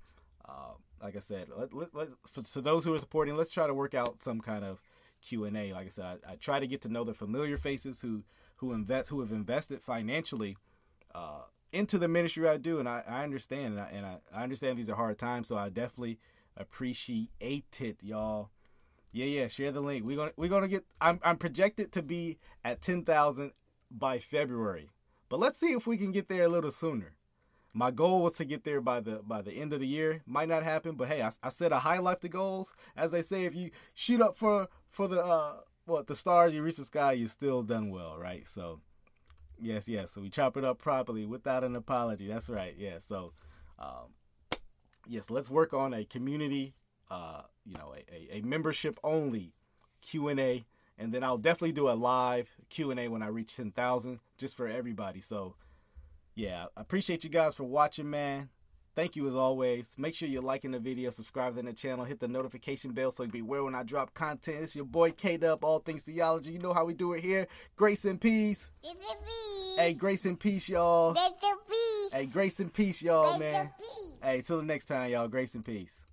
Uh, 0.48 0.73
like 1.02 1.16
I 1.16 1.19
said, 1.19 1.48
let, 1.55 1.74
let, 1.74 1.94
let, 1.94 2.09
for, 2.32 2.40
to 2.40 2.60
those 2.62 2.82
who 2.82 2.94
are 2.94 2.98
supporting, 2.98 3.36
let's 3.36 3.51
try 3.51 3.66
to 3.66 3.74
work 3.74 3.93
out 3.93 4.23
some 4.23 4.40
kind 4.40 4.65
of 4.65 4.81
Q 5.20 5.44
and 5.44 5.55
A. 5.55 5.74
Like 5.74 5.85
I 5.85 5.90
said, 5.90 6.05
I, 6.27 6.32
I, 6.32 6.36
try 6.36 6.59
to 6.59 6.66
get 6.66 6.81
to 6.82 6.89
know 6.89 7.05
the 7.05 7.12
familiar 7.12 7.59
faces 7.59 8.01
who 8.01 8.24
who 8.56 8.73
invest 8.73 9.10
who 9.10 9.20
have 9.20 9.32
invested 9.32 9.82
financially 9.82 10.56
uh, 11.15 11.43
into 11.73 11.98
the 11.98 12.09
ministry 12.09 12.48
I 12.48 12.56
do, 12.56 12.78
and 12.78 12.89
I, 12.89 13.05
I 13.06 13.23
understand, 13.23 13.74
and, 13.74 13.81
I, 13.81 13.90
and 13.93 14.06
I, 14.06 14.43
understand 14.43 14.78
these 14.78 14.89
are 14.89 14.97
hard 14.97 15.19
times, 15.19 15.48
so 15.48 15.59
I 15.59 15.69
definitely 15.69 16.19
appreciate 16.56 17.28
it, 17.81 18.02
y'all. 18.02 18.48
Yeah, 19.12 19.27
yeah, 19.27 19.48
share 19.48 19.73
the 19.73 19.82
link. 19.82 20.06
We're 20.06 20.16
gonna 20.16 20.32
we're 20.39 20.48
gonna 20.48 20.69
get. 20.69 20.86
I'm 21.02 21.20
I'm 21.23 21.36
projected 21.36 21.93
to 21.93 22.02
be 22.02 22.39
at 22.65 22.81
ten 22.81 23.05
thousand 23.05 23.52
by 23.90 24.20
February, 24.20 24.89
but 25.29 25.39
let's 25.41 25.59
see 25.59 25.73
if 25.73 25.87
we 25.87 25.97
can 25.97 26.13
get 26.13 26.29
there 26.29 26.45
a 26.45 26.49
little 26.49 26.71
sooner. 26.71 27.15
My 27.75 27.91
goal 27.91 28.23
was 28.23 28.35
to 28.35 28.45
get 28.45 28.65
there 28.65 28.81
by 28.81 29.01
the 29.01 29.21
by 29.23 29.43
the 29.43 29.53
end 29.53 29.73
of 29.73 29.81
the 29.81 29.87
year. 29.87 30.23
Might 30.27 30.49
not 30.49 30.63
happen, 30.65 30.97
but 30.97 31.09
hey, 31.09 31.23
I, 31.23 31.31
I 31.43 31.51
set 31.51 31.71
a 31.71 31.79
high 31.79 31.99
life 31.99 32.21
to 32.21 32.29
goals. 32.29 32.73
As 32.97 33.13
they 33.13 33.23
say, 33.23 33.45
if 33.45 33.55
you 33.55 33.71
shoot 33.95 34.21
up 34.21 34.37
for 34.37 34.69
for 34.91 35.07
the 35.07 35.23
uh 35.25 35.57
what 35.85 36.07
the 36.07 36.17
stars, 36.17 36.55
you 36.55 36.63
reach 36.63 36.77
the 36.77 36.85
sky, 36.85 37.13
you 37.13 37.27
still 37.27 37.63
done 37.63 37.91
well, 37.91 38.19
right? 38.19 38.47
So 38.47 38.81
yes, 39.61 39.89
yes. 39.89 40.13
So 40.13 40.21
we 40.21 40.31
chop 40.31 40.57
it 40.57 40.65
up 40.65 40.79
properly 40.79 41.27
without 41.27 41.65
an 41.65 41.77
apology. 41.77 42.27
That's 42.27 42.49
right. 42.49 42.75
Yeah. 42.77 42.99
So 43.01 43.33
um, 43.79 44.15
yes, 45.07 45.31
let's 45.31 45.51
work 45.51 45.73
on 45.73 45.95
a 45.95 46.05
community, 46.05 46.75
uh, 47.11 47.43
you 47.65 47.75
know, 47.75 47.95
a, 47.95 48.15
a, 48.15 48.39
a 48.39 48.43
membership 48.43 48.99
only 49.05 49.53
Q 50.01 50.29
and 50.29 50.41
A, 50.41 50.65
and 50.99 51.12
then 51.15 51.23
I'll 51.23 51.39
definitely 51.39 51.73
do 51.73 51.89
a 51.89 51.93
live 51.93 52.49
Q 52.70 52.91
and 52.91 53.01
A 53.01 53.09
when 53.09 53.23
I 53.23 53.29
reach 53.29 53.57
ten 53.57 53.70
thousand, 53.70 54.20
just 54.37 54.57
for 54.57 54.66
everybody. 54.66 55.20
So 55.20 55.55
yeah, 56.35 56.66
I 56.77 56.81
appreciate 56.81 57.25
you 57.25 57.31
guys 57.31 57.55
for 57.55 57.65
watching, 57.65 58.11
man. 58.11 58.51
thank 58.99 59.15
you 59.15 59.29
as 59.29 59.37
always. 59.37 59.95
Make 59.97 60.12
sure 60.15 60.29
you're 60.29 60.43
liking 60.43 60.73
the 60.73 60.81
video, 60.81 61.11
subscribe 61.11 61.55
to 61.55 61.62
the 61.62 61.73
channel, 61.73 62.05
hit 62.05 62.19
the 62.19 62.27
notification 62.27 62.91
bell 62.91 63.12
so 63.12 63.23
you 63.23 63.29
be 63.29 63.39
aware 63.39 63.62
when 63.62 63.77
I 63.77 63.85
drop 63.85 64.12
content. 64.12 64.59
It's 64.61 64.75
your 64.75 64.87
boy 64.87 65.12
K 65.12 65.37
Dub, 65.37 65.62
All 65.62 65.79
Things 65.79 66.03
Theology. 66.03 66.51
You 66.51 66.59
know 66.59 66.73
how 66.73 66.85
we 66.85 66.95
do 66.95 67.12
it 67.12 67.20
here. 67.20 67.47
Grace 67.77 68.05
and 68.05 68.20
peace. 68.20 68.70
It's 68.83 68.93
a 68.93 69.15
bee. 69.25 69.75
Hey, 69.81 69.95
grace 69.95 70.27
and 70.27 70.39
peace, 70.39 70.69
y'all. 70.69 71.12
It's 71.12 71.45
a 71.45 71.55
bee. 71.70 72.09
Hey, 72.11 72.27
grace 72.27 72.59
and 72.59 72.73
peace, 72.73 73.01
y'all, 73.01 73.39
man. 73.39 73.70
Hey, 74.20 74.41
till 74.43 74.57
the 74.57 74.65
next 74.65 74.87
time, 74.87 75.12
y'all. 75.12 75.29
Grace 75.29 75.55
and 75.55 75.65
peace. 75.65 76.07